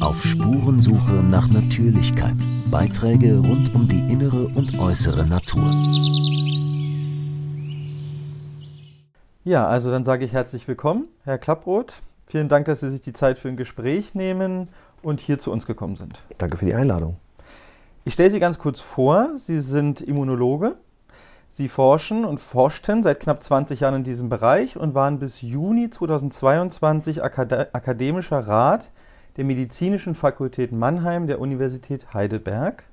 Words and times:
Auf 0.00 0.22
Spurensuche 0.24 1.22
nach 1.22 1.48
Natürlichkeit. 1.48 2.36
Beiträge 2.70 3.38
rund 3.38 3.74
um 3.74 3.88
die 3.88 4.00
innere 4.12 4.46
und 4.54 4.78
äußere 4.78 5.26
Natur. 5.26 5.64
Ja, 9.44 9.66
also 9.66 9.90
dann 9.90 10.04
sage 10.04 10.24
ich 10.24 10.32
herzlich 10.32 10.68
willkommen, 10.68 11.08
Herr 11.24 11.38
Klapproth. 11.38 11.94
Vielen 12.26 12.48
Dank, 12.48 12.66
dass 12.66 12.80
Sie 12.80 12.88
sich 12.88 13.00
die 13.00 13.12
Zeit 13.12 13.38
für 13.38 13.48
ein 13.48 13.56
Gespräch 13.56 14.14
nehmen 14.14 14.68
und 15.02 15.20
hier 15.20 15.38
zu 15.38 15.50
uns 15.50 15.66
gekommen 15.66 15.96
sind. 15.96 16.22
Danke 16.38 16.56
für 16.56 16.66
die 16.66 16.74
Einladung. 16.74 17.16
Ich 18.04 18.12
stelle 18.14 18.30
Sie 18.30 18.40
ganz 18.40 18.58
kurz 18.58 18.80
vor. 18.80 19.30
Sie 19.36 19.58
sind 19.58 20.00
Immunologe. 20.00 20.76
Sie 21.52 21.68
forschen 21.68 22.24
und 22.24 22.38
forschten 22.38 23.02
seit 23.02 23.18
knapp 23.18 23.42
20 23.42 23.80
Jahren 23.80 23.96
in 23.96 24.04
diesem 24.04 24.28
Bereich 24.28 24.76
und 24.76 24.94
waren 24.94 25.18
bis 25.18 25.42
Juni 25.42 25.90
2022 25.90 27.24
Akade 27.24 27.74
akademischer 27.74 28.46
Rat 28.46 28.92
der 29.36 29.44
Medizinischen 29.44 30.14
Fakultät 30.14 30.70
Mannheim 30.70 31.26
der 31.26 31.40
Universität 31.40 32.14
Heidelberg. 32.14 32.84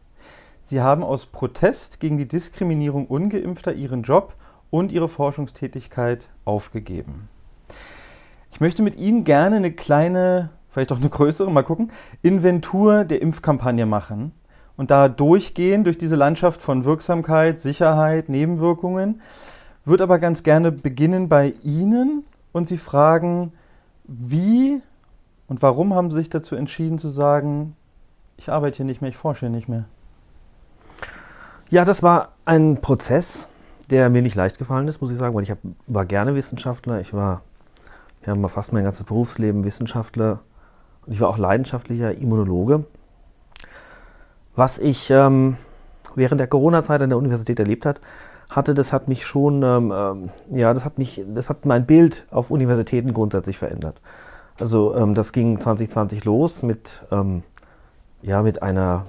Sie 0.63 0.81
haben 0.81 1.03
aus 1.03 1.27
Protest 1.27 1.99
gegen 1.99 2.17
die 2.17 2.27
Diskriminierung 2.27 3.05
ungeimpfter 3.05 3.73
ihren 3.73 4.01
Job 4.01 4.33
und 4.71 4.91
ihre 4.91 5.07
Forschungstätigkeit 5.07 6.27
aufgegeben. 6.43 7.29
Ich 8.49 8.59
möchte 8.59 8.81
mit 8.81 8.95
Ihnen 8.97 9.23
gerne 9.23 9.57
eine 9.57 9.71
kleine, 9.71 10.49
vielleicht 10.67 10.91
auch 10.91 10.97
eine 10.97 11.09
größere, 11.09 11.51
mal 11.51 11.61
gucken, 11.61 11.91
Inventur 12.23 13.05
der 13.05 13.21
Impfkampagne 13.21 13.85
machen 13.85 14.31
und 14.77 14.91
da 14.91 15.09
durchgehen 15.09 15.83
durch 15.83 15.97
diese 15.97 16.15
Landschaft 16.15 16.61
von 16.61 16.85
Wirksamkeit, 16.85 17.59
Sicherheit, 17.59 18.29
Nebenwirkungen. 18.29 19.21
Würde 19.83 20.03
aber 20.03 20.19
ganz 20.19 20.43
gerne 20.43 20.71
beginnen 20.71 21.27
bei 21.27 21.53
Ihnen 21.63 22.23
und 22.51 22.67
Sie 22.67 22.77
fragen, 22.77 23.51
wie 24.05 24.81
und 25.47 25.61
warum 25.61 25.93
haben 25.93 26.11
Sie 26.11 26.17
sich 26.17 26.29
dazu 26.29 26.55
entschieden 26.55 26.99
zu 26.99 27.09
sagen, 27.09 27.75
ich 28.37 28.49
arbeite 28.49 28.77
hier 28.77 28.85
nicht 28.85 29.01
mehr, 29.01 29.09
ich 29.09 29.17
forsche 29.17 29.47
hier 29.47 29.49
nicht 29.49 29.67
mehr? 29.67 29.85
Ja, 31.69 31.83
das 31.83 32.03
war 32.03 32.33
ein 32.45 32.79
Prozess, 32.81 33.47
der 33.89 34.09
mir 34.09 34.21
nicht 34.21 34.35
leicht 34.35 34.57
gefallen 34.57 34.87
ist, 34.87 35.01
muss 35.01 35.11
ich 35.11 35.17
sagen, 35.17 35.35
weil 35.35 35.43
ich 35.43 35.51
hab, 35.51 35.59
war 35.87 36.05
gerne 36.05 36.35
Wissenschaftler. 36.35 37.01
Ich 37.01 37.13
war 37.13 37.41
ja, 38.25 38.35
fast 38.49 38.73
mein 38.73 38.83
ganzes 38.83 39.05
Berufsleben 39.05 39.63
Wissenschaftler 39.63 40.41
und 41.05 41.13
ich 41.13 41.19
war 41.19 41.29
auch 41.29 41.37
leidenschaftlicher 41.37 42.13
Immunologe. 42.13 42.85
Was 44.57 44.79
ich 44.79 45.11
ähm, 45.11 45.55
während 46.15 46.41
der 46.41 46.47
Corona-Zeit 46.47 46.99
an 47.03 47.09
der 47.09 47.19
Universität 47.19 47.59
erlebt 47.59 47.85
hat, 47.85 48.01
hatte, 48.49 48.73
das 48.73 48.91
hat 48.91 49.07
mich 49.07 49.23
schon, 49.23 49.61
ähm, 49.61 49.93
ähm, 49.95 50.29
ja, 50.49 50.73
das 50.73 50.83
hat 50.83 50.97
mich, 50.97 51.23
das 51.33 51.51
hat 51.51 51.67
mein 51.67 51.85
Bild 51.85 52.25
auf 52.31 52.49
Universitäten 52.49 53.13
grundsätzlich 53.13 53.59
verändert. 53.59 54.01
Also 54.59 54.95
ähm, 54.95 55.13
das 55.13 55.31
ging 55.31 55.61
2020 55.61 56.25
los 56.25 56.63
mit, 56.63 57.03
ähm, 57.11 57.43
ja, 58.23 58.41
mit 58.41 58.63
einer 58.63 59.05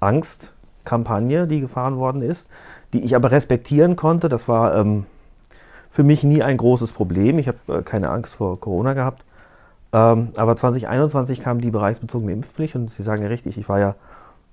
Angstkampagne, 0.00 1.46
die 1.46 1.60
gefahren 1.60 1.98
worden 1.98 2.22
ist, 2.22 2.48
die 2.94 3.02
ich 3.02 3.14
aber 3.14 3.30
respektieren 3.30 3.94
konnte. 3.94 4.30
Das 4.30 4.48
war 4.48 4.74
ähm, 4.74 5.04
für 5.90 6.02
mich 6.02 6.24
nie 6.24 6.42
ein 6.42 6.56
großes 6.56 6.92
Problem. 6.92 7.38
Ich 7.38 7.48
habe 7.48 7.58
äh, 7.68 7.82
keine 7.82 8.08
Angst 8.08 8.36
vor 8.36 8.58
Corona 8.58 8.94
gehabt. 8.94 9.22
Aber 9.94 10.56
2021 10.56 11.42
kam 11.42 11.60
die 11.60 11.70
bereichsbezogene 11.70 12.32
Impfpflicht 12.32 12.76
und 12.76 12.88
Sie 12.88 13.02
sagen 13.02 13.20
ja 13.20 13.28
richtig, 13.28 13.58
ich 13.58 13.68
war 13.68 13.78
ja 13.78 13.94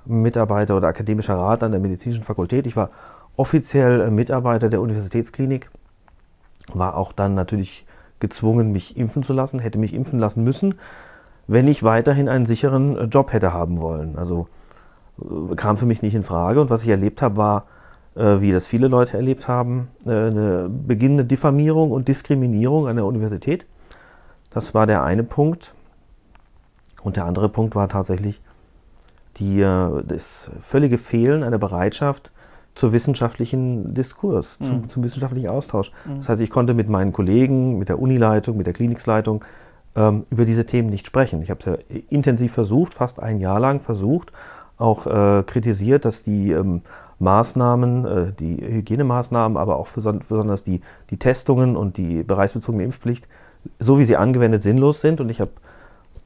Mitarbeiter 0.10 0.76
oder 0.76 0.88
akademischer 0.88 1.36
Rat 1.36 1.64
an 1.64 1.72
der 1.72 1.80
medizinischen 1.80 2.24
Fakultät. 2.24 2.66
Ich 2.66 2.76
war 2.76 2.90
offiziell 3.36 4.02
äh, 4.02 4.12
Mitarbeiter 4.12 4.70
der 4.70 4.82
Universitätsklinik, 4.82 5.70
war 6.74 6.98
auch 6.98 7.14
dann 7.14 7.36
natürlich 7.36 7.86
gezwungen, 8.20 8.72
mich 8.72 8.98
impfen 8.98 9.24
zu 9.24 9.34
lassen, 9.34 9.60
hätte 9.60 9.78
mich 9.78 9.94
impfen 9.94 10.20
lassen 10.20 10.44
müssen, 10.44 10.76
wenn 11.48 11.68
ich 11.68 11.84
weiterhin 11.84 12.28
einen 12.28 12.46
sicheren 12.46 12.98
äh, 12.98 13.04
Job 13.04 13.32
hätte 13.32 13.54
haben 13.54 13.80
wollen. 13.80 14.18
Also 14.18 14.48
äh, 15.22 15.56
kam 15.56 15.78
für 15.78 15.86
mich 15.86 16.02
nicht 16.02 16.16
in 16.16 16.24
Frage. 16.24 16.60
Und 16.60 16.70
was 16.70 16.84
ich 16.84 16.90
erlebt 16.90 17.22
habe, 17.22 17.38
war, 17.38 17.66
wie 18.16 18.52
das 18.52 18.66
viele 18.66 18.88
Leute 18.88 19.16
erlebt 19.16 19.48
haben, 19.48 19.88
eine 20.04 20.68
beginnende 20.68 21.24
Diffamierung 21.24 21.92
und 21.92 22.08
Diskriminierung 22.08 22.88
an 22.88 22.98
der 22.98 23.06
Universität. 23.06 23.66
Das 24.50 24.74
war 24.74 24.88
der 24.88 25.04
eine 25.04 25.24
Punkt. 25.24 25.74
Und 27.02 27.16
der 27.16 27.26
andere 27.26 27.48
Punkt 27.48 27.76
war 27.76 27.88
tatsächlich 27.88 28.42
die, 29.40 29.62
das 29.62 30.52
völlige 30.62 30.98
Fehlen 30.98 31.44
einer 31.44 31.58
Bereitschaft 31.58 32.32
zur 32.76 32.92
wissenschaftlichen 32.92 33.94
Diskurs, 33.94 34.58
mhm. 34.60 34.66
zum, 34.66 34.90
zum, 34.90 35.04
wissenschaftlichen 35.04 35.50
Austausch. 35.50 35.92
Mhm. 36.06 36.18
Das 36.18 36.30
heißt, 36.30 36.42
ich 36.42 36.50
konnte 36.50 36.74
mit 36.74 36.90
meinen 36.90 37.12
Kollegen, 37.12 37.78
mit 37.78 37.90
der 37.90 38.00
Unileitung, 38.00 38.58
mit 38.58 38.68
der 38.68 38.74
Klinikleitung 38.74 39.44
ähm, 39.96 40.26
über 40.30 40.46
diese 40.46 40.66
Themen 40.66 40.90
nicht 40.90 41.06
sprechen. 41.06 41.42
Ich 41.42 41.50
habe 41.50 41.60
es 41.60 41.66
ja 41.66 41.98
intensiv 42.10 42.54
versucht, 42.54 42.94
fast 42.94 43.22
ein 43.22 43.38
Jahr 43.38 43.60
lang 43.60 43.82
versucht, 43.82 44.32
auch 44.78 45.08
äh, 45.08 45.44
kritisiert, 45.44 46.06
dass 46.06 46.24
die 46.24 46.52
ähm, 46.52 46.84
Maßnahmen, 47.20 48.06
äh, 48.06 48.32
die 48.40 48.58
Hygienemaßnahmen, 48.58 49.58
aber 49.58 49.76
auch 49.78 49.90
besonders 49.90 50.64
die, 50.64 50.82
die 51.10 51.18
Testungen 51.18 51.76
und 51.76 51.98
die 51.98 52.24
bereichsbezogene 52.24 52.84
Impfpflicht, 52.86 53.28
so 53.80 54.00
wie 54.00 54.06
sie 54.06 54.16
angewendet, 54.16 54.64
sinnlos 54.64 55.02
sind. 55.02 55.20
Und 55.20 55.30
ich 55.30 55.42
habe 55.42 55.52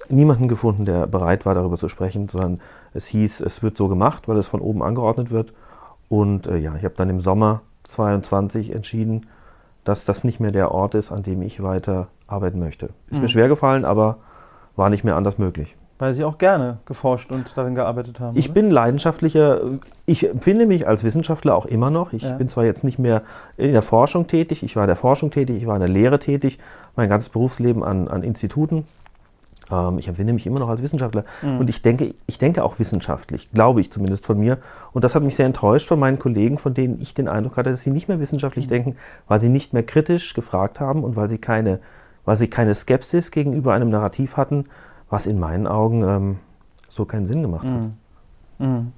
niemanden 0.10 0.48
gefunden, 0.48 0.86
der 0.86 1.08
bereit 1.08 1.46
war, 1.46 1.56
darüber 1.56 1.78
zu 1.78 1.90
sprechen, 1.90 2.30
sondern 2.30 2.62
es 2.94 3.08
hieß, 3.08 3.42
es 3.42 3.64
wird 3.64 3.78
so 3.78 3.88
gemacht, 3.88 4.28
weil 4.28 4.38
es 4.38 4.48
von 4.48 4.62
oben 4.62 4.84
angeordnet 4.84 5.32
wird. 5.32 5.54
Und 6.10 6.48
äh, 6.48 6.58
ja, 6.58 6.76
ich 6.76 6.84
habe 6.84 6.96
dann 6.96 7.10
im 7.10 7.20
Sommer 7.20 7.62
22 7.84 8.74
entschieden, 8.74 9.28
dass 9.84 10.06
das 10.06 10.24
nicht 10.24 10.40
mehr 10.40 10.52
der 10.52 10.72
Ort 10.72 10.96
ist, 10.96 11.12
an 11.12 11.24
dem 11.24 11.42
ich 11.42 11.62
weiter 11.62 12.08
arbeiten 12.28 12.60
möchte. 12.60 12.88
Ist 13.08 13.16
mhm. 13.16 13.22
mir 13.22 13.28
schwer 13.28 13.48
gefallen, 13.48 13.86
aber 13.86 14.18
war 14.76 14.90
nicht 14.90 15.04
mehr 15.04 15.16
anders 15.16 15.38
möglich. 15.38 15.76
Weil 16.00 16.14
Sie 16.14 16.24
auch 16.24 16.38
gerne 16.38 16.80
geforscht 16.86 17.32
und 17.32 17.56
darin 17.56 17.76
gearbeitet 17.76 18.20
haben. 18.20 18.36
Ich 18.38 18.48
oder? 18.48 18.56
bin 18.56 18.72
leidenschaftlicher, 18.72 19.62
ich 20.06 20.28
empfinde 20.28 20.66
mich 20.66 20.88
als 20.88 21.04
Wissenschaftler 21.04 21.56
auch 21.56 21.66
immer 21.66 21.92
noch. 21.92 22.14
Ich 22.14 22.24
ja. 22.24 22.36
bin 22.36 22.50
zwar 22.50 22.66
jetzt 22.66 22.84
nicht 22.84 22.98
mehr 22.98 23.22
in 23.58 23.74
der 23.74 23.84
Forschung 23.84 24.28
tätig, 24.28 24.64
ich 24.64 24.76
war 24.76 24.84
in 24.84 24.88
der 24.88 24.96
Forschung 24.96 25.32
tätig, 25.32 25.58
ich 25.58 25.68
war 25.68 25.76
in 25.76 25.82
der 25.82 25.90
Lehre 25.90 26.20
tätig, 26.20 26.60
mein 26.96 27.10
ganzes 27.10 27.30
Berufsleben 27.30 27.84
an, 27.84 28.08
an 28.08 28.24
Instituten 28.24 28.86
ähm, 29.72 30.00
ich 30.00 30.08
empfinde 30.08 30.34
mich 30.34 30.46
immer 30.46 30.60
noch 30.60 30.70
als 30.70 30.82
Wissenschaftler. 30.82 31.26
Mhm. 31.42 31.60
Und 31.60 31.70
ich 31.70 31.82
denke, 31.82 32.16
ich 32.28 32.38
denke 32.38 32.64
auch 32.64 32.80
wissenschaftlich, 32.80 33.52
glaube 33.52 33.82
ich 33.82 33.92
zumindest 33.92 34.26
von 34.26 34.40
mir. 34.40 34.58
Und 34.92 35.04
das 35.04 35.16
hat 35.16 35.24
mich 35.24 35.36
sehr 35.36 35.46
enttäuscht 35.46 35.88
von 35.88 36.00
meinen 36.00 36.20
Kollegen, 36.20 36.58
von 36.58 36.74
denen 36.74 37.00
ich 37.02 37.14
den 37.14 37.28
Eindruck 37.28 37.58
hatte, 37.58 37.72
dass 37.72 37.82
sie 37.82 37.92
nicht 37.92 38.08
mehr 38.08 38.20
wissenschaftlich 38.20 38.66
mhm. 38.66 38.72
denken, 38.72 38.96
weil 39.28 39.42
sie 39.42 39.50
nicht 39.50 39.74
mehr 39.74 39.84
kritisch 39.84 40.34
gefragt 40.34 40.80
haben 40.80 41.04
und 41.04 41.16
weil 41.16 41.30
sie 41.30 41.38
keine, 41.38 41.80
weil 42.26 42.38
sie 42.38 42.48
keine 42.48 42.76
Skepsis 42.76 43.32
gegenüber 43.32 43.74
einem 43.74 43.90
Narrativ 43.90 44.38
hatten, 44.38 44.66
was 45.10 45.26
in 45.26 45.40
meinen 45.40 45.68
Augen 45.68 46.04
ähm, 46.04 46.40
so 46.90 47.06
keinen 47.06 47.28
Sinn 47.28 47.42
gemacht 47.42 47.66
hat. 47.66 47.72
Mhm. 47.72 47.94
mhm. 48.60 48.92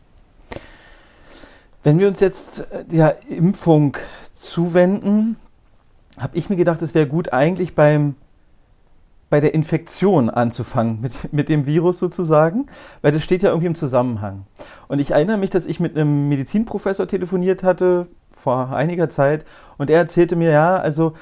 Wenn 1.84 2.00
wir 2.00 2.08
uns 2.08 2.20
jetzt 2.20 2.62
äh, 2.72 2.84
der 2.84 3.18
Impfung 3.30 3.96
zuwenden, 4.34 5.36
habe 6.18 6.36
ich 6.36 6.50
mir 6.50 6.56
gedacht, 6.56 6.82
es 6.82 6.96
wäre 6.96 7.06
gut, 7.06 7.32
eigentlich 7.32 7.76
beim 7.76 8.16
bei 9.36 9.42
der 9.42 9.54
Infektion 9.54 10.30
anzufangen, 10.30 11.02
mit, 11.02 11.34
mit 11.34 11.50
dem 11.50 11.66
Virus 11.66 12.00
sozusagen, 12.00 12.68
weil 13.02 13.12
das 13.12 13.22
steht 13.22 13.44
ja 13.44 13.50
irgendwie 13.50 13.68
im 13.68 13.76
Zusammenhang. 13.76 14.46
Und 14.88 15.00
ich 15.00 15.12
erinnere 15.12 15.36
mich, 15.36 15.50
dass 15.50 15.66
ich 15.66 15.82
mit 15.82 15.98
einem 15.98 16.30
Medizinprofessor 16.30 17.06
telefoniert 17.06 17.62
hatte 17.62 18.08
vor 18.32 18.74
einiger 18.74 19.10
Zeit 19.10 19.44
und 19.78 19.90
er 19.90 19.98
erzählte 19.98 20.38
mir, 20.38 20.52
ja, 20.52 20.78
also 20.78 21.16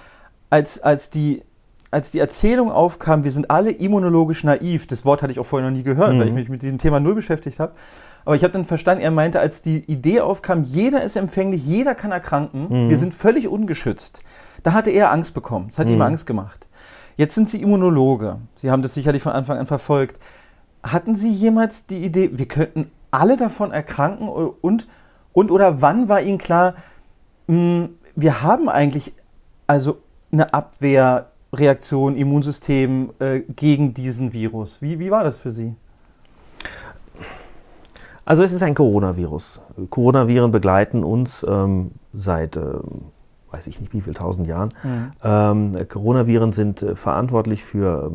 als, 0.51 0.79
als, 0.79 1.09
die, 1.09 1.41
als 1.89 2.11
die 2.11 2.19
Erzählung 2.19 2.71
aufkam, 2.71 3.23
wir 3.23 3.31
sind 3.31 3.49
alle 3.49 3.71
immunologisch 3.71 4.43
naiv, 4.43 4.85
das 4.85 5.05
Wort 5.05 5.23
hatte 5.23 5.31
ich 5.31 5.39
auch 5.39 5.47
vorher 5.47 5.67
noch 5.67 5.75
nie 5.75 5.81
gehört, 5.81 6.13
mhm. 6.13 6.19
weil 6.19 6.27
ich 6.27 6.33
mich 6.35 6.49
mit 6.49 6.61
diesem 6.61 6.77
Thema 6.77 6.99
null 6.99 7.15
beschäftigt 7.15 7.59
habe, 7.59 7.73
aber 8.25 8.35
ich 8.35 8.43
habe 8.43 8.53
dann 8.53 8.65
verstanden, 8.65 9.01
er 9.01 9.09
meinte, 9.09 9.39
als 9.39 9.63
die 9.63 9.79
Idee 9.91 10.19
aufkam, 10.19 10.61
jeder 10.61 11.01
ist 11.01 11.15
empfänglich, 11.15 11.65
jeder 11.65 11.95
kann 11.95 12.11
erkranken, 12.11 12.67
mhm. 12.69 12.89
wir 12.91 12.97
sind 12.99 13.15
völlig 13.15 13.47
ungeschützt, 13.47 14.21
da 14.61 14.73
hatte 14.73 14.91
er 14.91 15.11
Angst 15.11 15.33
bekommen, 15.33 15.69
es 15.71 15.79
hat 15.79 15.87
mhm. 15.87 15.93
ihm 15.93 16.01
Angst 16.03 16.27
gemacht. 16.27 16.67
Jetzt 17.17 17.35
sind 17.35 17.49
Sie 17.49 17.61
Immunologe. 17.61 18.37
Sie 18.55 18.71
haben 18.71 18.81
das 18.81 18.93
sicherlich 18.93 19.21
von 19.21 19.33
Anfang 19.33 19.57
an 19.57 19.65
verfolgt. 19.67 20.19
Hatten 20.83 21.15
Sie 21.15 21.31
jemals 21.31 21.85
die 21.85 22.03
Idee, 22.03 22.31
wir 22.33 22.47
könnten 22.47 22.91
alle 23.11 23.37
davon 23.37 23.71
erkranken 23.71 24.27
und, 24.27 24.87
und 25.33 25.51
oder 25.51 25.81
wann 25.81 26.09
war 26.09 26.21
Ihnen 26.21 26.37
klar, 26.37 26.75
mh, 27.47 27.55
hm, 27.55 27.89
wir 28.15 28.43
haben 28.43 28.69
eigentlich 28.69 29.13
also 29.67 29.97
eine 30.31 30.53
Abwehrreaktion, 30.53 32.15
Immunsystem 32.15 33.11
äh, 33.19 33.39
gegen 33.39 33.93
diesen 33.93 34.33
Virus? 34.33 34.81
Wie, 34.81 34.99
wie 34.99 35.11
war 35.11 35.23
das 35.23 35.37
für 35.37 35.51
Sie? 35.51 35.75
Also 38.25 38.43
es 38.43 38.53
ist 38.53 38.63
ein 38.63 38.75
Coronavirus. 38.75 39.59
Coronaviren 39.89 40.51
begleiten 40.51 41.03
uns 41.03 41.45
ähm, 41.47 41.91
seit 42.13 42.55
ähm, 42.55 43.11
weiß 43.53 43.67
ich 43.67 43.79
nicht 43.79 43.93
wie 43.93 44.01
viel 44.01 44.13
tausend 44.13 44.47
Jahren. 44.47 44.73
Mhm. 44.83 45.11
Ähm, 45.23 45.75
Coronaviren 45.87 46.53
sind 46.53 46.81
äh, 46.81 46.95
verantwortlich 46.95 47.63
für 47.63 48.11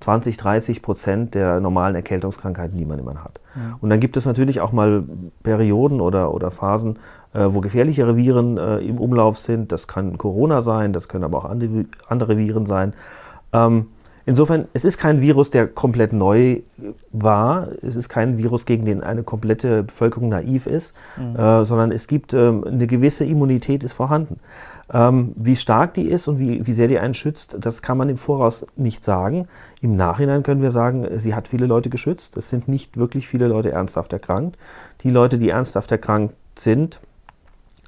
20, 0.00 0.34
ähm, 0.34 0.42
30 0.42 0.82
Prozent 0.82 1.34
der 1.34 1.60
normalen 1.60 1.94
Erkältungskrankheiten, 1.94 2.76
die 2.76 2.84
man 2.84 2.98
immer 2.98 3.22
hat. 3.22 3.40
Mhm. 3.54 3.74
Und 3.80 3.90
dann 3.90 4.00
gibt 4.00 4.16
es 4.16 4.24
natürlich 4.24 4.60
auch 4.60 4.72
mal 4.72 5.04
Perioden 5.42 6.00
oder, 6.00 6.32
oder 6.32 6.50
Phasen, 6.50 6.98
äh, 7.34 7.46
wo 7.50 7.60
gefährlichere 7.60 8.16
Viren 8.16 8.56
äh, 8.56 8.78
im 8.78 8.98
Umlauf 8.98 9.38
sind. 9.38 9.70
Das 9.72 9.86
kann 9.86 10.16
Corona 10.16 10.62
sein, 10.62 10.92
das 10.92 11.08
können 11.08 11.24
aber 11.24 11.38
auch 11.38 11.44
andere, 11.44 11.84
andere 12.08 12.38
Viren 12.38 12.66
sein. 12.66 12.94
Ähm, 13.52 13.86
Insofern, 14.28 14.68
es 14.74 14.84
ist 14.84 14.98
kein 14.98 15.22
Virus, 15.22 15.50
der 15.50 15.66
komplett 15.66 16.12
neu 16.12 16.60
war. 17.12 17.68
Es 17.80 17.96
ist 17.96 18.10
kein 18.10 18.36
Virus, 18.36 18.66
gegen 18.66 18.84
den 18.84 19.02
eine 19.02 19.22
komplette 19.22 19.84
Bevölkerung 19.84 20.28
naiv 20.28 20.66
ist, 20.66 20.92
mhm. 21.16 21.34
äh, 21.34 21.64
sondern 21.64 21.92
es 21.92 22.08
gibt 22.08 22.34
ähm, 22.34 22.62
eine 22.62 22.86
gewisse 22.86 23.24
Immunität 23.24 23.82
ist 23.82 23.94
vorhanden. 23.94 24.38
Ähm, 24.92 25.32
wie 25.36 25.56
stark 25.56 25.94
die 25.94 26.08
ist 26.08 26.28
und 26.28 26.38
wie, 26.38 26.66
wie 26.66 26.72
sehr 26.72 26.88
die 26.88 26.98
einen 26.98 27.14
schützt, 27.14 27.56
das 27.60 27.82
kann 27.82 27.98
man 27.98 28.08
im 28.08 28.16
Voraus 28.16 28.64
nicht 28.76 29.04
sagen. 29.04 29.48
Im 29.82 29.96
Nachhinein 29.96 30.42
können 30.42 30.62
wir 30.62 30.70
sagen, 30.70 31.06
sie 31.18 31.34
hat 31.34 31.48
viele 31.48 31.66
Leute 31.66 31.90
geschützt. 31.90 32.36
Es 32.36 32.48
sind 32.48 32.68
nicht 32.68 32.96
wirklich 32.96 33.28
viele 33.28 33.48
Leute 33.48 33.70
ernsthaft 33.70 34.12
erkrankt. 34.12 34.56
Die 35.02 35.10
Leute, 35.10 35.38
die 35.38 35.50
ernsthaft 35.50 35.92
erkrankt 35.92 36.34
sind, 36.58 37.00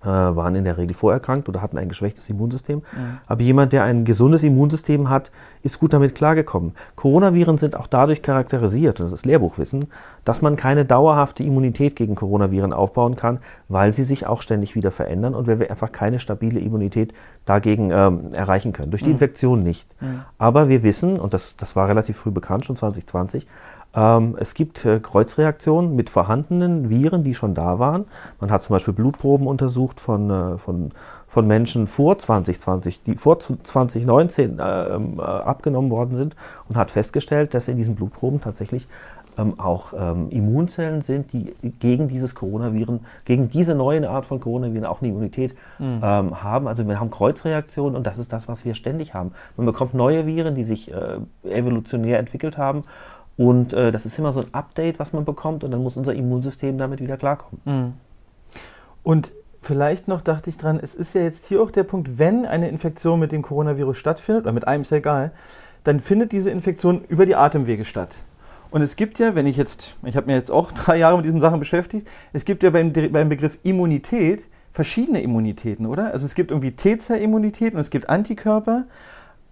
waren 0.08 0.54
in 0.54 0.64
der 0.64 0.78
Regel 0.78 0.94
vorerkrankt 0.94 1.48
oder 1.48 1.60
hatten 1.60 1.76
ein 1.76 1.88
geschwächtes 1.88 2.28
Immunsystem. 2.30 2.78
Mhm. 2.78 3.18
Aber 3.26 3.42
jemand, 3.42 3.72
der 3.72 3.84
ein 3.84 4.04
gesundes 4.04 4.42
Immunsystem 4.42 5.10
hat, 5.10 5.30
ist 5.62 5.78
gut 5.78 5.92
damit 5.92 6.14
klargekommen. 6.14 6.72
Coronaviren 6.96 7.58
sind 7.58 7.76
auch 7.76 7.86
dadurch 7.86 8.22
charakterisiert, 8.22 8.98
und 9.00 9.06
das 9.06 9.12
ist 9.12 9.26
Lehrbuchwissen, 9.26 9.86
dass 10.24 10.40
man 10.40 10.56
keine 10.56 10.84
dauerhafte 10.84 11.42
Immunität 11.42 11.96
gegen 11.96 12.14
Coronaviren 12.14 12.72
aufbauen 12.72 13.16
kann, 13.16 13.40
weil 13.68 13.92
sie 13.92 14.04
sich 14.04 14.26
auch 14.26 14.42
ständig 14.42 14.74
wieder 14.74 14.90
verändern 14.90 15.34
und 15.34 15.46
weil 15.46 15.60
wir 15.60 15.70
einfach 15.70 15.92
keine 15.92 16.18
stabile 16.18 16.60
Immunität 16.60 17.12
dagegen 17.44 17.90
ähm, 17.90 18.32
erreichen 18.32 18.72
können. 18.72 18.90
Durch 18.90 19.02
die 19.02 19.08
mhm. 19.08 19.16
Infektion 19.16 19.62
nicht. 19.62 19.86
Mhm. 20.00 20.22
Aber 20.38 20.68
wir 20.68 20.82
wissen, 20.82 21.18
und 21.18 21.34
das, 21.34 21.56
das 21.56 21.76
war 21.76 21.88
relativ 21.88 22.16
früh 22.16 22.30
bekannt, 22.30 22.64
schon 22.64 22.76
2020, 22.76 23.46
ähm, 23.94 24.36
es 24.38 24.54
gibt 24.54 24.84
äh, 24.84 25.00
Kreuzreaktionen 25.00 25.96
mit 25.96 26.10
vorhandenen 26.10 26.90
Viren, 26.90 27.24
die 27.24 27.34
schon 27.34 27.54
da 27.54 27.78
waren. 27.78 28.04
Man 28.40 28.50
hat 28.50 28.62
zum 28.62 28.74
Beispiel 28.74 28.94
Blutproben 28.94 29.46
untersucht 29.46 29.98
von, 29.98 30.30
äh, 30.30 30.58
von, 30.58 30.92
von 31.26 31.46
Menschen 31.46 31.86
vor 31.86 32.18
2020, 32.18 33.02
die 33.02 33.16
vor 33.16 33.40
2019 33.40 34.58
äh, 34.58 34.62
ähm, 34.62 35.18
äh, 35.18 35.22
abgenommen 35.22 35.90
worden 35.90 36.14
sind 36.16 36.36
und 36.68 36.76
hat 36.76 36.92
festgestellt, 36.92 37.52
dass 37.52 37.66
in 37.66 37.76
diesen 37.76 37.96
Blutproben 37.96 38.40
tatsächlich 38.40 38.86
ähm, 39.38 39.58
auch 39.58 39.92
ähm, 39.96 40.28
Immunzellen 40.30 41.02
sind, 41.02 41.32
die 41.32 41.54
gegen 41.80 42.06
dieses 42.06 42.34
Coronaviren, 42.34 43.00
gegen 43.24 43.48
diese 43.48 43.74
neue 43.74 44.08
Art 44.08 44.24
von 44.24 44.40
Coronaviren 44.40 44.84
auch 44.84 45.00
eine 45.00 45.10
Immunität 45.10 45.54
mhm. 45.78 46.00
ähm, 46.02 46.42
haben. 46.42 46.68
Also 46.68 46.86
wir 46.86 47.00
haben 47.00 47.10
Kreuzreaktionen 47.10 47.96
und 47.96 48.06
das 48.06 48.18
ist 48.18 48.32
das, 48.32 48.46
was 48.46 48.64
wir 48.64 48.74
ständig 48.74 49.14
haben. 49.14 49.32
Man 49.56 49.66
bekommt 49.66 49.94
neue 49.94 50.26
Viren, 50.26 50.54
die 50.54 50.64
sich 50.64 50.92
äh, 50.92 51.18
evolutionär 51.44 52.18
entwickelt 52.18 52.56
haben 52.58 52.84
und 53.40 53.72
äh, 53.72 53.90
das 53.90 54.04
ist 54.04 54.18
immer 54.18 54.34
so 54.34 54.40
ein 54.40 54.52
Update, 54.52 54.98
was 54.98 55.14
man 55.14 55.24
bekommt 55.24 55.64
und 55.64 55.70
dann 55.70 55.82
muss 55.82 55.96
unser 55.96 56.12
Immunsystem 56.12 56.76
damit 56.76 57.00
wieder 57.00 57.16
klarkommen. 57.16 57.62
Mhm. 57.64 57.92
Und 59.02 59.32
vielleicht 59.62 60.08
noch 60.08 60.20
dachte 60.20 60.50
ich 60.50 60.58
dran, 60.58 60.78
es 60.78 60.94
ist 60.94 61.14
ja 61.14 61.22
jetzt 61.22 61.46
hier 61.46 61.62
auch 61.62 61.70
der 61.70 61.84
Punkt, 61.84 62.18
wenn 62.18 62.44
eine 62.44 62.68
Infektion 62.68 63.18
mit 63.18 63.32
dem 63.32 63.40
Coronavirus 63.40 63.96
stattfindet, 63.96 64.44
oder 64.44 64.52
mit 64.52 64.68
einem 64.68 64.82
ist 64.82 64.90
ja 64.90 64.98
egal, 64.98 65.32
dann 65.84 66.00
findet 66.00 66.32
diese 66.32 66.50
Infektion 66.50 67.02
über 67.08 67.24
die 67.24 67.34
Atemwege 67.34 67.86
statt. 67.86 68.18
Und 68.70 68.82
es 68.82 68.94
gibt 68.94 69.18
ja, 69.18 69.34
wenn 69.34 69.46
ich 69.46 69.56
jetzt, 69.56 69.96
ich 70.04 70.18
habe 70.18 70.26
mir 70.26 70.34
jetzt 70.34 70.50
auch 70.50 70.70
drei 70.72 70.98
Jahre 70.98 71.16
mit 71.16 71.24
diesen 71.24 71.40
Sachen 71.40 71.60
beschäftigt, 71.60 72.06
es 72.34 72.44
gibt 72.44 72.62
ja 72.62 72.68
beim, 72.68 72.92
beim 72.92 73.30
Begriff 73.30 73.58
Immunität 73.62 74.48
verschiedene 74.70 75.22
Immunitäten, 75.22 75.86
oder? 75.86 76.12
Also 76.12 76.26
es 76.26 76.34
gibt 76.34 76.50
irgendwie 76.50 76.72
T-Zell-Immunität 76.72 77.72
und 77.72 77.80
es 77.80 77.88
gibt 77.88 78.10
Antikörper 78.10 78.84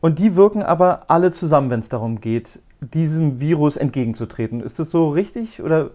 und 0.02 0.18
die 0.18 0.36
wirken 0.36 0.62
aber 0.62 1.04
alle 1.08 1.30
zusammen, 1.30 1.70
wenn 1.70 1.80
es 1.80 1.88
darum 1.88 2.20
geht, 2.20 2.60
diesem 2.80 3.40
Virus 3.40 3.76
entgegenzutreten. 3.76 4.60
Ist 4.60 4.78
das 4.78 4.90
so 4.90 5.10
richtig 5.10 5.62
oder? 5.62 5.90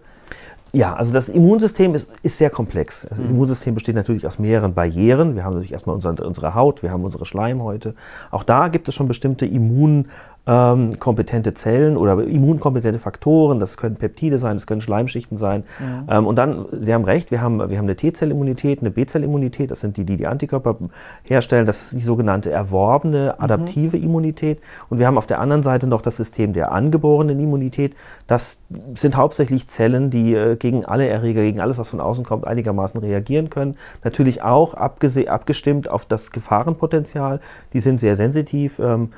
Ja, 0.72 0.94
also 0.94 1.12
das 1.12 1.28
Immunsystem 1.28 1.94
ist, 1.94 2.08
ist 2.24 2.36
sehr 2.36 2.50
komplex. 2.50 3.06
Das 3.08 3.18
mhm. 3.18 3.26
Immunsystem 3.26 3.74
besteht 3.74 3.94
natürlich 3.94 4.26
aus 4.26 4.40
mehreren 4.40 4.74
Barrieren. 4.74 5.36
Wir 5.36 5.44
haben 5.44 5.54
natürlich 5.54 5.72
erstmal 5.72 5.94
unsere, 5.94 6.26
unsere 6.26 6.54
Haut, 6.56 6.82
wir 6.82 6.90
haben 6.90 7.04
unsere 7.04 7.26
Schleimhäute. 7.26 7.94
Auch 8.32 8.42
da 8.42 8.66
gibt 8.68 8.88
es 8.88 8.94
schon 8.94 9.06
bestimmte 9.06 9.46
Immun- 9.46 10.06
ähm, 10.46 10.98
kompetente 10.98 11.54
Zellen 11.54 11.96
oder 11.96 12.22
immunkompetente 12.22 12.98
Faktoren. 12.98 13.60
Das 13.60 13.76
können 13.76 13.96
Peptide 13.96 14.38
sein, 14.38 14.56
das 14.56 14.66
können 14.66 14.82
Schleimschichten 14.82 15.38
sein. 15.38 15.64
Ja. 15.80 16.18
Ähm, 16.18 16.26
und 16.26 16.36
dann, 16.36 16.66
Sie 16.80 16.92
haben 16.92 17.04
recht, 17.04 17.30
wir 17.30 17.40
haben, 17.40 17.58
wir 17.58 17.78
haben 17.78 17.86
eine 17.86 17.96
T-Zellimmunität, 17.96 18.80
eine 18.80 18.90
B-Zellimmunität. 18.90 19.70
Das 19.70 19.80
sind 19.80 19.96
die, 19.96 20.04
die 20.04 20.16
die 20.16 20.26
Antikörper 20.26 20.76
herstellen. 21.22 21.64
Das 21.64 21.84
ist 21.84 22.00
die 22.00 22.04
sogenannte 22.04 22.50
erworbene, 22.50 23.34
mhm. 23.36 23.44
adaptive 23.44 23.96
mhm. 23.96 24.04
Immunität. 24.04 24.60
Und 24.90 24.98
wir 24.98 25.06
haben 25.06 25.16
auf 25.16 25.26
der 25.26 25.40
anderen 25.40 25.62
Seite 25.62 25.86
noch 25.86 26.02
das 26.02 26.16
System 26.16 26.52
der 26.52 26.72
angeborenen 26.72 27.40
Immunität. 27.40 27.94
Das 28.26 28.58
sind 28.94 29.16
hauptsächlich 29.16 29.66
Zellen, 29.66 30.10
die 30.10 30.34
äh, 30.34 30.56
gegen 30.56 30.84
alle 30.84 31.08
Erreger, 31.08 31.40
gegen 31.40 31.60
alles, 31.60 31.78
was 31.78 31.88
von 31.88 32.00
außen 32.00 32.24
kommt, 32.24 32.46
einigermaßen 32.46 33.00
reagieren 33.00 33.48
können. 33.48 33.76
Natürlich 34.02 34.42
auch 34.42 34.74
abgestimmt 34.74 35.88
auf 35.90 36.04
das 36.04 36.32
Gefahrenpotenzial. 36.32 37.40
Die 37.72 37.80
sind 37.80 37.98
sehr 37.98 38.16
sensitiv. 38.16 38.78
Ähm, 38.78 39.10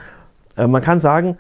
äh, 0.57 0.67
man 0.67 0.83
kann 0.83 1.01
sagen, 1.01 1.37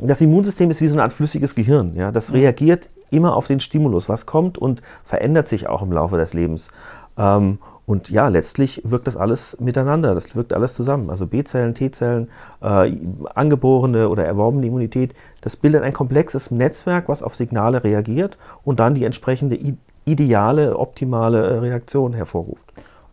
das 0.00 0.20
Immunsystem 0.20 0.70
ist 0.70 0.80
wie 0.80 0.88
so 0.88 0.94
eine 0.94 1.02
Art 1.02 1.12
flüssiges 1.12 1.54
Gehirn. 1.54 1.94
Ja? 1.94 2.12
Das 2.12 2.30
mhm. 2.30 2.36
reagiert 2.36 2.88
immer 3.10 3.36
auf 3.36 3.46
den 3.46 3.60
Stimulus, 3.60 4.08
was 4.08 4.26
kommt 4.26 4.58
und 4.58 4.82
verändert 5.04 5.48
sich 5.48 5.68
auch 5.68 5.82
im 5.82 5.92
Laufe 5.92 6.16
des 6.16 6.34
Lebens. 6.34 6.68
Ähm, 7.16 7.58
und 7.86 8.08
ja, 8.08 8.28
letztlich 8.28 8.80
wirkt 8.84 9.06
das 9.06 9.16
alles 9.16 9.58
miteinander, 9.60 10.14
das 10.14 10.34
wirkt 10.34 10.54
alles 10.54 10.74
zusammen. 10.74 11.10
Also 11.10 11.26
B-Zellen, 11.26 11.74
T-Zellen, 11.74 12.28
äh, 12.62 12.96
angeborene 13.34 14.08
oder 14.08 14.24
erworbene 14.24 14.66
Immunität, 14.66 15.14
das 15.42 15.56
bildet 15.56 15.82
ein 15.82 15.92
komplexes 15.92 16.50
Netzwerk, 16.50 17.08
was 17.08 17.22
auf 17.22 17.34
Signale 17.34 17.84
reagiert 17.84 18.38
und 18.64 18.80
dann 18.80 18.94
die 18.94 19.04
entsprechende 19.04 19.58
ideale, 20.06 20.78
optimale 20.78 21.46
äh, 21.46 21.58
Reaktion 21.58 22.14
hervorruft. 22.14 22.64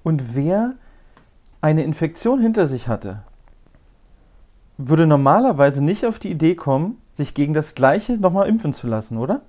Und 0.03 0.35
wer 0.35 0.73
eine 1.59 1.83
Infektion 1.83 2.39
hinter 2.39 2.65
sich 2.65 2.87
hatte, 2.87 3.23
würde 4.77 5.07
normalerweise 5.07 5.83
nicht 5.83 6.05
auf 6.05 6.19
die 6.19 6.29
Idee 6.29 6.55
kommen, 6.55 6.97
sich 7.13 7.33
gegen 7.33 7.53
das 7.53 7.75
Gleiche 7.75 8.13
nochmal 8.13 8.47
impfen 8.47 8.73
zu 8.73 8.87
lassen, 8.87 9.17
oder? 9.17 9.41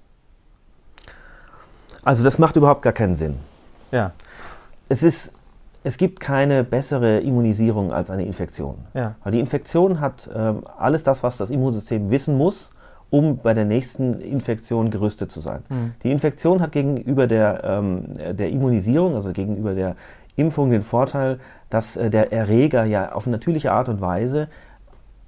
Also 2.04 2.24
das 2.24 2.38
macht 2.38 2.56
überhaupt 2.56 2.82
gar 2.82 2.92
keinen 2.92 3.14
Sinn. 3.14 3.36
Ja. 3.92 4.12
Es 4.88 5.02
ist, 5.02 5.32
es 5.84 5.96
gibt 5.96 6.20
keine 6.20 6.64
bessere 6.64 7.20
Immunisierung 7.20 7.92
als 7.92 8.10
eine 8.10 8.24
Infektion. 8.24 8.78
Ja. 8.94 9.14
Weil 9.22 9.32
die 9.32 9.40
Infektion 9.40 10.00
hat 10.00 10.28
ähm, 10.34 10.64
alles 10.76 11.02
das, 11.02 11.22
was 11.22 11.36
das 11.36 11.50
Immunsystem 11.50 12.10
wissen 12.10 12.36
muss, 12.36 12.70
um 13.10 13.38
bei 13.38 13.54
der 13.54 13.66
nächsten 13.66 14.14
Infektion 14.20 14.90
gerüstet 14.90 15.30
zu 15.30 15.40
sein. 15.40 15.62
Mhm. 15.68 15.94
Die 16.02 16.10
Infektion 16.10 16.60
hat 16.60 16.72
gegenüber 16.72 17.26
der, 17.26 17.62
ähm, 17.62 18.04
der 18.16 18.50
Immunisierung, 18.50 19.14
also 19.14 19.32
gegenüber 19.32 19.74
der 19.74 19.96
Impfung 20.34 20.70
den 20.70 20.82
Vorteil, 20.82 21.38
dass 21.68 21.96
äh, 21.96 22.10
der 22.10 22.32
Erreger 22.32 22.84
ja 22.84 23.12
auf 23.12 23.26
natürliche 23.26 23.70
Art 23.70 23.88
und 23.88 24.00
Weise 24.00 24.48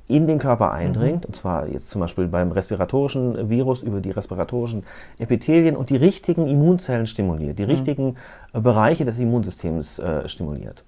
in 0.06 0.27
den 0.27 0.39
Körper 0.39 0.73
eindringt, 0.73 1.23
mhm. 1.23 1.29
und 1.29 1.37
zwar 1.37 1.67
jetzt 1.69 1.89
zum 1.91 2.01
Beispiel 2.01 2.29
beim 2.29 2.53
respiratorischen 2.53 3.49
Virus 3.49 3.83
über 3.83 4.01
die 4.01 4.11
respiratorischen 4.11 4.85
Epithelien 5.19 5.77
und 5.77 5.91
die 5.91 5.96
richtigen 5.96 6.46
Immunzellen 6.46 7.06
stimuliert, 7.06 7.58
die 7.58 7.65
mhm. 7.65 7.70
richtigen 7.70 8.17
äh, 8.53 8.61
Bereiche 8.61 9.05
des 9.05 9.19
Immunsystems 9.19 9.99
äh, 9.99 10.29
stimuliert. 10.29 10.84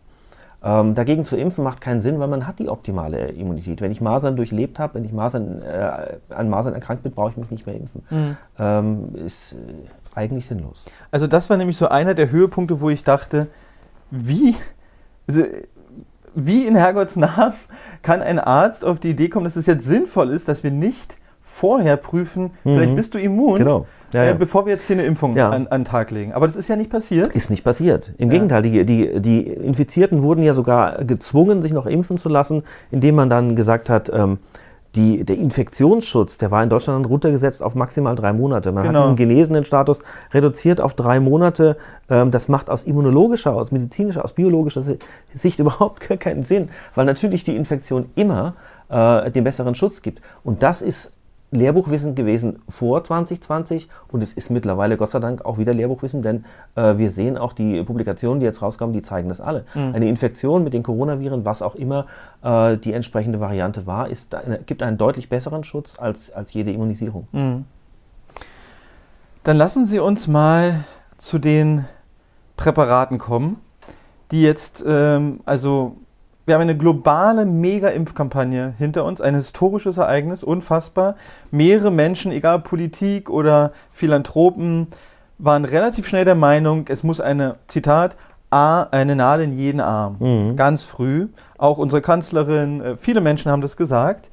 Ähm, 0.62 0.94
dagegen 0.94 1.24
zu 1.24 1.36
impfen 1.36 1.64
macht 1.64 1.80
keinen 1.80 2.02
Sinn, 2.02 2.18
weil 2.18 2.28
man 2.28 2.46
hat 2.46 2.58
die 2.58 2.68
optimale 2.68 3.28
Immunität. 3.28 3.80
Wenn 3.80 3.92
ich 3.92 4.00
Masern 4.00 4.36
durchlebt 4.36 4.78
habe, 4.78 4.94
wenn 4.94 5.04
ich 5.04 5.12
Masern, 5.12 5.62
äh, 5.62 6.16
an 6.30 6.48
Masern 6.50 6.74
erkrankt 6.74 7.02
bin, 7.02 7.12
brauche 7.12 7.30
ich 7.30 7.36
mich 7.36 7.50
nicht 7.50 7.66
mehr 7.66 7.76
impfen. 7.76 8.02
Mhm. 8.10 8.36
Ähm, 8.58 9.14
ist 9.24 9.52
äh, 9.52 9.56
eigentlich 10.14 10.46
sinnlos. 10.46 10.84
Also 11.10 11.26
das 11.26 11.50
war 11.50 11.56
nämlich 11.56 11.76
so 11.76 11.88
einer 11.88 12.14
der 12.14 12.30
Höhepunkte, 12.30 12.80
wo 12.80 12.90
ich 12.90 13.04
dachte, 13.04 13.48
wie, 14.10 14.54
also 15.28 15.42
wie 16.36 16.66
in 16.66 16.76
Herrgotts 16.76 17.16
Namen 17.16 17.54
kann 18.02 18.22
ein 18.22 18.38
Arzt 18.38 18.84
auf 18.84 19.00
die 19.00 19.10
Idee 19.10 19.28
kommen, 19.28 19.44
dass 19.44 19.56
es 19.56 19.66
jetzt 19.66 19.84
sinnvoll 19.84 20.30
ist, 20.30 20.46
dass 20.48 20.62
wir 20.62 20.70
nicht 20.70 21.16
vorher 21.40 21.96
prüfen, 21.96 22.50
mhm. 22.64 22.74
vielleicht 22.74 22.96
bist 22.96 23.14
du 23.14 23.18
immun, 23.18 23.58
genau. 23.58 23.86
ja, 24.12 24.24
ja. 24.24 24.30
Äh, 24.32 24.34
bevor 24.34 24.66
wir 24.66 24.72
jetzt 24.72 24.86
hier 24.86 24.96
eine 24.96 25.04
Impfung 25.04 25.36
ja. 25.36 25.48
an, 25.48 25.68
an 25.68 25.82
den 25.82 25.84
Tag 25.84 26.10
legen. 26.10 26.32
Aber 26.32 26.46
das 26.46 26.56
ist 26.56 26.68
ja 26.68 26.76
nicht 26.76 26.90
passiert. 26.90 27.28
Ist 27.28 27.50
nicht 27.50 27.64
passiert. 27.64 28.12
Im 28.18 28.30
Gegenteil, 28.30 28.62
die, 28.62 28.84
die, 28.84 29.20
die 29.20 29.46
Infizierten 29.46 30.22
wurden 30.22 30.42
ja 30.42 30.54
sogar 30.54 31.04
gezwungen, 31.04 31.62
sich 31.62 31.72
noch 31.72 31.86
impfen 31.86 32.18
zu 32.18 32.28
lassen, 32.28 32.64
indem 32.90 33.14
man 33.14 33.30
dann 33.30 33.54
gesagt 33.54 33.88
hat, 33.88 34.10
ähm, 34.12 34.38
die, 34.96 35.24
der 35.24 35.36
Infektionsschutz, 35.36 36.38
der 36.38 36.50
war 36.50 36.62
in 36.62 36.70
Deutschland 36.70 37.06
runtergesetzt 37.08 37.62
auf 37.62 37.74
maximal 37.74 38.16
drei 38.16 38.32
Monate. 38.32 38.72
Man 38.72 38.84
genau. 38.84 39.00
hat 39.00 39.04
diesen 39.04 39.16
genesenen 39.16 39.64
Status 39.64 40.00
reduziert 40.32 40.80
auf 40.80 40.94
drei 40.94 41.20
Monate. 41.20 41.76
Ähm, 42.08 42.30
das 42.30 42.48
macht 42.48 42.70
aus 42.70 42.84
immunologischer, 42.84 43.54
aus 43.54 43.70
medizinischer, 43.70 44.24
aus 44.24 44.32
biologischer 44.32 44.82
Sicht 45.34 45.58
überhaupt 45.60 46.00
keinen 46.00 46.44
Sinn, 46.44 46.70
weil 46.94 47.04
natürlich 47.04 47.44
die 47.44 47.54
Infektion 47.54 48.06
immer 48.14 48.54
äh, 48.88 49.30
den 49.30 49.44
besseren 49.44 49.74
Schutz 49.74 50.02
gibt. 50.02 50.22
Und 50.42 50.62
das 50.62 50.82
ist 50.82 51.12
Lehrbuchwissen 51.50 52.14
gewesen 52.14 52.58
vor 52.68 53.04
2020 53.04 53.88
und 54.08 54.22
es 54.22 54.34
ist 54.34 54.50
mittlerweile 54.50 54.96
Gott 54.96 55.10
sei 55.10 55.20
Dank 55.20 55.44
auch 55.44 55.58
wieder 55.58 55.72
Lehrbuchwissen, 55.72 56.22
denn 56.22 56.44
äh, 56.74 56.98
wir 56.98 57.10
sehen 57.10 57.38
auch 57.38 57.52
die 57.52 57.82
Publikationen, 57.84 58.40
die 58.40 58.46
jetzt 58.46 58.62
rauskommen, 58.62 58.92
die 58.92 59.02
zeigen 59.02 59.28
das 59.28 59.40
alle. 59.40 59.64
Mhm. 59.74 59.94
Eine 59.94 60.08
Infektion 60.08 60.64
mit 60.64 60.74
den 60.74 60.82
Coronaviren, 60.82 61.44
was 61.44 61.62
auch 61.62 61.76
immer 61.76 62.06
äh, 62.42 62.76
die 62.76 62.92
entsprechende 62.92 63.40
Variante 63.40 63.86
war, 63.86 64.08
ist 64.08 64.34
eine, 64.34 64.58
gibt 64.58 64.82
einen 64.82 64.98
deutlich 64.98 65.28
besseren 65.28 65.62
Schutz 65.62 65.98
als, 65.98 66.30
als 66.32 66.52
jede 66.52 66.72
Immunisierung. 66.72 67.28
Mhm. 67.32 67.64
Dann 69.44 69.56
lassen 69.56 69.86
Sie 69.86 70.00
uns 70.00 70.26
mal 70.26 70.84
zu 71.16 71.38
den 71.38 71.84
Präparaten 72.56 73.18
kommen, 73.18 73.60
die 74.32 74.42
jetzt 74.42 74.84
ähm, 74.86 75.40
also 75.44 75.96
wir 76.46 76.54
haben 76.54 76.62
eine 76.62 76.76
globale 76.76 77.44
Mega-Impfkampagne 77.44 78.74
hinter 78.78 79.04
uns, 79.04 79.20
ein 79.20 79.34
historisches 79.34 79.98
Ereignis, 79.98 80.44
unfassbar. 80.44 81.16
Mehrere 81.50 81.90
Menschen, 81.90 82.30
egal 82.30 82.60
Politik 82.60 83.28
oder 83.28 83.72
Philanthropen, 83.90 84.86
waren 85.38 85.64
relativ 85.64 86.06
schnell 86.06 86.24
der 86.24 86.36
Meinung, 86.36 86.86
es 86.88 87.02
muss 87.02 87.20
eine, 87.20 87.56
Zitat, 87.66 88.16
A, 88.48 88.84
eine 88.84 89.16
Nadel 89.16 89.46
in 89.46 89.58
jeden 89.58 89.80
Arm. 89.80 90.16
Mhm. 90.20 90.56
Ganz 90.56 90.84
früh. 90.84 91.26
Auch 91.58 91.78
unsere 91.78 92.00
Kanzlerin, 92.00 92.80
äh, 92.80 92.96
viele 92.96 93.20
Menschen 93.20 93.50
haben 93.50 93.60
das 93.60 93.76
gesagt. 93.76 94.30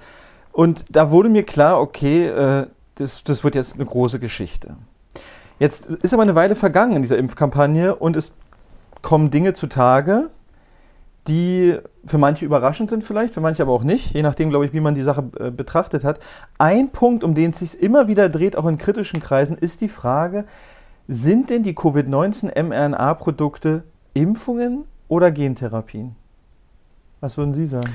Und 0.51 0.85
da 0.91 1.09
wurde 1.09 1.29
mir 1.29 1.43
klar, 1.43 1.81
okay, 1.81 2.27
äh, 2.27 2.67
das, 2.95 3.23
das 3.23 3.43
wird 3.43 3.55
jetzt 3.55 3.73
eine 3.75 3.85
große 3.85 4.19
Geschichte. 4.19 4.75
Jetzt 5.57 5.87
ist 5.87 6.13
aber 6.13 6.23
eine 6.23 6.35
Weile 6.35 6.55
vergangen 6.55 6.95
in 6.95 7.01
dieser 7.01 7.17
Impfkampagne 7.17 7.95
und 7.95 8.15
es 8.15 8.33
kommen 9.01 9.31
Dinge 9.31 9.53
zutage, 9.53 10.29
die 11.27 11.77
für 12.05 12.17
manche 12.17 12.45
überraschend 12.45 12.89
sind 12.89 13.03
vielleicht, 13.03 13.33
für 13.33 13.41
manche 13.41 13.63
aber 13.63 13.71
auch 13.71 13.83
nicht, 13.83 14.13
je 14.13 14.21
nachdem, 14.21 14.49
glaube 14.49 14.65
ich, 14.65 14.73
wie 14.73 14.81
man 14.81 14.93
die 14.93 15.03
Sache 15.03 15.23
äh, 15.39 15.51
betrachtet 15.51 16.03
hat. 16.03 16.19
Ein 16.57 16.89
Punkt, 16.89 17.23
um 17.23 17.33
den 17.33 17.51
es 17.51 17.59
sich 17.59 17.81
immer 17.81 18.07
wieder 18.07 18.29
dreht, 18.29 18.57
auch 18.57 18.65
in 18.65 18.77
kritischen 18.77 19.21
Kreisen, 19.21 19.57
ist 19.57 19.81
die 19.81 19.87
Frage, 19.87 20.45
sind 21.07 21.49
denn 21.49 21.63
die 21.63 21.73
Covid-19 21.73 22.61
mRNA-Produkte 22.61 23.83
Impfungen 24.13 24.83
oder 25.07 25.31
Gentherapien? 25.31 26.15
Was 27.21 27.37
würden 27.37 27.53
Sie 27.53 27.67
sagen? 27.67 27.93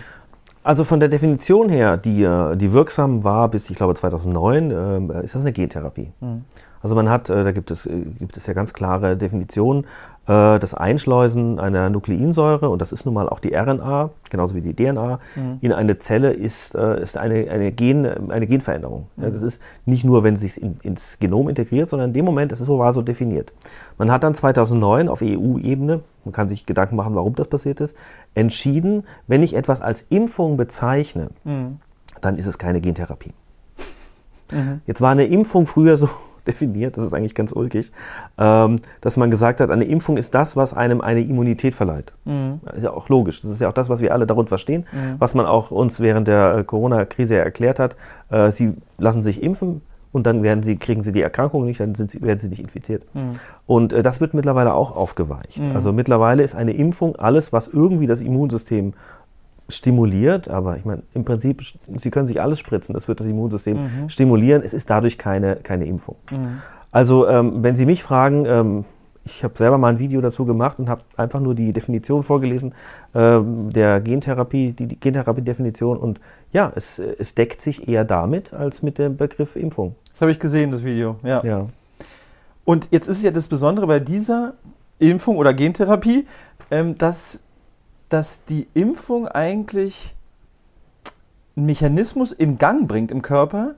Also 0.64 0.84
von 0.84 1.00
der 1.00 1.08
Definition 1.08 1.68
her, 1.68 1.96
die, 1.96 2.22
äh, 2.22 2.56
die 2.56 2.72
wirksam 2.72 3.24
war 3.24 3.48
bis, 3.48 3.68
ich 3.70 3.76
glaube, 3.76 3.94
2009, 3.94 4.70
äh, 5.10 5.24
ist 5.24 5.34
das 5.34 5.42
eine 5.42 5.52
Gentherapie. 5.52 6.12
Hm. 6.20 6.44
Also 6.82 6.94
man 6.94 7.08
hat, 7.08 7.30
äh, 7.30 7.42
da 7.42 7.52
gibt 7.52 7.70
es, 7.70 7.86
äh, 7.86 8.00
gibt 8.18 8.36
es 8.36 8.46
ja 8.46 8.52
ganz 8.52 8.72
klare 8.72 9.16
Definitionen, 9.16 9.86
das 10.28 10.74
Einschleusen 10.74 11.58
einer 11.58 11.88
Nukleinsäure, 11.88 12.68
und 12.68 12.82
das 12.82 12.92
ist 12.92 13.06
nun 13.06 13.14
mal 13.14 13.28
auch 13.30 13.40
die 13.40 13.54
RNA, 13.54 14.10
genauso 14.28 14.54
wie 14.54 14.60
die 14.60 14.74
DNA, 14.74 15.20
Mhm. 15.36 15.58
in 15.62 15.72
eine 15.72 15.96
Zelle 15.96 16.32
ist, 16.32 16.74
äh, 16.74 17.00
ist 17.00 17.16
eine, 17.16 17.50
eine, 17.50 17.72
Gen, 17.72 18.30
eine 18.30 18.46
Genveränderung. 18.46 19.06
Ja, 19.16 19.28
Mhm. 19.28 19.32
das 19.32 19.42
ist 19.42 19.62
nicht 19.86 20.04
nur, 20.04 20.24
wenn 20.24 20.34
es 20.34 20.40
sich 20.40 20.60
in, 20.60 20.78
ins 20.82 21.18
Genom 21.18 21.48
integriert, 21.48 21.88
sondern 21.88 22.10
in 22.10 22.14
dem 22.14 22.26
Moment, 22.26 22.52
das 22.52 22.60
ist 22.60 22.66
so, 22.66 22.78
war 22.78 22.92
so 22.92 23.00
definiert. 23.00 23.52
Man 23.96 24.10
hat 24.10 24.22
dann 24.22 24.34
2009 24.34 25.08
auf 25.08 25.22
EU-Ebene, 25.22 26.00
man 26.26 26.32
kann 26.32 26.48
sich 26.48 26.66
Gedanken 26.66 26.96
machen, 26.96 27.14
warum 27.14 27.34
das 27.34 27.48
passiert 27.48 27.80
ist, 27.80 27.96
entschieden, 28.34 29.04
wenn 29.28 29.42
ich 29.42 29.56
etwas 29.56 29.80
als 29.80 30.04
Impfung 30.10 30.58
bezeichne, 30.58 31.28
Mhm. 31.44 31.78
dann 32.20 32.36
ist 32.36 32.46
es 32.46 32.58
keine 32.58 32.80
Gentherapie. 32.82 33.32
Mhm. 34.52 34.80
Jetzt 34.86 35.00
war 35.00 35.10
eine 35.12 35.24
Impfung 35.26 35.66
früher 35.66 35.96
so 35.96 36.08
definiert, 36.48 36.96
das 36.96 37.04
ist 37.04 37.14
eigentlich 37.14 37.34
ganz 37.34 37.52
ulkig, 37.52 37.92
ähm, 38.38 38.80
dass 39.00 39.16
man 39.16 39.30
gesagt 39.30 39.60
hat, 39.60 39.70
eine 39.70 39.84
Impfung 39.84 40.16
ist 40.16 40.34
das, 40.34 40.56
was 40.56 40.74
einem 40.74 41.00
eine 41.00 41.20
Immunität 41.20 41.74
verleiht. 41.74 42.12
Mhm. 42.24 42.60
Das 42.64 42.78
ist 42.78 42.84
ja 42.84 42.90
auch 42.90 43.08
logisch. 43.08 43.42
Das 43.42 43.50
ist 43.52 43.60
ja 43.60 43.68
auch 43.68 43.72
das, 43.72 43.88
was 43.88 44.00
wir 44.00 44.12
alle 44.12 44.26
darunter 44.26 44.48
verstehen, 44.48 44.86
Mhm. 44.92 45.16
was 45.18 45.34
man 45.34 45.46
auch 45.46 45.70
uns 45.70 46.00
während 46.00 46.26
der 46.26 46.58
äh, 46.58 46.64
Corona-Krise 46.64 47.36
ja 47.36 47.42
erklärt 47.42 47.78
hat. 47.78 47.96
Äh, 48.30 48.50
sie 48.50 48.74
lassen 48.96 49.22
sich 49.22 49.42
impfen 49.42 49.82
und 50.10 50.26
dann 50.26 50.42
werden 50.42 50.62
sie, 50.62 50.76
kriegen 50.76 51.02
sie 51.02 51.12
die 51.12 51.20
Erkrankung 51.20 51.66
nicht, 51.66 51.80
dann 51.80 51.94
sie, 51.94 52.22
werden 52.22 52.38
sie 52.38 52.48
nicht 52.48 52.60
infiziert. 52.60 53.02
Mhm. 53.14 53.32
Und 53.66 53.92
äh, 53.92 54.02
das 54.02 54.20
wird 54.20 54.32
mittlerweile 54.34 54.72
auch 54.72 54.96
aufgeweicht. 54.96 55.60
Mhm. 55.60 55.76
Also 55.76 55.92
mittlerweile 55.92 56.42
ist 56.42 56.54
eine 56.54 56.72
Impfung 56.72 57.16
alles, 57.16 57.52
was 57.52 57.68
irgendwie 57.68 58.06
das 58.06 58.20
Immunsystem 58.20 58.94
stimuliert, 59.68 60.48
aber 60.48 60.76
ich 60.76 60.84
meine, 60.84 61.02
im 61.14 61.24
Prinzip, 61.24 61.62
Sie 61.98 62.10
können 62.10 62.26
sich 62.26 62.40
alles 62.40 62.58
spritzen, 62.58 62.94
das 62.94 63.08
wird 63.08 63.20
das 63.20 63.26
Immunsystem 63.26 63.76
Mhm. 63.76 64.08
stimulieren, 64.08 64.62
es 64.62 64.72
ist 64.72 64.88
dadurch 64.90 65.18
keine, 65.18 65.56
keine 65.56 65.84
Impfung. 65.84 66.16
Mhm. 66.30 66.62
Also, 66.90 67.28
ähm, 67.28 67.62
wenn 67.62 67.76
Sie 67.76 67.84
mich 67.84 68.02
fragen, 68.02 68.46
ähm, 68.46 68.84
ich 69.24 69.44
habe 69.44 69.54
selber 69.58 69.76
mal 69.76 69.88
ein 69.88 69.98
Video 69.98 70.22
dazu 70.22 70.46
gemacht 70.46 70.78
und 70.78 70.88
habe 70.88 71.02
einfach 71.18 71.40
nur 71.40 71.54
die 71.54 71.74
Definition 71.74 72.22
vorgelesen 72.22 72.74
ähm, 73.14 73.70
der 73.70 74.00
Gentherapie, 74.00 74.72
die, 74.72 74.86
die 74.86 74.98
Gentherapie-Definition 74.98 75.98
und 75.98 76.18
ja, 76.50 76.72
es, 76.74 76.98
es 76.98 77.34
deckt 77.34 77.60
sich 77.60 77.88
eher 77.88 78.04
damit 78.06 78.54
als 78.54 78.82
mit 78.82 78.96
dem 78.96 79.18
Begriff 79.18 79.54
Impfung. 79.54 79.96
Das 80.12 80.22
habe 80.22 80.30
ich 80.32 80.40
gesehen, 80.40 80.70
das 80.70 80.82
Video. 80.82 81.16
Ja. 81.22 81.44
Ja. 81.44 81.66
Und 82.64 82.88
jetzt 82.90 83.06
ist 83.06 83.18
es 83.18 83.22
ja 83.22 83.30
das 83.30 83.48
Besondere 83.48 83.86
bei 83.86 84.00
dieser 84.00 84.54
Impfung 84.98 85.36
oder 85.36 85.52
Gentherapie, 85.52 86.26
ähm, 86.70 86.96
dass, 86.96 87.40
dass 88.08 88.44
die 88.44 88.66
Impfung 88.74 89.28
eigentlich 89.28 90.14
einen 91.56 91.66
Mechanismus 91.66 92.32
in 92.32 92.56
Gang 92.58 92.88
bringt 92.88 93.10
im 93.10 93.22
Körper, 93.22 93.74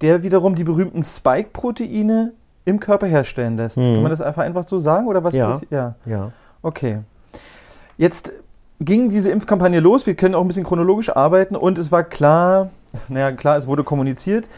der 0.00 0.22
wiederum 0.22 0.54
die 0.54 0.64
berühmten 0.64 1.02
Spike-Proteine 1.02 2.32
im 2.64 2.80
Körper 2.80 3.06
herstellen 3.06 3.56
lässt. 3.56 3.76
Mhm. 3.76 3.82
Kann 3.94 4.02
man 4.02 4.10
das 4.10 4.20
einfach 4.20 4.42
einfach 4.42 4.66
so 4.66 4.78
sagen 4.78 5.06
oder 5.06 5.24
was 5.24 5.34
Ja. 5.34 5.60
Ja. 5.70 5.94
ja. 6.06 6.32
Okay. 6.62 7.00
Jetzt 7.96 8.32
ging 8.80 9.08
diese 9.08 9.30
Impfkampagne 9.30 9.80
los. 9.80 10.06
Wir 10.06 10.14
können 10.14 10.34
auch 10.34 10.40
ein 10.40 10.48
bisschen 10.48 10.64
chronologisch 10.64 11.14
arbeiten 11.14 11.56
und 11.56 11.78
es 11.78 11.92
war 11.92 12.04
klar, 12.04 12.70
naja, 13.08 13.32
klar, 13.32 13.56
es 13.56 13.66
wurde 13.66 13.84
kommuniziert. 13.84 14.48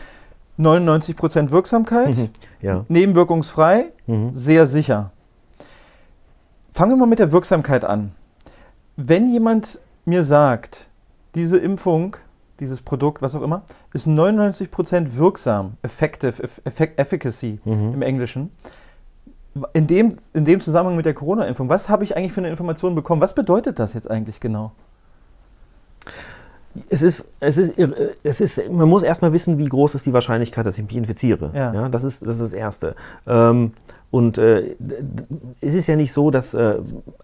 99% 0.59 1.51
Wirksamkeit, 1.51 2.17
Mhm. 2.17 2.31
Ja. 2.63 2.85
nebenwirkungsfrei, 2.89 3.93
Mhm. 4.07 4.31
sehr 4.35 4.67
sicher. 4.67 5.11
Fangen 6.73 6.93
wir 6.93 6.97
mal 6.97 7.07
mit 7.07 7.19
der 7.19 7.31
Wirksamkeit 7.33 7.85
an. 7.85 8.13
Wenn 8.97 9.29
jemand 9.29 9.81
mir 10.05 10.25
sagt, 10.25 10.89
diese 11.35 11.59
Impfung, 11.59 12.17
dieses 12.61 12.81
Produkt, 12.81 13.21
was 13.23 13.35
auch 13.35 13.43
immer, 13.43 13.63
ist 13.93 14.07
99% 14.07 15.17
wirksam, 15.17 15.75
effective, 15.83 16.43
eff- 16.43 16.61
effect, 16.65 16.99
efficacy 16.99 17.59
Mhm. 17.65 17.93
im 17.95 18.03
Englischen, 18.03 18.51
in 19.73 19.87
dem, 19.87 20.17
in 20.35 20.45
dem 20.45 20.61
Zusammenhang 20.61 20.97
mit 20.97 21.07
der 21.07 21.15
Corona-Impfung, 21.15 21.69
was 21.69 21.89
habe 21.89 22.05
ich 22.05 22.17
eigentlich 22.17 22.33
für 22.33 22.41
eine 22.41 22.49
Information 22.51 22.95
bekommen? 22.95 23.21
Was 23.23 23.35
bedeutet 23.35 23.79
das 23.79 23.95
jetzt 23.95 24.11
eigentlich 24.11 24.41
genau? 24.41 24.73
Es 26.91 27.01
ist, 27.01 27.27
es 27.41 27.57
ist, 27.57 27.73
es 28.23 28.41
ist, 28.43 28.71
man 28.71 28.87
muss 28.87 29.03
erstmal 29.03 29.33
wissen, 29.33 29.57
wie 29.57 29.65
groß 29.65 29.95
ist 29.95 30.05
die 30.05 30.13
Wahrscheinlichkeit, 30.13 30.67
dass 30.67 30.77
ich 30.77 30.85
mich 30.85 30.95
infiziere. 30.97 31.51
Ja. 31.55 31.89
das, 31.89 32.05
ist, 32.05 32.21
das 32.21 32.35
ist 32.35 32.41
das 32.43 32.53
Erste. 32.53 32.95
Ähm, 33.27 33.73
und 34.17 34.39
äh, 34.39 34.75
es 35.61 35.75
ist 35.75 35.87
ja 35.89 35.97
nicht 35.97 36.13
so, 36.13 36.31
dass 36.31 36.55
äh, 36.55 36.77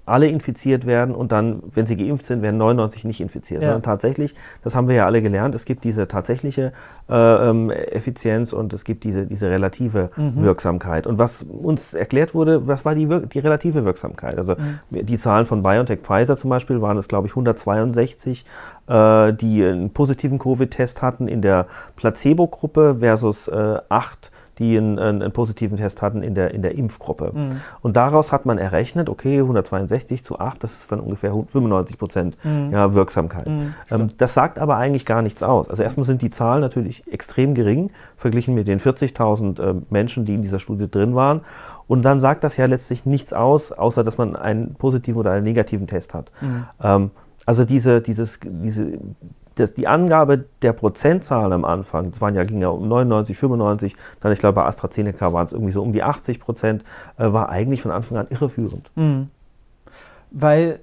alle 0.05 0.27
infiziert 0.29 0.85
werden 0.87 1.15
und 1.15 1.33
dann, 1.33 1.63
wenn 1.75 1.87
sie 1.87 1.97
geimpft 1.97 2.27
sind, 2.27 2.43
werden 2.43 2.59
99 2.59 3.05
nicht 3.05 3.21
infiziert. 3.21 3.63
Ja. 3.63 3.69
Sondern 3.69 3.83
tatsächlich, 3.83 4.35
das 4.63 4.75
haben 4.75 4.89
wir 4.89 4.95
ja 4.97 5.07
alle 5.07 5.23
gelernt, 5.23 5.55
es 5.55 5.65
gibt 5.65 5.85
diese 5.85 6.07
tatsächliche 6.09 6.73
äh, 7.09 7.15
ähm, 7.49 7.71
Effizienz 7.71 8.53
und 8.53 8.73
es 8.75 8.85
gibt 8.85 9.05
diese, 9.05 9.27
diese 9.27 9.49
relative 9.51 10.11
Mhm. 10.17 10.43
Wirksamkeit. 10.43 11.07
Und 11.07 11.19
was 11.19 11.43
uns 11.43 11.95
erklärt 11.95 12.35
wurde, 12.35 12.67
was 12.67 12.85
war 12.85 12.95
die, 12.95 13.09
Wir- 13.09 13.21
die 13.21 13.39
relative 13.39 13.85
Wirksamkeit? 13.85 14.37
Also 14.39 14.55
Mhm. 14.57 15.07
die 15.07 15.17
Zahlen 15.19 15.47
von 15.47 15.63
BioNTech 15.63 16.01
Pfizer 16.01 16.37
zum 16.37 16.51
Beispiel 16.51 16.81
waren 16.83 16.99
es, 16.99 17.09
glaube 17.09 17.27
ich, 17.27 17.35
162 17.35 18.45
äh, 18.89 19.33
die 19.33 19.65
einen 19.65 19.91
positiven 19.91 20.41
Covid-Test 20.41 21.03
hatten 21.03 21.29
in 21.29 21.41
der 21.41 21.67
Placebo-Gruppe 21.97 22.97
versus 22.99 23.47
äh, 23.47 23.79
acht, 23.89 24.32
die 24.59 24.77
einen, 24.77 24.99
einen, 24.99 25.33
positiven 25.33 25.79
Test 25.79 26.03
hatten 26.03 26.23
in 26.23 26.35
der, 26.35 26.53
in 26.53 26.63
der 26.63 26.75
Impfgruppe. 26.75 27.33
Mhm. 27.35 27.49
Und 27.81 27.97
daraus 27.97 28.33
hat 28.33 28.45
man 28.45 28.59
errechnet, 28.59 29.09
okay, 29.09 29.39
162 29.39 30.25
zu 30.25 30.39
8, 30.39 30.63
das 30.63 30.73
ist 30.73 30.93
dann 30.93 31.01
ungefähr 31.01 31.33
95 31.33 31.99
Prozent 31.99 32.37
Mhm. 32.45 32.73
ja, 32.73 32.95
Wirksamkeit. 32.95 33.47
Mhm, 33.47 33.75
ähm, 33.91 34.09
das 34.19 34.35
sagt 34.35 34.59
aber 34.59 34.77
eigentlich 34.77 35.07
gar 35.07 35.23
nichts 35.23 35.43
aus. 35.43 35.69
Also 35.69 35.83
erstmal 35.83 36.05
sind 36.05 36.23
die 36.23 36.31
Zahlen 36.31 36.61
natürlich 36.61 37.11
extrem 37.11 37.55
gering, 37.55 37.91
verglichen 38.17 38.55
mit 38.55 38.69
den 38.69 38.81
40.000 38.81 39.61
äh, 39.61 39.75
Menschen, 39.91 40.25
die 40.25 40.35
in 40.35 40.43
dieser 40.43 40.59
Studie 40.59 40.91
drin 40.91 41.15
waren. 41.15 41.43
Und 41.87 42.05
dann 42.05 42.21
sagt 42.21 42.45
das 42.45 42.57
ja 42.57 42.67
letztlich 42.67 43.07
nichts 43.07 43.33
aus, 43.33 43.73
außer 43.73 44.05
dass 44.05 44.19
man 44.19 44.37
einen 44.37 44.75
positiven 44.75 45.19
oder 45.21 45.33
einen 45.33 45.45
negativen 45.45 45.87
Test 45.87 46.15
hat. 46.15 46.31
Mhm. 46.41 46.65
Ähm, 46.83 47.11
also 47.45 47.65
diese, 47.65 48.01
dieses, 48.01 48.39
diese, 48.45 48.99
das, 49.57 49.75
die 49.75 49.87
Angabe 49.87 50.45
der 50.63 50.73
Prozentzahl 50.73 51.53
am 51.53 51.65
Anfang, 51.65 52.11
das 52.11 52.21
waren 52.21 52.35
ja, 52.35 52.45
ging 52.45 52.61
ja 52.61 52.69
um 52.69 52.89
99, 52.89 53.37
95, 53.37 53.97
dann 54.21 54.33
ich 54.33 54.39
glaube 54.39 54.57
bei 54.57 54.65
AstraZeneca 54.65 55.33
waren 55.33 55.45
es 55.47 55.53
irgendwie 55.53 55.73
so 55.73 55.83
um 55.83 55.93
die 55.93 56.03
80 56.03 56.41
Prozent, 56.41 56.85
äh, 57.19 57.33
war 57.33 57.49
eigentlich 57.51 57.83
von 57.83 57.91
Anfang 57.91 58.19
an 58.19 58.27
irreführend. 58.31 58.91
Mhm. 58.97 59.29
Weil 60.31 60.81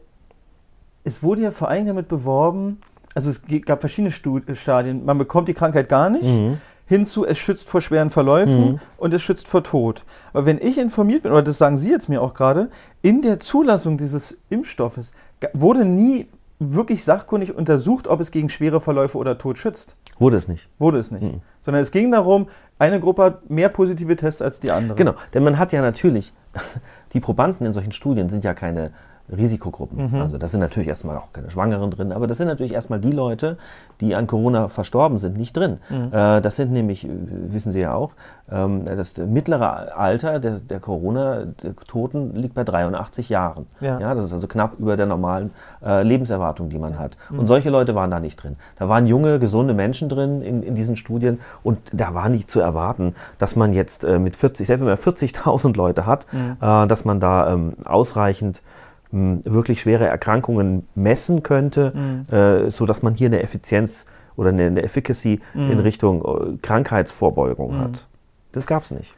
es 1.03 1.23
wurde 1.23 1.41
ja 1.41 1.51
vor 1.51 1.69
allem 1.69 1.85
damit 1.87 2.07
beworben, 2.07 2.79
also 3.15 3.29
es 3.29 3.41
gab 3.65 3.79
verschiedene 3.81 4.11
Stu- 4.11 4.41
Stadien. 4.53 5.03
Man 5.05 5.17
bekommt 5.17 5.47
die 5.47 5.53
Krankheit 5.55 5.89
gar 5.89 6.09
nicht, 6.09 6.59
hinzu, 6.85 7.25
es 7.25 7.37
schützt 7.37 7.69
vor 7.69 7.81
schweren 7.81 8.09
Verläufen 8.09 8.71
Mhm. 8.73 8.79
und 8.97 9.13
es 9.13 9.21
schützt 9.21 9.47
vor 9.47 9.63
Tod. 9.63 10.05
Aber 10.33 10.45
wenn 10.45 10.59
ich 10.59 10.77
informiert 10.77 11.23
bin, 11.23 11.31
oder 11.31 11.41
das 11.43 11.57
sagen 11.57 11.77
Sie 11.77 11.89
jetzt 11.89 12.09
mir 12.09 12.21
auch 12.21 12.33
gerade, 12.33 12.69
in 13.01 13.21
der 13.21 13.39
Zulassung 13.39 13.97
dieses 13.97 14.37
Impfstoffes 14.49 15.11
wurde 15.53 15.85
nie 15.85 16.27
wirklich 16.59 17.05
sachkundig 17.05 17.55
untersucht, 17.55 18.07
ob 18.07 18.19
es 18.19 18.31
gegen 18.31 18.49
schwere 18.49 18.81
Verläufe 18.81 19.17
oder 19.17 19.37
Tod 19.37 19.57
schützt. 19.57 19.95
Wurde 20.19 20.37
es 20.37 20.47
nicht. 20.47 20.67
Wurde 20.77 20.99
es 20.99 21.09
nicht. 21.09 21.23
Mhm. 21.23 21.41
Sondern 21.61 21.81
es 21.81 21.91
ging 21.91 22.11
darum, 22.11 22.47
eine 22.77 22.99
Gruppe 22.99 23.23
hat 23.23 23.49
mehr 23.49 23.69
positive 23.69 24.15
Tests 24.17 24.41
als 24.41 24.59
die 24.59 24.71
andere. 24.71 24.97
Genau, 24.97 25.15
denn 25.33 25.43
man 25.43 25.57
hat 25.57 25.71
ja 25.71 25.81
natürlich, 25.81 26.33
die 27.13 27.21
Probanden 27.21 27.65
in 27.65 27.73
solchen 27.73 27.93
Studien 27.93 28.29
sind 28.29 28.43
ja 28.43 28.53
keine 28.53 28.91
Risikogruppen. 29.35 30.11
Mhm. 30.11 30.21
Also 30.21 30.37
das 30.37 30.51
sind 30.51 30.59
natürlich 30.59 30.89
erstmal 30.89 31.17
auch 31.17 31.31
keine 31.33 31.49
Schwangeren 31.49 31.91
drin, 31.91 32.11
aber 32.11 32.27
das 32.27 32.37
sind 32.37 32.47
natürlich 32.47 32.73
erstmal 32.73 32.99
die 32.99 33.11
Leute, 33.11 33.57
die 34.01 34.15
an 34.15 34.27
Corona 34.27 34.69
verstorben 34.69 35.17
sind, 35.17 35.37
nicht 35.37 35.55
drin. 35.55 35.77
Mhm. 35.89 36.09
Äh, 36.11 36.41
das 36.41 36.55
sind 36.55 36.71
nämlich, 36.71 37.07
wissen 37.07 37.71
Sie 37.71 37.79
ja 37.79 37.93
auch, 37.93 38.11
ähm, 38.51 38.85
das 38.85 39.17
mittlere 39.17 39.95
Alter 39.95 40.39
der, 40.39 40.59
der 40.59 40.79
Corona-Toten 40.79 42.35
liegt 42.35 42.55
bei 42.55 42.63
83 42.63 43.29
Jahren. 43.29 43.67
Ja. 43.79 43.99
ja. 43.99 44.15
das 44.15 44.25
ist 44.25 44.33
also 44.33 44.47
knapp 44.47 44.79
über 44.79 44.97
der 44.97 45.05
normalen 45.05 45.51
äh, 45.85 46.03
Lebenserwartung, 46.03 46.69
die 46.69 46.79
man 46.79 46.97
hat. 46.97 47.17
Mhm. 47.29 47.39
Und 47.39 47.47
solche 47.47 47.69
Leute 47.69 47.95
waren 47.95 48.11
da 48.11 48.19
nicht 48.19 48.41
drin. 48.41 48.55
Da 48.77 48.89
waren 48.89 49.05
junge, 49.05 49.39
gesunde 49.39 49.73
Menschen 49.73 50.09
drin 50.09 50.41
in, 50.41 50.63
in 50.63 50.75
diesen 50.75 50.95
Studien 50.95 51.39
und 51.63 51.79
da 51.93 52.13
war 52.13 52.29
nicht 52.29 52.49
zu 52.49 52.59
erwarten, 52.59 53.15
dass 53.37 53.55
man 53.55 53.73
jetzt 53.73 54.03
äh, 54.03 54.19
mit 54.19 54.35
40, 54.35 54.65
selbst 54.65 54.81
wenn 54.81 54.87
man 54.87 54.97
40.000 54.97 55.75
Leute 55.75 56.05
hat, 56.05 56.25
mhm. 56.31 56.57
äh, 56.61 56.87
dass 56.87 57.05
man 57.05 57.19
da 57.19 57.53
ähm, 57.53 57.73
ausreichend 57.85 58.61
wirklich 59.11 59.81
schwere 59.81 60.05
Erkrankungen 60.05 60.87
messen 60.95 61.41
könnte, 61.41 61.93
mhm. 61.95 62.33
äh, 62.33 62.69
so 62.69 62.85
dass 62.85 63.01
man 63.01 63.15
hier 63.15 63.27
eine 63.27 63.41
Effizienz 63.41 64.05
oder 64.35 64.49
eine, 64.49 64.65
eine 64.65 64.83
Efficacy 64.83 65.39
mhm. 65.53 65.71
in 65.71 65.79
Richtung 65.79 66.23
äh, 66.23 66.57
Krankheitsvorbeugung 66.61 67.75
mhm. 67.75 67.81
hat. 67.81 68.07
Das 68.51 68.67
gab 68.67 68.83
es 68.83 68.91
nicht. 68.91 69.13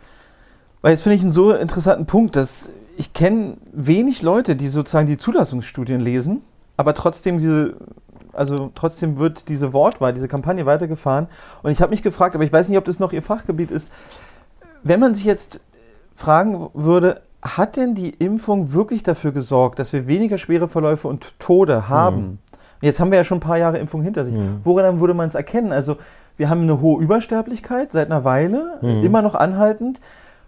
Weil 0.82 0.92
jetzt 0.92 1.04
finde 1.04 1.18
ich 1.18 1.22
einen 1.22 1.32
so 1.32 1.54
interessanten 1.54 2.06
Punkt, 2.06 2.36
dass 2.36 2.70
ich 2.98 3.14
kenne 3.14 3.58
wenig 3.72 4.22
Leute, 4.22 4.56
die 4.56 4.68
sozusagen 4.68 5.08
die 5.08 5.18
Zulassungsstudien 5.18 6.00
lesen, 6.00 6.42
aber 6.78 6.94
trotzdem 6.94 7.38
diese, 7.38 7.76
also 8.34 8.72
trotzdem 8.74 9.20
wird 9.20 9.50
diese 9.50 9.74
Wortwahl, 9.74 10.14
diese 10.14 10.28
Kampagne 10.28 10.66
weitergefahren. 10.66 11.28
Und 11.64 11.72
ich 11.72 11.82
habe 11.82 11.92
mich 11.92 12.02
gefragt, 12.02 12.36
aber 12.36 12.44
ich 12.44 12.52
weiß 12.52 12.70
nicht, 12.70 12.78
ob 12.78 12.86
das 12.86 13.00
noch 13.00 13.14
Ihr 13.14 13.22
Fachgebiet 13.22 13.72
ist, 13.72 13.90
wenn 14.84 15.00
man 15.00 15.14
sich 15.16 15.26
jetzt 15.26 15.60
fragen 16.16 16.70
würde, 16.74 17.22
hat 17.42 17.78
denn 17.78 17.96
die 17.96 18.10
Impfung 18.10 18.74
wirklich 18.74 19.04
dafür 19.04 19.32
gesorgt, 19.32 19.80
dass 19.80 19.94
wir 19.94 20.08
weniger 20.08 20.38
schwere 20.38 20.68
Verläufe 20.68 21.08
und 21.08 21.40
Tode 21.40 21.90
haben? 21.90 22.22
Mhm. 22.22 22.38
Jetzt 22.82 23.00
haben 23.00 23.12
wir 23.12 23.18
ja 23.18 23.24
schon 23.24 23.38
ein 23.38 23.42
paar 23.42 23.58
Jahre 23.58 23.78
Impfung 23.78 24.02
hinter 24.02 24.26
sich. 24.26 24.36
Mhm. 24.36 24.60
Woran 24.64 25.00
würde 25.00 25.14
man 25.14 25.28
es 25.28 25.36
erkennen? 25.36 25.72
Also 25.72 25.98
wir 26.38 26.50
haben 26.50 26.62
eine 26.62 26.82
hohe 26.82 27.02
Übersterblichkeit 27.02 27.92
seit 27.92 28.08
einer 28.08 28.24
Weile, 28.24 28.80
mhm. 28.82 29.04
immer 29.04 29.22
noch 29.22 29.36
anhaltend. 29.36 30.00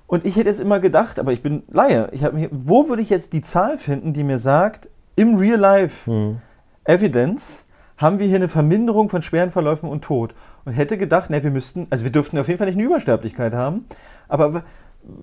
Und 0.07 0.25
ich 0.25 0.35
hätte 0.35 0.49
es 0.49 0.59
immer 0.59 0.79
gedacht, 0.79 1.19
aber 1.19 1.33
ich 1.33 1.41
bin 1.41 1.63
Laie. 1.71 2.09
Ich 2.11 2.29
mich, 2.31 2.49
wo 2.51 2.89
würde 2.89 3.01
ich 3.01 3.09
jetzt 3.09 3.33
die 3.33 3.41
Zahl 3.41 3.77
finden, 3.77 4.13
die 4.13 4.23
mir 4.23 4.39
sagt, 4.39 4.89
im 5.15 5.35
Real 5.35 5.59
Life 5.59 6.09
mhm. 6.09 6.37
Evidence 6.83 7.63
haben 7.97 8.19
wir 8.19 8.27
hier 8.27 8.35
eine 8.37 8.49
Verminderung 8.49 9.09
von 9.09 9.21
schweren 9.21 9.51
Verläufen 9.51 9.87
und 9.87 10.03
Tod? 10.03 10.33
Und 10.65 10.73
hätte 10.73 10.97
gedacht, 10.97 11.29
ne, 11.29 11.43
wir 11.43 11.51
müssten, 11.51 11.87
also 11.89 12.03
wir 12.03 12.11
dürften 12.11 12.37
auf 12.37 12.47
jeden 12.47 12.57
Fall 12.57 12.67
nicht 12.67 12.77
eine 12.77 12.85
Übersterblichkeit 12.85 13.53
haben. 13.53 13.85
Aber 14.27 14.63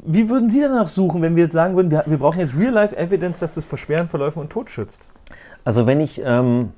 wie 0.04 0.28
würden 0.28 0.50
Sie 0.50 0.60
danach 0.60 0.88
suchen, 0.88 1.22
wenn 1.22 1.36
wir 1.36 1.44
jetzt 1.44 1.54
sagen 1.54 1.74
würden, 1.74 1.90
wir, 1.90 2.04
wir 2.06 2.18
brauchen 2.18 2.40
jetzt 2.40 2.56
Real-Life-Evidence, 2.56 3.40
dass 3.40 3.54
das 3.54 3.64
vor 3.64 3.78
schweren 3.78 4.08
Verläufen 4.08 4.40
und 4.40 4.50
Tod 4.50 4.68
schützt? 4.68 5.08
Also 5.64 5.86
wenn 5.86 6.00
ich, 6.00 6.20
ähm, 6.24 6.72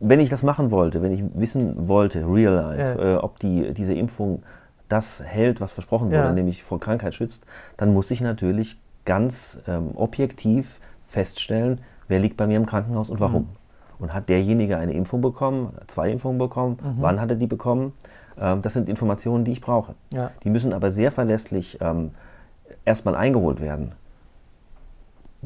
wenn 0.00 0.20
ich 0.20 0.30
das 0.30 0.42
machen 0.42 0.70
wollte, 0.70 1.02
wenn 1.02 1.12
ich 1.12 1.22
wissen 1.34 1.88
wollte, 1.88 2.20
Real-Life, 2.26 2.98
ja. 2.98 3.14
äh, 3.14 3.16
ob 3.16 3.38
die, 3.38 3.74
diese 3.74 3.92
Impfung 3.92 4.42
das 4.88 5.22
hält, 5.22 5.60
was 5.60 5.74
versprochen 5.74 6.06
wurde, 6.06 6.16
ja. 6.16 6.32
nämlich 6.32 6.62
vor 6.62 6.80
Krankheit 6.80 7.14
schützt, 7.14 7.44
dann 7.76 7.92
muss 7.92 8.10
ich 8.10 8.20
natürlich 8.20 8.80
ganz 9.04 9.58
ähm, 9.66 9.90
objektiv 9.94 10.80
feststellen, 11.06 11.80
wer 12.08 12.18
liegt 12.18 12.36
bei 12.36 12.46
mir 12.46 12.56
im 12.56 12.66
Krankenhaus 12.66 13.10
und 13.10 13.20
warum. 13.20 13.42
Mhm. 13.42 13.48
Und 13.98 14.12
hat 14.12 14.28
derjenige 14.28 14.76
eine 14.76 14.92
Impfung 14.92 15.20
bekommen, 15.20 15.72
zwei 15.86 16.10
Impfungen 16.10 16.38
bekommen, 16.38 16.78
mhm. 16.82 16.96
wann 16.98 17.20
hat 17.20 17.30
er 17.30 17.36
die 17.36 17.46
bekommen? 17.46 17.92
Ähm, 18.40 18.62
das 18.62 18.72
sind 18.72 18.88
Informationen, 18.88 19.44
die 19.44 19.52
ich 19.52 19.60
brauche. 19.60 19.94
Ja. 20.12 20.30
Die 20.42 20.50
müssen 20.50 20.72
aber 20.72 20.92
sehr 20.92 21.12
verlässlich 21.12 21.78
ähm, 21.80 22.12
erstmal 22.84 23.14
eingeholt 23.14 23.60
werden. 23.60 23.92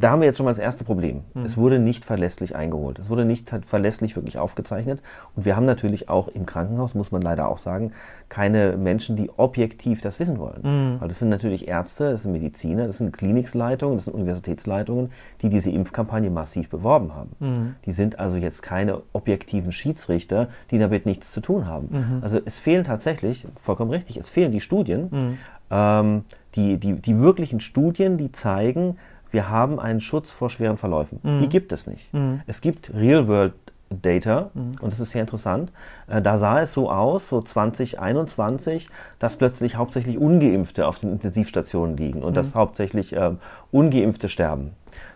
Da 0.00 0.10
haben 0.10 0.20
wir 0.20 0.26
jetzt 0.26 0.36
schon 0.36 0.44
mal 0.44 0.52
das 0.52 0.58
erste 0.58 0.84
Problem. 0.84 1.22
Mhm. 1.34 1.44
Es 1.44 1.56
wurde 1.56 1.78
nicht 1.78 2.04
verlässlich 2.04 2.54
eingeholt. 2.54 2.98
Es 2.98 3.10
wurde 3.10 3.24
nicht 3.24 3.52
verlässlich 3.66 4.14
wirklich 4.14 4.38
aufgezeichnet. 4.38 5.02
Und 5.34 5.44
wir 5.44 5.56
haben 5.56 5.66
natürlich 5.66 6.08
auch 6.08 6.28
im 6.28 6.46
Krankenhaus, 6.46 6.94
muss 6.94 7.10
man 7.10 7.20
leider 7.20 7.48
auch 7.48 7.58
sagen, 7.58 7.92
keine 8.28 8.76
Menschen, 8.76 9.16
die 9.16 9.30
objektiv 9.36 10.00
das 10.00 10.20
wissen 10.20 10.38
wollen. 10.38 10.60
Mhm. 10.62 11.00
Weil 11.00 11.08
das 11.08 11.18
sind 11.18 11.30
natürlich 11.30 11.66
Ärzte, 11.66 12.12
das 12.12 12.22
sind 12.22 12.32
Mediziner, 12.32 12.86
das 12.86 12.98
sind 12.98 13.12
Kliniksleitungen, 13.12 13.96
das 13.96 14.04
sind 14.04 14.14
Universitätsleitungen, 14.14 15.10
die 15.42 15.48
diese 15.48 15.70
Impfkampagne 15.70 16.30
massiv 16.30 16.68
beworben 16.68 17.14
haben. 17.14 17.30
Mhm. 17.40 17.74
Die 17.84 17.92
sind 17.92 18.18
also 18.18 18.36
jetzt 18.36 18.62
keine 18.62 19.02
objektiven 19.12 19.72
Schiedsrichter, 19.72 20.48
die 20.70 20.78
damit 20.78 21.06
nichts 21.06 21.32
zu 21.32 21.40
tun 21.40 21.66
haben. 21.66 21.88
Mhm. 21.90 22.18
Also 22.22 22.40
es 22.44 22.58
fehlen 22.58 22.84
tatsächlich, 22.84 23.46
vollkommen 23.60 23.90
richtig, 23.90 24.16
es 24.16 24.28
fehlen 24.28 24.52
die 24.52 24.60
Studien, 24.60 25.08
mhm. 25.10 25.38
ähm, 25.70 26.24
die, 26.54 26.78
die, 26.78 26.94
die 26.94 27.18
wirklichen 27.18 27.60
Studien, 27.60 28.16
die 28.16 28.32
zeigen, 28.32 28.96
wir 29.30 29.48
haben 29.48 29.78
einen 29.78 30.00
Schutz 30.00 30.32
vor 30.32 30.50
schweren 30.50 30.76
Verläufen. 30.76 31.20
Mhm. 31.22 31.40
Die 31.40 31.48
gibt 31.48 31.72
es 31.72 31.86
nicht. 31.86 32.12
Mhm. 32.12 32.40
Es 32.46 32.60
gibt 32.60 32.92
Real-World 32.94 33.54
Data 33.90 34.50
mhm. 34.52 34.72
und 34.80 34.92
das 34.92 35.00
ist 35.00 35.10
sehr 35.10 35.22
interessant. 35.22 35.72
Äh, 36.08 36.20
da 36.20 36.38
sah 36.38 36.60
es 36.60 36.72
so 36.72 36.90
aus, 36.90 37.28
so 37.28 37.40
2021, 37.40 38.88
dass 39.18 39.36
plötzlich 39.36 39.76
hauptsächlich 39.76 40.18
Ungeimpfte 40.18 40.86
auf 40.86 40.98
den 40.98 41.10
Intensivstationen 41.10 41.96
liegen 41.96 42.22
und 42.22 42.36
dass 42.36 42.54
mhm. 42.54 42.58
hauptsächlich 42.58 43.14
äh, 43.14 43.32
Ungeimpfte 43.70 44.28
sterben. 44.28 44.72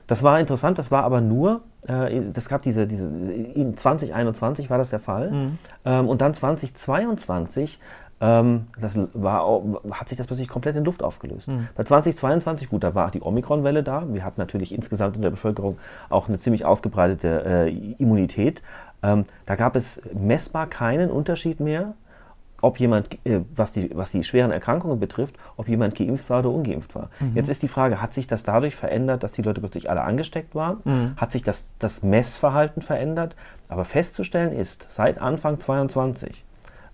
Das 0.07 0.22
war 0.22 0.40
interessant, 0.40 0.79
das 0.79 0.90
war 0.90 1.05
aber 1.05 1.20
nur, 1.20 1.61
äh, 1.87 2.20
das 2.33 2.48
gab 2.48 2.62
diese, 2.62 2.87
diese, 2.87 3.09
in 3.09 3.77
2021 3.77 4.70
war 4.70 4.79
das 4.79 4.90
der 4.90 5.01
Fall 5.01 5.31
mhm. 5.31 5.59
ähm, 5.85 6.09
und 6.09 6.22
dann 6.22 6.35
2022 6.35 7.79
ähm, 8.23 8.69
das 8.81 8.97
war, 9.15 9.63
hat 9.91 10.09
sich 10.09 10.17
das 10.17 10.29
plötzlich 10.29 10.47
komplett 10.47 10.77
in 10.77 10.85
Luft 10.85 11.03
aufgelöst. 11.03 11.49
Mhm. 11.49 11.67
Bei 11.75 11.83
2022, 11.83 12.71
gut, 12.71 12.85
da 12.85 12.95
war 12.95 13.11
die 13.11 13.21
Omikron-Welle 13.21 13.83
da. 13.83 14.05
Wir 14.09 14.25
hatten 14.25 14.41
natürlich 14.41 14.73
insgesamt 14.73 15.17
in 15.17 15.23
der 15.23 15.31
Bevölkerung 15.31 15.77
auch 16.09 16.29
eine 16.29 16.39
ziemlich 16.39 16.65
ausgebreitete 16.65 17.45
äh, 17.45 17.95
Immunität. 17.99 18.63
Ähm, 19.03 19.25
da 19.45 19.57
gab 19.57 19.75
es 19.75 20.01
messbar 20.15 20.69
keinen 20.69 21.11
Unterschied 21.11 21.59
mehr, 21.59 21.95
ob 22.61 22.79
jemand, 22.79 23.09
äh, 23.27 23.41
was, 23.57 23.73
die, 23.73 23.91
was 23.93 24.13
die 24.13 24.23
schweren 24.23 24.53
Erkrankungen 24.53 25.01
betrifft, 25.01 25.35
ob 25.57 25.69
jemand 25.69 25.97
geimpft 25.97 26.31
war 26.31 26.39
oder 26.39 26.51
ungeimpft 26.51 26.95
war. 26.95 27.11
Mhm. 27.19 27.33
Jetzt 27.35 27.49
ist 27.49 27.65
die 27.65 27.69
Frage, 27.69 28.01
hat 28.01 28.15
sich 28.15 28.29
das 28.29 28.45
dadurch 28.45 28.77
verändert, 28.77 29.25
dass 29.25 29.33
die 29.33 29.43
Leute 29.43 29.61
plötzlich 29.61 29.91
alle 29.91 30.03
angesteckt 30.03 30.55
waren? 30.55 30.77
Mhm. 30.85 31.17
Hat 31.17 31.33
sich 31.33 31.43
das, 31.43 31.65
das 31.81 32.05
Messverhalten 32.05 32.83
verändert? 32.83 33.35
Aber 33.69 33.85
festzustellen 33.85 34.53
ist, 34.53 34.87
seit 34.91 35.21
Anfang 35.21 35.59
2022 35.59 36.45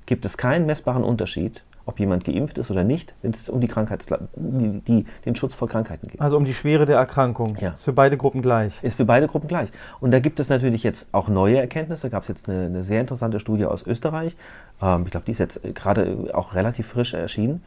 gibt 0.08 0.24
es 0.24 0.38
keinen 0.38 0.64
messbaren 0.64 1.04
Unterschied, 1.04 1.62
ob 1.84 2.00
jemand 2.00 2.24
geimpft 2.24 2.56
ist 2.56 2.70
oder 2.70 2.82
nicht, 2.82 3.14
wenn 3.20 3.30
es 3.32 3.50
um 3.50 3.60
die, 3.60 3.68
die, 3.68 4.80
die, 4.80 5.04
den 5.26 5.36
Schutz 5.36 5.54
vor 5.54 5.68
Krankheiten 5.68 6.08
geht. 6.08 6.18
Also 6.18 6.38
um 6.38 6.46
die 6.46 6.54
Schwere 6.54 6.86
der 6.86 6.96
Erkrankung. 6.96 7.58
Ja. 7.60 7.70
Ist 7.70 7.84
für 7.84 7.92
beide 7.92 8.16
Gruppen 8.16 8.40
gleich. 8.40 8.82
Ist 8.82 8.96
für 8.96 9.04
beide 9.04 9.28
Gruppen 9.28 9.48
gleich. 9.48 9.68
Und 10.00 10.10
da 10.10 10.18
gibt 10.18 10.40
es 10.40 10.48
natürlich 10.48 10.82
jetzt 10.82 11.06
auch 11.12 11.28
neue 11.28 11.58
Erkenntnisse. 11.58 12.02
Da 12.02 12.08
gab 12.08 12.22
es 12.22 12.28
jetzt 12.28 12.48
eine, 12.48 12.66
eine, 12.66 12.84
sehr 12.84 13.02
interessante 13.02 13.38
Studie 13.38 13.66
aus 13.66 13.86
Österreich. 13.86 14.34
Ähm, 14.80 15.02
ich 15.04 15.10
glaube, 15.10 15.26
die 15.26 15.32
ist 15.32 15.40
jetzt 15.40 15.60
gerade 15.74 16.30
auch 16.32 16.54
relativ 16.54 16.86
frisch 16.86 17.12
erschienen. 17.12 17.62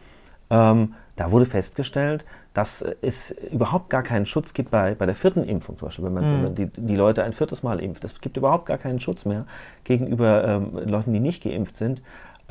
Ähm, 0.50 0.96
da 1.16 1.32
wurde 1.32 1.46
festgestellt, 1.46 2.26
dass 2.54 2.84
es 3.02 3.32
überhaupt 3.52 3.90
gar 3.90 4.04
keinen 4.04 4.26
Schutz 4.26 4.54
gibt 4.54 4.72
bei, 4.72 4.96
bei 4.96 5.06
der 5.06 5.16
vierten 5.16 5.44
Impfung 5.44 5.78
zum 5.78 5.88
Beispiel, 5.88 6.06
wenn 6.06 6.14
man, 6.14 6.24
mhm. 6.24 6.34
wenn 6.34 6.44
man 6.44 6.56
die, 6.56 6.66
die, 6.66 6.96
Leute 6.96 7.24
ein 7.24 7.34
viertes 7.34 7.64
Mal 7.64 7.80
impft. 7.80 8.04
Es 8.04 8.20
gibt 8.20 8.36
überhaupt 8.36 8.66
gar 8.66 8.78
keinen 8.78 9.00
Schutz 9.00 9.24
mehr 9.24 9.46
gegenüber 9.84 10.44
ähm, 10.44 10.78
Leuten, 10.86 11.14
die 11.14 11.20
nicht 11.20 11.44
geimpft 11.44 11.78
sind. 11.78 12.02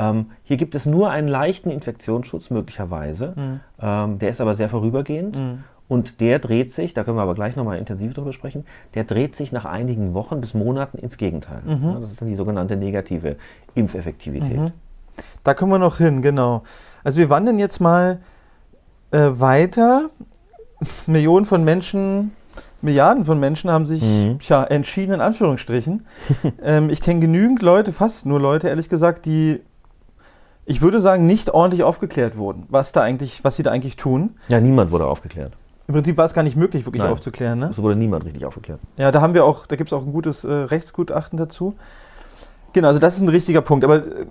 Ähm, 0.00 0.26
hier 0.42 0.56
gibt 0.56 0.74
es 0.74 0.86
nur 0.86 1.10
einen 1.10 1.28
leichten 1.28 1.70
Infektionsschutz 1.70 2.48
möglicherweise. 2.50 3.34
Mhm. 3.36 3.60
Ähm, 3.80 4.18
der 4.18 4.30
ist 4.30 4.40
aber 4.40 4.54
sehr 4.54 4.70
vorübergehend. 4.70 5.38
Mhm. 5.38 5.64
Und 5.88 6.20
der 6.20 6.38
dreht 6.38 6.72
sich, 6.72 6.94
da 6.94 7.02
können 7.02 7.16
wir 7.16 7.22
aber 7.22 7.34
gleich 7.34 7.56
nochmal 7.56 7.76
intensiv 7.76 8.14
drüber 8.14 8.32
sprechen, 8.32 8.64
der 8.94 9.04
dreht 9.04 9.34
sich 9.34 9.50
nach 9.50 9.64
einigen 9.64 10.14
Wochen 10.14 10.40
bis 10.40 10.54
Monaten 10.54 10.98
ins 10.98 11.16
Gegenteil. 11.16 11.62
Mhm. 11.66 12.00
Das 12.00 12.12
ist 12.12 12.20
dann 12.20 12.28
die 12.28 12.36
sogenannte 12.36 12.76
negative 12.76 13.36
Impfeffektivität. 13.74 14.56
Mhm. 14.56 14.72
Da 15.44 15.52
kommen 15.52 15.72
wir 15.72 15.78
noch 15.78 15.98
hin, 15.98 16.22
genau. 16.22 16.62
Also 17.04 17.18
wir 17.18 17.28
wandern 17.28 17.58
jetzt 17.58 17.80
mal 17.80 18.20
äh, 19.10 19.18
weiter. 19.32 20.10
Millionen 21.06 21.44
von 21.44 21.64
Menschen, 21.64 22.30
Milliarden 22.80 23.24
von 23.26 23.38
Menschen 23.38 23.68
haben 23.68 23.84
sich 23.84 24.02
mhm. 24.02 24.38
tja, 24.38 24.64
entschieden, 24.64 25.12
in 25.12 25.20
Anführungsstrichen. 25.20 26.06
ähm, 26.62 26.88
ich 26.88 27.02
kenne 27.02 27.20
genügend 27.20 27.60
Leute, 27.62 27.92
fast 27.92 28.24
nur 28.24 28.40
Leute, 28.40 28.68
ehrlich 28.68 28.88
gesagt, 28.88 29.26
die 29.26 29.60
ich 30.70 30.80
würde 30.82 31.00
sagen, 31.00 31.26
nicht 31.26 31.50
ordentlich 31.50 31.82
aufgeklärt 31.82 32.38
wurden, 32.38 32.64
was, 32.68 32.92
da 32.92 33.02
eigentlich, 33.02 33.42
was 33.42 33.56
sie 33.56 33.64
da 33.64 33.72
eigentlich 33.72 33.96
tun. 33.96 34.36
Ja, 34.46 34.60
niemand 34.60 34.92
wurde 34.92 35.04
aufgeklärt. 35.04 35.52
Im 35.88 35.94
Prinzip 35.94 36.16
war 36.16 36.26
es 36.26 36.32
gar 36.32 36.44
nicht 36.44 36.56
möglich, 36.56 36.86
wirklich 36.86 37.02
Nein, 37.02 37.10
aufzuklären. 37.10 37.58
Ne? 37.58 37.70
Es 37.72 37.78
wurde 37.78 37.96
niemand 37.96 38.24
richtig 38.24 38.44
aufgeklärt. 38.44 38.78
Ja, 38.96 39.10
da 39.10 39.20
haben 39.20 39.34
wir 39.34 39.44
auch, 39.44 39.66
da 39.66 39.74
gibt 39.74 39.88
es 39.88 39.92
auch 39.92 40.06
ein 40.06 40.12
gutes 40.12 40.44
äh, 40.44 40.52
Rechtsgutachten 40.52 41.36
dazu. 41.36 41.74
Genau, 42.72 42.86
also 42.86 43.00
das 43.00 43.16
ist 43.16 43.20
ein 43.20 43.28
richtiger 43.28 43.62
Punkt. 43.62 43.84
Aber 43.84 43.96
äh, 43.96 44.26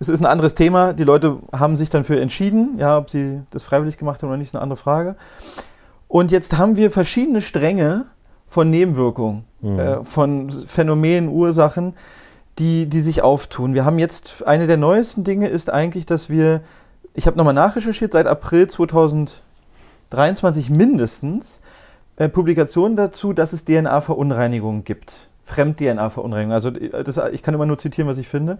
es 0.00 0.08
ist 0.08 0.18
ein 0.18 0.26
anderes 0.26 0.56
Thema. 0.56 0.92
Die 0.92 1.04
Leute 1.04 1.38
haben 1.52 1.76
sich 1.76 1.90
dann 1.90 2.02
für 2.02 2.20
entschieden. 2.20 2.78
Ja, 2.78 2.98
ob 2.98 3.08
sie 3.08 3.42
das 3.50 3.62
freiwillig 3.62 3.98
gemacht 3.98 4.24
haben 4.24 4.30
oder 4.30 4.38
nicht, 4.38 4.48
ist 4.48 4.56
eine 4.56 4.62
andere 4.64 4.78
Frage. 4.78 5.14
Und 6.08 6.32
jetzt 6.32 6.58
haben 6.58 6.74
wir 6.74 6.90
verschiedene 6.90 7.40
Stränge 7.40 8.06
von 8.48 8.68
Nebenwirkungen, 8.68 9.44
mhm. 9.60 9.78
äh, 9.78 10.04
von 10.04 10.50
Phänomenen, 10.50 11.28
Ursachen, 11.28 11.94
die, 12.58 12.86
die 12.86 13.00
sich 13.00 13.22
auftun. 13.22 13.74
Wir 13.74 13.84
haben 13.84 13.98
jetzt, 13.98 14.46
eine 14.46 14.66
der 14.66 14.78
neuesten 14.78 15.24
Dinge 15.24 15.48
ist 15.48 15.70
eigentlich, 15.70 16.06
dass 16.06 16.30
wir, 16.30 16.62
ich 17.14 17.26
habe 17.26 17.36
nochmal 17.36 17.54
nachrecherchiert, 17.54 18.12
seit 18.12 18.26
April 18.26 18.68
2023 18.68 20.70
mindestens 20.70 21.60
äh, 22.16 22.28
Publikationen 22.28 22.96
dazu, 22.96 23.32
dass 23.32 23.52
es 23.52 23.64
DNA-Verunreinigungen 23.64 24.84
gibt. 24.84 25.28
Fremd-DNA-Verunreinigungen. 25.42 26.54
Also 26.54 26.70
äh, 26.70 27.04
das, 27.04 27.20
ich 27.32 27.42
kann 27.42 27.54
immer 27.54 27.66
nur 27.66 27.78
zitieren, 27.78 28.08
was 28.08 28.18
ich 28.18 28.28
finde. 28.28 28.58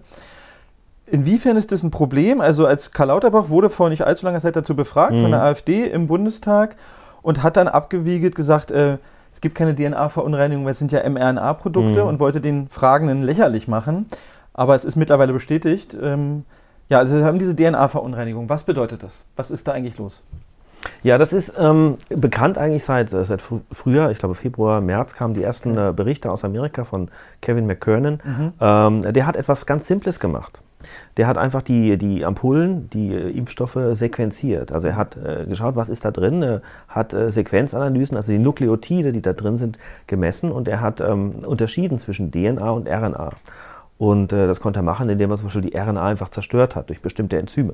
Inwiefern 1.09 1.57
ist 1.57 1.71
das 1.71 1.83
ein 1.83 1.91
Problem? 1.91 2.41
Also 2.41 2.67
als 2.67 2.91
Karl 2.91 3.07
Lauterbach 3.07 3.49
wurde 3.49 3.69
vor 3.69 3.89
nicht 3.89 4.05
allzu 4.05 4.25
langer 4.25 4.41
Zeit 4.41 4.55
dazu 4.55 4.75
befragt 4.75 5.13
mhm. 5.13 5.21
von 5.21 5.31
der 5.31 5.41
AfD 5.41 5.85
im 5.85 6.07
Bundestag 6.07 6.75
und 7.21 7.43
hat 7.43 7.57
dann 7.57 7.67
abgewiegelt 7.67 8.35
gesagt, 8.35 8.71
äh, 8.71 8.97
es 9.37 9.41
gibt 9.41 9.53
keine 9.53 9.75
DNA-Verunreinigung, 9.75 10.65
weil 10.65 10.71
es 10.71 10.79
sind 10.79 10.91
ja 10.91 11.07
mRNA-Produkte 11.07 12.01
mhm. 12.01 12.09
und 12.09 12.19
wollte 12.19 12.41
den 12.41 12.69
Fragenden 12.69 13.21
lächerlich 13.21 13.67
machen. 13.67 14.07
Aber 14.55 14.73
es 14.73 14.83
ist 14.83 14.95
mittlerweile 14.95 15.31
bestätigt. 15.31 15.95
Ähm, 16.01 16.43
ja, 16.89 16.97
also 16.97 17.19
wir 17.19 17.23
haben 17.23 17.37
diese 17.37 17.55
DNA-Verunreinigung. 17.55 18.49
Was 18.49 18.63
bedeutet 18.63 19.03
das? 19.03 19.25
Was 19.35 19.51
ist 19.51 19.67
da 19.67 19.73
eigentlich 19.73 19.99
los? 19.99 20.23
Ja, 21.03 21.19
das 21.19 21.33
ist 21.33 21.53
ähm, 21.55 21.97
bekannt 22.09 22.57
eigentlich 22.57 22.83
seit, 22.83 23.13
äh, 23.13 23.25
seit 23.25 23.43
fr 23.43 23.59
früher, 23.71 24.09
ich 24.09 24.17
glaube 24.17 24.33
Februar, 24.33 24.81
März 24.81 25.13
kamen 25.13 25.35
die 25.35 25.43
ersten 25.43 25.77
äh, 25.77 25.93
Berichte 25.95 26.31
aus 26.31 26.43
Amerika 26.43 26.83
von 26.83 27.09
Kevin 27.39 27.67
McKernan. 27.67 28.19
Mhm. 28.23 28.53
Ähm, 28.59 29.13
der 29.13 29.27
hat 29.27 29.35
etwas 29.35 29.67
ganz 29.67 29.85
Simples 29.85 30.19
gemacht. 30.19 30.61
Der 31.17 31.27
hat 31.27 31.37
einfach 31.37 31.61
die, 31.61 31.97
die 31.97 32.23
Ampullen, 32.23 32.89
die 32.91 33.13
äh, 33.13 33.29
Impfstoffe 33.31 33.77
sequenziert. 33.93 34.71
Also 34.71 34.87
er 34.87 34.95
hat 34.95 35.17
äh, 35.17 35.45
geschaut, 35.45 35.75
was 35.75 35.89
ist 35.89 36.05
da 36.05 36.11
drin, 36.11 36.43
äh, 36.43 36.59
hat 36.87 37.13
äh, 37.13 37.31
Sequenzanalysen, 37.31 38.15
also 38.15 38.31
die 38.31 38.39
Nukleotide, 38.39 39.11
die 39.11 39.21
da 39.21 39.33
drin 39.33 39.57
sind, 39.57 39.79
gemessen 40.05 40.51
und 40.51 40.67
er 40.67 40.81
hat 40.81 41.01
ähm, 41.01 41.35
unterschieden 41.45 41.99
zwischen 41.99 42.31
DNA 42.31 42.69
und 42.69 42.87
RNA. 42.87 43.31
Und 43.97 44.31
äh, 44.31 44.47
das 44.47 44.59
konnte 44.59 44.79
er 44.79 44.83
machen, 44.83 45.09
indem 45.09 45.31
er 45.31 45.37
zum 45.37 45.47
Beispiel 45.47 45.63
die 45.63 45.77
RNA 45.77 46.05
einfach 46.05 46.29
zerstört 46.29 46.75
hat 46.75 46.89
durch 46.89 47.01
bestimmte 47.01 47.37
Enzyme. 47.37 47.73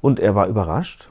Und 0.00 0.18
er 0.18 0.34
war 0.34 0.46
überrascht, 0.46 1.10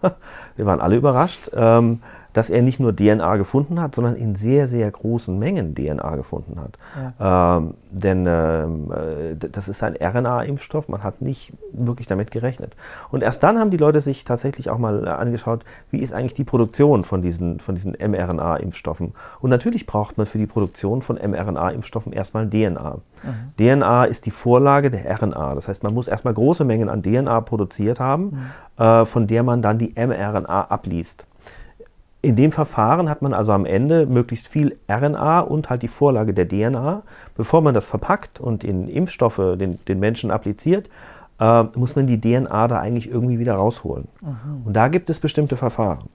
wir 0.56 0.66
waren 0.66 0.80
alle 0.80 0.96
überrascht, 0.96 1.50
ähm, 1.54 2.00
dass 2.32 2.50
er 2.50 2.62
nicht 2.62 2.80
nur 2.80 2.94
DNA 2.94 3.36
gefunden 3.36 3.80
hat, 3.80 3.94
sondern 3.94 4.16
in 4.16 4.36
sehr, 4.36 4.68
sehr 4.68 4.90
großen 4.90 5.38
Mengen 5.38 5.74
DNA 5.74 6.16
gefunden 6.16 6.60
hat. 6.60 6.76
Ja. 7.20 7.56
Ähm, 7.58 7.74
denn 7.90 8.26
ähm, 8.26 8.92
äh, 8.92 9.36
das 9.36 9.68
ist 9.68 9.82
ein 9.82 9.96
RNA-Impfstoff, 9.96 10.88
man 10.88 11.02
hat 11.02 11.20
nicht 11.20 11.52
wirklich 11.72 12.06
damit 12.06 12.30
gerechnet. 12.30 12.74
Und 13.10 13.22
erst 13.22 13.42
dann 13.42 13.58
haben 13.58 13.70
die 13.70 13.76
Leute 13.76 14.00
sich 14.00 14.24
tatsächlich 14.24 14.70
auch 14.70 14.78
mal 14.78 15.06
äh, 15.06 15.10
angeschaut, 15.10 15.64
wie 15.90 15.98
ist 15.98 16.12
eigentlich 16.12 16.34
die 16.34 16.44
Produktion 16.44 17.04
von 17.04 17.22
diesen, 17.22 17.60
von 17.60 17.74
diesen 17.74 17.92
mRNA-Impfstoffen. 17.92 19.12
Und 19.40 19.50
natürlich 19.50 19.86
braucht 19.86 20.16
man 20.16 20.26
für 20.26 20.38
die 20.38 20.46
Produktion 20.46 21.02
von 21.02 21.16
mRNA-Impfstoffen 21.16 22.12
erstmal 22.12 22.48
DNA. 22.48 22.98
Mhm. 23.22 23.52
DNA 23.56 24.04
ist 24.04 24.26
die 24.26 24.30
Vorlage 24.30 24.90
der 24.90 25.10
RNA. 25.20 25.54
Das 25.54 25.68
heißt, 25.68 25.82
man 25.82 25.94
muss 25.94 26.08
erstmal 26.08 26.34
große 26.34 26.64
Mengen 26.64 26.88
an 26.88 27.02
DNA 27.02 27.40
produziert 27.42 28.00
haben, 28.00 28.52
mhm. 28.78 28.82
äh, 28.82 29.06
von 29.06 29.26
der 29.26 29.42
man 29.42 29.60
dann 29.62 29.78
die 29.78 29.92
mRNA 29.94 30.62
abliest. 30.70 31.26
In 32.24 32.36
dem 32.36 32.52
Verfahren 32.52 33.10
hat 33.10 33.20
man 33.20 33.34
also 33.34 33.50
am 33.50 33.66
Ende 33.66 34.06
möglichst 34.06 34.46
viel 34.46 34.78
RNA 34.88 35.40
und 35.40 35.68
halt 35.68 35.82
die 35.82 35.88
Vorlage 35.88 36.32
der 36.32 36.48
DNA. 36.48 37.02
Bevor 37.36 37.62
man 37.62 37.74
das 37.74 37.86
verpackt 37.86 38.38
und 38.38 38.62
in 38.62 38.88
Impfstoffe 38.88 39.56
den, 39.58 39.84
den 39.86 39.98
Menschen 39.98 40.30
appliziert, 40.30 40.88
äh, 41.40 41.64
muss 41.74 41.96
man 41.96 42.06
die 42.06 42.20
DNA 42.20 42.68
da 42.68 42.78
eigentlich 42.78 43.10
irgendwie 43.10 43.40
wieder 43.40 43.54
rausholen. 43.54 44.06
Mhm. 44.20 44.62
Und 44.66 44.74
da 44.74 44.86
gibt 44.86 45.10
es 45.10 45.18
bestimmte 45.18 45.56
Verfahren. 45.56 46.08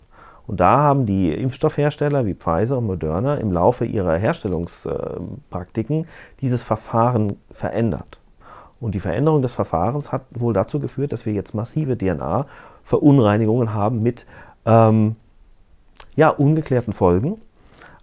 Und 0.47 0.61
da 0.61 0.77
haben 0.77 1.05
die 1.05 1.33
Impfstoffhersteller 1.33 2.25
wie 2.25 2.35
Pfizer 2.35 2.77
und 2.77 2.85
Moderna 2.85 3.35
im 3.35 3.51
Laufe 3.51 3.83
ihrer 3.83 4.15
Herstellungspraktiken 4.15 6.07
dieses 6.39 6.63
Verfahren 6.63 7.35
verändert. 7.51 8.21
Und 8.79 8.95
die 8.95 9.01
Veränderung 9.01 9.41
des 9.41 9.53
Verfahrens 9.53 10.13
hat 10.13 10.21
wohl 10.31 10.53
dazu 10.53 10.79
geführt, 10.79 11.11
dass 11.11 11.25
wir 11.25 11.33
jetzt 11.33 11.53
massive 11.53 11.97
DNA-Verunreinigungen 11.97 13.73
haben 13.73 14.01
mit 14.01 14.25
ähm, 14.65 15.17
ja, 16.15 16.29
ungeklärten 16.29 16.93
Folgen. 16.93 17.41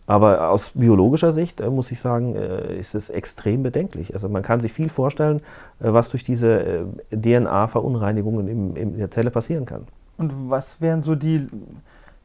Aber 0.07 0.51
aus 0.51 0.71
biologischer 0.75 1.33
Sicht 1.33 1.61
äh, 1.61 1.71
muss 1.71 1.91
ich 1.91 1.99
sagen, 1.99 2.37
äh, 2.37 2.79
ist 2.79 2.95
es 2.95 3.09
extrem 3.09 3.63
bedenklich. 3.63 4.13
Also 4.13 4.29
man 4.29 4.43
kann 4.43 4.61
sich 4.61 4.73
viel 4.73 4.91
vorstellen, 4.91 5.41
äh, 5.81 5.93
was 5.93 6.11
durch 6.11 6.25
diese 6.25 6.61
äh, 6.61 6.85
DNA-Verunreinigungen 7.11 8.49
im, 8.49 8.77
in 8.77 8.99
der 8.99 9.11
Zelle 9.11 9.31
passieren 9.31 9.65
kann. 9.65 9.87
Und 10.19 10.51
was 10.51 10.81
wären 10.83 11.01
so 11.01 11.15
die, 11.15 11.49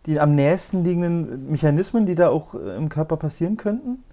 die 0.05 0.19
am 0.19 0.35
nächsten 0.35 0.83
liegenden 0.83 1.49
Mechanismen, 1.49 2.05
die 2.05 2.15
da 2.15 2.29
auch 2.29 2.53
äh, 2.53 2.75
im 2.75 2.89
Körper 2.89 3.15
passieren 3.15 3.55
könnten? 3.55 4.03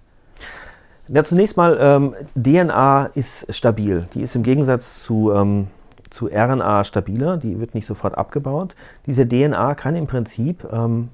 Ja, 1.09 1.23
zunächst 1.23 1.57
mal, 1.57 1.77
ähm, 1.79 2.15
DNA 2.35 3.07
ist 3.15 3.53
stabil. 3.53 4.07
Die 4.13 4.21
ist 4.21 4.35
im 4.35 4.43
Gegensatz 4.43 5.03
zu, 5.03 5.31
ähm, 5.33 5.67
zu 6.09 6.27
RNA 6.27 6.85
stabiler. 6.85 7.37
Die 7.37 7.59
wird 7.59 7.75
nicht 7.75 7.85
sofort 7.85 8.17
abgebaut. 8.17 8.75
Diese 9.05 9.27
DNA 9.27 9.75
kann 9.75 9.95
im 9.95 10.07
Prinzip 10.07 10.65
ähm, 10.71 11.09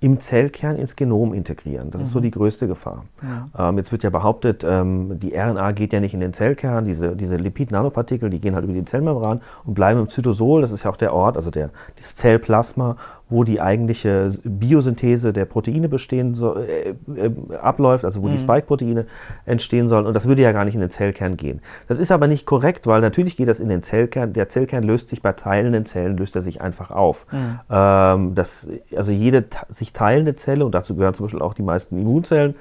im 0.00 0.20
Zellkern 0.20 0.76
ins 0.76 0.94
Genom 0.94 1.34
integrieren. 1.34 1.90
Das 1.90 2.00
mhm. 2.00 2.06
ist 2.06 2.12
so 2.12 2.18
mhm. 2.18 2.22
die 2.22 2.30
größte 2.30 2.68
Gefahr. 2.68 3.04
Ja. 3.22 3.68
Ähm, 3.68 3.78
jetzt 3.78 3.90
wird 3.90 4.04
ja 4.04 4.10
behauptet, 4.10 4.64
ähm, 4.66 5.18
die 5.18 5.34
RNA 5.34 5.72
geht 5.72 5.92
ja 5.92 6.00
nicht 6.00 6.14
in 6.14 6.20
den 6.20 6.32
Zellkern, 6.32 6.84
diese, 6.84 7.16
diese 7.16 7.36
Lipid-Nanopartikel, 7.36 8.30
die 8.30 8.40
gehen 8.40 8.54
halt 8.54 8.64
über 8.64 8.74
die 8.74 8.84
Zellmembran 8.84 9.40
und 9.64 9.74
bleiben 9.74 10.00
im 10.00 10.08
Zytosol, 10.08 10.60
das 10.60 10.70
ist 10.70 10.84
ja 10.84 10.90
auch 10.90 10.96
der 10.96 11.12
Ort, 11.12 11.36
also 11.36 11.50
der, 11.50 11.70
das 11.96 12.14
Zellplasma 12.14 12.96
wo 13.30 13.44
die 13.44 13.60
eigentliche 13.60 14.32
Biosynthese 14.42 15.32
der 15.32 15.44
Proteine 15.44 15.88
bestehen 15.88 16.34
soll, 16.34 16.64
äh, 16.64 16.94
äh, 17.14 17.30
abläuft, 17.60 18.04
also 18.04 18.22
wo 18.22 18.28
mhm. 18.28 18.32
die 18.32 18.38
Spike-Proteine 18.38 19.06
entstehen 19.44 19.88
sollen. 19.88 20.06
Und 20.06 20.14
das 20.14 20.26
würde 20.26 20.42
ja 20.42 20.52
gar 20.52 20.64
nicht 20.64 20.74
in 20.74 20.80
den 20.80 20.90
Zellkern 20.90 21.36
gehen. 21.36 21.60
Das 21.88 21.98
ist 21.98 22.10
aber 22.10 22.26
nicht 22.26 22.46
korrekt, 22.46 22.86
weil 22.86 23.00
natürlich 23.00 23.36
geht 23.36 23.48
das 23.48 23.60
in 23.60 23.68
den 23.68 23.82
Zellkern. 23.82 24.32
Der 24.32 24.48
Zellkern 24.48 24.82
löst 24.82 25.10
sich 25.10 25.20
bei 25.20 25.32
teilenden 25.32 25.84
Zellen, 25.84 26.16
löst 26.16 26.36
er 26.36 26.42
sich 26.42 26.60
einfach 26.60 26.90
auf. 26.90 27.26
Mhm. 27.30 27.58
Ähm, 27.70 28.34
das, 28.34 28.68
also 28.96 29.12
jede 29.12 29.44
sich 29.68 29.92
teilende 29.92 30.34
Zelle, 30.34 30.64
und 30.64 30.74
dazu 30.74 30.94
gehören 30.94 31.14
zum 31.14 31.26
Beispiel 31.26 31.42
auch 31.42 31.54
die 31.54 31.62
meisten 31.62 31.98
Immunzellen, 31.98 32.54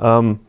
ähm, 0.00 0.40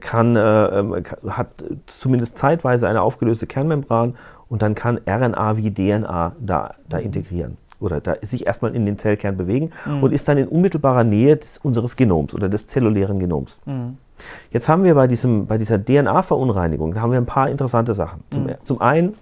kann, 0.00 0.36
äh, 0.36 0.40
ähm, 0.78 1.02
hat 1.28 1.48
zumindest 1.86 2.38
zeitweise 2.38 2.88
eine 2.88 3.02
aufgelöste 3.02 3.46
Kernmembran 3.46 4.14
und 4.48 4.62
dann 4.62 4.74
kann 4.74 5.00
RNA 5.06 5.56
wie 5.56 5.74
DNA 5.74 6.36
da, 6.40 6.74
da 6.88 6.98
mhm. 6.98 7.04
integrieren 7.04 7.56
oder 7.84 8.00
da 8.00 8.16
sich 8.22 8.46
erstmal 8.46 8.74
in 8.74 8.86
den 8.86 8.98
Zellkern 8.98 9.36
bewegen 9.36 9.70
mhm. 9.84 10.02
und 10.02 10.12
ist 10.12 10.26
dann 10.26 10.38
in 10.38 10.48
unmittelbarer 10.48 11.04
Nähe 11.04 11.36
des, 11.36 11.58
unseres 11.58 11.96
Genoms 11.96 12.34
oder 12.34 12.48
des 12.48 12.66
zellulären 12.66 13.20
Genoms. 13.20 13.60
Mhm. 13.66 13.98
Jetzt 14.50 14.68
haben 14.68 14.84
wir 14.84 14.94
bei, 14.94 15.06
diesem, 15.06 15.46
bei 15.46 15.58
dieser 15.58 15.84
DNA-Verunreinigung, 15.84 16.94
da 16.94 17.00
haben 17.02 17.10
wir 17.10 17.18
ein 17.18 17.26
paar 17.26 17.50
interessante 17.50 17.94
Sachen. 17.94 18.22
Zum, 18.30 18.44
mhm. 18.44 18.54
zum 18.62 18.80
einen, 18.80 19.14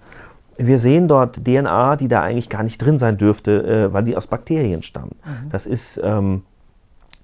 wir 0.57 0.79
sehen 0.79 1.09
dort 1.09 1.45
DNA, 1.45 1.97
die 1.97 2.09
da 2.09 2.23
eigentlich 2.23 2.49
gar 2.49 2.63
nicht 2.63 2.79
drin 2.79 2.99
sein 2.99 3.17
dürfte, 3.17 3.63
äh, 3.63 3.93
weil 3.93 4.05
die 4.05 4.17
aus 4.17 4.27
Bakterien 4.27 4.83
stammen. 4.83 5.17
Mhm. 5.25 5.51
Das 5.51 5.67
ist 5.67 6.01
ähm, 6.03 6.43
äh, 6.45 6.52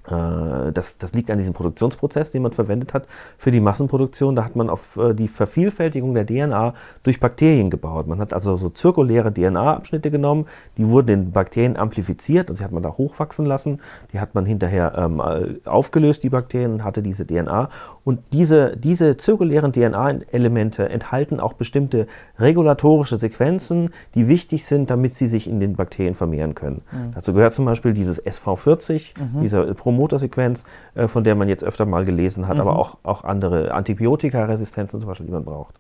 das, 0.09 0.99
das, 0.99 1.15
liegt 1.15 1.31
an 1.31 1.39
diesem 1.39 1.55
Produktionsprozess, 1.55 2.33
den 2.33 2.43
man 2.43 2.53
verwendet 2.53 2.95
hat 2.95 3.07
für 3.37 3.51
die 3.51 3.61
Massenproduktion. 3.61 4.35
Da 4.37 4.45
hat 4.45 4.57
man 4.57 4.71
auf 4.71 4.97
äh, 4.97 5.15
die 5.15 5.29
Vervielfältigung 5.29 6.15
der 6.15 6.27
DNA 6.27 6.75
durch 7.03 7.21
Bakterien 7.21 7.71
gebaut. 7.71 8.07
Man 8.07 8.19
hat 8.19 8.33
also 8.33 8.57
so 8.57 8.71
zirkuläre 8.71 9.33
DNA-Abschnitte 9.33 10.11
genommen, 10.11 10.47
die 10.77 10.89
wurden 10.89 11.11
in 11.11 11.33
Bakterien 11.33 11.77
amplifiziert, 11.77 12.49
also 12.49 12.61
die 12.61 12.65
hat 12.65 12.73
man 12.73 12.83
da 12.83 12.91
hochwachsen 12.91 13.47
lassen, 13.47 13.81
die 14.13 14.21
hat 14.21 14.35
man 14.35 14.47
hinterher 14.47 14.93
ähm, 14.97 15.21
aufgelöst, 15.65 16.23
die 16.23 16.31
Bakterien, 16.31 16.73
und 16.73 16.85
hatte 16.85 17.03
diese 17.03 17.27
DNA. 17.27 17.69
Und 18.05 18.21
diese, 18.33 18.77
diese 18.77 19.17
zirkulären 19.17 19.73
DNA-Elemente 19.73 20.89
enthalten 20.89 21.41
auch 21.41 21.53
bestimmte 21.53 22.07
regulatorische 22.39 23.19
Sequenzen, 23.19 23.91
die 24.15 24.29
wichtig 24.29 24.65
sind, 24.65 24.91
damit 24.91 25.15
sie 25.15 25.29
sich 25.29 25.49
in 25.49 25.61
den 25.61 25.77
Bakterien 25.77 26.15
vermehren 26.15 26.55
können. 26.55 26.83
Mhm. 26.91 27.13
Dazu 27.15 27.35
gehört 27.35 27.53
zum 27.55 27.67
Beispiel 27.67 27.93
dieses 27.93 28.25
SV40, 28.25 29.15
mhm. 29.19 29.41
dieser 29.43 29.75
Promoter 29.75 29.98
Promotersequenz, 29.99 30.63
äh, 30.95 31.09
von 31.09 31.25
der 31.25 31.35
man 31.35 31.49
jetzt 31.49 31.65
öfter 31.65 31.85
mal 31.85 32.05
gelesen 32.05 32.47
hat, 32.47 32.55
mhm. 32.55 32.61
aber 32.63 32.79
auch, 32.79 32.99
auch 33.03 33.25
andere 33.25 33.75
Antibiotikaresistenzen 33.75 35.01
zum 35.01 35.09
Beispiel, 35.09 35.27
die 35.27 35.33
man 35.33 35.45
braucht. 35.45 35.75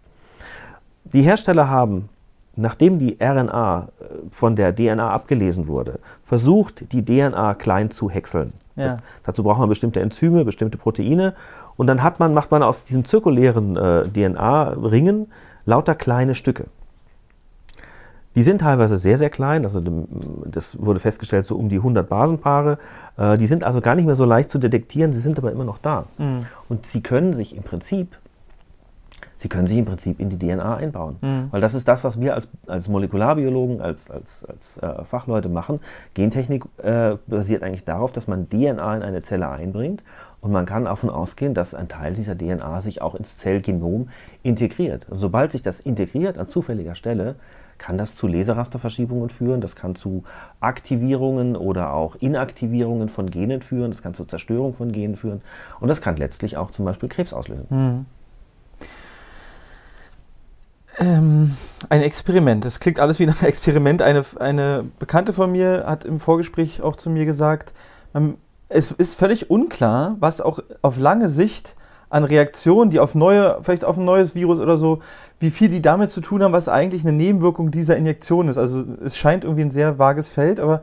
Die 1.04 1.22
Hersteller 1.22 1.70
haben, 1.70 2.08
nachdem 2.56 2.98
die 2.98 3.16
RNA 3.20 3.88
äh, 4.00 4.04
von 4.32 4.56
der 4.56 4.74
DNA 4.74 5.08
abgelesen 5.08 5.68
wurde, 5.68 6.00
versucht, 6.24 6.92
die 6.92 7.04
DNA 7.04 7.54
klein 7.54 7.90
zu 7.90 8.10
häckseln. 8.10 8.52
Ja. 8.74 8.88
Das, 8.88 8.98
dazu 9.22 9.44
braucht 9.44 9.60
man 9.60 9.68
bestimmte 9.68 10.00
Enzyme, 10.00 10.44
bestimmte 10.44 10.78
Proteine. 10.78 11.34
Und 11.76 11.86
dann 11.86 12.02
hat 12.02 12.18
man, 12.18 12.34
macht 12.34 12.50
man 12.50 12.64
aus 12.64 12.82
diesen 12.82 13.04
zirkulären 13.04 13.76
äh, 13.76 14.08
DNA-Ringen 14.08 15.30
lauter 15.64 15.94
kleine 15.94 16.34
Stücke. 16.34 16.64
Die 18.38 18.44
sind 18.44 18.60
teilweise 18.60 18.98
sehr, 18.98 19.16
sehr 19.16 19.30
klein, 19.30 19.64
also 19.64 19.82
das 20.44 20.80
wurde 20.80 21.00
festgestellt, 21.00 21.44
so 21.44 21.56
um 21.56 21.68
die 21.68 21.78
100 21.78 22.08
Basenpaare. 22.08 22.78
Äh, 23.16 23.36
die 23.36 23.48
sind 23.48 23.64
also 23.64 23.80
gar 23.80 23.96
nicht 23.96 24.06
mehr 24.06 24.14
so 24.14 24.24
leicht 24.24 24.48
zu 24.48 24.60
detektieren, 24.60 25.12
sie 25.12 25.18
sind 25.18 25.40
aber 25.40 25.50
immer 25.50 25.64
noch 25.64 25.78
da. 25.78 26.04
Mhm. 26.18 26.42
Und 26.68 26.86
sie 26.86 27.00
können 27.00 27.32
sich 27.32 27.56
im 27.56 27.64
Prinzip, 27.64 28.16
sie 29.34 29.48
können 29.48 29.66
sich 29.66 29.76
im 29.76 29.86
Prinzip 29.86 30.20
in 30.20 30.30
die 30.30 30.38
DNA 30.38 30.76
einbauen. 30.76 31.16
Mhm. 31.20 31.48
Weil 31.50 31.60
das 31.60 31.74
ist 31.74 31.88
das, 31.88 32.04
was 32.04 32.20
wir 32.20 32.36
als, 32.36 32.46
als 32.68 32.86
Molekularbiologen, 32.86 33.80
als, 33.80 34.08
als, 34.08 34.44
als 34.44 34.78
äh, 34.78 35.02
Fachleute 35.02 35.48
machen. 35.48 35.80
Gentechnik 36.14 36.64
äh, 36.76 37.16
basiert 37.26 37.64
eigentlich 37.64 37.86
darauf, 37.86 38.12
dass 38.12 38.28
man 38.28 38.48
DNA 38.48 38.98
in 38.98 39.02
eine 39.02 39.22
Zelle 39.22 39.48
einbringt 39.48 40.04
und 40.40 40.52
man 40.52 40.64
kann 40.64 40.84
davon 40.84 41.10
ausgehen, 41.10 41.54
dass 41.54 41.74
ein 41.74 41.88
Teil 41.88 42.14
dieser 42.14 42.38
DNA 42.38 42.82
sich 42.82 43.02
auch 43.02 43.16
ins 43.16 43.36
Zellgenom 43.36 44.10
integriert. 44.44 45.08
Und 45.10 45.18
sobald 45.18 45.50
sich 45.50 45.62
das 45.62 45.80
integriert 45.80 46.38
an 46.38 46.46
zufälliger 46.46 46.94
Stelle, 46.94 47.34
kann 47.78 47.96
das 47.96 48.14
zu 48.14 48.26
Leserasterverschiebungen 48.26 49.30
führen, 49.30 49.60
das 49.60 49.76
kann 49.76 49.94
zu 49.94 50.24
Aktivierungen 50.60 51.56
oder 51.56 51.92
auch 51.92 52.16
Inaktivierungen 52.16 53.08
von 53.08 53.30
Genen 53.30 53.62
führen, 53.62 53.90
das 53.90 54.02
kann 54.02 54.14
zu 54.14 54.24
Zerstörung 54.24 54.74
von 54.74 54.92
Genen 54.92 55.16
führen 55.16 55.42
und 55.80 55.88
das 55.88 56.00
kann 56.00 56.16
letztlich 56.16 56.56
auch 56.56 56.70
zum 56.70 56.84
Beispiel 56.84 57.08
Krebs 57.08 57.32
auslösen. 57.32 57.66
Mhm. 57.70 58.06
Ähm, 61.00 61.56
ein 61.88 62.02
Experiment. 62.02 62.64
Das 62.64 62.80
klingt 62.80 62.98
alles 62.98 63.20
wie 63.20 63.26
ein 63.28 63.34
Experiment. 63.42 64.02
Eine, 64.02 64.24
eine 64.40 64.84
Bekannte 64.98 65.32
von 65.32 65.52
mir 65.52 65.84
hat 65.86 66.04
im 66.04 66.18
Vorgespräch 66.18 66.82
auch 66.82 66.96
zu 66.96 67.08
mir 67.08 67.24
gesagt, 67.24 67.72
man, 68.12 68.34
es 68.68 68.90
ist 68.90 69.14
völlig 69.14 69.50
unklar, 69.50 70.16
was 70.20 70.40
auch 70.40 70.58
auf 70.82 70.98
lange 70.98 71.28
Sicht 71.28 71.76
an 72.10 72.24
Reaktionen, 72.24 72.90
die 72.90 73.00
auf 73.00 73.14
neue, 73.14 73.58
vielleicht 73.62 73.84
auf 73.84 73.98
ein 73.98 74.04
neues 74.04 74.34
Virus 74.34 74.60
oder 74.60 74.76
so, 74.76 75.00
wie 75.40 75.50
viel 75.50 75.68
die 75.68 75.82
damit 75.82 76.10
zu 76.10 76.20
tun 76.20 76.42
haben, 76.42 76.52
was 76.52 76.68
eigentlich 76.68 77.02
eine 77.02 77.12
Nebenwirkung 77.12 77.70
dieser 77.70 77.96
Injektion 77.96 78.48
ist. 78.48 78.58
Also 78.58 78.84
es 79.04 79.16
scheint 79.16 79.44
irgendwie 79.44 79.62
ein 79.62 79.70
sehr 79.70 79.98
vages 79.98 80.28
Feld, 80.28 80.58
aber 80.58 80.82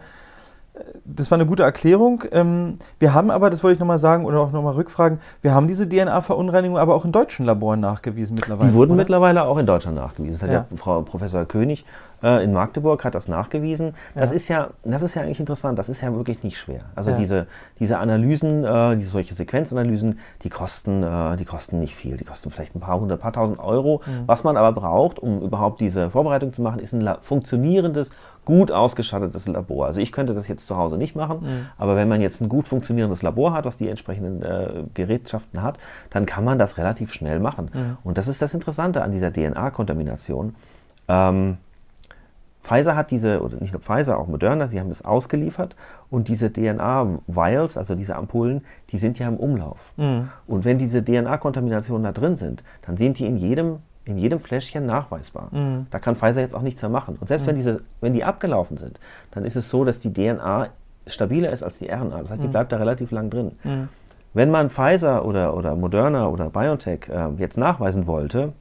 das 1.05 1.31
war 1.31 1.37
eine 1.37 1.45
gute 1.45 1.63
Erklärung. 1.63 2.23
Ähm, 2.31 2.75
wir 2.99 3.13
haben 3.13 3.31
aber, 3.31 3.49
das 3.49 3.63
wollte 3.63 3.75
ich 3.75 3.79
nochmal 3.79 3.99
sagen 3.99 4.25
oder 4.25 4.39
auch 4.39 4.51
nochmal 4.51 4.73
rückfragen, 4.73 5.19
wir 5.41 5.53
haben 5.53 5.67
diese 5.67 5.87
DNA-Verunreinigung 5.87 6.77
aber 6.77 6.95
auch 6.95 7.05
in 7.05 7.11
deutschen 7.11 7.45
Laboren 7.45 7.79
nachgewiesen 7.79 8.35
mittlerweile. 8.35 8.71
Die 8.71 8.75
wurden 8.75 8.91
oder? 8.91 8.97
mittlerweile 8.97 9.43
auch 9.45 9.57
in 9.57 9.65
Deutschland 9.65 9.97
nachgewiesen. 9.97 10.35
Das 10.35 10.43
hat 10.43 10.51
ja. 10.51 10.65
ja 10.69 10.77
Frau 10.77 11.01
Professor 11.01 11.45
König 11.45 11.85
äh, 12.25 12.43
in 12.43 12.53
Magdeburg 12.53 13.03
hat 13.03 13.15
das 13.15 13.27
nachgewiesen. 13.27 13.93
Das, 14.15 14.31
ja. 14.31 14.35
Ist 14.35 14.47
ja, 14.47 14.69
das 14.83 15.01
ist 15.01 15.15
ja 15.15 15.21
eigentlich 15.21 15.39
interessant, 15.39 15.77
das 15.77 15.89
ist 15.89 16.01
ja 16.01 16.13
wirklich 16.13 16.43
nicht 16.43 16.57
schwer. 16.57 16.81
Also 16.95 17.11
ja. 17.11 17.17
diese, 17.17 17.47
diese 17.79 17.99
Analysen, 17.99 18.63
äh, 18.63 18.95
diese 18.95 19.09
solche 19.09 19.35
Sequenzanalysen, 19.35 20.19
die 20.41 20.49
kosten, 20.49 21.03
äh, 21.03 21.35
die 21.37 21.45
kosten 21.45 21.79
nicht 21.79 21.95
viel. 21.95 22.17
Die 22.17 22.25
kosten 22.25 22.49
vielleicht 22.49 22.75
ein 22.75 22.79
paar 22.79 22.99
hundert, 22.99 23.21
paar 23.21 23.33
tausend 23.33 23.59
Euro. 23.59 24.01
Mhm. 24.05 24.23
Was 24.25 24.43
man 24.43 24.57
aber 24.57 24.71
braucht, 24.71 25.19
um 25.19 25.41
überhaupt 25.41 25.81
diese 25.81 26.09
Vorbereitung 26.09 26.51
zu 26.51 26.61
machen, 26.61 26.79
ist 26.79 26.93
ein 26.93 27.07
funktionierendes 27.21 28.09
gut 28.45 28.71
ausgestattetes 28.71 29.47
Labor. 29.47 29.87
Also 29.87 29.99
ich 29.99 30.11
könnte 30.11 30.33
das 30.33 30.47
jetzt 30.47 30.67
zu 30.67 30.77
Hause 30.77 30.97
nicht 30.97 31.15
machen, 31.15 31.39
mhm. 31.41 31.65
aber 31.77 31.95
wenn 31.95 32.07
man 32.07 32.21
jetzt 32.21 32.41
ein 32.41 32.49
gut 32.49 32.67
funktionierendes 32.67 33.21
Labor 33.21 33.53
hat, 33.53 33.65
was 33.65 33.77
die 33.77 33.89
entsprechenden 33.89 34.41
äh, 34.41 34.83
Gerätschaften 34.93 35.61
hat, 35.61 35.77
dann 36.11 36.25
kann 36.25 36.43
man 36.43 36.59
das 36.59 36.77
relativ 36.77 37.11
schnell 37.11 37.39
machen. 37.39 37.71
Mhm. 37.73 37.97
Und 38.03 38.17
das 38.17 38.27
ist 38.27 38.41
das 38.41 38.53
Interessante 38.53 39.03
an 39.03 39.11
dieser 39.11 39.33
DNA-Kontamination. 39.33 40.55
Ähm, 41.07 41.57
Pfizer 42.65 42.95
hat 42.95 43.11
diese, 43.11 43.41
oder 43.41 43.57
nicht 43.57 43.73
nur 43.73 43.81
Pfizer, 43.81 44.17
auch 44.17 44.27
Moderna, 44.27 44.67
sie 44.67 44.79
haben 44.79 44.89
das 44.89 45.05
ausgeliefert 45.05 45.75
und 46.09 46.27
diese 46.27 46.51
DNA-Vials, 46.51 47.77
also 47.77 47.93
diese 47.93 48.15
Ampullen, 48.15 48.65
die 48.89 48.97
sind 48.97 49.19
ja 49.19 49.27
im 49.27 49.37
Umlauf. 49.37 49.77
Mhm. 49.97 50.29
Und 50.47 50.65
wenn 50.65 50.79
diese 50.79 51.03
DNA-Kontaminationen 51.03 52.03
da 52.03 52.11
drin 52.11 52.37
sind, 52.37 52.63
dann 52.81 52.97
sind 52.97 53.19
die 53.19 53.27
in 53.27 53.37
jedem 53.37 53.79
in 54.05 54.17
jedem 54.17 54.39
Fläschchen 54.39 54.85
nachweisbar. 54.85 55.49
Mhm. 55.51 55.87
Da 55.89 55.99
kann 55.99 56.15
Pfizer 56.15 56.41
jetzt 56.41 56.55
auch 56.55 56.61
nichts 56.61 56.81
mehr 56.81 56.89
machen. 56.89 57.17
Und 57.19 57.27
selbst 57.27 57.43
mhm. 57.43 57.49
wenn, 57.49 57.55
diese, 57.55 57.81
wenn 58.01 58.13
die 58.13 58.23
abgelaufen 58.23 58.77
sind, 58.77 58.99
dann 59.31 59.45
ist 59.45 59.55
es 59.55 59.69
so, 59.69 59.83
dass 59.83 59.99
die 59.99 60.13
DNA 60.13 60.69
stabiler 61.07 61.51
ist 61.51 61.63
als 61.63 61.77
die 61.77 61.89
RNA. 61.89 62.21
Das 62.21 62.31
heißt, 62.31 62.43
die 62.43 62.47
mhm. 62.47 62.51
bleibt 62.51 62.71
da 62.71 62.77
relativ 62.77 63.11
lang 63.11 63.29
drin. 63.29 63.51
Mhm. 63.63 63.89
Wenn 64.33 64.51
man 64.51 64.69
Pfizer 64.69 65.25
oder, 65.25 65.55
oder 65.55 65.75
Moderna 65.75 66.27
oder 66.27 66.49
BioNTech 66.49 67.09
äh, 67.09 67.29
jetzt 67.37 67.57
nachweisen 67.57 68.05
wollte, 68.05 68.53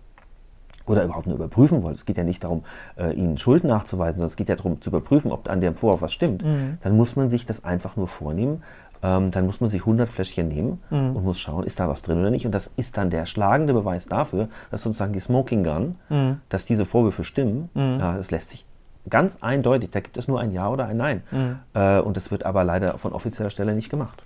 oder 0.87 1.05
überhaupt 1.05 1.27
nur 1.27 1.37
überprüfen 1.37 1.83
wollte, 1.83 1.99
es 1.99 2.05
geht 2.05 2.19
ja 2.19 2.25
nicht 2.25 2.45
darum, 2.45 2.65
äh, 2.97 3.13
ihnen 3.15 3.39
Schuld 3.39 3.65
nachzuweisen, 3.65 4.19
sondern 4.19 4.29
es 4.29 4.37
geht 4.37 4.49
ja 4.49 4.57
darum 4.57 4.81
zu 4.81 4.91
überprüfen, 4.91 5.33
ob 5.33 5.49
an 5.49 5.61
dem 5.61 5.77
Vorwurf 5.77 6.03
was 6.03 6.13
stimmt, 6.13 6.45
mhm. 6.45 6.79
dann 6.83 6.97
muss 6.97 7.17
man 7.17 7.29
sich 7.29 7.47
das 7.47 7.65
einfach 7.65 7.97
nur 7.97 8.09
vornehmen 8.09 8.63
ähm, 9.05 9.31
dann 9.31 9.45
muss 9.45 9.61
man 9.61 9.69
sich 9.69 9.83
100 9.83 10.09
Fläschchen 10.09 10.49
nehmen 10.49 10.83
mhm. 10.89 11.15
und 11.15 11.25
muss 11.25 11.39
schauen, 11.39 11.65
ist 11.65 11.79
da 11.79 11.89
was 11.89 12.01
drin 12.01 12.19
oder 12.21 12.31
nicht. 12.31 12.47
Und 12.47 12.53
das 12.53 12.71
ist 12.77 12.97
dann 12.97 13.11
der 13.11 13.27
schlagende 13.27 13.75
Beweis 13.75 14.07
dafür, 14.07 14.49
dass 14.71 14.83
sozusagen 14.83 15.13
die 15.13 15.21
Smoking 15.21 15.63
Gun, 15.63 15.97
mhm. 16.09 16.41
dass 16.49 16.65
diese 16.65 16.87
Vorwürfe 16.87 17.23
stimmen. 17.23 17.69
Mhm. 17.75 17.97
Äh, 17.97 18.17
das 18.17 18.31
lässt 18.31 18.51
sich 18.51 18.65
ganz 19.11 19.37
eindeutig, 19.43 19.91
da 19.91 20.01
gibt 20.01 20.17
es 20.17 20.27
nur 20.27 20.41
ein 20.41 20.53
Ja 20.53 20.71
oder 20.71 20.87
ein 20.87 20.97
Nein. 20.97 21.23
Mhm. 21.31 21.59
Äh, 21.75 22.01
und 22.01 22.17
das 22.17 22.31
wird 22.31 22.47
aber 22.47 22.65
leider 22.65 22.97
von 22.97 23.13
offizieller 23.13 23.51
Stelle 23.51 23.75
nicht 23.75 23.91
gemacht. 23.91 24.23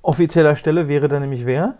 Offizieller 0.00 0.56
Stelle 0.56 0.88
wäre 0.88 1.08
dann 1.08 1.20
nämlich 1.20 1.44
wer? 1.44 1.74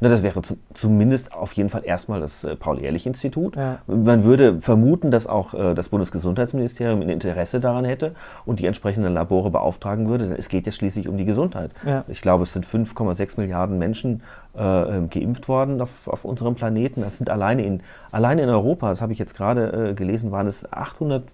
Na, 0.00 0.08
das 0.08 0.22
wäre 0.22 0.42
zu, 0.42 0.58
zumindest 0.74 1.32
auf 1.32 1.52
jeden 1.52 1.70
Fall 1.70 1.84
erstmal 1.84 2.20
das 2.20 2.44
äh, 2.44 2.56
Paul-Ehrlich-Institut. 2.56 3.56
Ja. 3.56 3.78
Man 3.86 4.24
würde 4.24 4.60
vermuten, 4.60 5.10
dass 5.10 5.26
auch 5.26 5.54
äh, 5.54 5.74
das 5.74 5.88
Bundesgesundheitsministerium 5.88 7.02
ein 7.02 7.08
Interesse 7.08 7.60
daran 7.60 7.84
hätte 7.84 8.14
und 8.44 8.60
die 8.60 8.66
entsprechenden 8.66 9.14
Labore 9.14 9.50
beauftragen 9.50 10.08
würde. 10.08 10.28
Denn 10.28 10.36
es 10.36 10.48
geht 10.48 10.66
ja 10.66 10.72
schließlich 10.72 11.08
um 11.08 11.16
die 11.16 11.24
Gesundheit. 11.24 11.72
Ja. 11.86 12.04
Ich 12.08 12.20
glaube, 12.20 12.44
es 12.44 12.52
sind 12.52 12.66
5,6 12.66 13.40
Milliarden 13.40 13.78
Menschen 13.78 14.22
äh, 14.56 14.96
ähm, 14.96 15.08
geimpft 15.08 15.48
worden 15.48 15.80
auf, 15.80 16.06
auf 16.06 16.24
unserem 16.26 16.54
Planeten. 16.54 17.00
Das 17.00 17.16
sind 17.16 17.30
alleine 17.30 17.64
in, 17.64 17.82
alleine 18.10 18.42
in 18.42 18.50
Europa, 18.50 18.90
das 18.90 19.00
habe 19.00 19.12
ich 19.12 19.18
jetzt 19.18 19.34
gerade 19.34 19.90
äh, 19.90 19.94
gelesen, 19.94 20.30
waren 20.30 20.46
es 20.46 20.70
800 20.70 21.24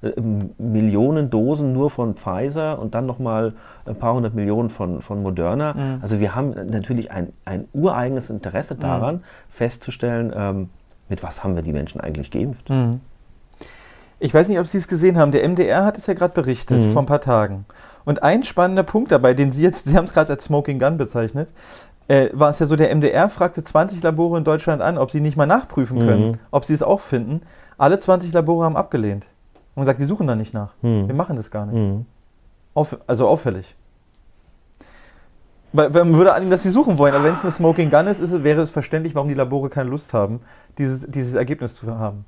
äh, 0.00 0.12
Millionen 0.56 1.28
Dosen 1.28 1.74
nur 1.74 1.90
von 1.90 2.14
Pfizer 2.14 2.78
und 2.78 2.94
dann 2.94 3.04
nochmal 3.04 3.52
ein 3.84 3.96
paar 3.96 4.14
hundert 4.14 4.34
Millionen 4.34 4.70
von, 4.70 5.02
von 5.02 5.22
Moderna. 5.22 5.74
Mhm. 5.74 5.98
Also 6.00 6.18
wir 6.18 6.34
haben 6.34 6.54
natürlich 6.70 7.10
ein, 7.10 7.34
ein 7.44 7.68
ureigenes 7.74 8.30
Interesse 8.30 8.74
daran, 8.74 9.16
mhm. 9.16 9.20
festzustellen, 9.50 10.32
ähm, 10.34 10.70
mit 11.08 11.22
was 11.22 11.44
haben 11.44 11.54
wir 11.56 11.62
die 11.62 11.72
Menschen 11.72 12.00
eigentlich 12.00 12.30
geimpft. 12.30 12.70
Mhm. 12.70 13.00
Ich 14.18 14.32
weiß 14.32 14.48
nicht, 14.48 14.60
ob 14.60 14.68
Sie 14.68 14.78
es 14.78 14.86
gesehen 14.86 15.18
haben. 15.18 15.32
Der 15.32 15.46
MDR 15.48 15.84
hat 15.84 15.98
es 15.98 16.06
ja 16.06 16.14
gerade 16.14 16.32
berichtet, 16.32 16.78
mhm. 16.78 16.92
vor 16.92 17.02
ein 17.02 17.06
paar 17.06 17.20
Tagen. 17.20 17.66
Und 18.04 18.22
ein 18.22 18.44
spannender 18.44 18.84
Punkt 18.84 19.10
dabei, 19.10 19.34
den 19.34 19.50
Sie 19.50 19.62
jetzt, 19.62 19.84
Sie 19.86 19.96
haben 19.96 20.04
es 20.04 20.14
gerade 20.14 20.30
als 20.30 20.44
Smoking 20.44 20.78
Gun 20.78 20.96
bezeichnet, 20.96 21.48
äh, 22.08 22.28
war 22.32 22.50
es 22.50 22.58
ja 22.58 22.66
so, 22.66 22.76
der 22.76 22.94
MDR 22.94 23.28
fragte 23.28 23.62
20 23.62 24.02
Labore 24.02 24.38
in 24.38 24.44
Deutschland 24.44 24.82
an, 24.82 24.98
ob 24.98 25.10
sie 25.10 25.20
nicht 25.20 25.36
mal 25.36 25.46
nachprüfen 25.46 25.98
können, 25.98 26.28
mhm. 26.28 26.38
ob 26.50 26.64
sie 26.64 26.74
es 26.74 26.82
auch 26.82 27.00
finden. 27.00 27.42
Alle 27.78 27.98
20 27.98 28.32
Labore 28.32 28.64
haben 28.64 28.76
abgelehnt 28.76 29.26
und 29.74 29.82
gesagt, 29.82 29.98
wir 29.98 30.06
suchen 30.06 30.26
da 30.26 30.34
nicht 30.34 30.54
nach. 30.54 30.74
Mhm. 30.82 31.08
Wir 31.08 31.14
machen 31.14 31.36
das 31.36 31.50
gar 31.50 31.66
nicht. 31.66 31.76
Mhm. 31.76 32.06
Auf, 32.74 32.96
also 33.06 33.28
auffällig. 33.28 33.74
Weil 35.74 35.88
man 35.90 36.14
würde 36.14 36.34
annehmen, 36.34 36.50
dass 36.50 36.62
sie 36.62 36.70
suchen 36.70 36.98
wollen, 36.98 37.14
aber 37.14 37.24
wenn 37.24 37.32
es 37.32 37.42
eine 37.42 37.50
Smoking 37.50 37.88
Gun 37.88 38.06
ist, 38.06 38.20
ist, 38.20 38.44
wäre 38.44 38.60
es 38.60 38.70
verständlich, 38.70 39.14
warum 39.14 39.28
die 39.28 39.34
Labore 39.34 39.70
keine 39.70 39.88
Lust 39.88 40.12
haben, 40.12 40.40
dieses, 40.76 41.06
dieses 41.08 41.34
Ergebnis 41.34 41.74
zu 41.74 41.98
haben. 41.98 42.26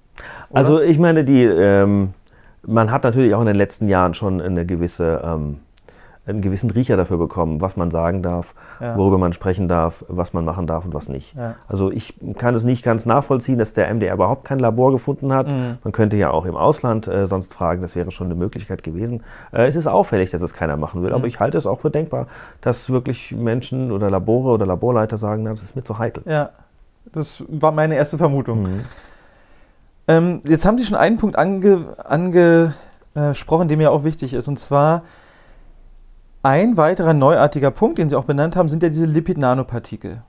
Oder? 0.49 0.59
Also 0.59 0.81
ich 0.81 0.99
meine, 0.99 1.25
die, 1.25 1.43
ähm, 1.43 2.15
man 2.63 2.91
hat 2.91 3.05
natürlich 3.05 3.35
auch 3.35 3.41
in 3.41 3.47
den 3.47 3.57
letzten 3.57 3.89
Jahren 3.89 4.15
schon 4.15 4.41
eine 4.41 4.65
gewisse 4.65 5.21
ähm, 5.23 5.61
einen 6.27 6.41
gewissen 6.41 6.71
Riecher 6.71 6.97
dafür 6.97 7.19
bekommen, 7.19 7.61
was 7.61 7.77
man 7.77 7.91
sagen 7.91 8.23
darf, 8.23 8.55
ja. 8.81 8.97
worüber 8.97 9.19
man 9.19 9.33
sprechen 9.33 9.69
darf, 9.69 10.05
was 10.09 10.33
man 10.33 10.45
machen 10.45 10.67
darf 10.67 10.85
und 10.85 10.95
was 10.95 11.09
nicht. 11.09 11.35
Ja. 11.35 11.57
Also 11.69 11.91
ich 11.91 12.15
kann 12.39 12.55
es 12.55 12.65
nicht 12.65 12.83
ganz 12.83 13.05
nachvollziehen, 13.05 13.59
dass 13.59 13.75
der 13.75 13.93
MDR 13.93 14.15
überhaupt 14.15 14.45
kein 14.45 14.59
Labor 14.59 14.91
gefunden 14.93 15.33
hat. 15.33 15.49
Mhm. 15.49 15.79
Man 15.85 15.93
könnte 15.93 16.17
ja 16.17 16.31
auch 16.31 16.47
im 16.47 16.57
Ausland 16.57 17.09
äh, 17.09 17.27
sonst 17.27 17.53
fragen, 17.53 17.83
das 17.83 17.95
wäre 17.95 18.11
schon 18.11 18.29
eine 18.29 18.37
Möglichkeit 18.37 18.83
gewesen. 18.83 19.23
Äh, 19.53 19.67
es 19.67 19.77
ist 19.77 19.87
auffällig, 19.87 20.31
dass 20.31 20.41
es 20.41 20.55
keiner 20.55 20.79
machen 20.79 21.03
will, 21.03 21.11
mhm. 21.11 21.17
aber 21.17 21.27
ich 21.27 21.41
halte 21.41 21.59
es 21.59 21.67
auch 21.67 21.81
für 21.81 21.91
denkbar, 21.91 22.27
dass 22.63 22.89
wirklich 22.89 23.33
Menschen 23.33 23.93
oder 23.93 24.11
Labore 24.11 24.51
oder 24.51 24.65
Laborleiter 24.65 25.19
sagen, 25.19 25.43
na, 25.43 25.51
das 25.51 25.63
ist 25.63 25.77
mir 25.77 25.85
zu 25.85 25.99
heikel. 25.99 26.23
Ja, 26.27 26.51
das 27.13 27.45
war 27.49 27.73
meine 27.73 27.97
erste 27.97 28.17
Vermutung. 28.17 28.63
Mhm. 28.63 28.81
Ähm, 30.09 30.41
jetzt 30.45 30.65
haben 30.65 30.79
Sie 30.79 30.85
schon 30.85 30.97
einen 30.97 31.19
Punkt 31.19 31.37
angesprochen, 31.39 32.75
ange, 33.15 33.69
der 33.69 33.77
mir 33.77 33.91
auch 33.91 34.05
wichtig 34.05 34.33
ist, 34.35 34.49
und 34.49 34.59
zwar 34.59 35.03
ein 36.45 36.77
weiterer 36.77 37.15
neuartiger 37.15 37.71
Punkt, 37.71 37.99
den 37.99 38.09
Sie 38.09 38.17
auch 38.17 38.25
benannt 38.25 38.55
haben, 38.55 38.69
sind 38.69 38.83
ja 38.83 38.91
diese 38.91 39.07
Lipid-Nanopartikel. 39.07 40.23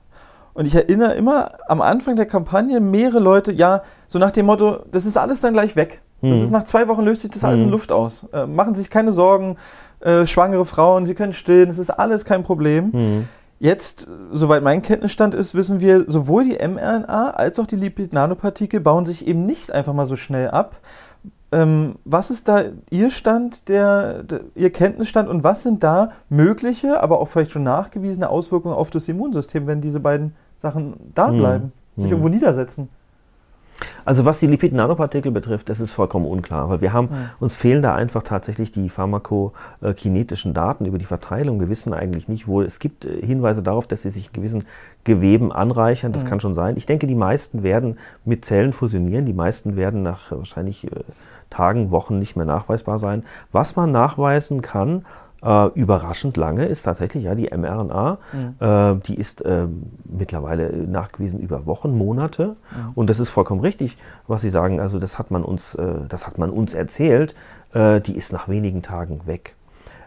Und 0.54 0.66
ich 0.66 0.74
erinnere 0.74 1.12
immer 1.14 1.50
am 1.68 1.82
Anfang 1.82 2.16
der 2.16 2.24
Kampagne 2.24 2.80
mehrere 2.80 3.20
Leute, 3.20 3.52
ja, 3.52 3.82
so 4.08 4.18
nach 4.18 4.30
dem 4.30 4.46
Motto, 4.46 4.78
das 4.90 5.04
ist 5.04 5.18
alles 5.18 5.42
dann 5.42 5.52
gleich 5.52 5.76
weg. 5.76 6.00
Mhm. 6.22 6.30
Das 6.30 6.40
ist 6.40 6.50
nach 6.50 6.64
zwei 6.64 6.88
Wochen 6.88 7.02
löst 7.02 7.20
sich 7.20 7.30
das 7.30 7.44
alles 7.44 7.60
mhm. 7.60 7.66
in 7.66 7.70
Luft 7.70 7.92
aus. 7.92 8.26
Äh, 8.32 8.46
machen 8.46 8.72
Sie 8.74 8.80
sich 8.80 8.90
keine 8.90 9.12
Sorgen, 9.12 9.56
äh, 10.00 10.26
schwangere 10.26 10.64
Frauen, 10.64 11.04
Sie 11.04 11.14
können 11.14 11.34
stillen, 11.34 11.68
das 11.68 11.78
ist 11.78 11.90
alles 11.90 12.24
kein 12.24 12.42
Problem. 12.42 12.90
Mhm. 12.92 13.28
Jetzt, 13.58 14.06
soweit 14.32 14.62
mein 14.62 14.82
Kenntnisstand 14.82 15.34
ist, 15.34 15.54
wissen 15.54 15.80
wir, 15.80 16.04
sowohl 16.06 16.44
die 16.44 16.66
mRNA 16.66 17.30
als 17.30 17.58
auch 17.58 17.66
die 17.66 17.76
Lipid-Nanopartikel 17.76 18.80
bauen 18.80 19.06
sich 19.06 19.26
eben 19.26 19.44
nicht 19.46 19.72
einfach 19.72 19.92
mal 19.94 20.06
so 20.06 20.16
schnell 20.16 20.50
ab, 20.50 20.76
was 22.04 22.30
ist 22.30 22.48
da 22.48 22.64
Ihr 22.90 23.10
Stand, 23.10 23.68
der, 23.68 24.22
der, 24.24 24.40
Ihr 24.54 24.70
Kenntnisstand 24.70 25.28
und 25.28 25.44
was 25.44 25.62
sind 25.62 25.82
da 25.82 26.10
mögliche, 26.28 27.02
aber 27.02 27.20
auch 27.20 27.28
vielleicht 27.28 27.52
schon 27.52 27.62
nachgewiesene 27.62 28.28
Auswirkungen 28.28 28.74
auf 28.74 28.90
das 28.90 29.08
Immunsystem, 29.08 29.66
wenn 29.66 29.80
diese 29.80 30.00
beiden 30.00 30.34
Sachen 30.58 30.94
da 31.14 31.28
hm. 31.28 31.38
bleiben, 31.38 31.72
hm. 31.94 32.02
sich 32.02 32.10
irgendwo 32.10 32.28
niedersetzen? 32.28 32.88
Also 34.04 34.24
was 34.24 34.40
die 34.40 34.46
Lipid-Nanopartikel 34.46 35.32
betrifft, 35.32 35.68
das 35.68 35.80
ist 35.80 35.92
vollkommen 35.92 36.26
unklar, 36.26 36.70
weil 36.70 36.80
wir 36.80 36.92
haben, 36.92 37.08
ja. 37.10 37.16
uns 37.40 37.56
fehlen 37.56 37.82
da 37.82 37.94
einfach 37.94 38.22
tatsächlich 38.22 38.70
die 38.70 38.88
pharmakokinetischen 38.88 40.54
Daten 40.54 40.86
über 40.86 40.98
die 40.98 41.04
Verteilung. 41.04 41.60
Wir 41.60 41.68
wissen 41.68 41.92
eigentlich 41.92 42.28
nicht, 42.28 42.46
wo 42.46 42.62
es 42.62 42.78
gibt 42.78 43.04
äh, 43.04 43.24
Hinweise 43.24 43.62
darauf, 43.62 43.86
dass 43.86 44.02
sie 44.02 44.10
sich 44.10 44.28
in 44.28 44.32
gewissen 44.32 44.64
Geweben 45.04 45.52
anreichern. 45.52 46.12
Das 46.12 46.22
ja. 46.22 46.28
kann 46.28 46.40
schon 46.40 46.54
sein. 46.54 46.76
Ich 46.76 46.86
denke, 46.86 47.06
die 47.06 47.14
meisten 47.14 47.62
werden 47.62 47.98
mit 48.24 48.44
Zellen 48.44 48.72
fusionieren. 48.72 49.26
Die 49.26 49.34
meisten 49.34 49.76
werden 49.76 50.02
nach 50.02 50.30
wahrscheinlich 50.30 50.84
äh, 50.84 50.90
Tagen, 51.50 51.90
Wochen 51.90 52.18
nicht 52.18 52.36
mehr 52.36 52.46
nachweisbar 52.46 52.98
sein. 52.98 53.24
Was 53.52 53.76
man 53.76 53.92
nachweisen 53.92 54.62
kann, 54.62 55.04
Äh, 55.42 55.66
überraschend 55.74 56.36
lange 56.38 56.64
ist 56.64 56.84
tatsächlich 56.84 57.24
ja 57.24 57.34
die 57.34 57.50
mRNA. 57.54 58.18
Mhm. 58.32 58.54
Äh, 58.58 58.94
die 59.06 59.16
ist 59.16 59.42
äh, 59.42 59.68
mittlerweile 60.04 60.72
nachgewiesen 60.72 61.38
über 61.40 61.66
Wochen, 61.66 61.96
Monate. 61.96 62.56
Mhm. 62.70 62.92
Und 62.94 63.10
das 63.10 63.20
ist 63.20 63.28
vollkommen 63.28 63.60
richtig, 63.60 63.98
was 64.26 64.40
Sie 64.40 64.50
sagen. 64.50 64.80
Also 64.80 64.98
das 64.98 65.18
hat 65.18 65.30
man 65.30 65.44
uns, 65.44 65.74
äh, 65.74 65.84
das 66.08 66.26
hat 66.26 66.38
man 66.38 66.50
uns 66.50 66.72
erzählt. 66.74 67.34
Äh, 67.74 68.00
die 68.00 68.16
ist 68.16 68.32
nach 68.32 68.48
wenigen 68.48 68.80
Tagen 68.80 69.20
weg. 69.26 69.54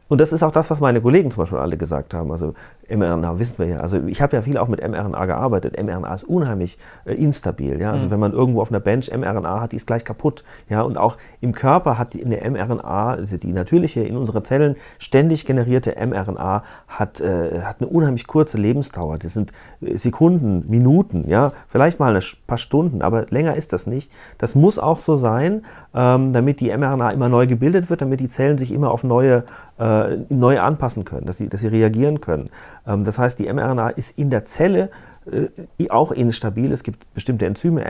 Und 0.09 0.19
das 0.19 0.33
ist 0.33 0.41
auch 0.41 0.51
das, 0.51 0.71
was 0.71 0.79
meine 0.79 0.99
Kollegen 0.99 1.29
zum 1.29 1.43
Beispiel 1.43 1.59
alle 1.59 1.77
gesagt 1.77 2.15
haben. 2.15 2.31
Also 2.31 2.55
mRNA 2.89 3.39
wissen 3.39 3.57
wir 3.57 3.67
ja. 3.67 3.77
Also 3.79 4.05
ich 4.07 4.21
habe 4.21 4.35
ja 4.35 4.41
viel 4.41 4.57
auch 4.57 4.67
mit 4.67 4.81
mRNA 4.87 5.25
gearbeitet. 5.25 5.81
mRNA 5.81 6.13
ist 6.13 6.23
unheimlich 6.23 6.77
äh, 7.05 7.13
instabil. 7.13 7.79
Ja? 7.79 7.91
Also 7.91 8.07
mhm. 8.07 8.11
wenn 8.11 8.19
man 8.19 8.33
irgendwo 8.33 8.61
auf 8.61 8.69
einer 8.69 8.79
Bench 8.79 9.11
mRNA 9.15 9.61
hat, 9.61 9.71
die 9.71 9.75
ist 9.75 9.87
gleich 9.87 10.03
kaputt. 10.03 10.43
Ja? 10.69 10.81
Und 10.81 10.97
auch 10.97 11.17
im 11.41 11.53
Körper 11.53 11.97
hat 11.97 12.13
die, 12.13 12.21
in 12.21 12.29
der 12.31 12.49
mRNA, 12.49 13.11
also 13.11 13.37
die 13.37 13.53
natürliche, 13.53 14.01
in 14.01 14.17
unseren 14.17 14.43
Zellen 14.43 14.75
ständig 14.97 15.45
generierte 15.45 15.95
mRNA 15.99 16.63
hat, 16.87 17.21
äh, 17.21 17.61
hat 17.61 17.77
eine 17.79 17.89
unheimlich 17.89 18.27
kurze 18.27 18.57
Lebensdauer. 18.57 19.17
Das 19.17 19.33
sind 19.33 19.51
äh, 19.81 19.97
Sekunden, 19.97 20.65
Minuten, 20.67 21.27
ja, 21.27 21.53
vielleicht 21.67 21.99
mal 21.99 22.15
ein 22.15 22.23
paar 22.47 22.57
Stunden, 22.57 23.01
aber 23.01 23.25
länger 23.29 23.55
ist 23.55 23.73
das 23.73 23.87
nicht. 23.87 24.11
Das 24.37 24.55
muss 24.55 24.79
auch 24.79 24.99
so 24.99 25.17
sein, 25.17 25.63
ähm, 25.93 26.33
damit 26.33 26.59
die 26.59 26.75
mRNA 26.75 27.11
immer 27.11 27.29
neu 27.29 27.47
gebildet 27.47 27.89
wird, 27.89 28.01
damit 28.01 28.19
die 28.19 28.29
Zellen 28.29 28.57
sich 28.57 28.71
immer 28.71 28.91
auf 28.91 29.03
neue 29.03 29.43
äh, 29.79 30.17
neu 30.29 30.59
anpassen 30.59 31.05
können, 31.05 31.25
dass 31.25 31.37
sie, 31.37 31.47
dass 31.47 31.61
sie 31.61 31.67
reagieren 31.67 32.19
können. 32.21 32.49
Ähm, 32.89 33.05
das 33.05 33.19
heißt, 33.19 33.39
die 33.39 33.51
mRNA 33.51 33.89
ist 33.89 34.17
in 34.17 34.29
der 34.29 34.43
Zelle 34.45 34.89
äh, 35.31 35.89
auch 35.89 36.11
instabil. 36.11 36.71
Es 36.71 36.83
gibt 36.83 37.13
bestimmte 37.13 37.45
Enzyme, 37.45 37.85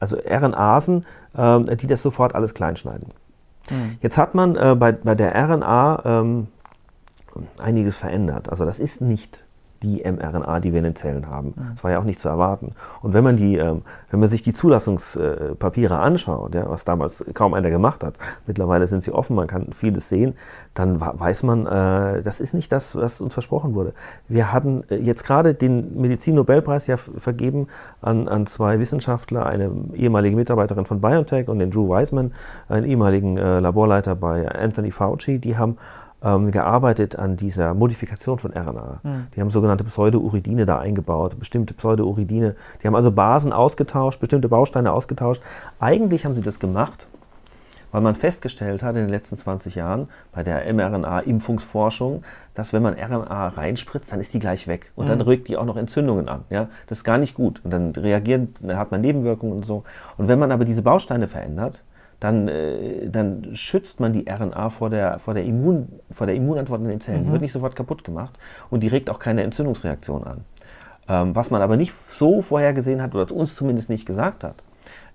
also 0.00 0.16
RNasen, 0.16 1.04
äh, 1.36 1.76
die 1.76 1.86
das 1.86 2.02
sofort 2.02 2.34
alles 2.34 2.54
kleinschneiden. 2.54 3.08
Mhm. 3.70 3.98
Jetzt 4.00 4.16
hat 4.16 4.34
man 4.34 4.56
äh, 4.56 4.76
bei, 4.78 4.92
bei 4.92 5.14
der 5.14 5.34
RNA 5.34 6.02
ähm, 6.04 6.46
einiges 7.60 7.96
verändert. 7.96 8.48
Also 8.48 8.64
das 8.64 8.78
ist 8.78 9.00
nicht 9.00 9.44
die 9.82 10.02
mRNA, 10.04 10.60
die 10.60 10.72
wir 10.72 10.78
in 10.78 10.84
den 10.84 10.96
Zellen 10.96 11.28
haben. 11.28 11.54
Mhm. 11.56 11.70
Das 11.74 11.84
war 11.84 11.90
ja 11.90 11.98
auch 11.98 12.04
nicht 12.04 12.20
zu 12.20 12.28
erwarten. 12.28 12.72
Und 13.02 13.14
wenn 13.14 13.24
man, 13.24 13.36
die, 13.36 13.56
ähm, 13.56 13.82
wenn 14.10 14.20
man 14.20 14.28
sich 14.28 14.42
die 14.42 14.52
Zulassungspapiere 14.52 15.98
anschaut, 15.98 16.54
ja, 16.54 16.68
was 16.68 16.84
damals 16.84 17.24
kaum 17.34 17.54
einer 17.54 17.70
gemacht 17.70 18.02
hat, 18.04 18.14
mittlerweile 18.46 18.86
sind 18.86 19.00
sie 19.00 19.12
offen, 19.12 19.36
man 19.36 19.46
kann 19.46 19.72
vieles 19.72 20.08
sehen, 20.08 20.34
dann 20.74 21.00
weiß 21.00 21.42
man, 21.42 21.66
äh, 21.66 22.22
das 22.22 22.40
ist 22.40 22.54
nicht 22.54 22.70
das, 22.72 22.94
was 22.96 23.20
uns 23.20 23.34
versprochen 23.34 23.74
wurde. 23.74 23.92
Wir 24.28 24.52
hatten 24.52 24.84
äh, 24.88 24.96
jetzt 24.96 25.24
gerade 25.24 25.54
den 25.54 26.00
Medizin-Nobelpreis 26.00 26.86
ja 26.86 26.96
vergeben 26.96 27.68
an, 28.00 28.28
an 28.28 28.46
zwei 28.46 28.78
Wissenschaftler, 28.78 29.46
eine 29.46 29.70
ehemalige 29.94 30.36
Mitarbeiterin 30.36 30.86
von 30.86 31.00
BioNTech 31.00 31.48
und 31.48 31.58
den 31.58 31.70
Drew 31.70 31.88
Weissman, 31.88 32.32
einen 32.68 32.86
ehemaligen 32.86 33.36
äh, 33.36 33.60
Laborleiter 33.60 34.14
bei 34.14 34.48
Anthony 34.48 34.90
Fauci. 34.90 35.38
Die 35.38 35.56
haben 35.56 35.76
ähm, 36.26 36.50
gearbeitet 36.50 37.16
an 37.16 37.36
dieser 37.36 37.72
Modifikation 37.74 38.38
von 38.38 38.52
RNA. 38.52 39.00
Mhm. 39.02 39.26
Die 39.34 39.40
haben 39.40 39.50
sogenannte 39.50 39.84
Pseudouridine 39.84 40.66
da 40.66 40.78
eingebaut, 40.80 41.38
bestimmte 41.38 41.72
Pseudouridine. 41.72 42.56
Die 42.82 42.86
haben 42.88 42.96
also 42.96 43.12
Basen 43.12 43.52
ausgetauscht, 43.52 44.18
bestimmte 44.18 44.48
Bausteine 44.48 44.92
ausgetauscht. 44.92 45.40
Eigentlich 45.78 46.24
haben 46.24 46.34
sie 46.34 46.42
das 46.42 46.58
gemacht, 46.58 47.06
weil 47.92 48.00
man 48.00 48.16
festgestellt 48.16 48.82
hat 48.82 48.96
in 48.96 49.02
den 49.02 49.08
letzten 49.08 49.38
20 49.38 49.76
Jahren 49.76 50.08
bei 50.32 50.42
der 50.42 50.64
mRNA-Impfungsforschung, 50.74 52.24
dass 52.54 52.72
wenn 52.72 52.82
man 52.82 52.94
RNA 52.94 53.48
reinspritzt, 53.48 54.10
dann 54.10 54.18
ist 54.18 54.34
die 54.34 54.40
gleich 54.40 54.66
weg. 54.66 54.90
Und 54.96 55.04
mhm. 55.04 55.10
dann 55.10 55.20
regt 55.20 55.46
die 55.46 55.56
auch 55.56 55.64
noch 55.64 55.76
Entzündungen 55.76 56.28
an. 56.28 56.44
Ja? 56.50 56.68
Das 56.88 56.98
ist 56.98 57.04
gar 57.04 57.18
nicht 57.18 57.34
gut. 57.34 57.60
Und 57.62 57.70
dann 57.70 57.92
reagieren, 57.92 58.52
dann 58.60 58.76
hat 58.76 58.90
man 58.90 59.00
Nebenwirkungen 59.00 59.54
und 59.54 59.64
so. 59.64 59.84
Und 60.16 60.26
wenn 60.26 60.40
man 60.40 60.50
aber 60.50 60.64
diese 60.64 60.82
Bausteine 60.82 61.28
verändert, 61.28 61.82
dann, 62.20 62.48
äh, 62.48 63.08
dann 63.08 63.54
schützt 63.54 64.00
man 64.00 64.12
die 64.12 64.26
RNA 64.28 64.70
vor 64.70 64.90
der, 64.90 65.18
vor 65.18 65.34
der, 65.34 65.44
Immun, 65.44 65.88
vor 66.10 66.26
der 66.26 66.36
Immunantwort 66.36 66.80
in 66.80 66.88
den 66.88 67.00
Zellen. 67.00 67.20
Mhm. 67.20 67.24
Die 67.26 67.32
wird 67.32 67.42
nicht 67.42 67.52
sofort 67.52 67.76
kaputt 67.76 68.04
gemacht 68.04 68.38
und 68.70 68.82
die 68.82 68.88
regt 68.88 69.10
auch 69.10 69.18
keine 69.18 69.42
Entzündungsreaktion 69.42 70.24
an. 70.24 70.44
Ähm, 71.08 71.34
was 71.34 71.50
man 71.50 71.62
aber 71.62 71.76
nicht 71.76 71.94
so 72.08 72.42
vorhergesehen 72.42 73.00
hat, 73.00 73.14
oder 73.14 73.32
uns 73.34 73.54
zumindest 73.54 73.90
nicht 73.90 74.06
gesagt 74.06 74.42
hat, 74.44 74.56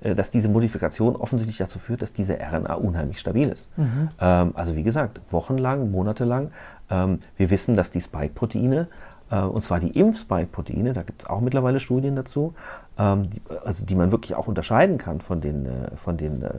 äh, 0.02 0.16
dass 0.16 0.30
diese 0.30 0.48
Modifikation 0.48 1.16
offensichtlich 1.16 1.58
dazu 1.58 1.80
führt, 1.80 2.02
dass 2.02 2.14
diese 2.14 2.38
RNA 2.40 2.76
unheimlich 2.76 3.20
stabil 3.20 3.50
ist. 3.50 3.68
Mhm. 3.78 4.10
Ähm, 4.20 4.52
also 4.54 4.76
wie 4.76 4.84
gesagt, 4.84 5.20
wochenlang, 5.30 5.92
monatelang. 5.92 6.52
Ähm, 6.90 7.20
wir 7.36 7.50
wissen, 7.50 7.76
dass 7.76 7.92
die 7.92 8.02
Spike-Proteine 8.02 8.88
äh, 9.32 9.40
und 9.40 9.64
zwar 9.64 9.80
die 9.80 9.98
Impfspike-Proteine, 9.98 10.94
da 10.94 11.02
gibt 11.04 11.24
es 11.24 11.30
auch 11.30 11.42
mittlerweile 11.42 11.80
Studien 11.80 12.16
dazu, 12.16 12.54
ähm, 12.97 13.30
die, 13.30 13.41
also 13.63 13.86
die 13.86 13.95
man 13.95 14.12
wirklich 14.12 14.36
auch 14.36 14.47
unterscheiden 14.47 14.97
kann 14.97 15.21
von 15.21 15.41
den, 15.41 15.65
äh, 15.65 15.95
von 15.95 16.17
den 16.17 16.41
äh, 16.43 16.51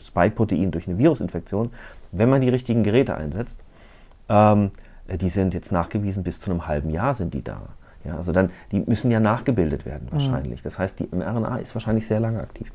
Spike-Proteinen 0.00 0.70
durch 0.70 0.88
eine 0.88 0.98
Virusinfektion, 0.98 1.70
wenn 2.12 2.28
man 2.28 2.40
die 2.40 2.48
richtigen 2.48 2.82
Geräte 2.82 3.16
einsetzt. 3.16 3.58
Ähm, 4.28 4.70
die 5.08 5.28
sind 5.28 5.54
jetzt 5.54 5.72
nachgewiesen, 5.72 6.22
bis 6.22 6.40
zu 6.40 6.50
einem 6.50 6.66
halben 6.66 6.90
Jahr 6.90 7.14
sind 7.14 7.34
die 7.34 7.42
da. 7.42 7.60
Ja, 8.04 8.16
also 8.16 8.32
dann, 8.32 8.50
die 8.72 8.80
müssen 8.80 9.10
ja 9.10 9.20
nachgebildet 9.20 9.84
werden 9.84 10.06
mhm. 10.06 10.12
wahrscheinlich. 10.12 10.60
Mhm. 10.60 10.64
Das 10.64 10.78
heißt, 10.78 11.00
die 11.00 11.08
mRNA 11.10 11.56
ist 11.56 11.74
wahrscheinlich 11.74 12.06
sehr 12.06 12.20
lange 12.20 12.40
aktiv. 12.40 12.70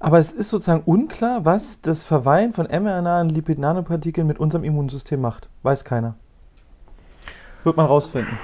Aber 0.00 0.18
es 0.18 0.32
ist 0.32 0.50
sozusagen 0.50 0.82
unklar, 0.84 1.44
was 1.44 1.80
das 1.80 2.04
Verweilen 2.04 2.52
von 2.52 2.66
mRNA 2.66 3.22
in 3.22 3.30
Lipid-Nanopartikeln 3.30 4.26
mit 4.26 4.38
unserem 4.38 4.62
Immunsystem 4.62 5.20
macht. 5.20 5.48
Weiß 5.62 5.84
keiner. 5.84 6.14
Wird 7.64 7.76
man 7.76 7.86
rausfinden. 7.86 8.38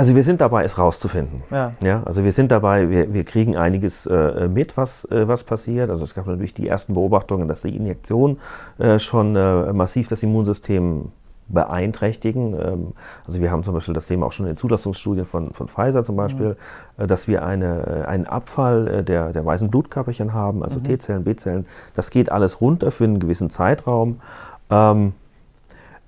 Also 0.00 0.16
wir 0.16 0.22
sind 0.22 0.40
dabei, 0.40 0.64
es 0.64 0.78
rauszufinden. 0.78 1.42
Ja. 1.50 1.74
ja 1.82 2.02
also 2.04 2.24
wir 2.24 2.32
sind 2.32 2.50
dabei, 2.50 2.88
wir, 2.88 3.12
wir 3.12 3.22
kriegen 3.24 3.58
einiges 3.58 4.06
äh, 4.06 4.48
mit, 4.48 4.78
was, 4.78 5.04
äh, 5.10 5.28
was 5.28 5.44
passiert. 5.44 5.90
Also 5.90 6.04
es 6.04 6.14
gab 6.14 6.26
natürlich 6.26 6.54
die 6.54 6.66
ersten 6.66 6.94
Beobachtungen, 6.94 7.48
dass 7.48 7.60
die 7.60 7.76
Injektion 7.76 8.38
äh, 8.78 8.98
schon 8.98 9.36
äh, 9.36 9.74
massiv 9.74 10.08
das 10.08 10.22
Immunsystem 10.22 11.12
beeinträchtigen. 11.48 12.54
Ähm, 12.54 12.86
also 13.26 13.42
wir 13.42 13.50
haben 13.50 13.62
zum 13.62 13.74
Beispiel 13.74 13.92
das 13.92 14.06
Thema 14.06 14.24
auch 14.24 14.32
schon 14.32 14.46
in 14.46 14.52
den 14.52 14.56
Zulassungsstudien 14.56 15.26
von, 15.26 15.52
von 15.52 15.68
Pfizer 15.68 16.02
zum 16.02 16.16
Beispiel, 16.16 16.56
mhm. 16.96 17.06
dass 17.06 17.28
wir 17.28 17.44
eine, 17.44 18.08
einen 18.08 18.24
Abfall 18.24 19.04
der, 19.04 19.34
der 19.34 19.44
weißen 19.44 19.68
Blutkörperchen 19.68 20.32
haben, 20.32 20.64
also 20.64 20.78
mhm. 20.78 20.84
T-Zellen, 20.84 21.24
B-Zellen. 21.24 21.66
Das 21.94 22.08
geht 22.08 22.32
alles 22.32 22.62
runter 22.62 22.90
für 22.90 23.04
einen 23.04 23.18
gewissen 23.18 23.50
Zeitraum. 23.50 24.22
Ähm, 24.70 25.12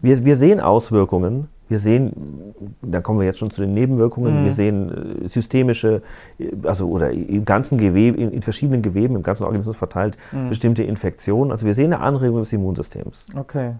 wir, 0.00 0.24
wir 0.24 0.38
sehen 0.38 0.60
Auswirkungen 0.60 1.48
wir 1.72 1.78
sehen, 1.78 2.54
da 2.82 3.00
kommen 3.00 3.18
wir 3.18 3.26
jetzt 3.26 3.38
schon 3.38 3.50
zu 3.50 3.62
den 3.62 3.72
Nebenwirkungen, 3.72 4.42
mhm. 4.42 4.44
wir 4.44 4.52
sehen 4.52 5.24
äh, 5.24 5.28
systemische, 5.28 6.02
äh, 6.38 6.52
also 6.64 6.88
oder 6.88 7.10
im 7.10 7.44
ganzen 7.44 7.78
Gewebe, 7.78 8.20
in, 8.20 8.30
in 8.30 8.42
verschiedenen 8.42 8.82
Geweben, 8.82 9.16
im 9.16 9.22
ganzen 9.22 9.44
Organismus 9.44 9.76
verteilt, 9.76 10.18
mhm. 10.30 10.50
bestimmte 10.50 10.82
Infektionen. 10.82 11.50
Also 11.50 11.66
wir 11.66 11.74
sehen 11.74 11.92
eine 11.92 12.02
Anregung 12.02 12.40
des 12.40 12.52
Immunsystems. 12.52 13.26
Okay. 13.34 13.72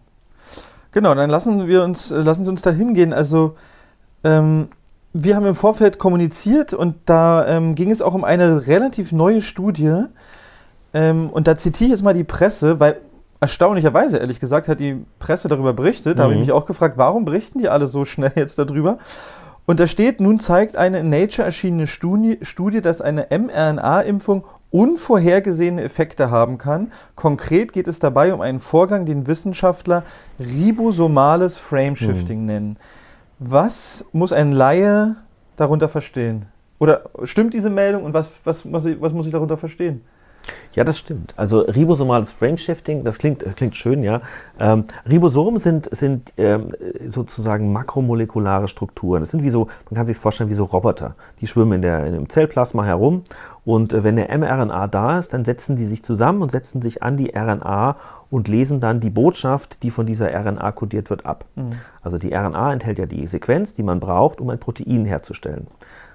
Genau, 0.90 1.14
dann 1.14 1.28
lassen 1.28 1.68
wir 1.68 1.85
uns, 1.85 2.11
äh, 2.11 2.22
lassen 2.22 2.44
Sie 2.44 2.50
uns 2.50 2.62
da 2.62 2.70
hingehen. 2.70 3.12
Also 3.12 3.57
ähm, 4.24 4.68
wir 5.12 5.37
haben 5.37 5.44
im 5.44 5.55
Vorfeld 5.55 5.98
kommuniziert 5.98 6.72
und 6.72 6.96
da 7.05 7.46
ähm, 7.46 7.74
ging 7.74 7.90
es 7.90 8.00
auch 8.00 8.14
um 8.14 8.24
eine 8.24 8.66
relativ 8.66 9.12
neue 9.12 9.42
Studie. 9.42 10.05
Ähm, 10.94 11.28
und 11.31 11.46
da 11.46 11.57
zitiere 11.57 11.88
ich 11.88 11.92
jetzt 11.92 12.02
mal 12.02 12.14
die 12.14 12.24
Presse, 12.24 12.81
weil 12.81 12.96
erstaunlicherweise, 13.42 14.18
ehrlich 14.18 14.38
gesagt, 14.38 14.68
hat 14.68 14.78
die 14.78 15.05
Presse 15.18 15.48
darüber 15.48 15.72
berichtet. 15.72 16.18
Da 16.18 16.22
mhm. 16.22 16.24
habe 16.24 16.35
ich 16.35 16.40
mich 16.40 16.52
auch 16.52 16.64
gefragt, 16.64 16.96
warum 16.96 17.24
berichten 17.24 17.59
die 17.59 17.68
alle 17.68 17.88
so 17.88 18.05
schnell 18.05 18.33
jetzt 18.37 18.59
darüber? 18.59 18.98
Und 19.66 19.81
da 19.81 19.87
steht, 19.87 20.20
nun 20.20 20.38
zeigt 20.38 20.76
eine 20.76 21.00
in 21.00 21.11
Nature 21.11 21.44
erschienene 21.44 21.87
Studie, 21.88 22.38
Studie 22.42 22.81
dass 22.81 23.00
eine 23.00 23.26
mRNA-Impfung 23.31 24.44
unvorhergesehene 24.70 25.83
Effekte 25.83 26.31
haben 26.31 26.57
kann. 26.57 26.92
Konkret 27.16 27.72
geht 27.72 27.88
es 27.88 27.98
dabei 27.98 28.33
um 28.33 28.40
einen 28.40 28.61
Vorgang, 28.61 29.07
den 29.07 29.26
Wissenschaftler 29.26 30.05
ribosomales 30.38 31.59
Frameshifting 31.59 32.40
mhm. 32.40 32.46
nennen. 32.46 32.76
Was 33.38 34.05
muss 34.12 34.33
ein 34.33 34.52
Laie 34.52 35.16
darunter 35.57 35.88
verstehen? 35.88 36.46
Oder 36.78 37.11
stimmt 37.24 37.55
diese 37.55 37.70
Meldung 37.70 38.05
und 38.05 38.14
was, 38.14 38.31
was, 38.44 38.70
was, 38.72 38.85
was 39.00 39.12
muss 39.12 39.26
ich 39.26 39.33
darunter 39.33 39.57
verstehen? 39.57 40.02
Ja, 40.74 40.85
das 40.85 40.98
stimmt. 40.98 41.35
Also 41.37 41.61
ribosomales 41.61 42.31
Frameshifting, 42.31 43.05
das 43.05 43.18
klingt, 43.18 43.44
klingt 43.57 43.76
schön, 43.76 44.02
ja. 44.02 44.22
Ähm, 44.59 44.85
Ribosomen 45.09 45.61
sind, 45.61 45.94
sind 45.94 46.33
ähm, 46.38 46.68
sozusagen 47.09 47.72
makromolekulare 47.72 48.68
Strukturen. 48.68 49.20
Das 49.20 49.31
sind 49.31 49.42
wie 49.42 49.50
so, 49.50 49.68
man 49.90 49.96
kann 49.96 50.07
sich 50.07 50.16
vorstellen, 50.16 50.50
wie 50.50 50.55
so 50.55 50.64
Roboter. 50.64 51.14
Die 51.40 51.46
schwimmen 51.46 51.74
in, 51.74 51.83
der, 51.83 52.07
in 52.07 52.14
dem 52.14 52.28
Zellplasma 52.28 52.85
herum 52.85 53.22
und 53.64 53.92
äh, 53.92 54.02
wenn 54.02 54.16
der 54.16 54.37
mRNA 54.37 54.88
da 54.88 55.18
ist, 55.18 55.33
dann 55.33 55.44
setzen 55.44 55.76
die 55.76 55.87
sich 55.87 56.02
zusammen 56.02 56.42
und 56.42 56.50
setzen 56.50 56.83
sich 56.83 57.02
an 57.02 57.16
die 57.16 57.33
RNA 57.37 57.96
und 58.31 58.48
lesen 58.48 58.81
dann 58.81 59.00
die 59.00 59.11
Botschaft, 59.11 59.83
die 59.83 59.90
von 59.90 60.07
dieser 60.07 60.33
RNA 60.33 60.72
kodiert 60.72 61.11
wird, 61.11 61.26
ab. 61.26 61.44
Mhm. 61.55 61.72
Also 62.02 62.16
die 62.16 62.33
RNA 62.33 62.72
enthält 62.72 62.98
ja 62.98 63.07
die 63.07 63.26
Sequenz, 63.26 63.74
die 63.74 63.83
man 63.83 64.00
braucht, 64.00 64.40
um 64.40 64.48
ein 64.50 64.59
Protein 64.59 65.05
herzustellen. 65.05 65.68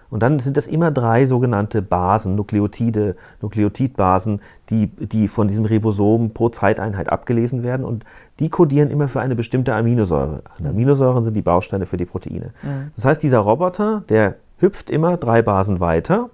Und 0.10 0.24
dann 0.24 0.39
sind 0.39 0.58
das 0.58 0.67
immer 0.67 0.91
drei 0.91 1.26
sogenannte 1.26 1.82
Basen, 1.82 2.36
Nukleotide, 2.36 3.15
Nukleotidbasen, 3.41 4.41
die, 4.70 4.88
die 4.88 5.28
von 5.28 5.48
diesem 5.48 5.65
Ribosom 5.65 6.32
pro 6.34 6.50
Zeiteinheit 6.50 7.10
abgelesen 7.10 7.63
werden 7.63 7.86
und 7.86 8.06
die 8.39 8.50
kodieren 8.50 8.89
immer 8.89 9.08
für 9.08 9.20
eine 9.20 9.36
bestimmte 9.36 9.74
Aminosäure. 9.74 10.43
Und 10.60 10.65
Aminosäuren 10.65 11.24
sind 11.24 11.34
die 11.34 11.41
Bausteine 11.41 11.86
für 11.86 11.98
die 11.98 12.06
Proteine. 12.06 12.52
Mhm. 12.63 12.91
Das 12.96 13.06
heißt, 13.06 13.24
dieser 13.24 13.39
Roboter, 13.39 14.04
der 14.10 14.36
hüpft 14.60 14.89
immer 14.89 15.17
drei 15.17 15.41
Basen 15.41 15.80
weiter 15.80 16.30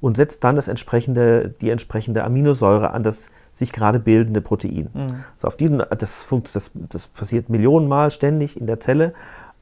und 0.00 0.16
setzt 0.16 0.44
dann 0.44 0.56
das 0.56 0.68
entsprechende, 0.68 1.48
die 1.60 1.70
entsprechende 1.70 2.24
Aminosäure 2.24 2.92
an 2.92 3.02
das 3.02 3.28
sich 3.52 3.72
gerade 3.72 3.98
bildende 3.98 4.40
Protein. 4.40 4.90
Mhm. 4.94 5.24
Also 5.34 5.48
auf 5.48 5.56
diesen, 5.56 5.78
das, 5.78 6.28
das, 6.52 6.70
das 6.74 7.08
passiert 7.08 7.48
Millionenmal 7.48 8.10
ständig 8.10 8.60
in 8.60 8.66
der 8.66 8.78
Zelle. 8.78 9.14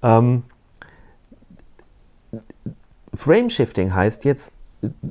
Ähm, 0.03 0.43
Frameshifting 3.17 3.95
heißt 3.95 4.25
jetzt, 4.25 4.53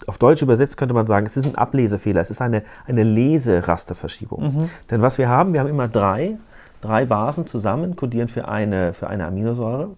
auf 0.07 0.17
Deutsch 0.17 0.41
übersetzt 0.41 0.77
könnte 0.77 0.93
man 0.93 1.07
sagen, 1.07 1.25
es 1.25 1.35
ist 1.37 1.45
ein 1.45 1.55
Ablesefehler, 1.55 2.21
es 2.21 2.29
ist 2.31 2.41
eine, 2.41 2.63
eine 2.87 3.03
Leserasterverschiebung. 3.03 4.43
Mhm. 4.55 4.69
Denn 4.91 5.01
was 5.01 5.17
wir 5.17 5.29
haben, 5.29 5.53
wir 5.53 5.59
haben 5.59 5.69
immer 5.69 5.87
drei, 5.87 6.37
drei 6.81 7.05
Basen 7.05 7.47
zusammen, 7.47 7.95
kodieren 7.95 8.27
für 8.27 8.47
eine, 8.47 8.93
für 8.93 9.07
eine 9.07 9.25
Aminosäure. 9.25 9.89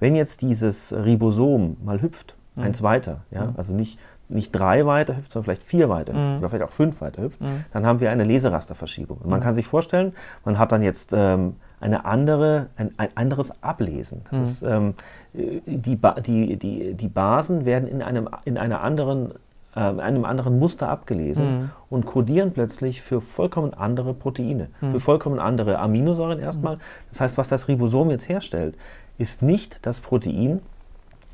Wenn 0.00 0.16
jetzt 0.16 0.42
dieses 0.42 0.92
Ribosom 0.92 1.76
mal 1.84 2.02
hüpft, 2.02 2.36
Mhm. 2.54 2.64
eins 2.64 2.82
weiter, 2.82 3.20
ja, 3.30 3.54
also 3.56 3.72
nicht, 3.72 3.98
nicht 4.28 4.52
drei 4.52 4.84
weiter 4.84 5.16
hüpft, 5.16 5.32
sondern 5.32 5.44
vielleicht 5.44 5.62
vier 5.62 5.88
weiter 5.88 6.12
hüpft 6.12 6.22
Mhm. 6.32 6.38
oder 6.38 6.48
vielleicht 6.50 6.64
auch 6.64 6.72
fünf 6.74 7.00
weiter 7.00 7.22
hüpft, 7.22 7.40
Mhm. 7.40 7.64
dann 7.72 7.86
haben 7.86 8.00
wir 8.00 8.10
eine 8.10 8.24
Leserasterverschiebung. 8.24 9.18
Und 9.18 9.30
man 9.30 9.40
Mhm. 9.40 9.44
kann 9.44 9.54
sich 9.54 9.66
vorstellen, 9.66 10.12
man 10.44 10.58
hat 10.58 10.70
dann 10.72 10.82
jetzt 10.82 11.10
ähm, 11.14 11.56
eine 11.82 12.04
andere, 12.04 12.68
ein, 12.76 12.92
ein 12.96 13.08
anderes 13.14 13.52
Ablesen. 13.62 14.22
Mhm. 14.30 14.42
ist, 14.42 14.62
ähm, 14.62 14.94
äh, 15.34 15.60
die, 15.66 15.96
Ba- 15.96 16.20
die, 16.20 16.56
die, 16.56 16.94
die 16.94 17.08
Basen 17.08 17.64
werden 17.64 17.88
in 17.88 18.02
einem, 18.02 18.28
in 18.44 18.56
einer 18.58 18.80
anderen, 18.82 19.32
äh, 19.74 19.80
einem 19.80 20.24
anderen 20.24 20.58
Muster 20.58 20.88
abgelesen 20.88 21.44
Mhm. 21.62 21.70
und 21.90 22.06
kodieren 22.06 22.52
plötzlich 22.52 23.02
für 23.02 23.20
vollkommen 23.20 23.74
andere 23.74 24.14
Proteine, 24.14 24.68
Mhm. 24.80 24.92
für 24.92 25.00
vollkommen 25.00 25.38
andere 25.38 25.78
Aminosäuren 25.78 26.38
erstmal. 26.38 26.78
Das 27.10 27.20
heißt, 27.20 27.36
was 27.38 27.48
das 27.48 27.68
Ribosom 27.68 28.10
jetzt 28.10 28.28
herstellt, 28.28 28.76
ist 29.18 29.42
nicht 29.42 29.78
das 29.82 30.00
Protein, 30.00 30.60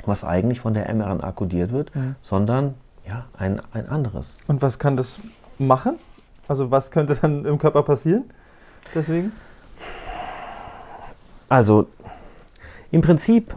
was 0.07 0.25
eigentlich 0.25 0.61
von 0.61 0.75
der 0.75 0.93
mRNA 0.95 1.33
kodiert 1.33 1.73
wird, 1.73 1.95
Mhm. 1.95 2.15
sondern 2.23 2.75
ja, 3.07 3.25
ein, 3.37 3.61
ein 3.73 3.89
anderes. 3.89 4.37
Und 4.49 4.63
was 4.63 4.79
kann 4.79 4.97
das 4.97 5.21
machen? 5.59 5.97
Also 6.47 6.71
was 6.71 6.91
könnte 6.91 7.15
dann 7.21 7.45
im 7.45 7.59
Körper 7.59 7.83
passieren? 7.83 8.25
Deswegen? 8.95 9.33
Also 11.49 11.87
im 12.91 13.01
Prinzip 13.03 13.55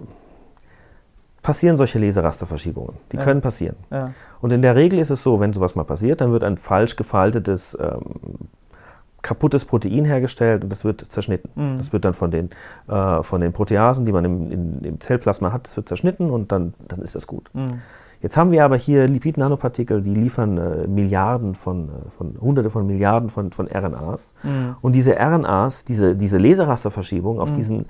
passieren 1.42 1.78
solche 1.78 2.00
Leserasterverschiebungen. 2.00 2.94
Die 3.12 3.18
Ja. 3.18 3.24
können 3.24 3.42
passieren. 3.42 3.76
Ja. 3.90 4.14
Und 4.42 4.52
in 4.52 4.62
der 4.62 4.76
Regel 4.76 5.00
ist 5.00 5.10
es 5.10 5.24
so, 5.24 5.40
wenn 5.40 5.54
sowas 5.54 5.76
mal 5.76 5.84
passiert, 5.84 6.22
dann 6.22 6.32
wird 6.32 6.44
ein 6.44 6.58
falsch 6.58 6.96
gefaltetes, 6.96 7.78
ähm, 7.80 8.02
kaputtes 9.22 9.66
Protein 9.66 10.06
hergestellt 10.06 10.64
und 10.64 10.70
das 10.72 10.84
wird 10.84 11.02
zerschnitten. 11.12 11.50
Mhm. 11.56 11.78
Das 11.78 11.94
wird 11.94 12.06
dann 12.06 12.14
von 12.14 12.32
den, 12.32 12.50
äh, 12.88 13.24
von 13.24 13.42
den 13.42 13.54
Proteasen, 13.54 14.06
die 14.06 14.12
man 14.12 14.26
im, 14.26 14.52
in, 14.52 14.82
im 14.84 15.00
Zellplasma 15.00 15.52
hat, 15.52 15.66
das 15.68 15.76
wird 15.78 15.88
zerschnitten 15.88 16.30
und 16.30 16.52
dann, 16.52 16.74
dann 16.88 17.02
ist 17.02 17.16
das 17.16 17.28
gut. 17.28 17.50
Mhm. 17.54 17.82
Jetzt 18.22 18.38
haben 18.38 18.52
wir 18.52 18.64
aber 18.64 18.78
hier 18.78 19.08
Lipid-Nanopartikel, 19.08 20.02
die 20.02 20.14
liefern 20.14 20.58
äh, 20.58 20.88
Milliarden 20.88 21.56
von, 21.56 21.90
äh, 21.90 21.92
von, 22.18 22.38
hunderte 22.40 22.70
von 22.70 22.86
Milliarden 22.86 23.30
von, 23.30 23.52
von 23.52 23.68
RNAs. 23.68 24.34
Mhm. 24.44 24.76
Und 24.82 24.94
diese 24.94 25.16
RNAs, 25.18 25.84
diese, 25.86 26.16
diese 26.16 26.38
Leserasterverschiebung 26.38 27.40
auf 27.40 27.52
Mhm. 27.52 27.56
diesen 27.56 27.86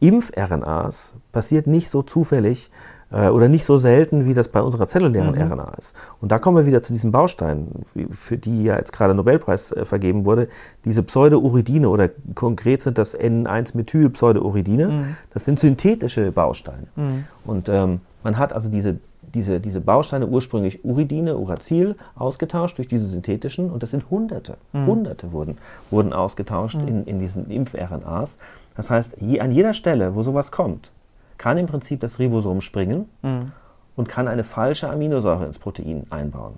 Impf-RNAs 0.00 1.14
passiert 1.30 1.66
nicht 1.68 1.90
so 1.90 2.02
zufällig 2.02 2.70
äh, 3.12 3.28
oder 3.28 3.46
nicht 3.48 3.64
so 3.64 3.78
selten, 3.78 4.26
wie 4.26 4.34
das 4.34 4.48
bei 4.48 4.60
unserer 4.60 4.86
zellulären 4.88 5.34
Mhm. 5.34 5.52
RNA 5.52 5.74
ist. 5.78 5.94
Und 6.20 6.32
da 6.32 6.38
kommen 6.40 6.56
wir 6.56 6.66
wieder 6.66 6.82
zu 6.82 6.92
diesen 6.92 7.12
Bausteinen, 7.12 7.84
für 8.10 8.36
die 8.38 8.64
ja 8.64 8.76
jetzt 8.76 8.92
gerade 8.92 9.14
Nobelpreis 9.14 9.70
äh, 9.70 9.84
vergeben 9.84 10.24
wurde. 10.24 10.48
Diese 10.84 11.02
Pseudouridine 11.04 11.88
oder 11.88 12.10
konkret 12.34 12.82
sind 12.82 12.98
das 12.98 13.16
N1-Methylpseudouridine. 13.18 14.88
Mhm. 14.88 15.16
Das 15.32 15.44
sind 15.44 15.60
synthetische 15.60 16.32
Bausteine. 16.32 16.88
Mhm. 16.96 17.24
Und 17.44 17.68
ähm, 17.68 18.00
man 18.22 18.38
hat 18.38 18.52
also 18.52 18.68
diese, 18.68 18.98
diese, 19.34 19.60
diese 19.60 19.80
Bausteine 19.80 20.26
ursprünglich 20.26 20.84
Uridine, 20.84 21.36
Uracil, 21.36 21.96
ausgetauscht 22.16 22.78
durch 22.78 22.88
diese 22.88 23.06
synthetischen 23.06 23.70
und 23.70 23.82
das 23.82 23.90
sind 23.90 24.10
Hunderte. 24.10 24.56
Mhm. 24.72 24.86
Hunderte 24.86 25.32
wurden, 25.32 25.58
wurden 25.90 26.12
ausgetauscht 26.12 26.76
Mhm. 26.76 26.88
in, 26.88 27.04
in 27.04 27.18
diesen 27.18 27.50
Impf-RNAs. 27.50 28.36
Das 28.76 28.90
heißt, 28.90 29.16
je, 29.20 29.40
an 29.40 29.52
jeder 29.52 29.74
Stelle, 29.74 30.14
wo 30.14 30.22
sowas 30.22 30.50
kommt, 30.50 30.90
kann 31.38 31.58
im 31.58 31.66
Prinzip 31.66 32.00
das 32.00 32.18
Ribosom 32.18 32.60
springen 32.60 33.08
Mhm. 33.22 33.52
und 33.96 34.08
kann 34.08 34.28
eine 34.28 34.44
falsche 34.44 34.88
Aminosäure 34.88 35.44
ins 35.46 35.58
Protein 35.58 36.06
einbauen. 36.10 36.54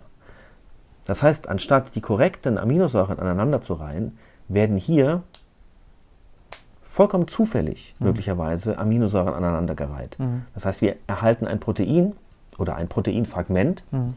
Das 1.06 1.22
heißt, 1.22 1.48
anstatt 1.48 1.94
die 1.94 2.00
korrekten 2.00 2.56
Aminosäuren 2.58 3.18
aneinander 3.18 3.60
zu 3.60 3.74
reihen, 3.74 4.16
werden 4.48 4.76
hier 4.76 5.22
vollkommen 6.94 7.26
zufällig 7.28 7.94
Mhm. 7.98 8.06
möglicherweise 8.06 8.78
Aminosäuren 8.78 9.34
aneinandergereiht. 9.34 10.16
Mhm. 10.18 10.42
Das 10.54 10.64
heißt, 10.64 10.80
wir 10.80 10.94
erhalten 11.08 11.46
ein 11.46 11.58
Protein 11.58 12.12
oder 12.58 12.76
ein 12.76 12.86
Proteinfragment, 12.88 13.82
Mhm. 13.90 14.14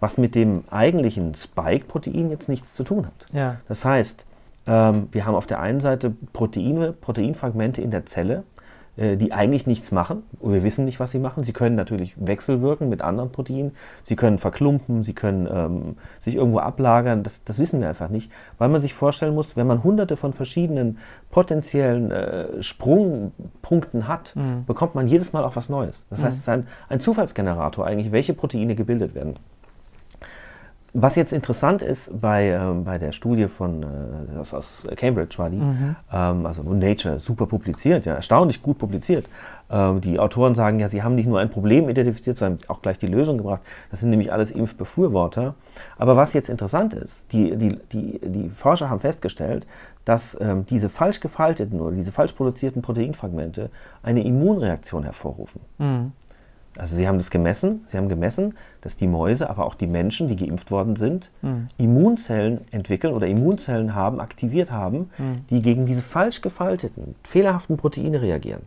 was 0.00 0.18
mit 0.18 0.34
dem 0.34 0.64
eigentlichen 0.70 1.34
Spike-Protein 1.34 2.30
jetzt 2.30 2.48
nichts 2.48 2.74
zu 2.74 2.82
tun 2.82 3.06
hat. 3.06 3.26
Ja. 3.32 3.56
Das 3.68 3.84
heißt, 3.84 4.24
ähm, 4.66 5.08
wir 5.12 5.26
haben 5.26 5.34
auf 5.36 5.46
der 5.46 5.60
einen 5.60 5.80
Seite 5.80 6.12
Proteine, 6.32 6.92
Proteinfragmente 6.92 7.80
in 7.82 7.90
der 7.92 8.04
Zelle, 8.06 8.42
die 9.16 9.32
eigentlich 9.32 9.66
nichts 9.66 9.92
machen. 9.92 10.24
Und 10.40 10.52
wir 10.52 10.62
wissen 10.64 10.84
nicht, 10.84 10.98
was 11.00 11.12
sie 11.12 11.18
machen. 11.18 11.44
Sie 11.44 11.52
können 11.52 11.76
natürlich 11.76 12.14
wechselwirken 12.18 12.88
mit 12.88 13.00
anderen 13.02 13.30
Proteinen. 13.30 13.72
Sie 14.02 14.16
können 14.16 14.38
verklumpen, 14.38 15.04
sie 15.04 15.12
können 15.14 15.48
ähm, 15.52 15.96
sich 16.20 16.34
irgendwo 16.34 16.58
ablagern. 16.58 17.22
Das, 17.22 17.44
das 17.44 17.58
wissen 17.58 17.80
wir 17.80 17.88
einfach 17.88 18.08
nicht, 18.08 18.30
weil 18.58 18.68
man 18.68 18.80
sich 18.80 18.94
vorstellen 18.94 19.34
muss, 19.34 19.56
wenn 19.56 19.66
man 19.66 19.84
hunderte 19.84 20.16
von 20.16 20.32
verschiedenen 20.32 20.98
potenziellen 21.30 22.10
äh, 22.10 22.62
Sprungpunkten 22.62 24.08
hat, 24.08 24.34
Mhm. 24.36 24.64
bekommt 24.66 24.94
man 24.94 25.08
jedes 25.08 25.32
Mal 25.32 25.44
auch 25.44 25.56
was 25.56 25.68
Neues. 25.68 26.02
Das 26.10 26.20
Mhm. 26.20 26.24
heißt, 26.24 26.34
es 26.36 26.42
ist 26.42 26.48
ein, 26.48 26.66
ein 26.88 27.00
Zufallsgenerator 27.00 27.86
eigentlich, 27.86 28.12
welche 28.12 28.34
Proteine 28.34 28.74
gebildet 28.74 29.14
werden. 29.14 29.34
Was 31.00 31.14
jetzt 31.14 31.32
interessant 31.32 31.80
ist 31.82 32.10
bei, 32.20 32.48
ähm, 32.48 32.82
bei 32.82 32.98
der 32.98 33.12
Studie 33.12 33.46
von, 33.46 33.84
äh, 33.84 34.38
aus, 34.38 34.52
aus 34.52 34.84
Cambridge 34.96 35.38
war 35.38 35.48
die, 35.48 35.58
Mhm. 35.58 35.96
ähm, 36.12 36.44
also 36.44 36.62
Nature, 36.62 37.20
super 37.20 37.46
publiziert, 37.46 38.04
ja, 38.04 38.14
erstaunlich 38.14 38.62
gut 38.62 38.78
publiziert. 38.78 39.26
Ähm, 39.70 40.00
die 40.00 40.18
Autoren 40.18 40.56
sagen 40.56 40.80
ja, 40.80 40.88
sie 40.88 41.04
haben 41.04 41.14
nicht 41.14 41.28
nur 41.28 41.38
ein 41.38 41.50
Problem 41.50 41.88
identifiziert, 41.88 42.36
sondern 42.36 42.58
auch 42.68 42.82
gleich 42.82 42.98
die 42.98 43.06
Lösung 43.06 43.38
gebracht. 43.38 43.60
Das 43.92 44.00
sind 44.00 44.10
nämlich 44.10 44.32
alles 44.32 44.50
Impfbefürworter. 44.50 45.54
Aber 45.98 46.16
was 46.16 46.32
jetzt 46.32 46.48
interessant 46.48 46.94
ist, 46.94 47.22
die, 47.30 47.56
die, 47.56 47.78
die, 47.92 48.18
die 48.20 48.50
Forscher 48.50 48.90
haben 48.90 49.00
festgestellt, 49.00 49.68
dass 50.04 50.36
ähm, 50.40 50.66
diese 50.66 50.88
falsch 50.88 51.20
gefalteten 51.20 51.80
oder 51.80 51.94
diese 51.94 52.10
falsch 52.10 52.32
produzierten 52.32 52.82
Proteinfragmente 52.82 53.70
eine 54.02 54.24
Immunreaktion 54.24 55.04
hervorrufen. 55.04 55.60
Mhm. 55.78 56.12
Also 56.78 56.94
sie 56.94 57.08
haben 57.08 57.18
das 57.18 57.30
gemessen, 57.30 57.82
sie 57.88 57.96
haben 57.96 58.08
gemessen, 58.08 58.56
dass 58.82 58.94
die 58.94 59.08
Mäuse, 59.08 59.50
aber 59.50 59.66
auch 59.66 59.74
die 59.74 59.88
Menschen, 59.88 60.28
die 60.28 60.36
geimpft 60.36 60.70
worden 60.70 60.94
sind, 60.94 61.30
Mhm. 61.42 61.66
Immunzellen 61.76 62.60
entwickeln 62.70 63.12
oder 63.14 63.26
Immunzellen 63.26 63.94
haben, 63.96 64.20
aktiviert 64.20 64.70
haben, 64.70 65.10
Mhm. 65.18 65.44
die 65.50 65.60
gegen 65.60 65.86
diese 65.86 66.02
falsch 66.02 66.40
gefalteten, 66.40 67.16
fehlerhaften 67.24 67.76
Proteine 67.76 68.22
reagieren. 68.22 68.62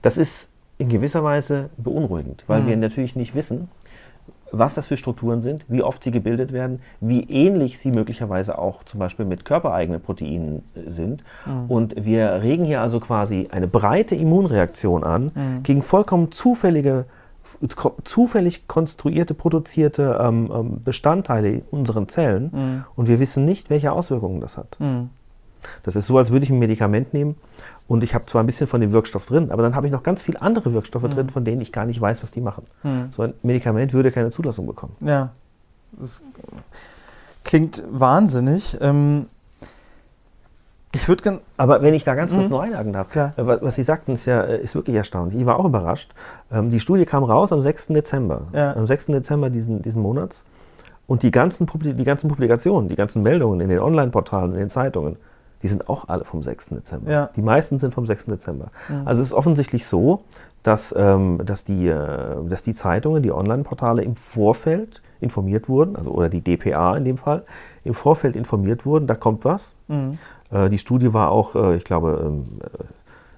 Das 0.00 0.16
ist 0.16 0.48
in 0.78 0.88
gewisser 0.88 1.22
Weise 1.22 1.68
beunruhigend, 1.76 2.44
weil 2.46 2.62
Mhm. 2.62 2.66
wir 2.66 2.76
natürlich 2.78 3.14
nicht 3.14 3.34
wissen, 3.34 3.68
was 4.52 4.74
das 4.74 4.86
für 4.86 4.96
Strukturen 4.96 5.40
sind, 5.40 5.64
wie 5.68 5.82
oft 5.82 6.04
sie 6.04 6.10
gebildet 6.10 6.52
werden, 6.52 6.80
wie 7.00 7.22
ähnlich 7.24 7.78
sie 7.78 7.90
möglicherweise 7.90 8.58
auch 8.58 8.84
zum 8.84 9.00
Beispiel 9.00 9.24
mit 9.24 9.44
körpereigenen 9.44 10.00
Proteinen 10.00 10.62
äh, 10.74 10.90
sind. 10.90 11.24
Mhm. 11.46 11.64
Und 11.68 12.04
wir 12.04 12.42
regen 12.42 12.64
hier 12.64 12.80
also 12.80 13.00
quasi 13.00 13.48
eine 13.50 13.66
breite 13.66 14.14
Immunreaktion 14.14 15.02
an 15.02 15.32
Mhm. 15.34 15.62
gegen 15.62 15.82
vollkommen 15.82 16.30
zufällige, 16.32 17.06
zufällig 18.04 18.68
konstruierte, 18.68 19.34
produzierte 19.34 20.18
ähm, 20.20 20.50
ähm, 20.54 20.82
Bestandteile 20.84 21.48
in 21.48 21.62
unseren 21.70 22.08
Zellen. 22.08 22.50
Mhm. 22.52 22.84
Und 22.94 23.08
wir 23.08 23.18
wissen 23.18 23.44
nicht, 23.44 23.70
welche 23.70 23.92
Auswirkungen 23.92 24.40
das 24.40 24.56
hat. 24.56 24.76
Mhm. 24.78 25.10
Das 25.82 25.96
ist 25.96 26.06
so, 26.06 26.18
als 26.18 26.30
würde 26.30 26.44
ich 26.44 26.50
ein 26.50 26.58
Medikament 26.58 27.14
nehmen 27.14 27.36
und 27.88 28.02
ich 28.04 28.14
habe 28.14 28.24
zwar 28.26 28.42
ein 28.42 28.46
bisschen 28.46 28.66
von 28.66 28.80
dem 28.80 28.92
Wirkstoff 28.92 29.26
drin, 29.26 29.50
aber 29.50 29.62
dann 29.62 29.74
habe 29.74 29.86
ich 29.86 29.92
noch 29.92 30.02
ganz 30.02 30.22
viele 30.22 30.40
andere 30.40 30.72
Wirkstoffe 30.72 31.02
Mhm. 31.02 31.10
drin, 31.10 31.30
von 31.30 31.44
denen 31.44 31.60
ich 31.60 31.72
gar 31.72 31.84
nicht 31.84 32.00
weiß, 32.00 32.22
was 32.22 32.30
die 32.30 32.40
machen. 32.40 32.66
Mhm. 32.82 33.08
So 33.14 33.22
ein 33.22 33.34
Medikament 33.42 33.92
würde 33.92 34.10
keine 34.10 34.30
Zulassung 34.30 34.66
bekommen. 34.66 34.94
Ja. 35.00 35.30
Das 35.92 36.22
klingt 37.44 37.82
wahnsinnig. 37.90 38.76
Ähm, 38.80 39.26
ich 40.94 41.08
würde 41.08 41.22
gerne. 41.22 41.40
Aber 41.56 41.80
wenn 41.82 41.94
ich 41.94 42.04
da 42.04 42.14
ganz 42.14 42.32
kurz 42.32 42.44
Mhm. 42.44 42.50
noch 42.50 42.60
einhaken 42.60 42.92
darf, 42.92 43.08
Klar. 43.10 43.32
äh, 43.36 43.46
was, 43.46 43.74
Sie 43.76 43.82
sagten, 43.82 44.12
ist 44.12 44.26
ja 44.26 44.42
äh, 44.42 44.60
ist 44.62 44.74
wirklich 44.74 44.96
erstaunlich. 44.96 45.38
Ich 45.40 45.46
war 45.46 45.58
auch 45.58 45.64
überrascht. 45.64 46.12
Ähm, 46.50 46.70
die 46.70 46.80
Studie 46.80 47.06
kam 47.06 47.24
raus 47.24 47.52
am 47.52 47.62
6. 47.62 47.88
Dezember. 47.88 48.42
Ja. 48.52 48.74
Am 48.74 48.86
6. 48.86 49.06
Dezember 49.06 49.48
diesen, 49.50 49.80
diesen 49.82 50.02
Monats. 50.02 50.44
Und 51.06 51.22
die 51.22 51.30
ganzen, 51.30 51.66
die 51.82 52.04
ganzen 52.04 52.28
Publikationen, 52.28 52.88
die 52.88 52.94
ganzen 52.96 53.22
Meldungen 53.22 53.60
in 53.60 53.68
den 53.68 53.80
Online-Portalen, 53.80 54.52
in 54.52 54.58
den 54.58 54.70
Zeitungen, 54.70 55.16
die 55.62 55.68
sind 55.68 55.88
auch 55.88 56.08
alle 56.08 56.24
vom 56.24 56.42
6. 56.42 56.66
Dezember. 56.70 57.10
Ja. 57.10 57.30
Die 57.36 57.42
meisten 57.42 57.78
sind 57.78 57.94
vom 57.94 58.06
6. 58.06 58.26
Dezember. 58.26 58.68
Mhm. 58.88 59.02
Also 59.06 59.20
es 59.22 59.28
ist 59.28 59.34
offensichtlich 59.34 59.86
so, 59.86 60.24
dass, 60.62 60.94
ähm, 60.96 61.40
dass, 61.44 61.64
die, 61.64 61.88
äh, 61.88 62.36
dass 62.48 62.62
die 62.62 62.74
Zeitungen, 62.74 63.22
die 63.22 63.32
Online-Portale 63.32 64.02
im 64.02 64.14
Vorfeld 64.16 65.02
informiert 65.20 65.68
wurden, 65.68 65.96
also 65.96 66.10
oder 66.10 66.28
die 66.28 66.40
DPA 66.40 66.96
in 66.96 67.04
dem 67.04 67.16
Fall, 67.16 67.44
im 67.84 67.94
Vorfeld 67.94 68.36
informiert 68.36 68.86
wurden, 68.86 69.06
da 69.06 69.14
kommt 69.14 69.44
was. 69.44 69.74
Mhm. 69.88 70.18
Äh, 70.50 70.68
die 70.68 70.78
Studie 70.78 71.12
war 71.12 71.30
auch, 71.30 71.54
äh, 71.56 71.76
ich 71.76 71.84
glaube, 71.84 72.22
ähm, 72.24 72.46
äh, 72.62 72.84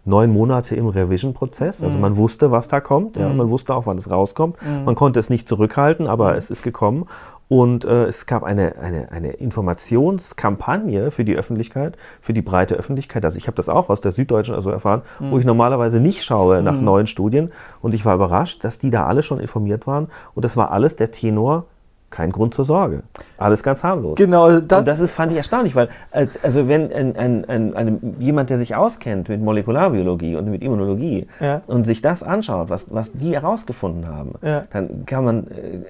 neun 0.07 0.31
Monate 0.35 0.77
im 0.77 0.87
Revision-Prozess. 0.89 1.83
Also 1.83 1.97
Mhm. 1.97 2.03
man 2.03 2.17
wusste, 2.19 2.51
was 2.51 2.69
da 2.69 2.81
kommt. 2.81 3.17
Ja, 3.17 3.29
Mhm. 3.31 3.39
man 3.39 3.49
wusste 3.51 3.75
auch, 3.75 3.87
wann 3.87 3.97
es 3.97 4.11
rauskommt. 4.11 4.57
Mhm. 4.63 4.85
Man 4.85 4.95
konnte 4.95 5.19
es 5.19 5.31
nicht 5.31 5.49
zurückhalten, 5.49 6.07
aber 6.07 6.37
es 6.37 6.51
ist 6.51 6.63
gekommen. 6.63 7.07
Und 7.49 7.85
äh, 7.85 8.05
es 8.05 8.27
gab 8.27 8.43
eine, 8.43 8.77
eine, 8.79 9.13
eine 9.13 9.33
Informationskampagne 9.33 11.11
für 11.11 11.25
die 11.25 11.37
Öffentlichkeit, 11.37 11.97
für 12.21 12.33
die 12.33 12.43
breite 12.43 12.75
Öffentlichkeit. 12.75 13.25
Also 13.25 13.37
ich 13.37 13.47
habe 13.47 13.57
das 13.57 13.69
auch 13.69 13.91
aus 13.91 14.01
der 14.01 14.13
Süddeutschen 14.13 14.55
also 14.55 14.71
erfahren, 14.71 15.03
mhm. 15.21 15.31
wo 15.31 15.39
ich 15.39 15.45
normalerweise 15.45 16.01
nicht 16.01 16.25
schaue 16.25 16.63
nach 16.63 16.77
mhm. 16.77 16.85
neuen 16.85 17.07
Studien. 17.07 17.53
Und 17.83 17.95
ich 17.95 18.05
war 18.05 18.15
überrascht, 18.15 18.65
dass 18.65 18.79
die 18.79 18.91
da 18.91 19.07
alle 19.07 19.23
schon 19.23 19.41
informiert 19.41 19.87
waren. 19.87 20.09
Und 20.35 20.45
das 20.45 20.57
war 20.57 20.71
alles 20.71 20.97
der 20.97 21.11
Tenor, 21.11 21.67
kein 22.15 22.31
Grund 22.31 22.55
zur 22.55 22.65
Sorge. 22.65 23.03
Alles 23.39 23.65
ganz 23.65 23.83
harmlos. 23.83 24.15
Genau, 24.15 24.61
das, 24.61 24.79
und 24.79 24.89
das 24.89 25.01
ist, 25.01 25.15
fand 25.15 25.33
ich 25.33 25.39
erstaunlich, 25.39 25.75
weil 25.75 25.89
äh, 26.13 26.29
also 26.45 26.69
wenn 26.69 26.93
ein, 26.93 27.17
ein, 27.17 27.45
ein, 27.47 27.75
ein, 27.75 28.17
jemand, 28.21 28.51
der 28.51 28.59
sich 28.59 28.77
auskennt 28.77 29.29
mit 29.29 29.43
Molekularbiologie 29.43 30.37
und 30.37 30.49
mit 30.49 30.63
Immunologie 30.63 31.27
ja. 31.41 31.63
und 31.67 31.85
sich 31.85 32.03
das 32.03 32.23
anschaut, 32.23 32.71
was, 32.71 32.87
was 32.89 33.11
die 33.13 33.33
herausgefunden 33.33 34.07
haben, 34.07 34.35
ja. 34.43 34.65
dann 34.73 35.05
kann 35.07 35.25
man 35.25 35.49
äh, 35.49 35.81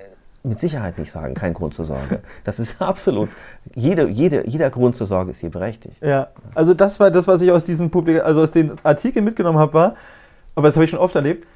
mit 0.45 0.61
Sicherheit 0.61 0.99
nicht 0.99 1.11
sagen, 1.11 1.35
kein 1.35 1.55
Grund 1.55 1.75
zur 1.75 1.87
Sorge. 1.87 2.21
Das 2.45 2.59
ist 2.59 2.77
absolut, 2.81 3.29
jede, 3.75 4.09
jede, 4.09 4.47
jeder 4.47 4.71
Grund 4.71 4.95
zur 4.95 5.07
Sorge 5.07 5.31
ist 5.31 5.41
hier 5.41 5.51
berechtigt. 5.51 5.97
Ja, 6.05 6.29
also 6.55 6.75
das 6.75 7.01
war 7.01 7.11
das, 7.11 7.27
was 7.27 7.41
ich 7.41 7.51
aus 7.51 7.65
diesem 7.65 7.91
Publik 7.91 8.23
also 8.23 8.43
aus 8.43 8.51
den 8.51 8.73
Artikeln 8.83 9.25
mitgenommen 9.25 9.59
habe, 9.59 9.75
war, 9.75 9.95
aber 10.55 10.69
das 10.69 10.77
habe 10.77 10.85
ich 10.85 10.91
schon 10.91 11.01
oft 11.01 11.17
erlebt, 11.17 11.49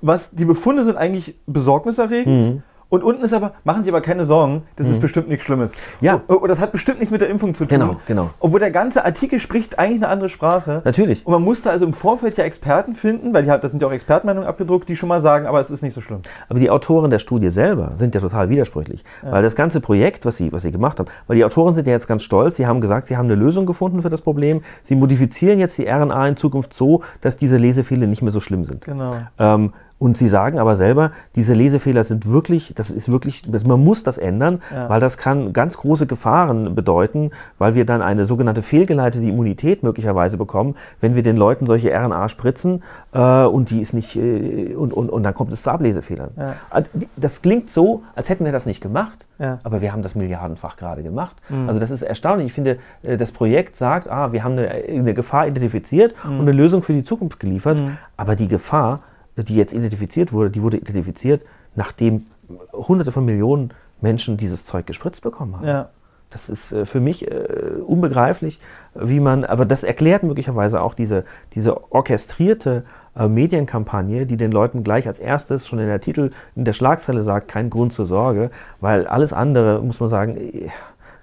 was 0.00 0.30
die 0.32 0.44
Befunde 0.44 0.84
sind 0.84 0.96
eigentlich 0.96 1.36
besorgniserregend. 1.46 2.54
Mhm 2.54 2.62
und 2.94 3.02
unten 3.02 3.24
ist 3.24 3.32
aber, 3.32 3.52
machen 3.64 3.82
Sie 3.82 3.90
aber 3.90 4.00
keine 4.00 4.24
Sorgen, 4.24 4.62
das 4.76 4.86
mhm. 4.86 4.92
ist 4.92 5.00
bestimmt 5.00 5.28
nichts 5.28 5.44
Schlimmes. 5.44 5.76
Ja. 6.00 6.22
Oder 6.28 6.48
das 6.48 6.60
hat 6.60 6.72
bestimmt 6.72 6.98
nichts 7.00 7.10
mit 7.10 7.20
der 7.20 7.28
Impfung 7.28 7.54
zu 7.54 7.64
tun. 7.64 7.78
Genau, 7.78 7.96
genau. 8.06 8.30
Obwohl 8.40 8.60
der 8.60 8.70
ganze 8.70 9.04
Artikel 9.04 9.40
spricht 9.40 9.78
eigentlich 9.78 10.02
eine 10.02 10.08
andere 10.08 10.28
Sprache. 10.28 10.82
Natürlich. 10.84 11.26
Und 11.26 11.32
man 11.32 11.42
musste 11.42 11.70
also 11.70 11.84
im 11.84 11.92
Vorfeld 11.92 12.36
ja 12.38 12.44
Experten 12.44 12.94
finden, 12.94 13.34
weil 13.34 13.42
die, 13.42 13.48
das 13.48 13.70
sind 13.70 13.82
ja 13.82 13.88
auch 13.88 13.92
Expertenmeinungen 13.92 14.48
abgedruckt, 14.48 14.88
die 14.88 14.96
schon 14.96 15.08
mal 15.08 15.20
sagen, 15.20 15.46
aber 15.46 15.60
es 15.60 15.70
ist 15.70 15.82
nicht 15.82 15.94
so 15.94 16.00
schlimm. 16.00 16.20
Aber 16.48 16.58
die 16.58 16.70
Autoren 16.70 17.10
der 17.10 17.18
Studie 17.18 17.50
selber 17.50 17.92
sind 17.96 18.14
ja 18.14 18.20
total 18.20 18.48
widersprüchlich. 18.48 19.04
Ja. 19.22 19.32
Weil 19.32 19.42
das 19.42 19.56
ganze 19.56 19.80
Projekt, 19.80 20.24
was 20.24 20.36
sie, 20.36 20.52
was 20.52 20.62
sie 20.62 20.70
gemacht 20.70 20.98
haben, 21.00 21.10
weil 21.26 21.36
die 21.36 21.44
Autoren 21.44 21.74
sind 21.74 21.86
ja 21.86 21.92
jetzt 21.92 22.06
ganz 22.06 22.22
stolz, 22.22 22.56
sie 22.56 22.66
haben 22.66 22.80
gesagt, 22.80 23.06
sie 23.08 23.16
haben 23.16 23.26
eine 23.26 23.34
Lösung 23.34 23.66
gefunden 23.66 24.02
für 24.02 24.10
das 24.10 24.22
Problem. 24.22 24.62
Sie 24.82 24.94
modifizieren 24.94 25.58
jetzt 25.58 25.78
die 25.78 25.86
RNA 25.86 26.28
in 26.28 26.36
Zukunft 26.36 26.74
so, 26.74 27.02
dass 27.20 27.36
diese 27.36 27.56
Lesefehler 27.56 28.06
nicht 28.06 28.22
mehr 28.22 28.32
so 28.32 28.40
schlimm 28.40 28.64
sind. 28.64 28.84
Genau. 28.84 29.14
Ähm, 29.38 29.72
und 29.98 30.16
sie 30.16 30.28
sagen 30.28 30.58
aber 30.58 30.76
selber, 30.76 31.12
diese 31.36 31.54
Lesefehler 31.54 32.04
sind 32.04 32.28
wirklich, 32.28 32.72
das 32.74 32.90
ist 32.90 33.10
wirklich, 33.10 33.42
man 33.64 33.82
muss 33.82 34.02
das 34.02 34.18
ändern, 34.18 34.60
ja. 34.72 34.88
weil 34.88 35.00
das 35.00 35.16
kann 35.16 35.52
ganz 35.52 35.76
große 35.76 36.06
Gefahren 36.06 36.74
bedeuten, 36.74 37.30
weil 37.58 37.74
wir 37.74 37.86
dann 37.86 38.02
eine 38.02 38.26
sogenannte 38.26 38.62
fehlgeleitete 38.62 39.24
Immunität 39.24 39.82
möglicherweise 39.82 40.36
bekommen, 40.36 40.74
wenn 41.00 41.14
wir 41.14 41.22
den 41.22 41.36
Leuten 41.36 41.66
solche 41.66 41.90
RNA 41.90 42.28
spritzen 42.28 42.82
äh, 43.12 43.44
und 43.44 43.70
die 43.70 43.80
ist 43.80 43.94
nicht, 43.94 44.16
äh, 44.16 44.74
und, 44.74 44.92
und, 44.92 45.10
und 45.10 45.22
dann 45.22 45.32
kommt 45.32 45.52
es 45.52 45.62
zu 45.62 45.70
Ablesefehlern. 45.70 46.30
Ja. 46.36 46.56
Also, 46.70 46.90
das 47.16 47.40
klingt 47.40 47.70
so, 47.70 48.02
als 48.14 48.28
hätten 48.28 48.44
wir 48.44 48.52
das 48.52 48.66
nicht 48.66 48.80
gemacht, 48.80 49.26
ja. 49.38 49.58
aber 49.62 49.80
wir 49.80 49.92
haben 49.92 50.02
das 50.02 50.14
milliardenfach 50.14 50.76
gerade 50.76 51.02
gemacht. 51.02 51.36
Mhm. 51.48 51.68
Also 51.68 51.80
das 51.80 51.90
ist 51.90 52.02
erstaunlich. 52.02 52.48
Ich 52.48 52.52
finde, 52.52 52.78
äh, 53.02 53.16
das 53.16 53.32
Projekt 53.32 53.76
sagt, 53.76 54.10
ah, 54.10 54.32
wir 54.32 54.44
haben 54.44 54.58
eine, 54.58 54.70
eine 54.70 55.14
Gefahr 55.14 55.46
identifiziert 55.46 56.14
mhm. 56.24 56.40
und 56.40 56.40
eine 56.42 56.52
Lösung 56.52 56.82
für 56.82 56.92
die 56.92 57.04
Zukunft 57.04 57.40
geliefert, 57.40 57.78
mhm. 57.78 57.96
aber 58.16 58.36
die 58.36 58.48
Gefahr, 58.48 59.00
die 59.36 59.56
jetzt 59.56 59.72
identifiziert 59.72 60.32
wurde, 60.32 60.50
die 60.50 60.62
wurde 60.62 60.76
identifiziert, 60.76 61.42
nachdem 61.74 62.26
Hunderte 62.72 63.12
von 63.12 63.24
Millionen 63.24 63.72
Menschen 64.00 64.36
dieses 64.36 64.64
Zeug 64.64 64.86
gespritzt 64.86 65.22
bekommen 65.22 65.56
haben. 65.56 65.66
Ja. 65.66 65.88
Das 66.30 66.48
ist 66.48 66.72
äh, 66.72 66.84
für 66.84 67.00
mich 67.00 67.30
äh, 67.30 67.70
unbegreiflich, 67.84 68.60
wie 68.94 69.20
man, 69.20 69.44
aber 69.44 69.64
das 69.64 69.84
erklärt 69.84 70.22
möglicherweise 70.24 70.82
auch 70.82 70.94
diese, 70.94 71.24
diese 71.54 71.92
orchestrierte 71.92 72.84
äh, 73.16 73.28
Medienkampagne, 73.28 74.26
die 74.26 74.36
den 74.36 74.50
Leuten 74.50 74.82
gleich 74.82 75.06
als 75.06 75.20
erstes 75.20 75.66
schon 75.66 75.78
in 75.78 75.86
der 75.86 76.00
Titel, 76.00 76.30
in 76.56 76.64
der 76.64 76.72
Schlagzeile 76.72 77.22
sagt, 77.22 77.48
kein 77.48 77.70
Grund 77.70 77.92
zur 77.92 78.06
Sorge, 78.06 78.50
weil 78.80 79.06
alles 79.06 79.32
andere, 79.32 79.80
muss 79.80 80.00
man 80.00 80.08
sagen, 80.08 80.36
äh, 80.36 80.70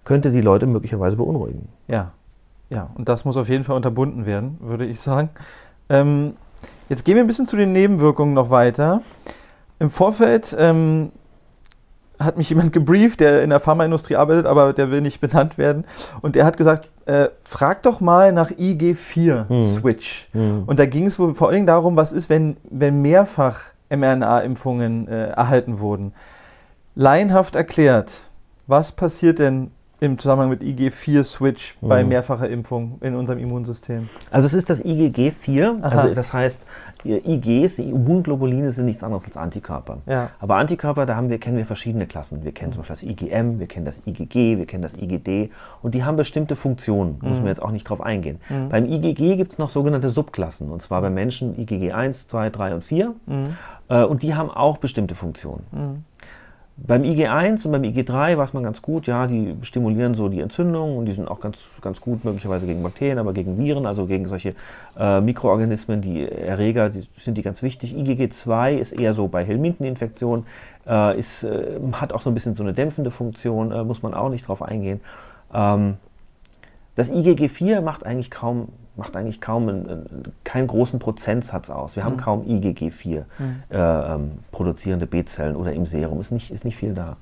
könnte 0.06 0.32
die 0.32 0.42
Leute 0.42 0.66
möglicherweise 0.66 1.18
beunruhigen. 1.18 1.68
Ja, 1.88 2.14
ja, 2.70 2.90
und 2.96 3.10
das 3.10 3.26
muss 3.26 3.36
auf 3.36 3.50
jeden 3.50 3.66
Fall 3.66 3.76
unterbunden 3.76 4.26
werden, 4.26 4.58
würde 4.62 4.86
ich 4.86 5.02
sagen. 5.02 5.30
Ähm, 5.90 6.36
Jetzt 6.90 7.06
gehen 7.06 7.16
wir 7.16 7.24
ein 7.24 7.28
bisschen 7.28 7.48
zu 7.48 7.56
den 7.56 7.72
Nebenwirkungen 7.72 8.34
noch 8.34 8.50
weiter. 8.50 9.02
Im 9.80 9.90
Vorfeld 9.90 10.56
ähm, 10.58 11.12
hat 12.20 12.38
mich 12.38 12.50
jemand 12.50 12.74
gebrieft, 12.74 13.20
der 13.20 13.44
in 13.44 13.50
der 13.50 13.60
Pharmaindustrie 13.60 14.16
arbeitet, 14.16 14.46
aber 14.46 14.74
der 14.74 14.92
will 14.92 15.02
nicht 15.02 15.22
benannt 15.22 15.58
werden. 15.58 15.86
Und 16.22 16.36
der 16.36 16.46
hat 16.46 16.58
gesagt, 16.58 16.90
äh, 17.06 17.30
frag 17.44 17.82
doch 17.84 18.00
mal 18.00 18.32
nach 18.32 18.52
IG4-Switch. 18.52 20.30
Hm. 20.32 20.42
Hm. 20.42 20.64
Und 20.66 20.80
da 20.80 20.86
ging 20.86 21.08
es 21.08 21.16
vor 21.16 21.48
allen 21.48 21.56
Dingen 21.56 21.68
darum, 21.68 21.96
was 21.96 22.12
ist, 22.12 22.30
wenn, 22.30 22.58
wenn 22.70 23.02
mehrfach 23.02 23.62
mRNA-Impfungen 23.90 25.08
äh, 25.08 25.30
erhalten 25.30 25.80
wurden. 25.80 26.14
Laienhaft 26.96 27.56
erklärt, 27.56 28.12
was 28.68 28.92
passiert 28.92 29.40
denn 29.40 29.72
im 30.02 30.18
Zusammenhang 30.18 30.50
mit 30.50 30.64
IgG4-Switch 30.64 31.78
mhm. 31.80 31.88
bei 31.88 32.04
mehrfacher 32.04 32.50
Impfung 32.50 32.98
in 33.02 33.16
unserem 33.16 33.38
Immunsystem? 33.38 34.10
Also 34.32 34.48
es 34.48 34.54
ist 34.56 34.70
das 34.70 34.84
IgG4, 34.84 35.80
also 35.82 36.14
das 36.16 36.34
heißt, 36.34 36.60
IGs, 37.06 37.76
die 37.76 37.84
Immunglobuline 37.84 38.72
sind 38.72 38.86
nichts 38.86 39.04
anderes 39.04 39.26
als 39.26 39.38
Antikörper. 39.38 40.00
Ja. 40.08 40.32
Aber 40.40 40.56
Antikörper, 40.56 41.06
da 41.06 41.16
haben 41.16 41.30
wir, 41.30 41.40
kennen 41.40 41.58
wir 41.58 41.66
verschiedene 41.66 42.08
Klassen. 42.08 42.44
Wir 42.44 42.52
kennen 42.52 42.74
zum 42.74 42.82
Beispiel 42.82 42.96
das 42.96 43.04
IgM, 43.04 43.60
wir 43.60 43.68
kennen 43.68 43.86
das 43.86 44.02
IgG, 44.06 44.58
wir 44.58 44.66
kennen 44.66 44.82
das 44.82 44.98
IgD 44.98 45.52
und 45.84 45.94
die 45.94 46.04
haben 46.04 46.18
bestimmte 46.18 46.56
Funktionen, 46.56 47.20
mhm. 47.22 47.30
muss 47.30 47.38
man 47.38 47.48
jetzt 47.48 47.62
auch 47.62 47.72
nicht 47.72 47.84
drauf 47.84 48.02
eingehen. 48.02 48.40
Mhm. 48.50 48.70
Beim 48.70 48.86
IgG 48.86 49.36
gibt 49.36 49.54
es 49.54 49.60
noch 49.60 49.70
sogenannte 49.70 50.10
Subklassen 50.10 50.70
und 50.72 50.82
zwar 50.82 51.02
bei 51.02 51.12
Menschen 51.12 51.60
IgG 51.60 51.92
1, 51.92 52.28
2, 52.28 52.50
3 52.50 52.76
und 52.76 52.84
4 52.84 53.14
mhm. 53.28 53.56
äh, 53.88 54.04
und 54.04 54.24
die 54.24 54.34
haben 54.34 54.50
auch 54.50 54.78
bestimmte 54.78 55.14
Funktionen. 55.14 56.06
Beim 56.88 57.04
IG1 57.04 57.66
und 57.66 57.72
beim 57.74 57.84
IG3 57.84 58.38
war 58.38 58.46
es 58.46 58.54
mal 58.54 58.64
ganz 58.64 58.82
gut, 58.82 59.06
ja, 59.06 59.28
die 59.28 59.56
stimulieren 59.62 60.16
so 60.16 60.30
die 60.30 60.40
Entzündung 60.40 60.98
und 60.98 61.06
die 61.06 61.12
sind 61.12 61.28
auch 61.28 61.40
ganz, 61.40 61.58
ganz 61.80 62.02
gut 62.02 62.26
möglicherweise 62.26 62.66
gegen 62.66 62.82
Bakterien, 62.82 63.20
aber 63.20 63.34
gegen 63.34 63.58
Viren, 63.60 63.86
also 63.86 64.08
gegen 64.08 64.28
solche 64.28 64.56
äh, 64.98 65.22
Mikroorganismen, 65.22 66.02
die 66.02 66.28
Erreger, 66.28 66.90
die 66.90 67.08
sind 67.18 67.38
die 67.38 67.44
ganz 67.44 67.62
wichtig. 67.62 67.94
IgG2 67.94 68.78
ist 68.78 68.94
eher 68.94 69.14
so 69.14 69.28
bei 69.28 69.46
Helmintheninfektionen, 69.46 70.48
äh, 70.88 71.20
ist, 71.20 71.44
äh, 71.44 71.80
hat 71.94 72.14
auch 72.14 72.22
so 72.22 72.32
ein 72.32 72.34
bisschen 72.34 72.56
so 72.56 72.64
eine 72.64 72.74
dämpfende 72.74 73.12
Funktion, 73.12 73.72
äh, 73.72 73.84
muss 73.84 74.02
man 74.02 74.16
auch 74.16 74.30
nicht 74.30 74.48
drauf 74.48 74.64
eingehen. 74.64 75.02
Ähm, 75.54 75.98
das 76.96 77.12
IgG4 77.12 77.82
macht 77.82 78.06
eigentlich 78.06 78.32
kaum 78.32 78.70
macht 78.96 79.16
eigentlich 79.16 79.42
kaum 79.42 79.70
einen, 79.70 80.34
keinen 80.44 80.68
großen 80.68 81.00
Prozentsatz 81.00 81.70
aus. 81.70 81.96
Wir 81.96 82.04
mhm. 82.04 82.08
haben 82.08 82.18
kaum 82.18 82.42
IgG4 82.44 83.24
mhm. 83.40 83.64
äh, 83.70 83.78
ähm, 83.78 84.32
produzierende 84.52 85.08
B-Zellen 85.08 85.56
oder 85.56 85.74
im 85.74 85.86
Serum, 85.86 86.20
ist 86.20 86.32
nicht, 86.32 86.52
ist 86.52 86.66
nicht 86.66 86.78
viel 86.78 86.94
da. 86.94 87.18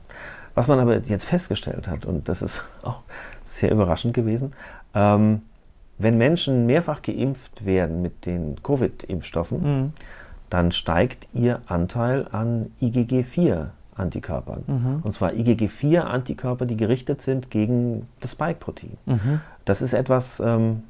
Was 0.56 0.68
man 0.68 0.80
aber 0.80 0.98
jetzt 0.98 1.26
festgestellt 1.26 1.88
hat, 1.88 2.06
und 2.06 2.28
das 2.28 2.42
ist 2.42 2.64
auch 2.84 3.02
sehr 3.44 3.72
überraschend 3.72 4.14
gewesen, 4.14 4.54
ähm, 4.94 5.42
wenn 5.98 6.18
Menschen 6.18 6.66
mehrfach 6.66 7.02
geimpft 7.02 7.66
werden 7.66 8.02
mit 8.02 8.26
den 8.26 8.64
Covid-Impfstoffen, 8.64 9.62
mhm. 9.62 9.94
dann 10.50 10.72
steigt 10.72 11.28
ihr 11.34 11.62
Anteil 11.68 12.26
an 12.32 12.72
IgG4-Antikörpern. 12.82 14.64
Mhm. 14.66 15.00
Und 15.04 15.14
zwar 15.14 15.32
IgG4-Antikörper, 15.32 16.66
die 16.66 16.78
gerichtet 16.78 17.22
sind 17.22 17.52
gegen 17.52 18.08
das 18.22 18.32
Spike-Protein. 18.32 18.98
Mhm. 19.06 19.42
Das 19.66 19.82
ist 19.82 19.94
etwas, 19.94 20.40
ähm, 20.40 20.84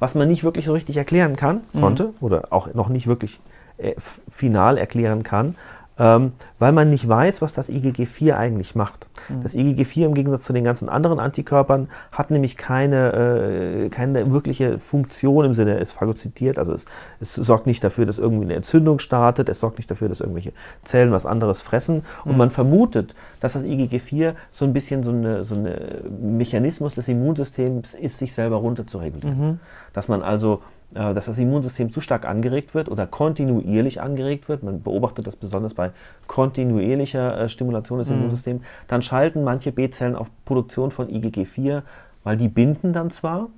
was 0.00 0.14
man 0.14 0.26
nicht 0.26 0.42
wirklich 0.42 0.66
so 0.66 0.72
richtig 0.72 0.96
erklären 0.96 1.36
kann, 1.36 1.60
mhm. 1.72 1.80
konnte, 1.80 2.14
oder 2.20 2.48
auch 2.50 2.74
noch 2.74 2.88
nicht 2.88 3.06
wirklich 3.06 3.38
äh, 3.78 3.94
final 4.28 4.76
erklären 4.76 5.22
kann, 5.22 5.54
ähm, 6.00 6.32
weil 6.58 6.72
man 6.72 6.88
nicht 6.88 7.06
weiß, 7.06 7.42
was 7.42 7.52
das 7.52 7.68
IgG4 7.68 8.34
eigentlich 8.34 8.74
macht. 8.74 9.06
Mhm. 9.28 9.42
Das 9.42 9.54
IgG4 9.54 10.06
im 10.06 10.14
Gegensatz 10.14 10.44
zu 10.44 10.54
den 10.54 10.64
ganzen 10.64 10.88
anderen 10.88 11.20
Antikörpern 11.20 11.88
hat 12.10 12.30
nämlich 12.30 12.56
keine, 12.56 13.12
äh, 13.12 13.88
keine 13.90 14.32
wirkliche 14.32 14.78
Funktion 14.78 15.44
im 15.44 15.52
Sinne, 15.52 15.78
es 15.78 15.92
phagozytiert, 15.92 16.58
also 16.58 16.72
es, 16.72 16.86
es, 17.20 17.34
sorgt 17.34 17.66
nicht 17.66 17.84
dafür, 17.84 18.06
dass 18.06 18.16
irgendwie 18.16 18.44
eine 18.44 18.54
Entzündung 18.54 18.98
startet, 18.98 19.50
es 19.50 19.60
sorgt 19.60 19.76
nicht 19.76 19.90
dafür, 19.90 20.08
dass 20.08 20.20
irgendwelche 20.20 20.52
Zellen 20.84 21.12
was 21.12 21.26
anderes 21.26 21.60
fressen 21.60 22.02
und 22.24 22.32
mhm. 22.32 22.38
man 22.38 22.50
vermutet, 22.50 23.14
dass 23.40 23.52
das 23.52 23.64
IgG4 23.64 24.32
so 24.50 24.64
ein 24.64 24.72
bisschen 24.72 25.02
so 25.02 25.10
ein 25.10 25.44
so 25.44 25.54
eine 25.54 26.02
Mechanismus 26.22 26.94
des 26.94 27.08
Immunsystems 27.08 27.92
ist, 27.92 28.18
sich 28.18 28.32
selber 28.32 28.56
runter 28.56 28.86
zu 28.86 28.98
regulieren. 28.98 29.38
Mhm. 29.38 29.60
Dass 29.92 30.08
man 30.08 30.22
also 30.22 30.62
dass 30.94 31.26
das 31.26 31.38
Immunsystem 31.38 31.90
zu 31.90 32.00
stark 32.00 32.26
angeregt 32.26 32.74
wird 32.74 32.88
oder 32.88 33.06
kontinuierlich 33.06 34.00
angeregt 34.00 34.48
wird. 34.48 34.62
Man 34.62 34.82
beobachtet 34.82 35.26
das 35.26 35.36
besonders 35.36 35.74
bei 35.74 35.92
kontinuierlicher 36.26 37.40
äh, 37.40 37.48
Stimulation 37.48 37.98
des 37.98 38.08
mhm. 38.08 38.16
Immunsystems. 38.16 38.62
Dann 38.88 39.02
schalten 39.02 39.44
manche 39.44 39.72
B-Zellen 39.72 40.16
auf 40.16 40.28
Produktion 40.44 40.90
von 40.90 41.08
IgG4, 41.08 41.82
weil 42.24 42.36
die 42.36 42.48
binden 42.48 42.92
dann 42.92 43.10
zwar, 43.10 43.48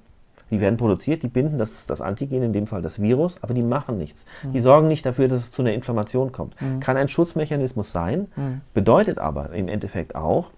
die 0.50 0.60
werden 0.60 0.76
produziert, 0.76 1.22
die 1.22 1.28
binden 1.28 1.56
das, 1.56 1.86
das 1.86 2.02
Antigen, 2.02 2.42
in 2.42 2.52
dem 2.52 2.66
Fall 2.66 2.82
das 2.82 3.00
Virus, 3.00 3.38
aber 3.40 3.54
die 3.54 3.62
machen 3.62 3.96
nichts. 3.96 4.26
Mhm. 4.42 4.52
Die 4.52 4.60
sorgen 4.60 4.88
nicht 4.88 5.06
dafür, 5.06 5.28
dass 5.28 5.38
es 5.38 5.50
zu 5.50 5.62
einer 5.62 5.72
Inflammation 5.72 6.32
kommt. 6.32 6.60
Mhm. 6.60 6.80
Kann 6.80 6.98
ein 6.98 7.08
Schutzmechanismus 7.08 7.92
sein, 7.92 8.28
mhm. 8.36 8.60
bedeutet 8.74 9.18
aber 9.18 9.50
im 9.54 9.68
Endeffekt 9.68 10.14
auch, 10.14 10.50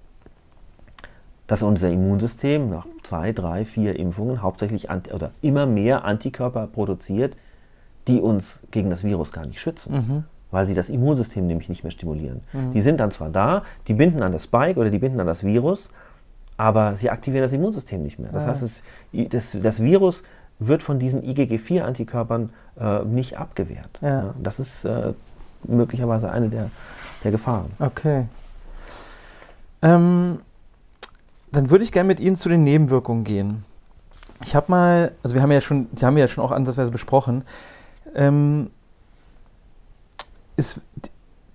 dass 1.47 1.63
unser 1.63 1.91
Immunsystem 1.91 2.71
nach 2.71 2.87
zwei, 3.03 3.33
drei, 3.33 3.65
vier 3.65 3.99
Impfungen 3.99 4.41
hauptsächlich 4.43 4.89
oder 4.91 5.31
immer 5.43 5.67
mehr 5.67 6.05
Antikörper 6.05 6.67
produziert, 6.67 7.37
die 8.09 8.21
uns 8.21 8.61
gegen 8.71 8.91
das 8.91 9.05
Virus 9.05 9.33
gar 9.33 9.47
nicht 9.47 9.61
schützen. 9.61 9.93
Mhm. 9.95 10.25
weil 10.51 10.67
sie 10.67 10.75
das 10.75 10.89
Immunsystem 10.89 11.47
nämlich 11.49 11.69
nicht 11.69 11.83
mehr 11.83 11.91
stimulieren. 11.91 12.41
Die 12.75 12.81
sind 12.81 13.01
dann 13.01 13.11
zwar 13.11 13.29
da, 13.29 13.65
die 13.89 13.95
binden 13.95 14.23
an 14.23 14.31
das 14.31 14.45
Spike 14.45 14.79
oder 14.79 14.89
die 14.89 14.99
binden 15.01 15.19
an 15.19 15.27
das 15.27 15.43
Virus, 15.43 15.89
aber 16.57 16.95
sie 16.95 17.11
aktivieren 17.11 17.43
das 17.43 17.53
Immunsystem 17.53 18.01
nicht 18.05 18.21
mehr. 18.21 18.31
Das 18.31 18.45
Ah. 18.45 18.49
heißt, 18.51 18.63
es, 18.63 18.83
das, 19.31 19.57
das 19.61 19.83
Virus 19.83 20.23
wird 20.61 20.85
von 20.85 21.01
diesen 21.01 21.23
IgG4-Antikörpern 21.25 22.51
äh, 22.79 23.05
nicht 23.05 23.37
abgewehrt. 23.37 23.99
Ja. 24.01 24.33
Das 24.41 24.61
ist 24.61 24.85
äh, 24.85 25.13
möglicherweise 25.65 26.31
eine 26.31 26.49
der, 26.51 26.71
der 27.25 27.33
Gefahren. 27.33 27.73
Okay. 27.81 28.27
Ähm, 29.83 30.39
dann 31.57 31.71
würde 31.71 31.85
ich 31.85 31.93
gerne 31.93 32.07
mit 32.07 32.21
Ihnen 32.21 32.37
zu 32.37 32.49
den 32.49 32.63
Nebenwirkungen 32.65 33.25
gehen. 33.25 33.65
Ich 34.45 34.55
habe 34.55 34.67
mal, 34.69 35.13
also 35.23 35.35
wir 35.35 35.43
haben 35.43 35.53
ja 35.53 35.61
schon, 35.61 35.87
die 35.93 36.05
haben 36.05 36.17
wir 36.17 36.23
ja 36.23 36.29
schon 36.29 36.45
auch 36.45 36.51
ansatzweise 36.51 36.91
besprochen. 36.91 37.45
Ähm, 38.15 38.71
ist 40.57 40.81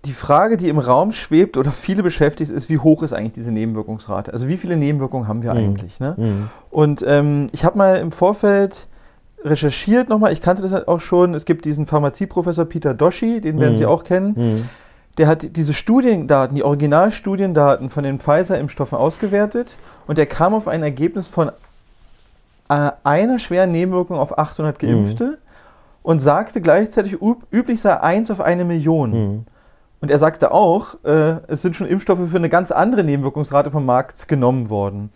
die 0.05 0.13
Frage, 0.13 0.57
die 0.57 0.69
im 0.69 0.79
Raum 0.79 1.11
schwebt 1.11 1.57
oder 1.57 1.71
viele 1.71 2.03
beschäftigt, 2.03 2.51
ist, 2.51 2.69
wie 2.69 2.77
hoch 2.79 3.03
ist 3.03 3.13
eigentlich 3.13 3.33
diese 3.33 3.51
Nebenwirkungsrate? 3.51 4.31
Also 4.33 4.47
wie 4.47 4.57
viele 4.57 4.77
Nebenwirkungen 4.77 5.27
haben 5.27 5.43
wir 5.43 5.51
Mhm. 5.53 5.59
eigentlich? 5.59 5.99
Ne? 5.99 6.47
Und 6.71 7.03
ähm, 7.05 7.47
ich 7.51 7.65
habe 7.65 7.77
mal 7.77 7.97
im 7.97 8.11
Vorfeld 8.11 8.87
recherchiert 9.43 10.09
nochmal, 10.09 10.33
ich 10.33 10.41
kannte 10.41 10.61
das 10.61 10.71
halt 10.71 10.87
auch 10.87 10.99
schon, 10.99 11.33
es 11.33 11.45
gibt 11.45 11.65
diesen 11.65 11.85
Pharmazieprofessor 11.85 12.65
Peter 12.65 12.93
Doshi, 12.93 13.39
den 13.41 13.59
werden 13.59 13.73
Mhm. 13.73 13.77
Sie 13.77 13.85
auch 13.85 14.03
kennen. 14.03 14.67
Mhm. 15.19 15.21
Der 15.21 15.27
hat 15.27 15.55
diese 15.57 15.73
Studiendaten, 15.73 16.55
die 16.55 16.63
Originalstudiendaten 16.63 17.89
von 17.89 18.03
den 18.03 18.19
Pfizer-Impfstoffen 18.19 18.97
ausgewertet 18.97 19.75
und 20.07 20.17
der 20.17 20.25
kam 20.25 20.53
auf 20.53 20.67
ein 20.67 20.81
Ergebnis 20.81 21.27
von 21.27 21.49
äh, 22.69 22.91
einer 23.03 23.37
schweren 23.37 23.71
Nebenwirkung 23.71 24.17
auf 24.17 24.37
800 24.37 24.79
Geimpfte 24.79 25.37
und 26.03 26.19
sagte 26.19 26.61
gleichzeitig, 26.61 27.21
üb 27.21 27.43
üblich 27.51 27.81
sei 27.81 27.99
1 27.99 28.31
auf 28.31 28.39
eine 28.39 28.63
Million. 28.63 29.11
Mhm. 29.11 29.45
Und 30.01 30.09
er 30.09 30.19
sagte 30.19 30.53
auch, 30.53 30.95
äh, 31.03 31.41
es 31.47 31.61
sind 31.61 31.75
schon 31.75 31.87
Impfstoffe 31.87 32.29
für 32.29 32.37
eine 32.37 32.47
ganz 32.47 32.71
andere 32.71 33.03
Nebenwirkungsrate 33.03 33.69
vom 33.69 33.85
Markt 33.85 34.29
genommen 34.29 34.69
worden. 34.69 35.09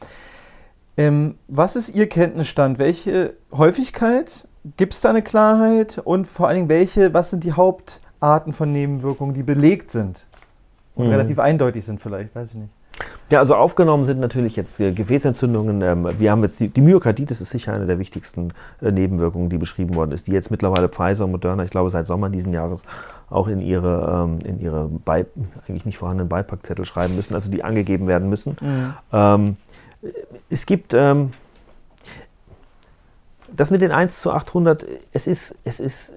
Ähm, 0.98 1.36
was 1.48 1.76
ist 1.76 1.90
Ihr 1.90 2.10
Kenntnisstand? 2.10 2.78
Welche 2.78 3.36
Häufigkeit? 3.54 4.46
Gibt 4.78 4.94
es 4.94 5.02
da 5.02 5.10
eine 5.10 5.22
Klarheit? 5.22 6.02
Und 6.04 6.28
vor 6.28 6.48
allen 6.48 6.56
Dingen, 6.56 6.70
welche, 6.70 7.14
was 7.14 7.30
sind 7.30 7.46
die 7.46 7.54
Hauptarten 8.24 8.54
von 8.54 8.72
Nebenwirkungen, 8.72 9.34
die 9.34 9.44
belegt 9.44 9.92
sind? 9.92 10.26
Und 10.96 11.08
Mhm. 11.08 11.12
relativ 11.12 11.40
eindeutig 11.40 11.84
sind 11.84 12.02
vielleicht, 12.02 12.34
weiß 12.34 12.54
ich 12.54 12.60
nicht. 12.62 12.70
Ja, 13.32 13.40
also 13.40 13.56
aufgenommen 13.56 14.06
sind 14.06 14.20
natürlich 14.20 14.56
jetzt 14.56 14.80
äh, 14.80 14.92
Gefäßentzündungen. 14.92 15.82
Ähm, 15.82 16.08
wir 16.20 16.32
haben 16.32 16.44
jetzt 16.44 16.60
die, 16.60 16.70
die 16.70 16.82
Myokarditis 16.82 17.42
ist 17.42 17.50
sicher 17.50 17.74
eine 17.74 17.88
der 17.88 18.00
wichtigsten 18.00 18.54
äh, 18.82 18.92
Nebenwirkungen, 18.92 19.50
die 19.50 19.58
beschrieben 19.58 19.96
worden 19.96 20.12
ist, 20.12 20.28
die 20.28 20.32
jetzt 20.32 20.52
mittlerweile 20.52 20.88
Pfizer 20.88 21.26
und 21.26 21.32
Moderna, 21.32 21.64
ich 21.64 21.72
glaube 21.72 21.90
seit 21.90 22.08
Sommer 22.08 22.30
diesen 22.30 22.54
Jahres 22.54 22.84
auch 23.30 23.48
in 23.48 23.60
ihre, 23.60 24.26
ähm, 24.26 24.40
in 24.46 24.62
ihre 24.62 24.88
Bei, 25.04 25.26
eigentlich 25.68 25.86
nicht 25.86 25.98
vorhandenen 25.98 26.30
Beipackzettel 26.30 26.86
schreiben 26.86 27.16
müssen, 27.16 27.34
also 27.34 27.50
die 27.50 27.64
angegeben 27.64 28.08
werden 28.08 28.30
müssen. 28.30 28.56
Ähm, 29.12 29.58
es 30.50 30.66
gibt 30.66 30.94
das 30.94 31.28
mit 33.72 33.82
den 33.82 33.92
1 33.92 34.22
zu 34.22 34.32
800, 34.32 34.86
es 35.14 35.28
ist, 35.28 35.56
es 35.64 35.80
ist, 35.80 36.14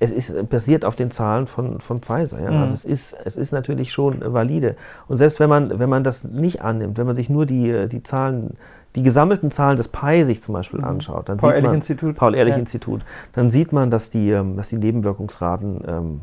es 0.00 0.12
ist 0.12 0.48
basiert 0.48 0.84
auf 0.84 0.96
den 0.96 1.10
Zahlen 1.10 1.46
von, 1.46 1.80
von 1.80 2.00
Pfizer. 2.00 2.40
Ja? 2.40 2.50
Mhm. 2.50 2.62
Also 2.62 2.74
es 2.74 2.84
ist, 2.84 3.16
es 3.24 3.36
ist 3.36 3.52
natürlich 3.52 3.92
schon 3.92 4.20
valide. 4.32 4.76
Und 5.08 5.18
selbst 5.18 5.40
wenn 5.40 5.48
man, 5.48 5.78
wenn 5.78 5.88
man 5.88 6.04
das 6.04 6.24
nicht 6.24 6.62
annimmt, 6.62 6.98
wenn 6.98 7.06
man 7.06 7.16
sich 7.16 7.28
nur 7.28 7.46
die, 7.46 7.88
die 7.88 8.02
Zahlen, 8.02 8.56
die 8.94 9.02
gesammelten 9.02 9.50
Zahlen 9.50 9.76
des 9.76 9.88
PI 9.88 10.24
sich 10.24 10.42
zum 10.42 10.54
Beispiel 10.54 10.82
anschaut, 10.84 11.28
dann 11.28 11.38
sieht 11.38 11.42
man, 11.42 11.52
Paul-Ehrlich-Institut. 11.52 12.16
Paul-Ehrlich-Institut, 12.16 13.00
dann 13.32 13.50
sieht 13.50 13.72
man, 13.72 13.90
dass 13.90 14.10
die, 14.10 14.30
ähm, 14.30 14.56
dass 14.56 14.68
die 14.68 14.78
Nebenwirkungsraten, 14.78 15.80
ähm, 15.86 16.20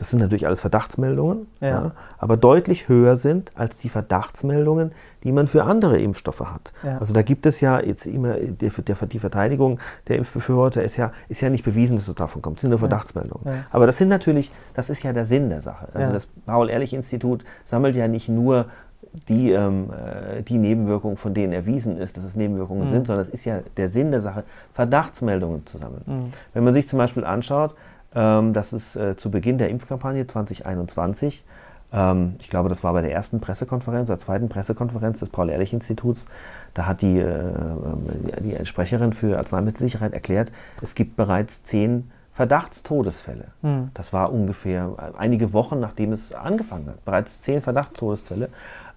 das 0.00 0.08
sind 0.10 0.18
natürlich 0.20 0.46
alles 0.46 0.62
Verdachtsmeldungen, 0.62 1.46
Ja. 1.60 1.68
ja, 1.68 1.90
aber 2.16 2.38
deutlich 2.38 2.88
höher 2.88 3.18
sind 3.18 3.52
als 3.54 3.78
die 3.80 3.90
Verdachtsmeldungen, 3.90 4.92
die 5.24 5.30
man 5.30 5.46
für 5.46 5.64
andere 5.64 6.00
Impfstoffe 6.00 6.40
hat. 6.40 6.72
Ja. 6.82 6.96
Also 6.98 7.12
da 7.12 7.20
gibt 7.20 7.44
es 7.44 7.60
ja 7.60 7.78
jetzt 7.80 8.06
immer, 8.06 8.32
die, 8.38 8.70
die 8.70 9.18
Verteidigung 9.18 9.78
der 10.08 10.16
Impfbefürworter 10.16 10.82
ist 10.82 10.96
ja, 10.96 11.12
ist 11.28 11.42
ja 11.42 11.50
nicht 11.50 11.64
bewiesen, 11.64 11.96
dass 11.98 12.08
es 12.08 12.14
davon 12.14 12.40
kommt. 12.40 12.56
Es 12.56 12.60
sind 12.62 12.70
nur 12.70 12.78
Verdachtsmeldungen. 12.78 13.64
Aber 13.70 13.86
das 13.86 13.98
sind 13.98 14.08
natürlich, 14.08 14.50
das 14.72 14.88
ist 14.88 15.02
ja 15.02 15.12
der 15.12 15.26
Sinn 15.26 15.50
der 15.50 15.60
Sache. 15.60 15.88
Also 15.92 16.14
das 16.14 16.26
Paul-Ehrlich-Institut 16.46 17.44
sammelt 17.66 17.94
ja 17.94 18.08
nicht 18.08 18.30
nur 18.30 18.64
die, 19.28 19.50
ähm, 19.50 19.90
äh, 19.90 20.42
die 20.42 20.56
Nebenwirkungen, 20.56 21.16
von 21.18 21.34
denen 21.34 21.52
erwiesen 21.52 21.98
ist, 21.98 22.16
dass 22.16 22.24
es 22.24 22.36
Nebenwirkungen 22.36 22.86
Mhm. 22.86 22.90
sind, 22.92 23.06
sondern 23.08 23.22
es 23.22 23.28
ist 23.28 23.44
ja 23.44 23.58
der 23.76 23.88
Sinn 23.88 24.12
der 24.12 24.20
Sache, 24.20 24.44
Verdachtsmeldungen 24.72 25.66
zu 25.66 25.78
sammeln. 25.78 26.02
Mhm. 26.06 26.24
Wenn 26.54 26.64
man 26.64 26.72
sich 26.74 26.88
zum 26.88 26.98
Beispiel 26.98 27.24
anschaut, 27.24 27.74
ähm, 28.14 28.52
dass 28.52 28.72
es 28.72 28.96
äh, 28.96 29.16
zu 29.16 29.30
Beginn 29.30 29.58
der 29.58 29.68
Impfkampagne 29.68 30.26
2021, 30.26 31.44
ähm, 31.92 32.36
ich 32.40 32.50
glaube, 32.50 32.68
das 32.68 32.82
war 32.84 32.92
bei 32.92 33.02
der 33.02 33.12
ersten 33.12 33.40
Pressekonferenz 33.40 34.08
oder 34.08 34.18
zweiten 34.18 34.48
Pressekonferenz 34.48 35.20
des 35.20 35.28
Paul-Ehrlich-Instituts, 35.28 36.26
da 36.74 36.86
hat 36.86 37.02
die, 37.02 37.18
äh, 37.18 37.52
die, 38.40 38.54
die 38.58 38.66
Sprecherin 38.66 39.12
für 39.12 39.38
Arzneimittelsicherheit 39.38 40.12
erklärt, 40.12 40.52
es 40.82 40.94
gibt 40.94 41.16
bereits 41.16 41.62
zehn 41.62 42.10
Verdachtstodesfälle. 42.32 43.48
Mhm. 43.62 43.90
Das 43.94 44.12
war 44.12 44.32
ungefähr 44.32 44.94
einige 45.18 45.52
Wochen, 45.52 45.78
nachdem 45.80 46.12
es 46.12 46.32
angefangen 46.32 46.86
hat. 46.86 47.04
Bereits 47.04 47.42
zehn 47.42 47.60
Verdachtstodesfälle. 47.60 48.48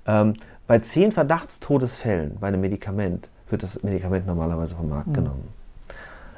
Ähm, 0.08 0.34
bei 0.66 0.80
zehn 0.80 1.12
Verdachtstodesfällen 1.12 2.38
bei 2.40 2.48
einem 2.48 2.62
Medikament 2.62 3.30
wird 3.50 3.64
das 3.64 3.84
Medikament 3.84 4.26
normalerweise 4.28 4.76
vom 4.76 4.90
Markt 4.90 5.14
genommen. 5.14 5.50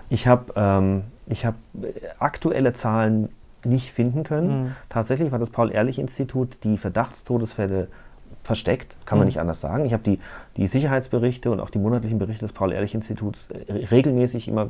Ich 0.09 0.27
habe 0.27 0.53
ähm, 0.55 1.03
ich 1.27 1.45
hab 1.45 1.55
äh, 1.81 1.93
aktuelle 2.19 2.73
Zahlen 2.73 3.29
nicht 3.63 3.91
finden 3.91 4.23
können. 4.23 4.63
Mhm. 4.63 4.75
Tatsächlich 4.89 5.31
war 5.31 5.39
das 5.39 5.49
Paul-Ehrlich-Institut 5.49 6.57
die 6.63 6.77
Verdachtstodesfälle 6.77 7.87
versteckt, 8.43 8.95
kann 9.05 9.17
man 9.17 9.25
Mhm. 9.25 9.29
nicht 9.29 9.39
anders 9.39 9.59
sagen. 9.59 9.85
Ich 9.85 9.93
habe 9.93 10.03
die, 10.03 10.19
die 10.55 10.67
Sicherheitsberichte 10.67 11.49
und 11.49 11.59
auch 11.59 11.71
die 11.71 11.79
monatlichen 11.79 12.19
Berichte 12.19 12.45
des 12.45 12.53
Paul-Ehrlich-Instituts 12.53 13.47
äh, 13.49 13.73
regelmäßig 13.89 14.47
immer 14.47 14.67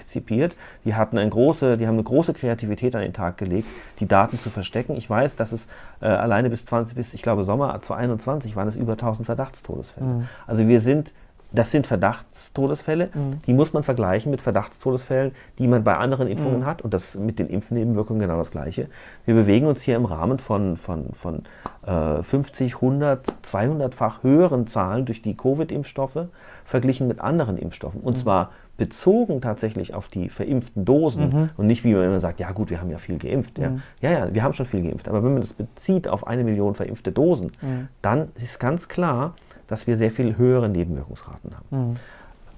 rezipiert. 0.00 0.54
Die, 0.84 0.94
hatten 0.94 1.16
eine 1.16 1.30
große, 1.30 1.78
die 1.78 1.86
haben 1.86 1.94
eine 1.94 2.02
große 2.02 2.34
Kreativität 2.34 2.94
an 2.94 3.00
den 3.00 3.14
Tag 3.14 3.38
gelegt, 3.38 3.68
die 4.00 4.06
Daten 4.06 4.38
zu 4.38 4.50
verstecken. 4.50 4.96
Ich 4.96 5.08
weiß, 5.08 5.36
dass 5.36 5.52
es 5.52 5.66
äh, 6.02 6.06
alleine 6.06 6.50
bis 6.50 6.66
20, 6.66 6.94
bis 6.94 7.14
ich 7.14 7.22
glaube 7.22 7.44
Sommer 7.44 7.68
2021 7.80 8.54
waren 8.54 8.68
es 8.68 8.76
über 8.76 8.92
1000 8.92 9.24
Verdachtstodesfälle. 9.24 10.06
Mhm. 10.06 10.28
Also 10.46 10.68
wir 10.68 10.82
sind, 10.82 11.14
das 11.54 11.70
sind 11.70 11.86
Verdachtstodesfälle, 11.86 13.10
Mhm. 13.14 13.40
die 13.46 13.52
muss 13.52 13.72
man 13.72 13.82
vergleichen 13.84 14.30
mit 14.30 14.40
Verdachtstodesfällen, 14.40 15.32
die 15.58 15.66
man 15.68 15.84
bei 15.84 15.96
anderen 15.96 16.26
Impfungen 16.26 16.60
Mhm. 16.60 16.66
hat 16.66 16.82
und 16.82 16.92
das 16.92 17.14
mit 17.16 17.38
den 17.38 17.48
Impfnebenwirkungen 17.48 18.20
genau 18.20 18.38
das 18.38 18.50
gleiche. 18.50 18.88
Wir 19.24 19.34
bewegen 19.34 19.66
uns 19.66 19.80
hier 19.82 19.96
im 19.96 20.04
Rahmen 20.04 20.38
von, 20.38 20.76
von, 20.76 21.10
von 21.14 21.42
äh, 21.86 22.22
50, 22.22 22.76
100, 22.76 23.26
200-fach 23.44 24.22
höheren 24.22 24.66
Zahlen 24.66 25.04
durch 25.06 25.22
die 25.22 25.36
Covid-Impfstoffe 25.36 26.26
verglichen 26.64 27.06
mit 27.08 27.20
anderen 27.20 27.56
Impfstoffen. 27.58 28.00
Und 28.00 28.18
zwar 28.18 28.50
bezogen 28.76 29.40
tatsächlich 29.40 29.94
auf 29.94 30.08
die 30.08 30.28
verimpften 30.28 30.84
Dosen 30.84 31.28
Mhm. 31.28 31.50
und 31.56 31.66
nicht 31.68 31.84
wie 31.84 31.94
man 31.94 32.04
immer 32.04 32.20
sagt, 32.20 32.40
ja 32.40 32.50
gut, 32.50 32.70
wir 32.70 32.80
haben 32.80 32.90
ja 32.90 32.98
viel 32.98 33.18
geimpft. 33.18 33.58
Ja. 33.58 33.70
Mhm. 33.70 33.82
ja, 34.00 34.10
ja, 34.10 34.34
wir 34.34 34.42
haben 34.42 34.52
schon 34.54 34.66
viel 34.66 34.82
geimpft. 34.82 35.08
Aber 35.08 35.22
wenn 35.22 35.32
man 35.34 35.42
das 35.42 35.52
bezieht 35.52 36.08
auf 36.08 36.26
eine 36.26 36.42
Million 36.42 36.74
verimpfte 36.74 37.12
Dosen, 37.12 37.52
Mhm. 37.62 37.88
dann 38.02 38.28
ist 38.34 38.58
ganz 38.58 38.88
klar, 38.88 39.34
dass 39.68 39.86
wir 39.86 39.96
sehr 39.96 40.10
viel 40.10 40.36
höhere 40.36 40.68
Nebenwirkungsraten 40.68 41.52
haben. 41.56 41.90
Mhm. 41.90 41.96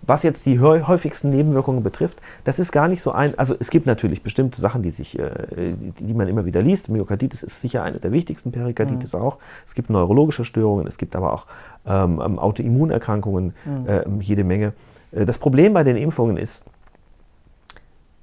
Was 0.02 0.22
jetzt 0.22 0.46
die 0.46 0.60
häu- 0.60 0.86
häufigsten 0.86 1.30
Nebenwirkungen 1.30 1.82
betrifft, 1.82 2.18
das 2.44 2.60
ist 2.60 2.70
gar 2.70 2.86
nicht 2.86 3.02
so 3.02 3.10
ein. 3.10 3.36
Also 3.38 3.56
es 3.58 3.70
gibt 3.70 3.86
natürlich 3.86 4.22
bestimmte 4.22 4.60
Sachen, 4.60 4.82
die 4.82 4.90
sich, 4.90 5.18
äh, 5.18 5.72
die, 5.72 6.04
die 6.04 6.14
man 6.14 6.28
immer 6.28 6.44
wieder 6.44 6.62
liest. 6.62 6.88
Myokarditis 6.88 7.42
ist 7.42 7.60
sicher 7.60 7.82
eine 7.82 7.98
der 7.98 8.12
wichtigsten, 8.12 8.52
Perikarditis 8.52 9.14
auch. 9.16 9.38
Es 9.66 9.74
gibt 9.74 9.90
neurologische 9.90 10.44
Störungen, 10.44 10.86
es 10.86 10.96
gibt 10.96 11.16
aber 11.16 11.32
auch 11.32 11.46
ähm, 11.86 12.22
ähm, 12.24 12.38
Autoimmunerkrankungen, 12.38 13.54
äh, 13.86 14.02
jede 14.20 14.44
Menge. 14.44 14.74
Äh, 15.10 15.24
Das 15.24 15.38
Problem 15.38 15.72
bei 15.72 15.82
den 15.82 15.96
Impfungen 15.96 16.36
ist, 16.36 16.62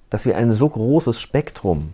dass 0.09 0.25
wir 0.25 0.37
ein 0.37 0.51
so 0.51 0.69
großes 0.69 1.19
Spektrum 1.19 1.93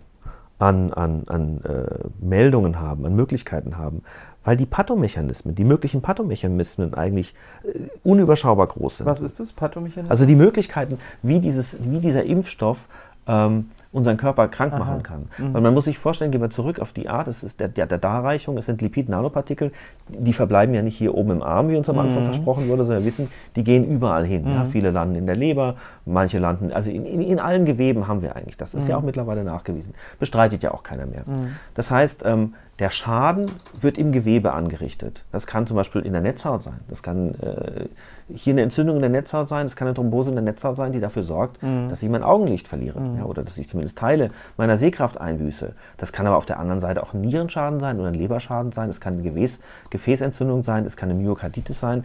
an, 0.58 0.92
an, 0.92 1.22
an 1.26 1.62
äh, 1.64 2.24
Meldungen 2.24 2.78
haben, 2.78 3.06
an 3.06 3.16
Möglichkeiten 3.16 3.78
haben, 3.78 4.02
weil 4.44 4.56
die 4.56 4.66
Pathomechanismen, 4.66 5.54
die 5.54 5.64
möglichen 5.64 6.00
Pathomechanismen 6.02 6.94
eigentlich 6.94 7.34
äh, 7.64 7.78
unüberschaubar 8.02 8.66
groß 8.68 8.98
sind. 8.98 9.06
Was 9.06 9.20
ist 9.20 9.38
das? 9.40 9.52
Pathomechanismus? 9.52 10.10
Also 10.10 10.26
die 10.26 10.36
Möglichkeiten, 10.36 10.98
wie, 11.22 11.40
dieses, 11.40 11.76
wie 11.82 11.98
dieser 11.98 12.24
Impfstoff 12.24 12.78
ähm, 13.26 13.70
unseren 13.92 14.16
Körper 14.16 14.48
krank 14.48 14.72
Aha. 14.72 14.78
machen 14.78 15.02
kann. 15.02 15.28
Mhm. 15.36 15.52
Weil 15.52 15.60
man 15.62 15.74
muss 15.74 15.84
sich 15.84 15.98
vorstellen, 15.98 16.30
gehen 16.30 16.40
wir 16.40 16.48
zurück 16.50 16.78
auf 16.80 16.92
die 16.92 17.08
Art, 17.08 17.28
es 17.28 17.42
ist 17.42 17.58
der, 17.60 17.68
der, 17.68 17.86
der 17.86 17.98
Darreichung, 17.98 18.56
es 18.56 18.66
sind 18.66 18.80
Lipid-Nanopartikel, 18.80 19.72
die 20.08 20.32
verbleiben 20.32 20.74
ja 20.74 20.80
nicht 20.82 20.96
hier 20.96 21.14
oben 21.14 21.32
im 21.32 21.42
Arm, 21.42 21.68
wie 21.68 21.76
uns 21.76 21.88
am 21.88 21.98
Anfang 21.98 22.22
Mhm. 22.22 22.26
versprochen 22.26 22.68
wurde, 22.68 22.84
sondern 22.84 23.02
wir 23.02 23.06
wissen, 23.08 23.28
die 23.56 23.64
gehen 23.64 23.84
überall 23.86 24.24
hin. 24.24 24.44
Ja, 24.48 24.64
Mhm. 24.64 24.68
viele 24.70 24.90
landen 24.90 25.16
in 25.16 25.26
der 25.26 25.36
Leber, 25.36 25.74
manche 26.06 26.38
landen, 26.38 26.72
also 26.72 26.90
in, 26.90 27.04
in, 27.04 27.20
in 27.20 27.38
allen 27.40 27.64
Geweben 27.66 28.06
haben 28.08 28.22
wir 28.22 28.36
eigentlich 28.36 28.56
das. 28.56 28.72
Das 28.72 28.82
ist 28.84 28.88
ja 28.88 28.96
Mhm. 28.96 29.02
auch 29.02 29.06
mittlerweile 29.06 29.44
nachgewiesen. 29.44 29.92
Bestreitet 30.18 30.62
ja 30.62 30.72
auch 30.72 30.82
keiner 30.84 31.06
mehr. 31.06 31.24
Mhm. 31.26 31.48
Das 31.74 31.90
heißt, 31.90 32.22
ähm, 32.24 32.54
der 32.80 32.88
Schaden 32.88 33.50
wird 33.78 33.98
im 33.98 34.10
Gewebe 34.10 34.54
angerichtet. 34.54 35.24
Das 35.32 35.46
kann 35.46 35.66
zum 35.66 35.76
Beispiel 35.76 36.00
in 36.00 36.14
der 36.14 36.22
Netzhaut 36.22 36.62
sein. 36.62 36.80
Das 36.88 37.02
kann 37.02 37.34
äh, 37.34 37.88
hier 38.34 38.54
eine 38.54 38.62
Entzündung 38.62 38.96
in 38.96 39.02
der 39.02 39.10
Netzhaut 39.10 39.48
sein. 39.50 39.66
Das 39.66 39.76
kann 39.76 39.86
eine 39.86 39.94
Thrombose 39.94 40.30
in 40.30 40.36
der 40.36 40.42
Netzhaut 40.42 40.76
sein, 40.76 40.92
die 40.92 40.98
dafür 40.98 41.22
sorgt, 41.22 41.62
mhm. 41.62 41.90
dass 41.90 42.02
ich 42.02 42.08
mein 42.08 42.22
Augenlicht 42.22 42.66
verliere 42.66 42.98
mhm. 42.98 43.18
ja, 43.18 43.24
oder 43.24 43.42
dass 43.42 43.58
ich 43.58 43.68
zumindest 43.68 43.98
Teile 43.98 44.30
meiner 44.56 44.78
Sehkraft 44.78 45.20
einbüße. 45.20 45.74
Das 45.98 46.12
kann 46.12 46.26
aber 46.26 46.38
auf 46.38 46.46
der 46.46 46.58
anderen 46.58 46.80
Seite 46.80 47.02
auch 47.02 47.12
ein 47.12 47.20
Nierenschaden 47.20 47.80
sein 47.80 48.00
oder 48.00 48.08
ein 48.08 48.14
Leberschaden 48.14 48.72
sein. 48.72 48.88
Es 48.88 48.98
kann 48.98 49.14
eine 49.14 49.22
Gefäß, 49.22 49.60
Gefäßentzündung 49.90 50.62
sein. 50.62 50.86
Es 50.86 50.96
kann 50.96 51.10
eine 51.10 51.18
Myokarditis 51.20 51.78
sein. 51.78 52.04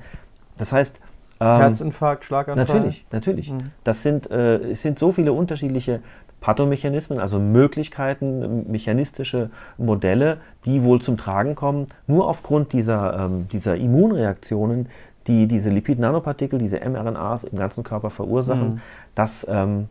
Das 0.58 0.74
heißt, 0.74 1.00
ähm, 1.40 1.58
Herzinfarkt, 1.58 2.24
Schlaganfall? 2.24 2.66
Natürlich, 2.66 3.06
natürlich. 3.12 3.52
Mhm. 3.52 3.72
Das 3.84 4.04
sind, 4.04 4.30
äh, 4.32 4.58
es 4.72 4.82
sind 4.82 5.00
so 5.00 5.12
viele 5.12 5.34
unterschiedliche 5.34 6.02
Pathomechanismen, 6.42 7.20
also 7.20 7.40
Möglichkeiten, 7.40 8.70
mechanistische 8.72 9.50
Modelle, 9.78 10.38
die 10.66 10.84
wohl 10.84 11.02
zum 11.02 11.18
Tragen 11.18 11.56
kommen, 11.56 11.88
nur 12.08 12.28
aufgrund 12.28 12.74
dieser, 12.74 13.26
ähm, 13.26 13.48
dieser 13.52 13.76
Immunreaktionen, 13.78 14.88
die 15.28 15.48
diese 15.48 15.70
Lipid-Nanopartikel, 15.70 16.60
diese 16.60 16.80
mRNAs 16.80 17.46
im 17.46 17.58
ganzen 17.58 17.84
Körper 17.84 18.12
verursachen, 18.12 18.76
mhm. 18.76 18.82
dass, 19.16 19.46
ähm, 19.50 19.90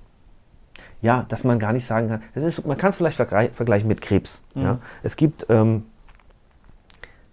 ja, 1.02 1.26
dass 1.28 1.44
man 1.44 1.58
gar 1.58 1.72
nicht 1.72 1.86
sagen 1.86 2.08
kann, 2.08 2.22
das 2.34 2.44
ist, 2.44 2.64
man 2.64 2.76
kann 2.76 2.90
es 2.90 2.96
vielleicht 2.96 3.16
vergleichen 3.16 3.88
mit 3.88 4.00
Krebs. 4.00 4.40
Mhm. 4.54 4.62
Ja? 4.62 4.78
Es 5.02 5.16
gibt 5.16 5.46
ähm, 5.48 5.84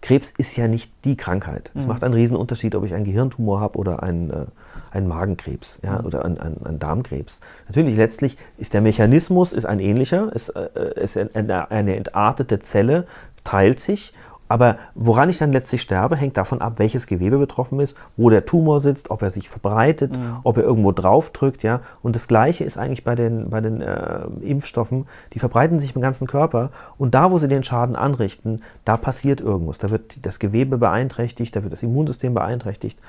Krebs 0.02 0.34
ist 0.36 0.58
ja 0.58 0.68
nicht 0.68 0.92
die 1.06 1.16
Krankheit. 1.16 1.72
Es 1.76 1.84
mhm. 1.84 1.90
macht 1.90 2.04
einen 2.04 2.16
Riesenunterschied, 2.16 2.74
ob 2.76 2.84
ich 2.86 2.94
einen 2.94 3.06
Gehirntumor 3.06 3.60
habe 3.60 3.78
oder 3.78 4.02
einen, 4.02 4.32
äh, 4.32 4.46
einen 4.92 5.08
Magenkrebs 5.08 5.80
ja, 5.84 6.00
mhm. 6.00 6.06
oder 6.06 6.26
einen, 6.26 6.40
einen, 6.40 6.66
einen, 6.66 6.80
Darmkrebs. 6.80 7.40
Natürlich, 7.68 7.96
letztlich 7.96 8.38
ist 8.58 8.74
der 8.74 8.82
Mechanismus 8.82 9.52
ist 9.52 9.66
ein 9.66 9.80
ähnlicher. 9.80 10.32
Es 10.34 10.50
äh, 10.50 10.70
ist 10.96 11.18
eine, 11.18 11.70
eine 11.70 11.96
entartete 11.96 12.60
Zelle, 12.60 13.06
teilt 13.44 13.80
sich 13.80 14.14
aber 14.52 14.76
woran 14.96 15.30
ich 15.30 15.38
dann 15.38 15.54
letztlich 15.54 15.82
sterbe, 15.82 16.18
hängt 16.18 16.36
davon 16.36 16.60
ab, 16.60 16.74
welches 16.76 17.08
Gewebe 17.08 17.38
betroffen 17.38 17.80
ist, 17.80 17.96
wo 18.18 18.30
der 18.30 18.46
Tumor 18.46 18.82
sitzt, 18.82 19.10
ob 19.10 19.22
er 19.22 19.32
sich 19.32 19.48
verbreitet, 19.48 20.18
mhm. 20.18 20.40
ob 20.44 20.58
er 20.58 20.64
irgendwo 20.64 20.92
drauf 20.92 21.30
drückt. 21.30 21.64
Ja? 21.64 21.80
Und 22.04 22.18
das 22.18 22.28
Gleiche 22.28 22.66
ist 22.66 22.78
eigentlich 22.78 23.06
bei 23.06 23.16
den, 23.16 23.50
bei 23.50 23.62
den 23.62 23.80
äh, 23.80 24.24
Impfstoffen. 24.42 25.06
Die 25.32 25.40
verbreiten 25.40 25.80
sich 25.80 25.96
im 25.96 26.02
ganzen 26.02 26.28
Körper. 26.28 26.72
Und 26.98 27.16
da, 27.16 27.32
wo 27.32 27.40
sie 27.40 27.48
den 27.48 27.64
Schaden 27.64 27.96
anrichten, 27.96 28.62
da 28.84 28.98
passiert 28.98 29.40
irgendwas. 29.40 29.78
Da 29.78 29.90
wird 29.90 30.26
das 30.26 30.38
Gewebe 30.38 30.78
beeinträchtigt, 30.78 31.56
da 31.56 31.64
wird 31.64 31.72
das 31.72 31.82
Immunsystem 31.82 32.34
beeinträchtigt. 32.34 33.00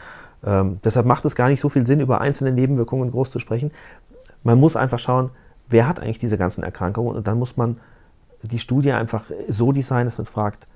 Ähm, 0.47 0.79
deshalb 0.85 1.07
macht 1.07 1.25
es 1.25 1.35
gar 1.35 1.49
nicht 1.49 1.61
so 1.61 1.69
viel 1.69 1.89
Sinn, 1.89 1.99
über 1.99 2.21
einzelne 2.21 2.53
Nebenwirkungen 2.53 3.11
groß 3.11 3.33
zu 3.33 3.41
sprechen. 3.41 3.73
Man 4.45 4.61
muss 4.61 4.77
einfach 4.77 5.01
schauen, 5.01 5.31
wer 5.69 5.89
hat 5.89 5.99
eigentlich 5.99 6.21
diese 6.21 6.39
ganzen 6.39 6.63
Erkrankungen. 6.63 7.17
Und 7.17 7.27
dann 7.27 7.41
muss 7.41 7.57
man 7.57 7.79
die 8.43 8.61
Studie 8.61 8.93
einfach 8.93 9.25
so 9.49 9.73
designen, 9.73 10.05
dass 10.05 10.19
man 10.19 10.27
fragt, 10.27 10.69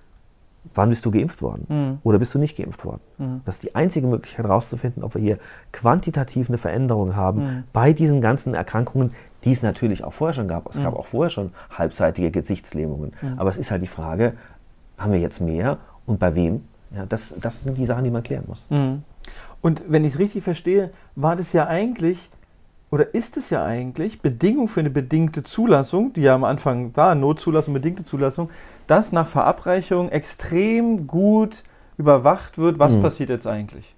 wann 0.74 0.90
bist 0.90 1.04
du 1.04 1.10
geimpft 1.10 1.42
worden 1.42 1.66
mhm. 1.68 1.98
oder 2.02 2.18
bist 2.18 2.34
du 2.34 2.38
nicht 2.38 2.56
geimpft 2.56 2.84
worden. 2.84 3.00
Mhm. 3.18 3.40
Das 3.44 3.56
ist 3.56 3.64
die 3.64 3.74
einzige 3.74 4.06
Möglichkeit 4.06 4.46
herauszufinden, 4.46 5.02
ob 5.02 5.14
wir 5.14 5.22
hier 5.22 5.38
quantitativ 5.72 6.48
eine 6.48 6.58
Veränderung 6.58 7.16
haben 7.16 7.42
mhm. 7.42 7.64
bei 7.72 7.92
diesen 7.92 8.20
ganzen 8.20 8.54
Erkrankungen, 8.54 9.12
die 9.44 9.52
es 9.52 9.62
natürlich 9.62 10.04
auch 10.04 10.12
vorher 10.12 10.34
schon 10.34 10.48
gab. 10.48 10.68
Es 10.68 10.76
gab 10.76 10.92
mhm. 10.92 11.00
auch 11.00 11.06
vorher 11.06 11.30
schon 11.30 11.52
halbseitige 11.70 12.30
Gesichtslähmungen. 12.30 13.12
Mhm. 13.20 13.38
Aber 13.38 13.50
es 13.50 13.56
ist 13.56 13.70
halt 13.70 13.82
die 13.82 13.86
Frage, 13.86 14.34
haben 14.98 15.12
wir 15.12 15.20
jetzt 15.20 15.40
mehr 15.40 15.78
und 16.06 16.18
bei 16.18 16.34
wem? 16.34 16.62
Ja, 16.94 17.04
das, 17.04 17.34
das 17.40 17.62
sind 17.62 17.76
die 17.76 17.84
Sachen, 17.84 18.04
die 18.04 18.10
man 18.10 18.22
klären 18.22 18.44
muss. 18.46 18.66
Mhm. 18.70 19.02
Und 19.60 19.84
wenn 19.88 20.04
ich 20.04 20.14
es 20.14 20.18
richtig 20.18 20.44
verstehe, 20.44 20.90
war 21.16 21.36
das 21.36 21.52
ja 21.52 21.66
eigentlich 21.66 22.30
oder 22.90 23.14
ist 23.14 23.36
es 23.36 23.50
ja 23.50 23.64
eigentlich 23.64 24.22
Bedingung 24.22 24.68
für 24.68 24.80
eine 24.80 24.90
bedingte 24.90 25.42
Zulassung, 25.42 26.12
die 26.12 26.22
ja 26.22 26.34
am 26.34 26.44
Anfang 26.44 26.96
war, 26.96 27.14
Notzulassung, 27.14 27.74
bedingte 27.74 28.04
Zulassung, 28.04 28.50
dass 28.86 29.12
nach 29.12 29.26
Verabreichung 29.26 30.08
extrem 30.10 31.06
gut 31.06 31.64
überwacht 31.98 32.58
wird, 32.58 32.78
was 32.78 32.96
mhm. 32.96 33.02
passiert 33.02 33.30
jetzt 33.30 33.46
eigentlich? 33.46 33.96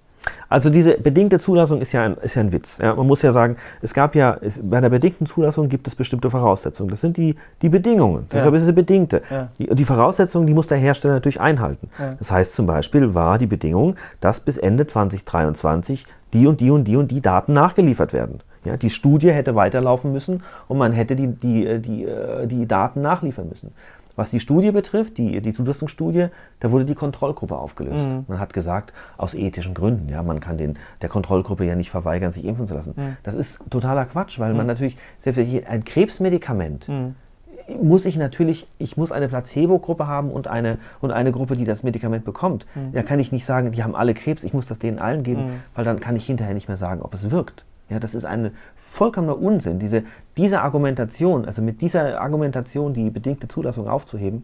Also 0.49 0.69
diese 0.69 0.97
bedingte 0.97 1.39
Zulassung 1.39 1.79
ist 1.79 1.91
ja 1.91 2.03
ein, 2.03 2.15
ist 2.15 2.35
ja 2.35 2.41
ein 2.41 2.51
Witz. 2.51 2.77
Ja, 2.79 2.95
man 2.95 3.07
muss 3.07 3.21
ja 3.21 3.31
sagen, 3.31 3.55
es 3.81 3.93
gab 3.93 4.15
ja, 4.15 4.37
es, 4.41 4.59
bei 4.61 4.81
der 4.81 4.89
bedingten 4.89 5.25
Zulassung 5.25 5.69
gibt 5.69 5.87
es 5.87 5.95
bestimmte 5.95 6.29
Voraussetzungen. 6.29 6.89
Das 6.89 7.01
sind 7.01 7.17
die, 7.17 7.35
die 7.61 7.69
Bedingungen. 7.69 8.27
Deshalb 8.31 8.53
ja. 8.53 8.57
ist 8.57 8.63
es 8.63 8.69
eine 8.69 8.75
bedingte. 8.75 9.21
Ja. 9.29 9.49
Die, 9.57 9.67
die 9.67 9.85
Voraussetzungen, 9.85 10.47
die 10.47 10.53
muss 10.53 10.67
der 10.67 10.77
Hersteller 10.77 11.13
natürlich 11.15 11.39
einhalten. 11.39 11.89
Das 12.17 12.31
heißt 12.31 12.55
zum 12.55 12.65
Beispiel 12.65 13.13
war 13.13 13.37
die 13.37 13.47
Bedingung, 13.47 13.95
dass 14.19 14.39
bis 14.39 14.57
Ende 14.57 14.87
2023 14.87 16.05
die 16.33 16.47
und 16.47 16.61
die 16.61 16.71
und 16.71 16.83
die 16.85 16.95
und 16.95 17.11
die 17.11 17.21
Daten 17.21 17.53
nachgeliefert 17.53 18.11
werden. 18.11 18.39
Ja, 18.65 18.77
die 18.77 18.89
Studie 18.89 19.31
hätte 19.31 19.55
weiterlaufen 19.55 20.11
müssen 20.11 20.43
und 20.67 20.77
man 20.77 20.91
hätte 20.91 21.15
die, 21.15 21.27
die, 21.27 21.65
äh, 21.65 21.79
die, 21.79 22.03
äh, 22.03 22.47
die 22.47 22.67
Daten 22.67 23.01
nachliefern 23.01 23.47
müssen. 23.47 23.71
Was 24.19 24.31
die 24.31 24.41
Studie 24.41 24.71
betrifft, 24.71 25.17
die, 25.17 25.39
die 25.39 25.53
Zulassungsstudie, 25.53 26.27
da 26.59 26.71
wurde 26.71 26.83
die 26.83 26.93
Kontrollgruppe 26.93 27.55
aufgelöst. 27.55 28.05
Mhm. 28.05 28.25
Man 28.27 28.37
hat 28.37 28.51
gesagt, 28.51 28.91
aus 29.17 29.33
ethischen 29.33 29.73
Gründen, 29.73 30.09
ja, 30.09 30.21
man 30.23 30.41
kann 30.41 30.57
den, 30.57 30.77
der 31.01 31.07
Kontrollgruppe 31.07 31.63
ja 31.63 31.75
nicht 31.75 31.89
verweigern, 31.89 32.33
sich 32.33 32.43
impfen 32.43 32.67
zu 32.67 32.73
lassen. 32.73 32.95
Mhm. 32.97 33.15
Das 33.23 33.33
ist 33.33 33.61
totaler 33.69 34.03
Quatsch, 34.03 34.37
weil 34.37 34.51
mhm. 34.51 34.57
man 34.57 34.67
natürlich, 34.67 34.97
selbst 35.19 35.39
ein 35.39 35.85
Krebsmedikament, 35.85 36.89
mhm. 36.89 37.15
muss 37.81 38.05
ich 38.05 38.17
natürlich, 38.17 38.67
ich 38.77 38.97
muss 38.97 39.13
eine 39.13 39.29
Placebo-Gruppe 39.29 40.05
haben 40.07 40.31
und 40.31 40.49
eine, 40.49 40.79
und 40.99 41.11
eine 41.11 41.31
Gruppe, 41.31 41.55
die 41.55 41.63
das 41.63 41.83
Medikament 41.83 42.25
bekommt. 42.25 42.65
Mhm. 42.75 42.91
Da 42.91 43.03
kann 43.03 43.21
ich 43.21 43.31
nicht 43.31 43.45
sagen, 43.45 43.71
die 43.71 43.85
haben 43.85 43.95
alle 43.95 44.13
Krebs, 44.13 44.43
ich 44.43 44.53
muss 44.53 44.67
das 44.67 44.79
denen 44.79 44.99
allen 44.99 45.23
geben, 45.23 45.45
mhm. 45.45 45.51
weil 45.75 45.85
dann 45.85 46.01
kann 46.01 46.17
ich 46.17 46.25
hinterher 46.25 46.53
nicht 46.53 46.67
mehr 46.67 46.75
sagen, 46.75 47.01
ob 47.01 47.13
es 47.13 47.31
wirkt. 47.31 47.63
Ja, 47.89 47.99
das 47.99 48.13
ist 48.13 48.25
ein 48.25 48.51
vollkommener 48.75 49.37
Unsinn. 49.37 49.79
Diese, 49.79 50.03
diese 50.37 50.61
Argumentation, 50.61 51.45
also 51.45 51.61
mit 51.61 51.81
dieser 51.81 52.21
Argumentation 52.21 52.93
die 52.93 53.09
bedingte 53.09 53.47
Zulassung 53.47 53.87
aufzuheben, 53.87 54.43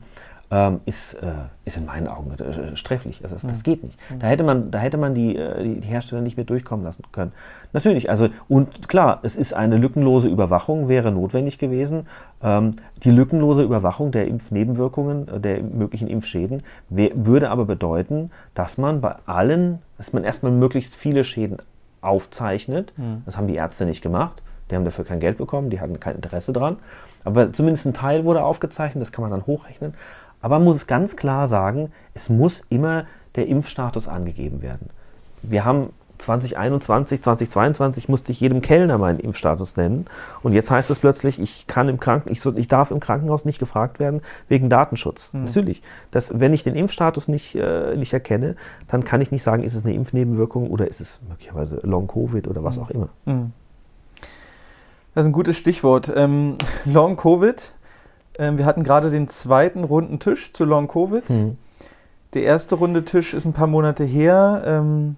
ähm, 0.52 0.82
ist, 0.86 1.16
äh, 1.16 1.32
ist 1.66 1.78
in 1.78 1.86
meinen 1.86 2.08
Augen 2.08 2.32
äh, 2.32 2.78
sträflich. 2.78 3.22
Also 3.24 3.36
das, 3.36 3.44
das, 3.44 3.64
geht 3.64 3.84
nicht. 3.84 3.98
Da 4.20 4.28
hätte 4.28 4.44
man, 4.44 4.70
da 4.70 4.78
hätte 4.78 4.98
man 4.98 5.16
die, 5.16 5.36
äh, 5.36 5.64
die, 5.64 5.80
die, 5.80 5.88
Hersteller 5.88 6.22
nicht 6.22 6.38
mehr 6.38 6.46
durchkommen 6.46 6.86
lassen 6.86 7.04
können. 7.12 7.32
Natürlich, 7.74 8.10
also 8.10 8.30
und 8.48 8.88
klar, 8.88 9.20
es 9.24 9.36
ist 9.36 9.54
eine 9.54 9.78
lückenlose 9.78 10.28
Überwachung, 10.28 10.88
wäre 10.88 11.12
notwendig 11.12 11.58
gewesen. 11.58 12.08
Ähm, 12.44 12.72
die 13.04 13.12
lückenlose 13.12 13.64
Überwachung 13.64 14.12
der 14.12 14.28
Impfnebenwirkungen, 14.28 15.28
äh, 15.28 15.40
der 15.40 15.64
möglichen 15.64 16.08
Impfschäden, 16.08 16.62
würde 16.90 17.50
aber 17.50 17.66
bedeuten, 17.66 18.30
dass 18.54 18.78
man 18.78 19.02
bei 19.02 19.16
allen, 19.26 19.80
dass 19.98 20.14
man 20.14 20.24
erstmal 20.24 20.52
möglichst 20.52 20.96
viele 20.96 21.24
Schäden 21.24 21.58
aufzeichnet. 22.06 22.94
Mhm. 22.98 23.24
Das 23.26 23.38
haben 23.38 23.48
die 23.48 23.56
Ärzte 23.56 23.86
nicht 23.86 24.02
gemacht. 24.02 24.42
Die 24.70 24.76
haben 24.76 24.86
dafür 24.86 25.06
kein 25.06 25.20
Geld 25.20 25.38
bekommen, 25.38 25.70
die 25.70 25.80
hatten 25.80 26.00
kein 26.00 26.16
Interesse 26.16 26.52
dran. 26.52 26.78
Aber 27.24 27.54
zumindest 27.54 27.86
ein 27.86 27.94
Teil 27.94 28.26
wurde 28.26 28.44
aufgezeichnet, 28.44 29.02
das 29.02 29.12
kann 29.12 29.22
man 29.22 29.32
dann 29.32 29.46
hochrechnen. 29.46 29.94
Aber 30.42 30.58
man 30.58 30.66
muss 30.66 30.88
ganz 30.88 31.16
klar 31.16 31.48
sagen, 31.48 31.92
es 32.14 32.30
muss 32.30 32.64
immer 32.70 33.06
der 33.36 33.48
Impfstatus 33.48 34.08
angegeben 34.08 34.62
werden. 34.62 34.90
Wir 35.42 35.66
haben 35.66 35.90
2021, 36.18 37.22
2022 37.22 38.10
musste 38.10 38.32
ich 38.32 38.40
jedem 38.40 38.62
Kellner 38.62 38.98
meinen 38.98 39.20
Impfstatus 39.20 39.78
nennen. 39.78 40.06
Und 40.44 40.54
jetzt 40.54 40.72
heißt 40.72 40.90
es 40.90 41.00
plötzlich, 41.00 41.40
ich 41.40 41.68
kann 41.68 41.90
im 41.90 42.00
Kranken, 42.00 42.32
ich, 42.32 42.46
ich 42.46 42.68
darf 42.68 42.92
im 42.92 43.00
Krankenhaus 43.00 43.46
nicht 43.46 43.60
gefragt 43.60 44.00
werden 44.00 44.22
wegen 44.48 44.70
Datenschutz. 44.70 45.34
Mhm. 45.34 45.46
Natürlich. 45.46 45.82
Das, 46.12 46.40
wenn 46.40 46.54
ich 46.54 46.64
den 46.64 46.76
Impfstatus 46.76 47.28
nicht, 47.28 47.56
äh, 47.56 47.96
nicht 47.98 48.14
erkenne, 48.14 48.56
dann 48.88 49.04
kann 49.04 49.22
ich 49.22 49.32
nicht 49.32 49.44
sagen, 49.44 49.64
ist 49.64 49.76
es 49.76 49.84
eine 49.84 49.94
Impfnebenwirkung 49.94 50.70
oder 50.70 50.88
ist 50.88 51.02
es 51.02 51.20
möglicherweise 51.28 51.80
Long-Covid 51.84 52.48
oder 52.48 52.64
was 52.64 52.78
mhm. 52.78 52.84
auch 52.84 52.90
immer. 52.92 53.10
Mhm. 53.26 53.52
Das 55.14 55.24
ist 55.24 55.30
ein 55.30 55.34
gutes 55.34 55.58
Stichwort. 55.58 56.12
Ähm, 56.16 56.56
Long-Covid. 56.86 57.74
Ähm, 58.38 58.58
wir 58.58 58.66
hatten 58.66 58.84
gerade 58.84 59.12
den 59.12 59.28
zweiten 59.28 59.84
runden 59.84 60.20
Tisch 60.20 60.52
zu 60.52 60.66
Long-Covid. 60.66 61.30
Mhm. 61.30 61.58
Der 62.34 62.44
erste 62.44 62.76
runde 62.76 63.06
Tisch 63.06 63.34
ist 63.34 63.46
ein 63.46 63.54
paar 63.54 63.68
Monate 63.68 64.04
her. 64.04 64.62
Ähm, 64.66 65.16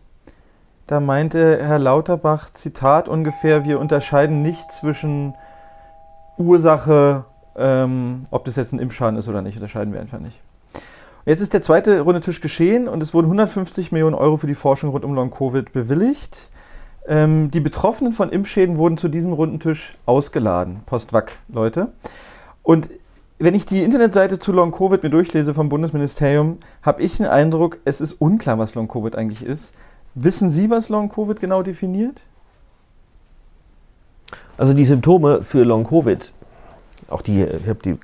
da 0.88 1.02
meinte 1.02 1.60
Herr 1.62 1.80
Lauterbach, 1.80 2.50
Zitat 2.50 3.10
ungefähr, 3.10 3.66
wir 3.66 3.80
unterscheiden 3.80 4.42
nicht 4.42 4.72
zwischen 4.72 5.34
Ursache, 6.38 7.26
ähm, 7.58 8.26
ob 8.32 8.46
das 8.46 8.56
jetzt 8.56 8.72
ein 8.72 8.80
Impfschaden 8.80 9.20
ist 9.20 9.28
oder 9.28 9.42
nicht, 9.42 9.56
unterscheiden 9.56 9.94
wir 9.94 10.00
einfach 10.00 10.20
nicht. 10.20 10.40
Jetzt 11.26 11.42
ist 11.42 11.54
der 11.54 11.62
zweite 11.62 12.00
runde 12.02 12.22
Tisch 12.22 12.40
geschehen 12.40 12.88
und 12.88 13.04
es 13.04 13.14
wurden 13.14 13.26
150 13.26 13.92
Millionen 13.92 14.16
Euro 14.16 14.38
für 14.38 14.48
die 14.48 14.56
Forschung 14.56 14.92
rund 14.92 15.04
um 15.04 15.14
Long-Covid 15.14 15.74
bewilligt. 15.74 16.50
Ähm, 17.06 17.52
die 17.52 17.60
Betroffenen 17.60 18.14
von 18.14 18.30
Impfschäden 18.30 18.78
wurden 18.78 18.98
zu 18.98 19.10
diesem 19.10 19.34
runden 19.34 19.60
Tisch 19.60 19.98
ausgeladen. 20.06 20.84
Postwag, 20.86 21.34
Leute. 21.50 21.92
Und 22.64 22.90
wenn 23.40 23.56
ich 23.56 23.66
die 23.66 23.84
Internetseite 23.84 24.40
zu 24.40 24.54
Long-Covid 24.54 25.04
mir 25.04 25.10
durchlese 25.10 25.54
vom 25.54 25.68
Bundesministerium, 25.68 26.60
habe 26.82 27.02
ich 27.02 27.18
den 27.18 27.26
Eindruck, 27.26 27.80
es 27.84 28.00
ist 28.00 28.14
unklar, 28.14 28.58
was 28.58 28.76
Long-Covid 28.76 29.18
eigentlich 29.18 29.44
ist. 29.44 29.76
Wissen 30.20 30.50
Sie, 30.50 30.72
was 30.72 30.90
Long-Covid 30.90 31.40
genau 31.40 31.62
definiert? 31.62 32.24
Also 34.58 34.74
die 34.74 34.84
Symptome 34.84 35.44
für 35.44 35.64
Long-Covid, 35.64 36.34
auch 37.10 37.22
die, 37.22 37.44
ich 37.44 37.68
habe 37.68 37.80
die 37.84 38.00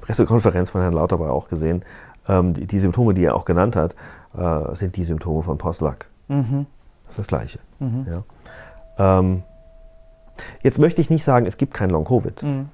Pressekonferenz 0.00 0.70
von 0.70 0.80
Herrn 0.80 0.94
Lauterbach 0.94 1.28
auch 1.28 1.48
gesehen, 1.48 1.82
ähm, 2.26 2.54
die, 2.54 2.66
die, 2.66 2.78
Symptome, 2.78 3.12
die 3.12 3.24
er 3.24 3.34
auch 3.34 3.44
genannt 3.44 3.76
hat, 3.76 3.94
äh, 4.38 4.74
sind 4.74 4.96
die 4.96 5.04
Symptome 5.04 5.42
von 5.42 5.58
Postwag. 5.58 6.06
Mhm. 6.28 6.64
Das 7.04 7.12
ist 7.12 7.18
das 7.18 7.26
Gleiche. 7.26 7.58
Mhm. 7.78 8.06
Ja. 8.08 9.18
Ähm, 9.18 9.42
jetzt 10.62 10.78
möchte 10.78 11.02
ich 11.02 11.10
nicht 11.10 11.24
sagen, 11.24 11.44
es 11.44 11.58
gibt 11.58 11.74
kein 11.74 11.90
Long-Covid. 11.90 12.42
Mhm. 12.42 12.70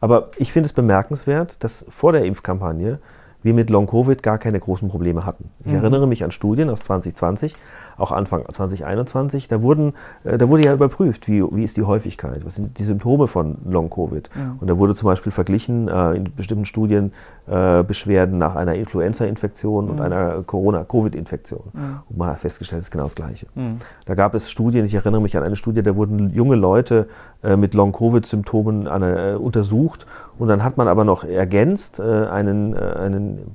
Aber 0.00 0.30
ich 0.38 0.50
finde 0.50 0.68
es 0.68 0.72
bemerkenswert, 0.72 1.62
dass 1.62 1.84
vor 1.90 2.12
der 2.12 2.24
Impfkampagne 2.24 3.00
wir 3.46 3.54
mit 3.54 3.70
Long-Covid 3.70 4.22
gar 4.22 4.36
keine 4.36 4.60
großen 4.60 4.90
Probleme 4.90 5.24
hatten. 5.24 5.50
Ich 5.60 5.72
mhm. 5.72 5.78
erinnere 5.78 6.06
mich 6.06 6.22
an 6.22 6.30
Studien 6.30 6.68
aus 6.68 6.80
2020, 6.80 7.54
auch 7.96 8.12
Anfang 8.12 8.44
2021, 8.50 9.48
da, 9.48 9.62
wurden, 9.62 9.94
äh, 10.24 10.38
da 10.38 10.48
wurde 10.48 10.64
ja 10.64 10.72
überprüft, 10.72 11.28
wie, 11.28 11.42
wie 11.42 11.64
ist 11.64 11.76
die 11.76 11.82
Häufigkeit, 11.82 12.44
was 12.44 12.56
sind 12.56 12.78
die 12.78 12.84
Symptome 12.84 13.26
von 13.26 13.58
Long-Covid. 13.64 14.30
Mhm. 14.34 14.58
Und 14.60 14.68
da 14.68 14.78
wurde 14.78 14.94
zum 14.94 15.06
Beispiel 15.06 15.32
verglichen 15.32 15.88
äh, 15.88 16.12
in 16.12 16.34
bestimmten 16.34 16.64
Studien 16.64 17.12
äh, 17.46 17.82
Beschwerden 17.84 18.38
nach 18.38 18.56
einer 18.56 18.74
Influenza-Infektion 18.74 19.86
mhm. 19.86 19.90
und 19.90 20.00
einer 20.00 20.42
Corona-Covid-Infektion. 20.42 21.62
Mhm. 21.72 21.80
Und 22.08 22.18
man 22.18 22.30
hat 22.30 22.40
festgestellt, 22.40 22.80
es 22.80 22.86
ist 22.86 22.90
genau 22.90 23.04
das 23.04 23.14
Gleiche. 23.14 23.46
Mhm. 23.54 23.78
Da 24.04 24.14
gab 24.14 24.34
es 24.34 24.50
Studien, 24.50 24.84
ich 24.84 24.94
erinnere 24.94 25.20
mich 25.20 25.36
an 25.36 25.42
eine 25.42 25.56
Studie, 25.56 25.82
da 25.82 25.96
wurden 25.96 26.30
junge 26.30 26.56
Leute 26.56 27.08
äh, 27.42 27.56
mit 27.56 27.74
Long-Covid-Symptomen 27.74 28.86
äh, 28.86 29.36
untersucht 29.38 30.06
und 30.38 30.48
dann 30.48 30.64
hat 30.64 30.76
man 30.76 30.88
aber 30.88 31.04
noch 31.04 31.24
ergänzt 31.24 31.98
äh, 31.98 32.02
einen, 32.02 32.74
einen 32.74 33.54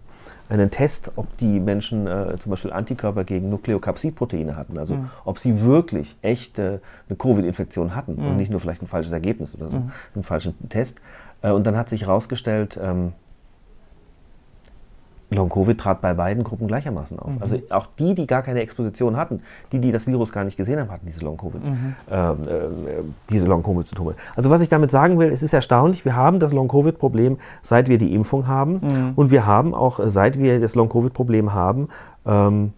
einen 0.51 0.69
Test, 0.69 1.11
ob 1.15 1.37
die 1.37 1.59
Menschen 1.59 2.07
äh, 2.07 2.35
zum 2.39 2.49
Beispiel 2.49 2.73
Antikörper 2.73 3.23
gegen 3.23 3.49
Nukleokapsidproteine 3.49 4.57
hatten, 4.57 4.77
also 4.77 4.95
mhm. 4.95 5.09
ob 5.23 5.39
sie 5.39 5.61
wirklich 5.61 6.17
echt 6.21 6.59
äh, 6.59 6.79
eine 7.07 7.17
Covid-Infektion 7.17 7.95
hatten 7.95 8.15
mhm. 8.17 8.27
und 8.27 8.37
nicht 8.37 8.51
nur 8.51 8.59
vielleicht 8.59 8.81
ein 8.81 8.87
falsches 8.87 9.13
Ergebnis 9.13 9.55
oder 9.55 9.69
so, 9.69 9.77
mhm. 9.77 9.91
einen 10.13 10.23
falschen 10.23 10.69
Test. 10.69 10.95
Äh, 11.41 11.51
und 11.51 11.65
dann 11.65 11.77
hat 11.77 11.87
sich 11.87 12.01
herausgestellt, 12.01 12.77
ähm, 12.81 13.13
Long-Covid 15.31 15.77
trat 15.79 16.01
bei 16.01 16.13
beiden 16.13 16.43
Gruppen 16.43 16.67
gleichermaßen 16.67 17.17
auf. 17.17 17.31
Mhm. 17.31 17.41
Also 17.41 17.57
auch 17.69 17.87
die, 17.97 18.13
die 18.13 18.27
gar 18.27 18.41
keine 18.41 18.59
Exposition 18.61 19.15
hatten, 19.15 19.41
die, 19.71 19.79
die 19.79 19.91
das 19.91 20.05
Virus 20.05 20.31
gar 20.31 20.43
nicht 20.43 20.57
gesehen 20.57 20.79
haben, 20.79 20.91
hatten 20.91 21.05
diese 21.05 21.21
Long-Covid, 21.21 21.63
mhm. 21.63 21.95
ähm, 22.11 22.37
äh, 22.45 22.57
diese 23.29 23.45
Long-Covid-Symptome. 23.45 24.15
Also 24.35 24.49
was 24.49 24.61
ich 24.61 24.69
damit 24.69 24.91
sagen 24.91 25.19
will, 25.19 25.31
es 25.31 25.41
ist 25.41 25.53
erstaunlich, 25.53 26.03
wir 26.03 26.15
haben 26.15 26.39
das 26.39 26.51
Long-Covid-Problem, 26.51 27.37
seit 27.63 27.87
wir 27.87 27.97
die 27.97 28.13
Impfung 28.13 28.47
haben 28.47 28.81
mhm. 28.81 29.11
und 29.15 29.31
wir 29.31 29.45
haben 29.45 29.73
auch, 29.73 29.99
seit 30.03 30.37
wir 30.37 30.59
das 30.59 30.75
Long-Covid-Problem 30.75 31.53
haben, 31.53 31.87
ähm, 32.25 32.73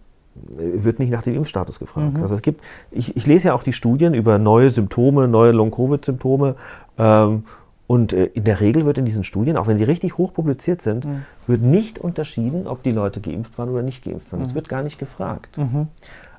wird 0.56 0.98
nicht 0.98 1.10
nach 1.10 1.22
dem 1.22 1.34
Impfstatus 1.34 1.78
gefragt. 1.78 2.14
Mhm. 2.14 2.22
Also 2.22 2.34
es 2.34 2.42
gibt, 2.42 2.60
ich, 2.90 3.16
ich, 3.16 3.26
lese 3.26 3.48
ja 3.48 3.54
auch 3.54 3.62
die 3.62 3.72
Studien 3.72 4.14
über 4.14 4.38
neue 4.38 4.70
Symptome, 4.70 5.28
neue 5.28 5.52
Long-Covid-Symptome 5.52 6.56
ähm, 6.98 7.44
und 7.86 8.12
äh, 8.12 8.26
in 8.26 8.44
der 8.44 8.60
Regel 8.60 8.86
wird 8.86 8.98
in 8.98 9.04
diesen 9.04 9.24
Studien, 9.24 9.56
auch 9.56 9.66
wenn 9.66 9.76
sie 9.76 9.84
richtig 9.84 10.16
hoch 10.16 10.32
publiziert 10.32 10.80
sind, 10.80 11.04
mhm. 11.04 11.24
wird 11.46 11.62
nicht 11.62 11.98
unterschieden, 11.98 12.66
ob 12.66 12.82
die 12.82 12.92
Leute 12.92 13.20
geimpft 13.20 13.58
waren 13.58 13.68
oder 13.68 13.82
nicht 13.82 14.04
geimpft 14.04 14.32
waren. 14.32 14.40
Mhm. 14.40 14.44
Das 14.44 14.54
wird 14.54 14.68
gar 14.68 14.82
nicht 14.82 14.98
gefragt. 14.98 15.58
Mhm. 15.58 15.88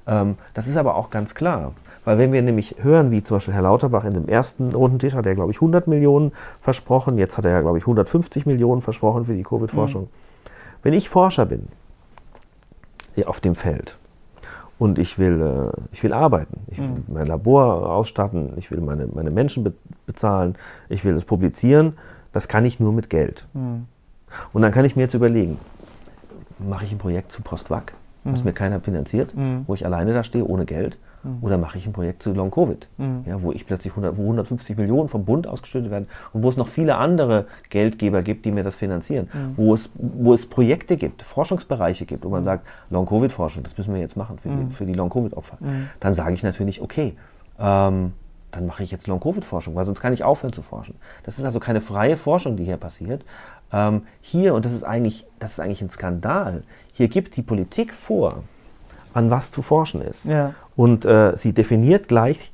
Ähm, 0.08 0.38
das 0.54 0.68
ist 0.68 0.78
aber 0.78 0.96
auch 0.96 1.10
ganz 1.10 1.36
klar. 1.36 1.74
Weil 2.04 2.18
wenn 2.18 2.32
wir 2.32 2.42
nämlich 2.42 2.76
hören, 2.80 3.12
wie 3.12 3.24
zum 3.24 3.38
Beispiel 3.38 3.54
Herr 3.54 3.64
Lauterbach 3.64 4.06
in 4.06 4.14
dem 4.14 4.28
ersten 4.28 4.74
runden 4.74 5.00
Tisch 5.00 5.16
hat 5.16 5.26
er, 5.26 5.36
glaube 5.36 5.52
ich, 5.52 5.58
100 5.58 5.88
Millionen 5.88 6.32
versprochen, 6.62 7.18
jetzt 7.18 7.38
hat 7.38 7.46
er 7.46 7.52
ja, 7.52 7.62
glaube 7.62 7.78
ich, 7.78 7.84
150 7.84 8.46
Millionen 8.46 8.82
versprochen 8.82 9.26
für 9.26 9.36
die 9.36 9.44
Covid-Forschung. 9.44 10.04
Mhm. 10.04 10.10
Wenn 10.84 10.94
ich 10.94 11.10
Forscher 11.10 11.46
bin, 11.46 11.68
auf 13.26 13.40
dem 13.40 13.56
Feld, 13.56 13.98
und 14.78 15.00
ich 15.00 15.18
will, 15.18 15.42
äh, 15.42 15.82
ich 15.92 16.04
will 16.04 16.14
arbeiten. 16.14 16.62
Ich 16.68 16.78
will 16.78 16.88
mhm. 16.88 17.04
mein 17.08 17.28
Labor 17.28 17.90
ausstatten, 17.90 18.54
ich 18.58 18.72
will 18.72 18.82
meine, 18.82 19.08
meine 19.08 19.32
Menschen 19.32 19.64
be 19.64 19.74
bezahlen, 20.06 20.56
ich 20.88 21.04
will 21.04 21.16
es 21.16 21.26
publizieren. 21.26 21.94
Das 22.32 22.48
kann 22.48 22.64
ich 22.64 22.80
nur 22.80 22.94
mit 22.94 23.10
Geld. 23.10 23.48
Mhm. 23.54 23.88
Und 24.54 24.62
dann 24.62 24.72
kann 24.72 24.86
ich 24.86 24.96
mir 24.96 25.04
jetzt 25.04 25.14
überlegen, 25.16 25.58
mache 26.60 26.86
ich 26.86 26.92
ein 26.92 26.98
Projekt 26.98 27.32
zu 27.32 27.42
Postwag, 27.42 27.94
was 28.24 28.40
mhm. 28.40 28.46
mir 28.46 28.54
keiner 28.54 28.80
finanziert, 28.82 29.36
mhm. 29.36 29.64
wo 29.66 29.74
ich 29.74 29.86
alleine 29.86 30.14
da 30.14 30.24
stehe, 30.24 30.46
ohne 30.46 30.66
Geld, 30.66 31.00
Mhm. 31.26 31.38
Oder 31.42 31.58
mache 31.58 31.78
ich 31.78 31.88
ein 31.88 31.94
Projekt 31.94 32.22
zu 32.22 32.34
Long 32.34 32.52
Covid, 32.52 32.88
mhm. 32.98 33.24
ja, 33.26 33.42
wo 33.42 33.52
ich 33.52 33.66
plötzlich 33.66 33.94
100, 33.94 34.16
wo 34.18 34.22
150 34.22 34.78
Millionen 34.78 35.10
vom 35.10 35.26
Bund 35.26 35.48
ausgeschüttet 35.48 35.92
werden 35.92 36.08
und 36.34 36.44
wo 36.44 36.50
es 36.50 36.58
noch 36.58 36.68
viele 36.68 36.98
andere 36.98 37.48
Geldgeber 37.70 38.22
gibt, 38.22 38.46
die 38.46 38.52
mir 38.52 38.64
das 38.64 38.76
finanzieren, 38.76 39.30
mhm. 39.34 39.54
wo, 39.58 39.74
es, 39.74 39.90
wo 39.96 40.34
es 40.34 40.46
Projekte 40.46 40.98
gibt, 40.98 41.24
Forschungsbereiche 41.24 42.06
gibt, 42.06 42.24
wo 42.24 42.30
man 42.30 42.42
mhm. 42.42 42.46
sagt, 42.46 42.68
Long 42.90 43.06
Covid 43.08 43.32
Forschung, 43.32 43.64
das 43.64 43.78
müssen 43.78 43.94
wir 43.94 44.02
jetzt 44.02 44.16
machen 44.16 44.38
für 44.38 44.50
die, 44.50 44.56
mhm. 44.56 44.72
für 44.72 44.86
die 44.86 44.94
Long 44.94 45.10
Covid 45.10 45.34
Opfer. 45.34 45.58
Mhm. 45.60 45.90
Dann 46.00 46.14
sage 46.14 46.34
ich 46.34 46.44
natürlich, 46.44 46.82
okay, 46.82 47.16
ähm, 47.60 48.14
dann 48.52 48.68
mache 48.68 48.84
ich 48.84 48.92
jetzt 48.92 49.08
Long 49.08 49.20
Covid 49.20 49.44
Forschung, 49.44 49.76
weil 49.76 49.86
sonst 49.86 50.00
kann 50.00 50.14
ich 50.14 50.24
aufhören 50.24 50.54
zu 50.54 50.62
forschen. 50.62 50.96
Das 51.24 51.40
ist 51.40 51.46
also 51.46 51.60
keine 51.60 51.82
freie 51.82 52.16
Forschung, 52.16 52.56
die 52.56 52.64
hier 52.64 52.78
passiert. 52.78 53.26
Ähm, 53.74 54.04
hier, 54.22 54.54
und 54.54 54.64
das 54.64 54.72
ist, 54.72 54.84
eigentlich, 54.84 55.26
das 55.40 55.54
ist 55.54 55.60
eigentlich 55.60 55.82
ein 55.82 55.90
Skandal, 55.90 56.64
hier 56.94 57.08
gibt 57.08 57.36
die 57.36 57.42
Politik 57.42 57.94
vor, 57.94 58.44
an 59.16 59.32
was 59.32 59.52
zu 59.52 59.62
forschen 59.62 60.02
ist. 60.02 60.26
Ja. 60.26 60.54
Und 60.76 61.06
äh, 61.06 61.34
sie 61.36 61.54
definiert 61.54 62.08
gleich, 62.08 62.52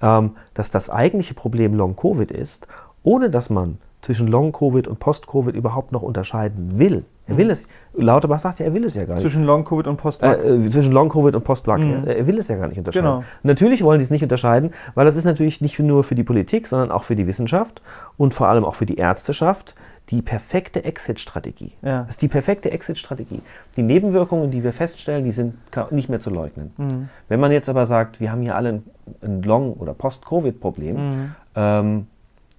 ähm, 0.00 0.32
dass 0.54 0.70
das 0.70 0.90
eigentliche 0.90 1.34
Problem 1.34 1.74
Long-Covid 1.74 2.30
ist, 2.30 2.66
ohne 3.02 3.30
dass 3.30 3.50
man 3.50 3.78
zwischen 4.02 4.28
Long-Covid 4.28 4.88
und 4.88 4.98
Post-Covid 4.98 5.54
überhaupt 5.54 5.92
noch 5.92 6.02
unterscheiden 6.02 6.78
will. 6.78 7.04
Er 7.28 7.36
will 7.36 7.46
mhm. 7.46 7.50
es, 7.52 7.68
Lauterbach 7.94 8.40
sagt 8.40 8.58
ja, 8.58 8.66
er 8.66 8.74
will 8.74 8.84
es 8.84 8.94
ja 8.94 9.04
gar 9.04 9.14
nicht. 9.14 9.22
Zwischen 9.22 9.44
Long-Covid 9.44 9.86
und 9.86 9.96
Post-Vac. 9.96 10.44
Äh, 10.44 10.56
äh, 10.56 10.68
zwischen 10.68 10.92
Long-Covid 10.92 11.36
und 11.36 11.44
Post-Vac. 11.44 11.80
Mhm. 11.80 12.04
Er, 12.04 12.16
er, 12.16 12.26
will 12.26 12.38
es 12.38 12.48
ja 12.48 12.56
gar 12.56 12.66
nicht 12.66 12.78
unterscheiden. 12.78 13.08
Genau. 13.08 13.24
Natürlich 13.44 13.82
wollen 13.82 14.00
die 14.00 14.04
es 14.04 14.10
nicht 14.10 14.24
unterscheiden, 14.24 14.72
weil 14.94 15.06
das 15.06 15.16
ist 15.16 15.24
natürlich 15.24 15.60
nicht 15.60 15.78
nur 15.78 16.02
für 16.02 16.16
die 16.16 16.24
Politik, 16.24 16.66
sondern 16.66 16.90
auch 16.90 17.04
für 17.04 17.14
die 17.14 17.28
Wissenschaft 17.28 17.80
und 18.16 18.34
vor 18.34 18.48
allem 18.48 18.64
auch 18.64 18.74
für 18.74 18.86
die 18.86 18.96
Ärzteschaft 18.96 19.76
die 20.10 20.20
perfekte 20.20 20.84
Exit-Strategie. 20.84 21.72
Ja. 21.82 22.02
Das 22.02 22.12
ist 22.12 22.22
die 22.22 22.28
perfekte 22.28 22.70
Exit-Strategie. 22.70 23.40
Die 23.76 23.82
Nebenwirkungen, 23.82 24.50
die 24.50 24.62
wir 24.62 24.72
feststellen, 24.72 25.24
die 25.24 25.30
sind 25.30 25.54
nicht 25.90 26.08
mehr 26.08 26.20
zu 26.20 26.30
leugnen. 26.30 26.72
Mhm. 26.76 27.08
Wenn 27.28 27.40
man 27.40 27.52
jetzt 27.52 27.68
aber 27.68 27.86
sagt, 27.86 28.20
wir 28.20 28.30
haben 28.30 28.42
hier 28.42 28.56
alle 28.56 28.68
ein, 28.70 28.84
ein 29.22 29.42
Long- 29.42 29.74
oder 29.74 29.94
Post-Covid-Problem, 29.94 30.96
mhm. 30.96 31.34
ähm, 31.54 32.06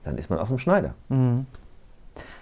dann 0.04 0.18
ist 0.18 0.30
man 0.30 0.40
aus 0.40 0.50
dem 0.50 0.58
Schneider. 0.58 0.96
Mhm. 1.10 1.46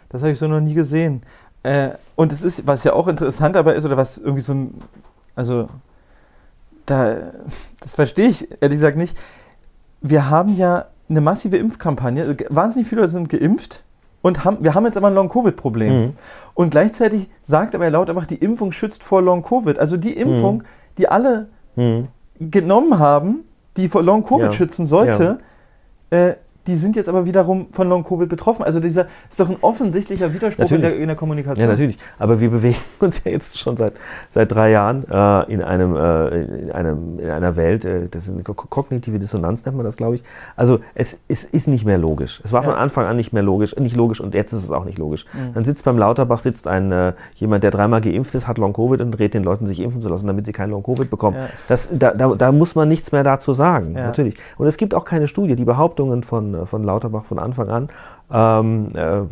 Das 0.09 0.21
habe 0.21 0.31
ich 0.31 0.39
so 0.39 0.47
noch 0.47 0.61
nie 0.61 0.73
gesehen. 0.73 1.23
Äh, 1.63 1.89
und 2.15 2.31
es 2.31 2.41
ist, 2.41 2.65
was 2.67 2.83
ja 2.83 2.93
auch 2.93 3.07
interessant 3.07 3.57
aber 3.57 3.75
ist, 3.75 3.85
oder 3.85 3.97
was 3.97 4.17
irgendwie 4.17 4.41
so 4.41 4.53
ein, 4.53 4.81
also, 5.35 5.69
da, 6.85 7.15
das 7.79 7.95
verstehe 7.95 8.27
ich 8.27 8.49
ehrlich 8.61 8.79
gesagt 8.79 8.97
nicht. 8.97 9.17
Wir 10.01 10.29
haben 10.29 10.55
ja 10.55 10.85
eine 11.09 11.21
massive 11.21 11.57
Impfkampagne. 11.57 12.37
Wahnsinnig 12.49 12.87
viele 12.87 13.01
Leute 13.01 13.13
sind 13.13 13.29
geimpft 13.29 13.83
und 14.21 14.45
haben, 14.45 14.57
wir 14.61 14.75
haben 14.75 14.85
jetzt 14.85 14.97
aber 14.97 15.07
ein 15.07 15.13
Long-Covid-Problem. 15.13 15.93
Mhm. 15.93 16.13
Und 16.53 16.71
gleichzeitig 16.71 17.29
sagt 17.43 17.75
aber 17.75 17.89
laut 17.89 18.09
einfach, 18.09 18.25
die 18.25 18.35
Impfung 18.35 18.71
schützt 18.71 19.03
vor 19.03 19.21
Long-Covid. 19.21 19.79
Also 19.79 19.97
die 19.97 20.15
Impfung, 20.15 20.57
mhm. 20.57 20.63
die 20.97 21.07
alle 21.07 21.47
mhm. 21.75 22.07
genommen 22.39 22.99
haben, 22.99 23.45
die 23.77 23.89
vor 23.89 24.03
Long-Covid 24.03 24.45
ja. 24.45 24.51
schützen 24.51 24.85
sollte, 24.85 25.39
ja. 26.11 26.17
äh, 26.17 26.35
die 26.67 26.75
sind 26.75 26.95
jetzt 26.95 27.09
aber 27.09 27.25
wiederum 27.25 27.67
von 27.71 27.89
Long-Covid 27.89 28.29
betroffen. 28.29 28.63
Also 28.63 28.79
dieser 28.79 29.07
ist 29.29 29.39
doch 29.39 29.49
ein 29.49 29.57
offensichtlicher 29.61 30.33
Widerspruch 30.33 30.71
in 30.71 30.81
der, 30.81 30.95
in 30.95 31.07
der, 31.07 31.15
Kommunikation. 31.15 31.63
Ja, 31.63 31.71
natürlich. 31.71 31.97
Aber 32.19 32.39
wir 32.39 32.49
bewegen 32.49 32.77
uns 32.99 33.23
ja 33.23 33.31
jetzt 33.31 33.57
schon 33.57 33.77
seit, 33.77 33.93
seit 34.29 34.51
drei 34.51 34.71
Jahren 34.71 35.05
äh, 35.09 35.51
in, 35.51 35.61
einem, 35.63 35.95
äh, 35.95 36.27
in, 36.43 36.71
einem, 36.71 37.19
in 37.19 37.29
einer 37.29 37.55
Welt, 37.55 37.85
äh, 37.85 38.07
das 38.09 38.27
ist 38.27 38.33
eine 38.33 38.43
kognitive 38.43 39.17
Dissonanz, 39.17 39.65
nennt 39.65 39.77
man 39.77 39.85
das, 39.85 39.97
glaube 39.97 40.15
ich. 40.15 40.23
Also 40.55 40.79
es, 40.93 41.17
es 41.27 41.43
ist 41.43 41.67
nicht 41.67 41.85
mehr 41.85 41.97
logisch. 41.97 42.41
Es 42.43 42.51
war 42.51 42.61
ja. 42.61 42.69
von 42.69 42.77
Anfang 42.77 43.05
an 43.05 43.17
nicht 43.17 43.33
mehr 43.33 43.43
logisch, 43.43 43.75
nicht 43.77 43.95
logisch 43.95 44.21
und 44.21 44.35
jetzt 44.35 44.53
ist 44.53 44.63
es 44.63 44.71
auch 44.71 44.85
nicht 44.85 44.99
logisch. 44.99 45.25
Mhm. 45.33 45.53
Dann 45.53 45.63
sitzt 45.63 45.83
beim 45.83 45.97
Lauterbach 45.97 46.41
sitzt 46.41 46.67
ein, 46.67 46.91
äh, 46.91 47.13
jemand, 47.35 47.63
der 47.63 47.71
dreimal 47.71 48.01
geimpft 48.01 48.35
ist, 48.35 48.47
hat 48.47 48.59
Long-Covid 48.59 49.01
und 49.01 49.17
rät 49.17 49.33
den 49.33 49.43
Leuten, 49.43 49.65
sich 49.65 49.79
impfen 49.79 50.01
zu 50.01 50.09
lassen, 50.09 50.27
damit 50.27 50.45
sie 50.45 50.51
kein 50.51 50.69
Long-Covid 50.69 51.09
bekommen. 51.09 51.37
Ja. 51.37 51.49
Das, 51.67 51.89
da, 51.91 52.11
da, 52.11 52.35
da, 52.35 52.51
muss 52.51 52.75
man 52.75 52.87
nichts 52.87 53.11
mehr 53.11 53.23
dazu 53.23 53.53
sagen, 53.53 53.95
ja. 53.95 54.05
natürlich. 54.05 54.35
Und 54.57 54.67
es 54.67 54.77
gibt 54.77 54.93
auch 54.93 55.05
keine 55.05 55.27
Studie. 55.27 55.55
Die 55.55 55.65
Behauptungen 55.65 56.23
von 56.23 56.50
äh, 56.53 56.65
von 56.65 56.83
Lauterbach 56.83 57.25
von 57.25 57.39
Anfang 57.39 57.69
an. 57.69 57.89
Ähm, 58.33 58.89
äh, 58.93 59.23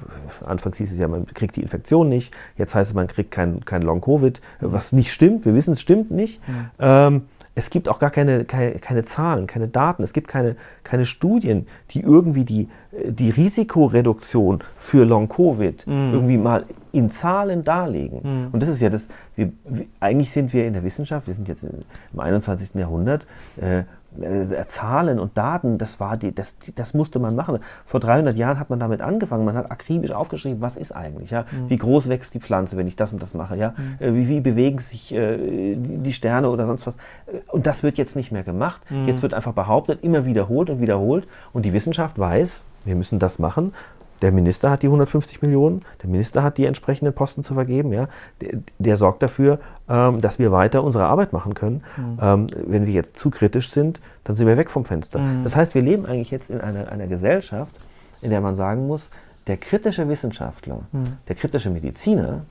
anfangs 0.46 0.78
hieß 0.78 0.92
es 0.92 0.98
ja, 0.98 1.08
man 1.08 1.26
kriegt 1.26 1.56
die 1.56 1.62
Infektion 1.62 2.10
nicht. 2.10 2.34
Jetzt 2.58 2.76
heißt 2.76 2.90
es, 2.90 2.94
man 2.94 3.08
kriegt 3.08 3.32
kein, 3.32 3.64
kein 3.64 3.82
Long-Covid, 3.82 4.42
was 4.60 4.92
nicht 4.92 5.14
stimmt. 5.14 5.46
Wir 5.46 5.54
wissen, 5.54 5.72
es 5.72 5.82
stimmt 5.82 6.12
nicht. 6.12 6.42
Mhm. 6.48 6.66
Ähm, 6.80 7.22
es 7.60 7.70
gibt 7.70 7.90
auch 7.90 8.00
gar 8.00 8.10
keine, 8.10 8.46
keine, 8.46 8.74
keine, 8.74 9.06
Zahlen, 9.06 9.46
keine 9.46 9.68
Daten, 9.68 10.02
es 10.04 10.14
gibt 10.14 10.28
keine, 10.28 10.56
keine 10.84 11.06
Studien, 11.06 11.68
die 11.92 12.02
irgendwie 12.02 12.46
die, 12.46 12.70
die 13.06 13.30
Risikoreduktion 13.30 14.64
für 14.78 15.06
Long-Covid 15.06 15.86
mm. 15.86 16.14
irgendwie 16.14 16.38
mal 16.38 16.64
in 16.92 17.12
Zahlen 17.12 17.64
darlegen. 17.64 18.20
Mm. 18.48 18.54
Und 18.54 18.64
das 18.64 18.70
ist 18.70 18.82
ja 18.82 18.90
das, 18.90 19.10
wir, 19.36 19.52
wir, 19.66 19.86
eigentlich 20.00 20.32
sind 20.32 20.54
wir 20.54 20.66
in 20.68 20.74
der 20.74 20.84
Wissenschaft, 20.84 21.28
wir 21.28 21.34
sind 21.34 21.50
jetzt 21.50 21.64
im 21.64 22.20
21. 22.20 22.76
Jahrhundert, 22.76 23.28
äh, 23.60 23.84
äh, 24.20 24.66
Zahlen 24.66 25.20
und 25.20 25.38
Daten, 25.38 25.78
das, 25.78 26.00
war 26.00 26.18
die, 26.18 26.34
das, 26.34 26.56
das 26.76 26.94
musste 26.94 27.20
man 27.20 27.36
machen. 27.36 27.60
Vor 27.86 28.00
300 28.00 28.38
Jahren 28.38 28.60
hat 28.60 28.70
man 28.70 28.80
damit 28.80 29.02
angefangen. 29.02 29.46
Man 29.46 29.56
hat 29.56 29.72
akribisch 29.72 30.12
aufgeschrieben, 30.12 30.62
was 30.62 30.78
ist 30.78 30.92
eigentlich, 30.92 31.32
ja? 31.32 31.46
Mhm. 31.52 31.70
wie 31.70 31.78
groß 31.78 32.10
wächst 32.10 32.34
die 32.34 32.40
Pflanze, 32.40 32.78
wenn 32.78 32.88
ich 32.88 32.96
das 32.96 33.14
und 33.14 33.22
das 33.22 33.34
mache, 33.34 33.56
ja? 33.56 33.74
Mhm. 33.78 33.98
Äh, 34.00 34.16
wie, 34.16 34.28
wie, 34.28 34.42
bewegen 34.42 34.80
sich 34.80 35.14
äh, 35.14 35.76
die 35.76 36.14
Sterne 36.14 36.50
oder 36.50 36.66
sonst 36.66 36.88
was. 36.88 36.96
Äh, 37.28 37.40
und 37.48 37.68
das 37.68 37.84
wird 37.84 37.98
jetzt 37.98 38.16
nicht 38.16 38.32
mehr 38.32 38.44
gemacht. 38.44 38.82
Mhm. 38.90 39.08
Jetzt 39.08 39.22
wird 39.22 39.34
einfach 39.34 39.54
behauptet, 39.54 40.04
immer 40.04 40.26
wiederholt 40.26 40.70
und 40.70 40.82
wiederholt. 40.82 41.28
Und 41.54 41.66
die 41.66 41.74
Wissenschaft 41.74 42.18
weiß, 42.18 42.64
wir 42.86 42.96
müssen 42.96 43.20
das 43.20 43.40
machen. 43.40 43.74
Der 44.22 44.32
Minister 44.32 44.70
hat 44.70 44.82
die 44.84 44.88
150 44.88 45.42
Millionen, 45.42 45.82
der 46.02 46.10
Minister 46.10 46.44
hat 46.44 46.58
die 46.58 46.66
entsprechenden 46.66 47.14
Posten 47.14 47.44
zu 47.44 47.54
vergeben. 47.54 47.94
Ja? 47.94 48.08
Der, 48.42 48.60
der 48.78 48.96
sorgt 48.98 49.24
dafür, 49.24 49.60
ähm, 49.88 50.20
dass 50.22 50.40
wir 50.40 50.52
weiter 50.52 50.84
unsere 50.84 51.06
Arbeit 51.06 51.34
machen 51.34 51.54
können. 51.54 51.84
Mhm. 51.98 52.20
Ähm, 52.22 52.48
wenn 52.68 52.86
wir 52.86 52.94
jetzt 52.94 53.18
zu 53.18 53.30
kritisch 53.30 53.72
sind, 53.72 54.02
dann 54.24 54.36
sind 54.36 54.48
wir 54.48 54.58
weg 54.58 54.70
vom 54.70 54.86
Fenster. 54.86 55.20
Mhm. 55.20 55.44
Das 55.44 55.56
heißt, 55.56 55.74
wir 55.76 55.82
leben 55.82 56.06
eigentlich 56.06 56.32
jetzt 56.32 56.50
in 56.50 56.62
einer, 56.62 56.92
einer 56.92 57.08
Gesellschaft, 57.08 57.74
in 58.22 58.30
der 58.30 58.42
man 58.42 58.56
sagen 58.56 58.88
muss, 58.88 59.10
der 59.48 59.58
kritische 59.58 60.08
Wissenschaftler, 60.10 60.82
mhm. 60.92 61.18
der 61.28 61.36
kritische 61.36 61.70
Mediziner 61.70 62.44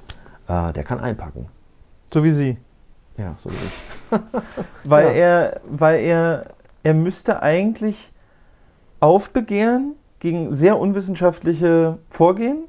äh, 0.48 0.72
der 0.72 0.82
kann 0.82 0.98
einpacken. 0.98 1.46
So 2.12 2.24
wie 2.24 2.30
Sie. 2.30 2.56
Ja, 3.16 3.36
so 3.38 3.50
wie 3.50 3.54
ich. 3.54 4.20
Weil 4.84 5.06
Ja. 5.06 5.12
er, 5.12 5.60
weil 5.68 6.00
er, 6.00 6.46
er 6.82 6.94
müsste 6.94 7.42
eigentlich 7.42 8.12
aufbegehren 9.00 9.94
gegen 10.20 10.52
sehr 10.54 10.78
unwissenschaftliche 10.78 11.98
Vorgehen. 12.10 12.64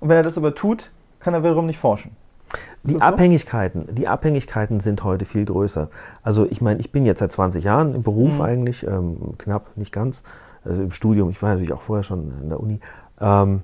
Und 0.00 0.08
wenn 0.08 0.16
er 0.16 0.22
das 0.22 0.36
aber 0.36 0.54
tut, 0.54 0.90
kann 1.20 1.34
er 1.34 1.42
wiederum 1.42 1.66
nicht 1.66 1.78
forschen. 1.78 2.12
Ist 2.52 2.90
Die 2.90 2.92
das 2.94 3.02
so? 3.02 3.06
Abhängigkeiten, 3.08 3.94
die 3.94 4.06
Abhängigkeiten 4.08 4.80
sind 4.80 5.02
heute 5.02 5.24
viel 5.24 5.44
größer. 5.44 5.88
Also 6.22 6.46
ich 6.48 6.60
meine, 6.60 6.80
ich 6.80 6.92
bin 6.92 7.04
jetzt 7.04 7.18
seit 7.18 7.32
20 7.32 7.64
Jahren 7.64 7.94
im 7.94 8.02
Beruf 8.02 8.34
Mhm. 8.34 8.40
eigentlich, 8.42 8.86
ähm, 8.86 9.34
knapp, 9.38 9.76
nicht 9.76 9.92
ganz, 9.92 10.22
also 10.64 10.82
im 10.82 10.92
Studium, 10.92 11.30
ich 11.30 11.42
war 11.42 11.50
natürlich 11.50 11.72
auch 11.72 11.82
vorher 11.82 12.04
schon 12.04 12.32
in 12.42 12.48
der 12.48 12.60
Uni. 12.60 12.80
Ähm, 13.20 13.56
äh, 13.56 13.60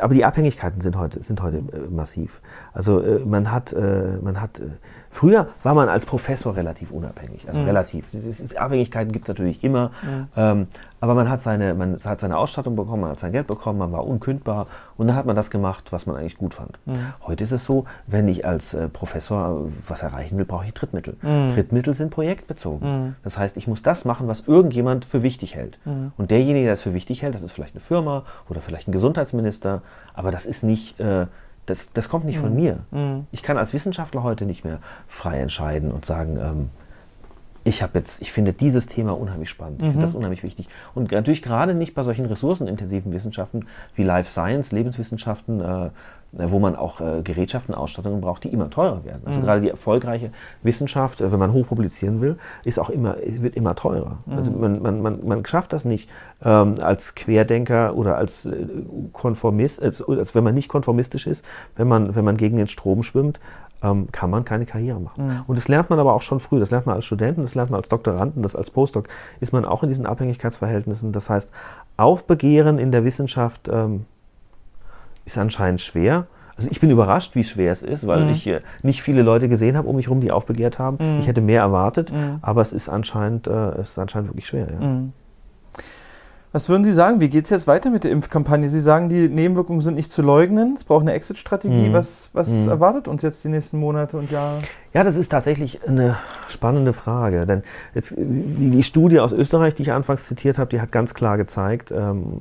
aber 0.00 0.14
die 0.14 0.24
Abhängigkeiten 0.24 0.80
sind 0.80 0.96
heute, 0.96 1.22
sind 1.22 1.42
heute 1.42 1.58
äh, 1.58 1.88
massiv. 1.90 2.40
Also 2.72 3.00
äh, 3.00 3.20
man 3.20 3.50
hat, 3.50 3.72
äh, 3.72 4.18
man 4.22 4.40
hat, 4.40 4.60
äh, 4.60 4.64
früher 5.10 5.48
war 5.62 5.74
man 5.74 5.88
als 5.88 6.04
Professor 6.06 6.54
relativ 6.56 6.90
unabhängig, 6.90 7.46
also 7.48 7.60
Mhm. 7.60 7.66
relativ. 7.66 8.04
Abhängigkeiten 8.56 9.12
gibt 9.12 9.24
es 9.24 9.28
natürlich 9.28 9.64
immer, 9.64 9.90
ähm, 10.36 10.66
aber 11.00 11.14
man 11.14 11.30
hat, 11.30 11.40
seine, 11.40 11.74
man 11.74 11.98
hat 12.04 12.20
seine 12.20 12.36
Ausstattung 12.36 12.76
bekommen, 12.76 13.02
man 13.02 13.10
hat 13.12 13.18
sein 13.18 13.32
Geld 13.32 13.46
bekommen, 13.46 13.78
man 13.78 13.92
war 13.92 14.06
unkündbar 14.06 14.66
und 14.98 15.06
dann 15.06 15.16
hat 15.16 15.24
man 15.24 15.36
das 15.36 15.50
gemacht, 15.50 15.92
was 15.92 16.06
man 16.06 16.16
eigentlich 16.16 16.36
gut 16.36 16.54
fand. 16.54 16.78
Heute 17.26 17.44
ist 17.44 17.52
es 17.52 17.64
so, 17.64 17.86
wenn 18.08 18.28
ich 18.28 18.44
als 18.44 18.74
äh, 18.74 18.88
Professor 18.88 19.68
äh, 19.68 19.72
was 19.88 20.02
erreichen 20.02 20.36
will, 20.36 20.44
brauche 20.44 20.66
ich 20.66 20.74
Drittmittel. 20.74 21.16
Mhm. 21.22 21.54
Drittmittel 21.54 21.94
sind 21.94 22.10
projektbezogen. 22.10 23.06
Mhm. 23.06 23.14
Das 23.22 23.38
heißt, 23.38 23.56
ich 23.56 23.68
muss 23.68 23.82
das 23.82 24.04
machen, 24.04 24.26
was 24.26 24.42
irgendjemand 24.46 25.04
für 25.04 25.22
wichtig 25.22 25.54
hält. 25.54 25.78
Mhm. 25.84 26.12
Und 26.18 26.32
derjenige, 26.32 26.66
der 26.66 26.74
das 26.74 26.82
für 26.82 26.94
wichtig 26.94 27.22
hält, 27.22 27.34
das 27.34 27.42
ist 27.42 27.52
vielleicht 27.52 27.74
eine 27.74 27.80
Firma 27.80 28.24
oder 28.48 28.60
vielleicht 28.60 28.88
ein 28.88 28.92
Gesundheitsminister, 28.92 29.82
aber 30.14 30.32
das 30.32 30.46
ist 30.46 30.64
nicht, 30.64 30.98
äh, 30.98 31.26
das, 31.66 31.92
das 31.92 32.08
kommt 32.08 32.24
nicht 32.24 32.38
von 32.38 32.54
mir. 32.54 32.80
Mhm. 32.90 33.28
Ich 33.30 33.44
kann 33.44 33.56
als 33.56 33.72
Wissenschaftler 33.72 34.24
heute 34.24 34.46
nicht 34.46 34.64
mehr 34.64 34.80
frei 35.06 35.38
entscheiden 35.38 35.92
und 35.92 36.06
sagen, 36.06 36.38
ähm, 36.40 36.70
ich 37.68 37.82
habe 37.82 37.98
jetzt, 37.98 38.20
ich 38.22 38.32
finde 38.32 38.52
dieses 38.52 38.86
Thema 38.86 39.12
unheimlich 39.12 39.50
spannend, 39.50 39.82
ich 39.82 39.88
finde 39.88 40.00
das 40.00 40.14
unheimlich 40.14 40.42
wichtig. 40.42 40.68
Und 40.94 41.12
natürlich 41.12 41.42
gerade 41.42 41.74
nicht 41.74 41.94
bei 41.94 42.02
solchen 42.02 42.24
ressourcenintensiven 42.24 43.12
Wissenschaften 43.12 43.66
wie 43.94 44.02
Life 44.02 44.30
Science, 44.30 44.72
Lebenswissenschaften, 44.72 45.60
äh, 45.60 45.90
wo 46.32 46.58
man 46.58 46.76
auch 46.76 47.00
äh, 47.00 47.22
Gerätschaften, 47.22 47.74
Ausstattungen 47.74 48.20
braucht, 48.20 48.44
die 48.44 48.48
immer 48.48 48.68
teurer 48.68 49.04
werden. 49.04 49.22
Also 49.24 49.40
gerade 49.40 49.62
die 49.62 49.70
erfolgreiche 49.70 50.30
Wissenschaft, 50.62 51.20
äh, 51.20 51.32
wenn 51.32 51.38
man 51.38 51.52
hoch 51.52 51.66
publizieren 51.66 52.20
will, 52.20 52.36
ist 52.64 52.78
auch 52.78 52.90
immer, 52.90 53.16
wird 53.24 53.56
immer 53.56 53.74
teurer. 53.74 54.18
Also 54.30 54.50
man, 54.50 54.82
man, 54.82 55.00
man, 55.00 55.26
man 55.26 55.46
schafft 55.46 55.72
das 55.72 55.84
nicht 55.84 56.10
ähm, 56.44 56.74
als 56.80 57.14
Querdenker 57.14 57.96
oder 57.96 58.16
als 58.16 58.44
äh, 58.44 58.66
Konformist, 59.12 59.82
als, 59.82 60.02
als 60.06 60.34
wenn 60.34 60.44
man 60.44 60.54
nicht 60.54 60.68
konformistisch 60.68 61.26
ist, 61.26 61.44
wenn 61.76 61.88
man, 61.88 62.14
wenn 62.14 62.24
man 62.24 62.36
gegen 62.36 62.58
den 62.58 62.68
Strom 62.68 63.02
schwimmt, 63.02 63.40
ähm, 63.82 64.08
kann 64.12 64.30
man 64.30 64.44
keine 64.44 64.66
Karriere 64.66 65.00
machen. 65.00 65.42
Und 65.46 65.56
das 65.56 65.68
lernt 65.68 65.90
man 65.90 65.98
aber 65.98 66.14
auch 66.14 66.22
schon 66.22 66.40
früh. 66.40 66.58
Das 66.58 66.70
lernt 66.70 66.86
man 66.86 66.96
als 66.96 67.04
Studenten, 67.04 67.42
das 67.42 67.54
lernt 67.54 67.70
man 67.70 67.78
als 67.78 67.88
Doktoranden, 67.88 68.42
das 68.42 68.56
als 68.56 68.70
Postdoc 68.70 69.08
ist 69.40 69.52
man 69.52 69.64
auch 69.64 69.82
in 69.82 69.88
diesen 69.88 70.06
Abhängigkeitsverhältnissen. 70.06 71.12
Das 71.12 71.30
heißt, 71.30 71.50
Aufbegehren 71.96 72.78
in 72.78 72.90
der 72.92 73.04
Wissenschaft 73.04 73.68
ähm, 73.72 74.04
ist 75.24 75.38
anscheinend 75.38 75.80
schwer. 75.80 76.26
Also 76.56 76.70
ich 76.72 76.80
bin 76.80 76.90
überrascht, 76.90 77.36
wie 77.36 77.44
schwer 77.44 77.72
es 77.72 77.82
ist, 77.84 78.04
weil 78.06 78.22
ich 78.30 78.46
äh, 78.48 78.60
nicht 78.82 79.00
viele 79.02 79.22
Leute 79.22 79.48
gesehen 79.48 79.76
habe 79.76 79.86
um 79.86 79.94
mich 79.94 80.06
herum, 80.06 80.20
die 80.20 80.32
aufbegehrt 80.32 80.80
haben. 80.80 80.98
Ich 81.20 81.28
hätte 81.28 81.40
mehr 81.40 81.60
erwartet, 81.60 82.12
aber 82.42 82.62
es 82.62 82.72
ist 82.72 82.88
anscheinend, 82.88 83.46
äh, 83.46 83.50
es 83.76 83.90
ist 83.90 83.98
anscheinend 83.98 84.30
wirklich 84.30 84.48
schwer. 84.48 84.66
Ja. 84.72 85.02
Was 86.50 86.68
würden 86.70 86.84
Sie 86.84 86.92
sagen? 86.92 87.20
Wie 87.20 87.28
geht 87.28 87.44
es 87.44 87.50
jetzt 87.50 87.66
weiter 87.66 87.90
mit 87.90 88.04
der 88.04 88.10
Impfkampagne? 88.10 88.68
Sie 88.70 88.80
sagen, 88.80 89.08
die 89.10 89.28
Nebenwirkungen 89.28 89.82
sind 89.82 89.94
nicht 89.96 90.10
zu 90.10 90.22
leugnen. 90.22 90.74
Es 90.74 90.84
braucht 90.84 91.02
eine 91.02 91.12
Exit-Strategie. 91.12 91.88
Mhm. 91.90 91.92
Was, 91.92 92.30
was 92.32 92.48
Mhm. 92.48 92.70
erwartet 92.70 93.06
uns 93.06 93.20
jetzt 93.22 93.44
die 93.44 93.48
nächsten 93.48 93.78
Monate 93.78 94.16
und 94.16 94.30
Jahre? 94.30 94.58
Ja, 94.94 95.04
das 95.04 95.16
ist 95.16 95.30
tatsächlich 95.30 95.80
eine 95.86 96.16
spannende 96.48 96.92
Frage. 96.92 97.44
Denn 97.46 97.62
jetzt, 97.94 98.14
die, 98.16 98.70
die 98.70 98.82
Studie 98.82 99.20
aus 99.20 99.32
Österreich, 99.32 99.74
die 99.74 99.82
ich 99.82 99.92
anfangs 99.92 100.26
zitiert 100.26 100.58
habe, 100.58 100.70
die 100.70 100.80
hat 100.80 100.90
ganz 100.92 101.12
klar 101.14 101.36
gezeigt, 101.36 101.92
ähm, 101.92 102.40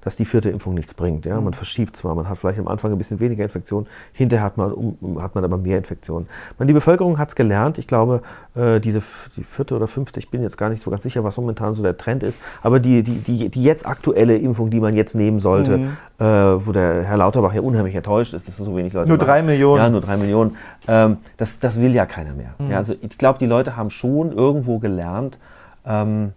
dass 0.00 0.16
die 0.16 0.24
vierte 0.24 0.48
Impfung 0.50 0.74
nichts 0.74 0.94
bringt. 0.94 1.26
Ja? 1.26 1.40
Man 1.40 1.52
verschiebt 1.52 1.96
zwar, 1.96 2.14
man 2.14 2.28
hat 2.28 2.38
vielleicht 2.38 2.58
am 2.58 2.66
Anfang 2.66 2.90
ein 2.92 2.98
bisschen 2.98 3.20
weniger 3.20 3.44
Infektionen, 3.44 3.86
hinterher 4.12 4.44
hat 4.44 4.56
man, 4.56 4.72
um, 4.72 5.22
hat 5.22 5.34
man 5.34 5.44
aber 5.44 5.58
mehr 5.58 5.78
Infektionen. 5.78 6.28
Man, 6.58 6.66
die 6.66 6.74
Bevölkerung 6.74 7.18
hat 7.18 7.28
es 7.28 7.34
gelernt. 7.36 7.78
Ich 7.78 7.86
glaube, 7.86 8.22
äh, 8.56 8.80
diese 8.80 9.02
die 9.36 9.44
vierte 9.44 9.76
oder 9.76 9.86
fünfte, 9.86 10.18
ich 10.18 10.30
bin 10.30 10.42
jetzt 10.42 10.56
gar 10.56 10.70
nicht 10.70 10.82
so 10.82 10.90
ganz 10.90 11.02
sicher, 11.02 11.22
was 11.24 11.36
momentan 11.36 11.74
so 11.74 11.82
der 11.82 11.96
Trend 11.96 12.22
ist, 12.22 12.38
aber 12.62 12.80
die, 12.80 13.02
die, 13.02 13.18
die, 13.18 13.48
die 13.48 13.62
jetzt 13.62 13.86
aktuelle 13.86 14.36
Impfung, 14.38 14.70
die 14.70 14.80
man 14.80 14.94
jetzt 14.96 15.14
nehmen 15.14 15.38
sollte, 15.38 15.76
Mhm. 15.78 15.96
äh, 16.18 16.24
wo 16.66 16.72
der 16.72 17.04
Herr 17.04 17.16
Lauterbach 17.18 17.52
ja 17.54 17.60
unheimlich 17.60 17.94
enttäuscht 17.94 18.32
ist, 18.34 18.48
dass 18.48 18.56
so 18.56 18.76
wenig 18.76 18.92
Leute 18.92 19.08
Nur 19.08 19.18
machen. 19.18 19.26
drei 19.26 19.42
Millionen. 19.42 19.76
Ja, 19.82 19.90
nur 19.90 20.00
drei 20.00 20.16
Millionen. 20.16 20.56
Ähm, 20.88 21.18
das, 21.36 21.58
das 21.58 21.80
will 21.82 21.94
ja 21.94 22.06
keiner 22.06 22.32
mehr. 22.32 22.54
Mhm. 22.58 22.70
Ja, 22.70 22.78
also 22.78 22.94
ich 23.00 23.18
glaube, 23.18 23.38
die 23.38 23.46
Leute 23.46 23.76
haben 23.76 23.90
schon 23.90 24.32
irgendwo 24.32 24.78
gelernt, 24.78 25.38
ähm, 25.84 26.32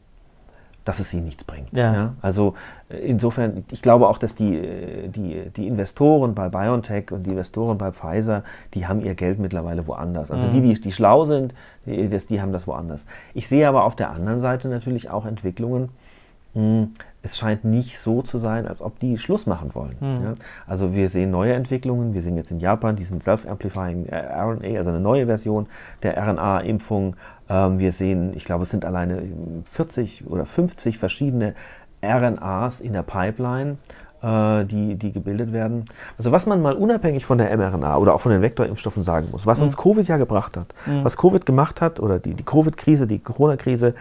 dass 0.86 1.00
es 1.00 1.14
ihnen 1.14 1.26
nichts 1.26 1.44
bringt. 1.44 1.74
Ja. 1.74 2.14
Also 2.22 2.54
äh, 2.90 2.98
insofern, 2.98 3.66
ich 3.72 3.82
glaube 3.82 4.08
auch, 4.08 4.18
dass 4.18 4.36
die, 4.36 4.56
äh, 4.56 5.08
die, 5.08 5.50
die 5.50 5.68
Investoren 5.68 6.36
bei 6.36 6.48
BioNTech 6.50 7.12
und 7.12 7.26
die 7.26 7.32
Investoren 7.32 7.78
bei 7.78 7.92
Pfizer, 7.92 8.44
die 8.74 8.88
haben 8.88 9.02
ihr 9.02 9.16
Geld 9.16 9.40
mittlerweile 9.40 9.88
woanders. 9.88 10.30
Also 10.30 10.48
die, 10.48 10.62
die, 10.62 10.80
die 10.80 10.92
schlau 10.92 11.26
sind, 11.26 11.54
die, 11.86 12.08
die 12.08 12.42
haben 12.42 12.54
das 12.54 12.68
woanders. 12.68 13.06
Ich 13.34 13.48
sehe 13.48 13.68
aber 13.68 13.84
auf 13.84 13.96
der 13.96 14.12
anderen 14.12 14.40
Seite 14.42 14.68
natürlich 14.68 15.10
auch 15.10 15.26
Entwicklungen, 15.26 15.90
mh, 16.56 16.88
es 17.22 17.38
scheint 17.38 17.66
nicht 17.66 17.98
so 18.00 18.22
zu 18.22 18.38
sein, 18.38 18.68
als 18.68 18.82
ob 18.82 19.00
die 19.00 19.18
Schluss 19.18 19.46
machen 19.48 19.74
wollen. 19.74 19.98
Ja? 20.02 20.34
Also 20.68 20.94
wir 20.94 21.10
sehen 21.10 21.32
neue 21.32 21.54
Entwicklungen. 21.54 22.14
Wir 22.14 22.22
sehen 22.22 22.38
jetzt 22.38 22.52
in 22.52 22.60
Japan 22.60 22.96
diesen 22.96 23.20
Self-Amplifying 23.20 24.06
äh, 24.08 24.16
RNA, 24.16 24.78
also 24.78 24.92
eine 24.92 25.00
neue 25.00 25.26
Version 25.26 25.66
der 26.04 26.18
RNA-Impfung. 26.18 27.16
Ähm, 27.50 27.80
wir 27.80 27.92
sehen, 27.92 28.34
ich 28.36 28.46
glaube, 28.46 28.64
es 28.64 28.70
sind 28.70 28.86
alleine 28.86 29.24
40 29.70 30.28
oder 30.28 30.46
50 30.46 31.00
verschiedene 31.00 31.56
RNAs 32.04 32.80
in 32.80 32.94
der 32.94 33.02
Pipeline, 33.02 33.78
äh, 34.22 34.64
die, 34.66 34.94
die 34.94 35.12
gebildet 35.12 35.52
werden. 35.52 35.86
Also 36.20 36.32
was 36.32 36.46
man 36.46 36.62
mal 36.62 36.74
unabhängig 36.76 37.26
von 37.26 37.40
der 37.40 37.56
mRNA 37.58 37.98
oder 37.98 38.14
auch 38.14 38.22
von 38.22 38.32
den 38.32 38.44
Vektorimpfstoffen 38.44 39.02
sagen 39.02 39.30
muss, 39.32 39.48
was 39.48 39.62
uns 39.64 39.76
Covid 39.78 40.08
ja 40.08 40.18
gebracht 40.18 40.58
hat, 40.58 40.68
was 41.04 41.18
Covid 41.18 41.44
gemacht 41.46 41.82
hat 41.82 42.00
oder 42.00 42.20
die, 42.20 42.36
die 42.36 42.44
Covid-Krise, 42.44 43.08
die 43.08 43.18
Corona-Krise, 43.18 43.96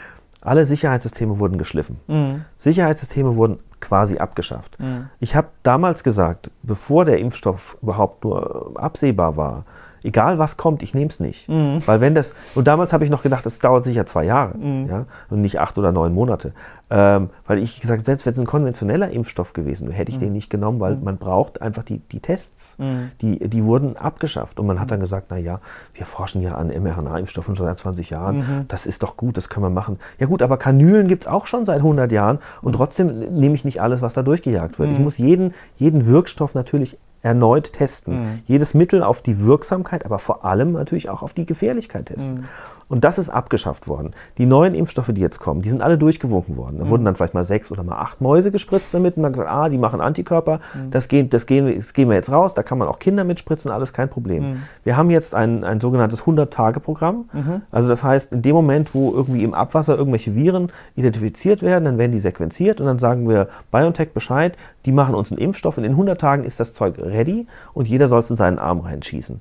alle 0.44 0.66
Sicherheitssysteme 0.66 1.38
wurden 1.38 1.58
geschliffen. 1.58 1.98
Mhm. 2.06 2.44
Sicherheitssysteme 2.56 3.34
wurden 3.34 3.58
quasi 3.80 4.18
abgeschafft. 4.18 4.78
Ich 5.20 5.34
habe 5.34 5.48
damals 5.62 6.04
gesagt, 6.04 6.50
bevor 6.62 7.04
der 7.04 7.18
Impfstoff 7.18 7.76
überhaupt 7.82 8.24
nur 8.24 8.72
absehbar 8.76 9.36
war, 9.36 9.64
egal 10.04 10.38
was 10.38 10.56
kommt, 10.56 10.82
ich 10.82 10.94
nehme 10.94 11.08
es 11.08 11.18
nicht. 11.18 11.48
Weil 11.48 12.00
wenn 12.00 12.14
das, 12.14 12.34
und 12.54 12.68
damals 12.68 12.92
habe 12.92 13.04
ich 13.04 13.10
noch 13.10 13.22
gedacht, 13.22 13.44
das 13.44 13.58
dauert 13.58 13.84
sicher 13.84 14.06
zwei 14.06 14.24
Jahre 14.24 14.54
ja, 14.88 15.06
und 15.30 15.40
nicht 15.40 15.58
acht 15.58 15.76
oder 15.78 15.90
neun 15.90 16.14
Monate. 16.14 16.52
Ähm, 16.90 17.30
weil 17.46 17.58
ich 17.58 17.80
gesagt 17.80 18.04
selbst 18.04 18.26
wenn 18.26 18.34
es 18.34 18.38
ein 18.38 18.46
konventioneller 18.46 19.10
Impfstoff 19.10 19.54
gewesen 19.54 19.88
wäre, 19.88 19.96
hätte 19.96 20.12
ich 20.12 20.18
den 20.18 20.32
nicht 20.32 20.50
genommen, 20.50 20.80
weil 20.80 20.96
man 20.96 21.16
braucht 21.16 21.62
einfach 21.62 21.82
die, 21.82 21.98
die 21.98 22.20
Tests. 22.20 22.76
Die, 23.22 23.48
die 23.48 23.64
wurden 23.64 23.96
abgeschafft. 23.96 24.60
Und 24.60 24.66
man 24.66 24.78
hat 24.78 24.90
dann 24.90 25.00
gesagt, 25.00 25.28
na 25.30 25.38
ja, 25.38 25.60
wir 25.94 26.04
forschen 26.06 26.42
ja 26.42 26.54
an 26.56 26.68
mRNA-Impfstoffen 26.68 27.56
schon 27.56 27.66
seit 27.66 27.78
20 27.78 28.10
Jahren. 28.10 28.66
Das 28.68 28.84
ist 28.86 29.02
doch 29.02 29.16
gut, 29.16 29.36
das 29.38 29.48
können 29.48 29.64
wir 29.64 29.70
machen. 29.70 29.98
Ja 30.18 30.26
gut, 30.26 30.42
aber 30.42 30.58
Kanülen 30.58 31.08
gibt 31.08 31.22
es 31.22 31.26
auch 31.26 31.46
schon 31.46 31.64
seit 31.64 31.78
100 31.78 32.12
Jahren 32.12 32.38
und 32.60 32.74
trotzdem 32.74 33.18
nehme 33.34 33.54
ich 33.54 33.64
nicht 33.64 33.80
alles, 33.80 34.02
was 34.02 34.12
da 34.12 34.22
durchgejagt 34.22 34.78
wird. 34.78 34.90
Ich 34.92 34.98
muss 34.98 35.16
jeden, 35.18 35.54
jeden 35.76 36.06
Wirkstoff 36.06 36.54
natürlich 36.54 36.98
erneut 37.24 37.72
testen. 37.72 38.42
Jedes 38.46 38.74
Mittel 38.74 39.02
auf 39.02 39.22
die 39.22 39.40
Wirksamkeit, 39.40 40.04
aber 40.04 40.18
vor 40.18 40.44
allem 40.44 40.72
natürlich 40.72 41.08
auch 41.08 41.22
auf 41.22 41.32
die 41.32 41.46
Gefährlichkeit 41.46 42.06
testen. 42.06 42.48
Und 42.88 43.04
das 43.04 43.18
ist 43.18 43.30
abgeschafft 43.30 43.88
worden. 43.88 44.12
Die 44.38 44.46
neuen 44.46 44.74
Impfstoffe, 44.74 45.10
die 45.12 45.20
jetzt 45.20 45.40
kommen, 45.40 45.62
die 45.62 45.70
sind 45.70 45.82
alle 45.82 45.96
durchgewunken 45.98 46.56
worden. 46.56 46.78
Da 46.78 46.88
wurden 46.88 47.04
dann 47.04 47.16
vielleicht 47.16 47.34
mal 47.34 47.44
sechs 47.44 47.70
oder 47.70 47.82
mal 47.82 47.96
acht 47.98 48.20
Mäuse 48.20 48.50
gespritzt 48.50 48.92
damit 48.92 49.16
und 49.16 49.22
man 49.22 49.32
gesagt, 49.32 49.48
ah, 49.50 49.68
die 49.68 49.78
machen 49.78 50.00
Antikörper, 50.00 50.60
das, 50.90 51.08
geht, 51.08 51.32
das, 51.32 51.46
gehen, 51.46 51.66
wir- 51.66 51.76
das 51.76 51.92
gehen 51.94 52.08
wir 52.08 52.16
jetzt 52.16 52.30
raus, 52.30 52.54
da 52.54 52.62
kann 52.62 52.78
man 52.78 52.86
auch 52.88 52.98
Kinder 52.98 53.24
mitspritzen, 53.24 53.70
alles 53.70 53.92
kein 53.92 54.08
Problem. 54.10 54.62
Wir 54.84 54.96
haben 54.96 55.10
jetzt 55.10 55.34
ein, 55.34 55.64
ein 55.64 55.80
sogenanntes 55.80 56.22
100-Tage-Programm. 56.24 57.28
Also 57.70 57.88
das 57.88 58.04
heißt, 58.04 58.32
in 58.32 58.42
dem 58.42 58.54
Moment, 58.54 58.94
wo 58.94 59.12
irgendwie 59.12 59.42
im 59.44 59.54
Abwasser 59.54 59.96
irgendwelche 59.96 60.34
Viren 60.34 60.70
identifiziert 60.96 61.62
werden, 61.62 61.84
dann 61.84 61.98
werden 61.98 62.12
die 62.12 62.18
sequenziert 62.18 62.80
und 62.80 62.86
dann 62.86 62.98
sagen 62.98 63.28
wir 63.28 63.48
BioNTech 63.72 64.12
Bescheid, 64.12 64.56
die 64.86 64.92
machen 64.92 65.14
uns 65.14 65.32
einen 65.32 65.38
Impfstoff 65.40 65.78
und 65.78 65.84
in 65.84 65.92
100 65.92 66.20
Tagen 66.20 66.44
ist 66.44 66.60
das 66.60 66.74
Zeug 66.74 66.96
ready 66.98 67.46
und 67.72 67.88
jeder 67.88 68.08
soll 68.08 68.20
es 68.20 68.30
in 68.30 68.36
seinen 68.36 68.58
Arm 68.58 68.80
reinschießen. 68.80 69.40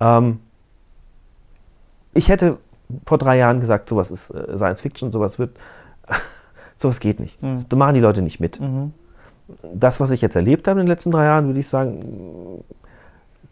Ähm, 0.00 0.40
ich 2.12 2.28
hätte 2.28 2.58
vor 3.06 3.18
drei 3.18 3.38
Jahren 3.38 3.60
gesagt, 3.60 3.88
sowas 3.88 4.10
ist 4.10 4.30
äh, 4.30 4.56
Science 4.56 4.80
Fiction, 4.80 5.12
sowas 5.12 5.38
wird, 5.38 5.56
sowas 6.78 7.00
geht 7.00 7.20
nicht. 7.20 7.38
Da 7.68 7.76
machen 7.76 7.94
die 7.94 8.00
Leute 8.00 8.22
nicht 8.22 8.40
mit. 8.40 8.60
Das, 9.74 10.00
was 10.00 10.10
ich 10.10 10.20
jetzt 10.20 10.36
erlebt 10.36 10.68
habe 10.68 10.80
in 10.80 10.86
den 10.86 10.90
letzten 10.90 11.10
drei 11.10 11.24
Jahren, 11.24 11.46
würde 11.46 11.60
ich 11.60 11.68
sagen, 11.68 12.62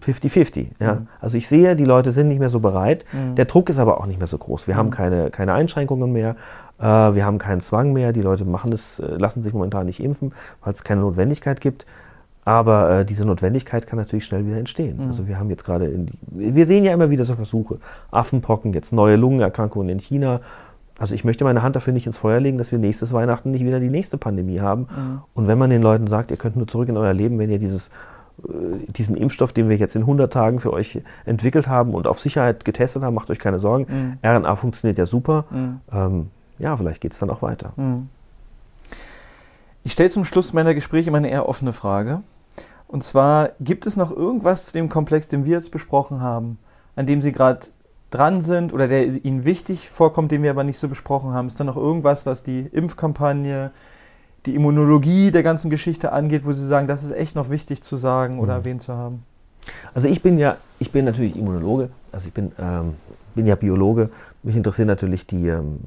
50-50. 0.05 0.69
Ja? 0.81 1.03
Also 1.21 1.37
ich 1.37 1.49
sehe, 1.49 1.75
die 1.75 1.85
Leute 1.85 2.13
sind 2.13 2.29
nicht 2.29 2.39
mehr 2.39 2.51
so 2.51 2.61
bereit. 2.61 3.05
Der 3.37 3.47
Druck 3.47 3.69
ist 3.69 3.79
aber 3.79 4.01
auch 4.01 4.07
nicht 4.07 4.19
mehr 4.19 4.27
so 4.27 4.39
groß. 4.39 4.67
Wir 4.69 4.77
haben 4.77 4.91
keine, 4.91 5.31
keine 5.31 5.55
Einschränkungen 5.55 6.13
mehr. 6.13 6.37
Äh, 6.79 6.85
wir 6.85 7.25
haben 7.25 7.39
keinen 7.39 7.61
Zwang 7.61 7.93
mehr. 7.93 8.13
Die 8.13 8.23
Leute 8.23 8.45
machen 8.45 8.71
das, 8.71 9.01
äh, 9.01 9.17
lassen 9.17 9.43
sich 9.43 9.53
momentan 9.53 9.87
nicht 9.87 10.01
impfen, 10.01 10.33
weil 10.63 10.73
es 10.73 10.85
keine 10.85 11.01
Notwendigkeit 11.01 11.61
gibt. 11.61 11.87
Aber 12.49 13.01
äh, 13.01 13.05
diese 13.05 13.27
Notwendigkeit 13.27 13.87
kann 13.87 13.99
natürlich 13.99 14.25
schnell 14.25 14.47
wieder 14.47 14.57
entstehen. 14.57 14.97
Mhm. 14.97 15.09
Also 15.09 15.29
wir 15.29 15.39
haben 15.39 15.51
jetzt 15.51 15.67
gerade, 15.67 16.07
wir 16.29 16.65
sehen 16.65 16.83
ja 16.83 16.95
immer 16.95 17.11
wieder 17.11 17.27
so 17.27 17.35
Versuche, 17.35 17.77
Affenpocken, 18.11 18.73
jetzt 18.73 18.91
neue 18.91 19.17
Lungenerkrankungen 19.17 19.91
in 19.91 20.01
China. 20.01 20.41
Also 20.99 21.15
ich 21.15 21.25
möchte 21.25 21.45
meine 21.45 21.63
Hand 21.63 21.77
dafür 21.77 21.93
nicht 21.93 22.07
ins 22.07 22.17
Feuer 22.17 22.41
legen, 22.41 22.57
dass 22.57 22.73
wir 22.73 22.79
nächstes 22.79 23.13
Weihnachten 23.13 23.51
nicht 23.51 23.67
wieder 23.67 23.81
die 23.81 23.91
nächste 23.91 24.17
Pandemie 24.17 24.61
haben. 24.61 24.81
Mhm. 24.81 25.21
Und 25.35 25.47
wenn 25.47 25.59
man 25.59 25.69
den 25.69 25.83
Leuten 25.83 26.07
sagt, 26.07 26.31
ihr 26.31 26.39
könnt 26.39 26.57
nur 26.57 26.67
zurück 26.67 26.89
in 26.89 26.97
euer 26.97 27.13
Leben, 27.13 27.39
wenn 27.39 27.51
ihr 27.51 27.59
dieses 27.59 27.91
äh, 28.49 28.93
diesen 28.97 29.15
Impfstoff, 29.15 29.53
den 29.53 29.69
wir 29.69 29.77
jetzt 29.77 29.95
in 29.95 30.03
100 30.03 30.33
Tagen 30.33 30.59
für 30.59 30.73
euch 30.73 31.03
entwickelt 31.27 31.69
haben 31.69 31.93
und 31.93 32.07
auf 32.07 32.19
Sicherheit 32.19 32.65
getestet 32.65 33.03
haben, 33.03 33.13
macht 33.13 33.29
euch 33.29 33.41
keine 33.41 33.59
Sorgen. 33.59 34.19
Mhm. 34.23 34.27
RNA 34.27 34.57
funktioniert 34.57 34.97
ja 34.97 35.05
super. 35.05 35.45
Mhm. 35.51 35.81
Ähm, 35.93 36.27
ja, 36.59 36.75
vielleicht 36.79 37.03
geht 37.03 37.13
es 37.13 37.19
dann 37.19 37.29
auch 37.29 37.43
weiter. 37.43 37.75
Mhm. 37.77 38.09
Ich 39.85 39.93
stelle 39.93 40.09
zum 40.09 40.25
Schluss 40.25 40.55
meiner 40.55 40.73
Gespräche 40.73 41.11
immer 41.11 41.19
eine 41.19 41.31
eher 41.31 41.47
offene 41.47 41.75
Frage. 41.75 42.23
Und 42.89 43.05
zwar, 43.05 43.51
gibt 43.61 43.87
es 43.87 43.97
noch 43.97 44.11
irgendwas 44.11 44.67
zu 44.67 44.73
dem 44.73 44.89
Komplex, 44.89 45.29
den 45.29 45.45
wir 45.45 45.53
jetzt 45.53 45.71
besprochen 45.71 46.21
haben, 46.21 46.59
an 46.97 47.07
dem 47.07 47.21
Sie 47.21 47.33
gerade 47.33 47.67
dran 48.11 48.41
sind 48.41 48.73
oder 48.73 48.89
der 48.89 49.05
Ihnen 49.25 49.45
wichtig 49.45 49.91
vorkommt, 49.91 50.33
den 50.33 50.43
wir 50.43 50.51
aber 50.51 50.65
nicht 50.65 50.79
so 50.79 50.89
besprochen 50.89 51.35
haben? 51.35 51.49
Ist 51.49 51.61
da 51.61 51.65
noch 51.65 51.77
irgendwas, 51.77 52.25
was 52.25 52.43
die 52.43 52.61
Impfkampagne, 52.61 53.71
die 54.47 54.55
Immunologie 54.55 55.31
der 55.31 55.43
ganzen 55.43 55.71
Geschichte 55.71 56.13
angeht, 56.13 56.47
wo 56.47 56.53
Sie 56.55 56.67
sagen, 56.67 56.89
das 56.89 57.05
ist 57.05 57.13
echt 57.13 57.37
noch 57.37 57.51
wichtig 57.51 57.83
zu 57.83 57.99
sagen 57.99 58.39
oder 58.41 58.55
mhm. 58.55 58.61
erwähnt 58.61 58.83
zu 58.83 58.95
haben? 58.95 59.23
Also 59.93 60.09
ich 60.09 60.23
bin 60.23 60.39
ja, 60.39 60.57
ich 60.79 60.91
bin 60.91 61.05
natürlich 61.05 61.37
Immunologe, 61.37 61.91
also 62.11 62.29
ich 62.29 62.33
bin, 62.33 62.53
ähm, 62.59 62.95
bin 63.35 63.47
ja 63.47 63.55
Biologe. 63.55 64.09
Mich 64.43 64.57
interessieren 64.57 64.89
natürlich 64.89 65.27
die, 65.27 65.49
ähm, 65.49 65.79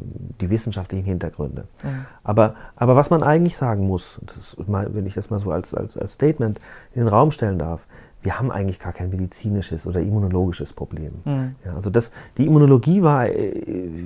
die 0.42 0.50
wissenschaftlichen 0.50 1.06
Hintergründe. 1.06 1.66
Mhm. 1.84 2.06
Aber, 2.24 2.56
aber 2.76 2.96
was 2.96 3.10
man 3.10 3.24
eigentlich 3.24 3.56
sagen 3.56 3.88
muss, 3.88 4.20
mal, 4.68 4.94
wenn 4.94 5.06
ich 5.06 5.14
das 5.14 5.30
mal 5.30 5.40
so 5.40 5.52
als, 5.52 5.74
als, 5.74 5.98
als 5.98 6.14
Statement 6.14 6.60
in 6.94 7.02
den 7.02 7.08
Raum 7.08 7.32
stellen 7.32 7.60
darf, 7.60 7.82
wir 8.22 8.38
haben 8.38 8.52
eigentlich 8.52 8.80
gar 8.80 8.94
kein 8.94 9.10
medizinisches 9.10 9.88
oder 9.88 10.00
immunologisches 10.00 10.74
Problem. 10.74 11.14
Mhm. 11.26 11.56
Ja, 11.66 11.74
also 11.76 11.90
das, 11.90 12.12
die 12.38 12.46
Immunologie 12.46 13.02
war, 13.02 13.28
äh, 13.28 13.54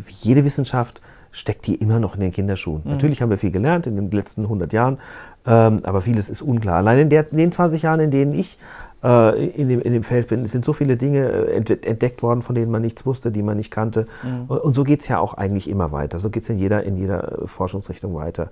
wie 0.06 0.14
jede 0.22 0.46
Wissenschaft, 0.46 1.02
steckt 1.32 1.68
die 1.68 1.76
immer 1.76 2.00
noch 2.00 2.16
in 2.16 2.22
den 2.22 2.32
Kinderschuhen. 2.32 2.82
Mhm. 2.86 2.92
Natürlich 2.92 3.22
haben 3.22 3.30
wir 3.30 3.38
viel 3.38 3.52
gelernt 3.52 3.88
in 3.88 3.98
den 3.98 4.10
letzten 4.10 4.44
100 4.44 4.72
Jahren, 4.72 5.00
ähm, 5.46 5.82
aber 5.84 6.02
vieles 6.02 6.30
ist 6.30 6.42
unklar. 6.42 6.78
Allein 6.78 7.00
in, 7.00 7.10
der, 7.10 7.30
in, 7.32 7.38
den 7.38 7.52
20 7.52 7.82
Jahren, 7.82 8.00
in 8.00 8.12
denen 8.12 8.34
ich 8.34 8.58
äh, 9.06 9.46
in, 9.46 9.70
dem, 9.70 9.82
in 9.82 9.94
dem 9.94 10.04
Feld 10.04 10.28
bin, 10.30 10.46
sind 10.48 10.66
so 10.66 10.74
viele 10.74 10.98
Dinge 10.98 11.28
äh, 11.28 11.56
entdeckt 11.56 12.24
worden, 12.24 12.42
von 12.42 12.56
denen 12.56 12.72
man 12.72 12.82
nichts 12.82 13.06
wusste, 13.06 13.32
die 13.32 13.44
man 13.44 13.58
nicht 13.58 13.70
kannte. 13.70 14.08
Mhm. 14.24 14.46
Und, 14.48 14.58
und, 14.58 14.74
so 14.74 14.84
geht 14.84 15.02
es 15.02 15.08
ja 15.08 15.20
auch 15.20 15.36
eigentlich 15.36 15.70
immer 15.70 15.92
weiter. 15.92 16.20
So 16.20 16.32
geht 16.32 16.44
es 16.44 16.50
in 16.50 16.58
jeder, 16.58 16.84
in 16.84 16.98
jeder 16.98 17.44
äh, 17.44 17.48
Forschungsrichtung 17.48 18.16
weiter. 18.16 18.50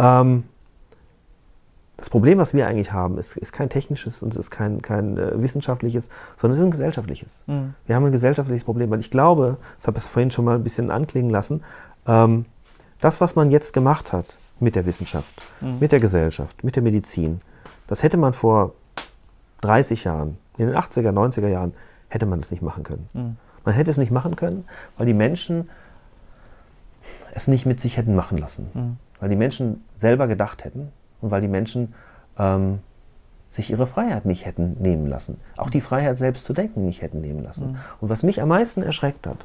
Ähm, 0.00 0.42
das 1.96 2.10
Problem, 2.10 2.38
was 2.38 2.52
wir 2.54 2.66
eigentlich 2.66 2.92
haben, 2.92 3.18
ist, 3.18 3.36
ist 3.36 3.52
kein 3.52 3.68
technisches 3.68 4.20
und 4.20 4.32
es 4.32 4.36
ist 4.36 4.50
kein, 4.50 4.82
kein 4.82 5.16
äh, 5.16 5.40
wissenschaftliches, 5.40 6.08
sondern 6.36 6.54
es 6.54 6.58
ist 6.58 6.64
ein 6.64 6.70
gesellschaftliches. 6.72 7.44
Mhm. 7.46 7.74
Wir 7.86 7.94
haben 7.94 8.04
ein 8.04 8.12
gesellschaftliches 8.12 8.64
Problem, 8.64 8.90
weil 8.90 9.00
ich 9.00 9.12
glaube, 9.12 9.58
das 9.78 9.86
habe 9.86 9.98
ich 9.98 10.04
vorhin 10.04 10.32
schon 10.32 10.44
mal 10.44 10.56
ein 10.56 10.64
bisschen 10.64 10.90
anklingen 10.90 11.30
lassen, 11.30 11.62
ähm, 12.08 12.46
das, 13.00 13.20
was 13.20 13.36
man 13.36 13.52
jetzt 13.52 13.72
gemacht 13.72 14.12
hat 14.12 14.38
mit 14.58 14.74
der 14.74 14.86
Wissenschaft, 14.86 15.40
mhm. 15.60 15.78
mit 15.78 15.92
der 15.92 16.00
Gesellschaft, 16.00 16.64
mit 16.64 16.74
der 16.74 16.82
Medizin, 16.82 17.40
das 17.86 18.02
hätte 18.02 18.16
man 18.16 18.32
vor 18.32 18.72
30 19.64 20.04
Jahren, 20.04 20.38
in 20.58 20.66
den 20.66 20.76
80er, 20.76 21.10
90er 21.10 21.48
Jahren, 21.48 21.74
hätte 22.08 22.26
man 22.26 22.40
das 22.40 22.50
nicht 22.50 22.62
machen 22.62 22.84
können. 22.84 23.08
Mhm. 23.12 23.36
Man 23.64 23.74
hätte 23.74 23.90
es 23.90 23.96
nicht 23.96 24.10
machen 24.10 24.36
können, 24.36 24.64
weil 24.96 25.06
die 25.06 25.14
Menschen 25.14 25.70
es 27.32 27.48
nicht 27.48 27.66
mit 27.66 27.80
sich 27.80 27.96
hätten 27.96 28.14
machen 28.14 28.38
lassen. 28.38 28.70
Mhm. 28.74 28.96
Weil 29.20 29.28
die 29.28 29.36
Menschen 29.36 29.84
selber 29.96 30.26
gedacht 30.26 30.64
hätten 30.64 30.92
und 31.20 31.30
weil 31.30 31.40
die 31.40 31.48
Menschen 31.48 31.94
ähm, 32.38 32.80
sich 33.48 33.70
ihre 33.70 33.86
Freiheit 33.86 34.26
nicht 34.26 34.44
hätten 34.44 34.76
nehmen 34.80 35.06
lassen. 35.06 35.40
Auch 35.56 35.70
die 35.70 35.80
Freiheit 35.80 36.18
selbst 36.18 36.44
zu 36.44 36.52
denken 36.52 36.84
nicht 36.84 37.02
hätten 37.02 37.20
nehmen 37.20 37.42
lassen. 37.42 37.72
Mhm. 37.72 37.78
Und 38.00 38.08
was 38.10 38.22
mich 38.22 38.42
am 38.42 38.48
meisten 38.48 38.82
erschreckt 38.82 39.26
hat, 39.26 39.38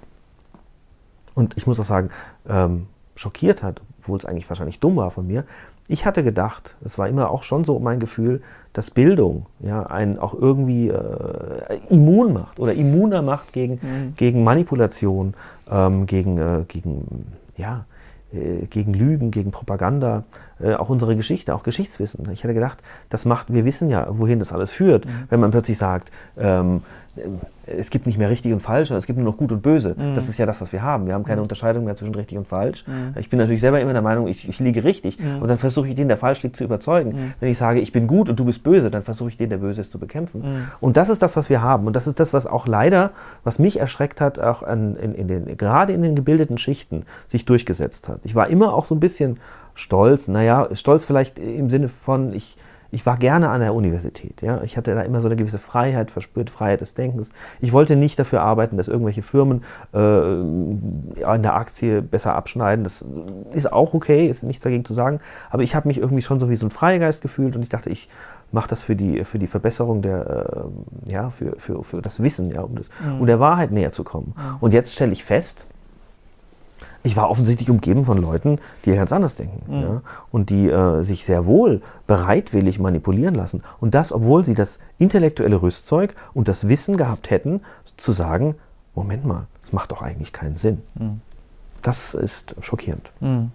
und 1.36 1.56
ich 1.58 1.68
muss 1.68 1.80
auch 1.80 1.86
sagen, 1.86 2.10
ähm, 2.48 2.88
schockiert 3.16 3.64
hat, 3.64 3.82
obwohl 4.00 4.18
es 4.18 4.26
eigentlich 4.26 4.50
wahrscheinlich 4.50 4.80
dumm 4.80 4.96
war 4.96 5.12
von 5.12 5.28
mir. 5.28 5.46
Ich 5.92 6.06
hatte 6.06 6.24
gedacht, 6.24 6.76
es 6.86 7.00
war 7.00 7.10
immer 7.10 7.32
auch 7.32 7.42
schon 7.42 7.66
so 7.66 7.80
mein 7.80 8.00
Gefühl, 8.00 8.44
dass 8.74 8.92
Bildung 8.92 9.48
ja, 9.60 9.88
einen 9.88 10.20
auch 10.20 10.36
irgendwie 10.36 10.90
äh, 10.90 11.80
immun 11.90 12.32
macht 12.32 12.60
oder 12.60 12.74
immuner 12.74 13.24
macht 13.24 13.54
gegen, 13.54 13.80
mhm. 13.82 14.14
gegen 14.16 14.44
Manipulation, 14.44 15.34
ähm, 15.68 16.06
gegen, 16.06 16.38
äh, 16.38 16.64
gegen, 16.68 17.34
ja, 17.58 17.86
äh, 18.32 18.68
gegen 18.68 18.94
Lügen, 18.94 19.32
gegen 19.32 19.50
Propaganda, 19.50 20.26
äh, 20.62 20.74
auch 20.74 20.90
unsere 20.90 21.16
Geschichte, 21.16 21.54
auch 21.56 21.64
Geschichtswissen. 21.64 22.30
Ich 22.32 22.44
hatte 22.44 22.54
gedacht, 22.54 22.80
das 23.10 23.26
macht, 23.26 23.54
wir 23.54 23.66
wissen 23.66 23.90
ja, 23.90 24.08
wohin 24.10 24.40
das 24.40 24.52
alles 24.52 24.72
führt, 24.72 25.06
mhm. 25.06 25.10
wenn 25.30 25.40
man 25.40 25.52
plötzlich 25.52 25.78
sagt, 25.78 26.12
ähm, 26.38 26.82
es 27.66 27.90
gibt 27.90 28.08
nicht 28.08 28.18
mehr 28.18 28.30
richtig 28.30 28.52
und 28.52 28.62
falsch, 28.62 28.88
sondern 28.88 29.00
es 29.00 29.06
gibt 29.06 29.20
nur 29.20 29.26
noch 29.26 29.38
gut 29.38 29.52
und 29.52 29.62
böse. 29.62 29.96
Mhm. 29.98 30.16
Das 30.16 30.28
ist 30.28 30.38
ja 30.38 30.46
das, 30.46 30.60
was 30.62 30.72
wir 30.72 30.82
haben. 30.82 31.06
Wir 31.06 31.14
haben 31.14 31.24
keine 31.24 31.38
mhm. 31.38 31.44
Unterscheidung 31.44 31.86
mehr 31.86 31.96
zwischen 31.96 32.16
richtig 32.16 32.38
und 32.38 32.48
falsch. 32.48 32.86
Mhm. 32.88 33.14
Ich 33.20 33.30
bin 33.30 33.38
natürlich 33.40 33.62
selber 33.62 33.80
immer 33.80 33.94
der 33.94 34.02
Meinung, 34.02 34.28
ich, 34.28 34.48
ich 34.48 34.60
liege 34.60 34.84
richtig. 34.84 35.20
Mhm. 35.20 35.42
Und 35.42 35.48
dann 35.50 35.58
versuche 35.58 35.88
ich 35.88 35.96
den, 35.96 36.08
der 36.08 36.18
falsch 36.18 36.42
liegt, 36.42 36.56
zu 36.56 36.64
überzeugen. 36.64 37.34
Wenn 37.40 37.50
ich 37.50 37.58
sage, 37.58 37.80
ich 37.80 37.92
bin 37.92 38.08
gut 38.08 38.30
und 38.30 38.40
du 38.40 38.46
bist 38.46 38.64
böse, 38.64 38.90
dann 38.90 39.04
versuche 39.04 39.30
ich 39.30 39.38
den, 39.38 39.50
der 39.50 39.58
böse 39.58 39.82
ist, 39.82 39.92
zu 39.92 40.00
bekämpfen. 40.00 40.68
Und 40.80 40.98
das 40.98 41.10
ist 41.10 41.22
das, 41.22 41.36
was 41.36 41.50
wir 41.50 41.62
haben. 41.62 41.86
Und 41.86 41.96
das 41.96 42.08
ist 42.08 42.20
das, 42.20 42.34
was 42.34 42.48
auch 42.48 42.68
leider, 42.68 43.12
was 43.44 43.60
mich 43.60 43.80
erschreckt 43.80 44.22
hat, 44.22 44.40
auch 44.40 44.64
an, 44.64 44.96
in, 44.96 45.14
in 45.14 45.28
den, 45.28 45.58
gerade 45.58 45.94
in 45.94 46.02
den 46.02 46.16
gebildeten 46.16 46.58
Schichten 46.58 47.04
sich 47.28 47.46
durchgesetzt 47.46 48.08
hat. 48.10 48.20
Ich 48.24 48.36
war 48.36 48.48
immer 48.48 48.74
auch 48.74 48.86
so 48.86 48.96
ein 48.96 49.00
bisschen 49.00 49.38
stolz, 49.80 50.28
naja, 50.28 50.68
stolz 50.74 51.06
vielleicht 51.06 51.40
im 51.40 51.70
Sinne 51.70 51.88
von, 51.88 52.34
ich, 52.34 52.58
ich 52.92 53.06
war 53.06 53.18
gerne 53.18 53.50
an 53.50 53.62
der 53.62 53.74
Universität. 53.74 54.42
Ja? 54.42 54.62
Ich 54.64 54.76
hatte 54.76 54.94
da 54.94 55.02
immer 55.02 55.22
so 55.22 55.28
eine 55.28 55.36
gewisse 55.36 55.58
Freiheit 55.58 56.12
verspürt, 56.12 56.50
Freiheit 56.50 56.82
des 56.82 56.96
Denkens. 56.96 57.30
Ich 57.62 57.72
wollte 57.72 57.96
nicht 57.96 58.20
dafür 58.20 58.42
arbeiten, 58.42 58.78
dass 58.78 58.88
irgendwelche 58.88 59.22
Firmen 59.22 59.64
äh, 59.94 59.98
an 61.24 61.44
der 61.44 61.56
Aktie 61.56 62.02
besser 62.02 62.36
abschneiden. 62.36 62.84
Das 62.84 63.06
ist 63.54 63.72
auch 63.72 63.94
okay, 63.94 64.28
ist 64.28 64.44
nichts 64.44 64.64
dagegen 64.64 64.86
zu 64.86 64.94
sagen. 64.94 65.20
Aber 65.50 65.64
ich 65.64 65.76
habe 65.76 65.88
mich 65.88 65.98
irgendwie 65.98 66.22
schon 66.24 66.40
so 66.40 66.50
wie 66.50 66.56
so 66.56 66.66
ein 66.66 66.72
Freigeist 66.72 67.22
gefühlt 67.22 67.56
und 67.56 67.62
ich 67.62 67.70
dachte, 67.70 67.90
ich 67.90 68.10
mache 68.52 68.68
das 68.68 68.82
für 68.82 68.96
die, 68.96 69.24
für 69.24 69.40
die 69.40 69.48
Verbesserung 69.48 70.02
der, 70.02 70.66
äh, 71.08 71.12
ja, 71.12 71.30
für, 71.30 71.56
für, 71.58 71.84
für 71.84 72.02
das 72.02 72.22
Wissen, 72.22 72.52
ja, 72.52 72.62
um, 72.62 72.76
das, 72.76 72.88
mhm. 73.06 73.22
um 73.22 73.28
der 73.28 73.40
Wahrheit 73.40 73.72
näher 73.72 73.92
zu 73.92 74.04
kommen. 74.04 74.34
Mhm. 74.36 74.58
Und 74.60 74.74
jetzt 74.74 74.94
stelle 74.94 75.14
ich 75.14 75.24
fest, 75.24 75.68
ich 77.10 77.16
war 77.16 77.32
offensichtlich 77.32 77.72
umgeben 77.72 78.06
von 78.06 78.20
Leuten, 78.20 78.60
die 78.86 78.94
ganz 78.94 79.12
anders 79.12 79.34
denken 79.34 79.64
mhm. 79.68 79.82
ja, 79.82 80.02
und 80.32 80.52
die 80.52 80.70
äh, 80.70 81.02
sich 81.02 81.26
sehr 81.26 81.48
wohl 81.48 81.82
bereitwillig 82.06 82.78
manipulieren 82.78 83.34
lassen. 83.34 83.64
Und 83.80 83.96
das, 83.96 84.12
obwohl 84.12 84.46
sie 84.46 84.54
das 84.54 84.78
intellektuelle 85.00 85.60
Rüstzeug 85.60 86.14
und 86.36 86.48
das 86.48 86.68
Wissen 86.68 86.98
gehabt 86.98 87.32
hätten, 87.32 87.62
zu 87.98 88.12
sagen, 88.12 88.56
Moment 88.94 89.26
mal, 89.26 89.48
das 89.64 89.74
macht 89.74 89.92
doch 89.92 90.04
eigentlich 90.04 90.34
keinen 90.34 90.58
Sinn. 90.58 90.84
Mhm. 90.94 91.22
Das 91.82 92.14
ist 92.14 92.56
schockierend. 92.62 93.12
Mhm. 93.22 93.52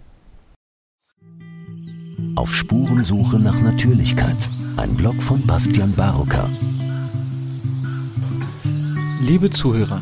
Auf 2.35 2.53
Spurensuche 2.53 3.39
nach 3.39 3.61
Natürlichkeit. 3.61 4.49
Ein 4.75 4.95
Blog 4.95 5.15
von 5.15 5.45
Bastian 5.47 5.93
Barocker. 5.93 6.49
Liebe 9.21 9.49
Zuhörer, 9.49 10.01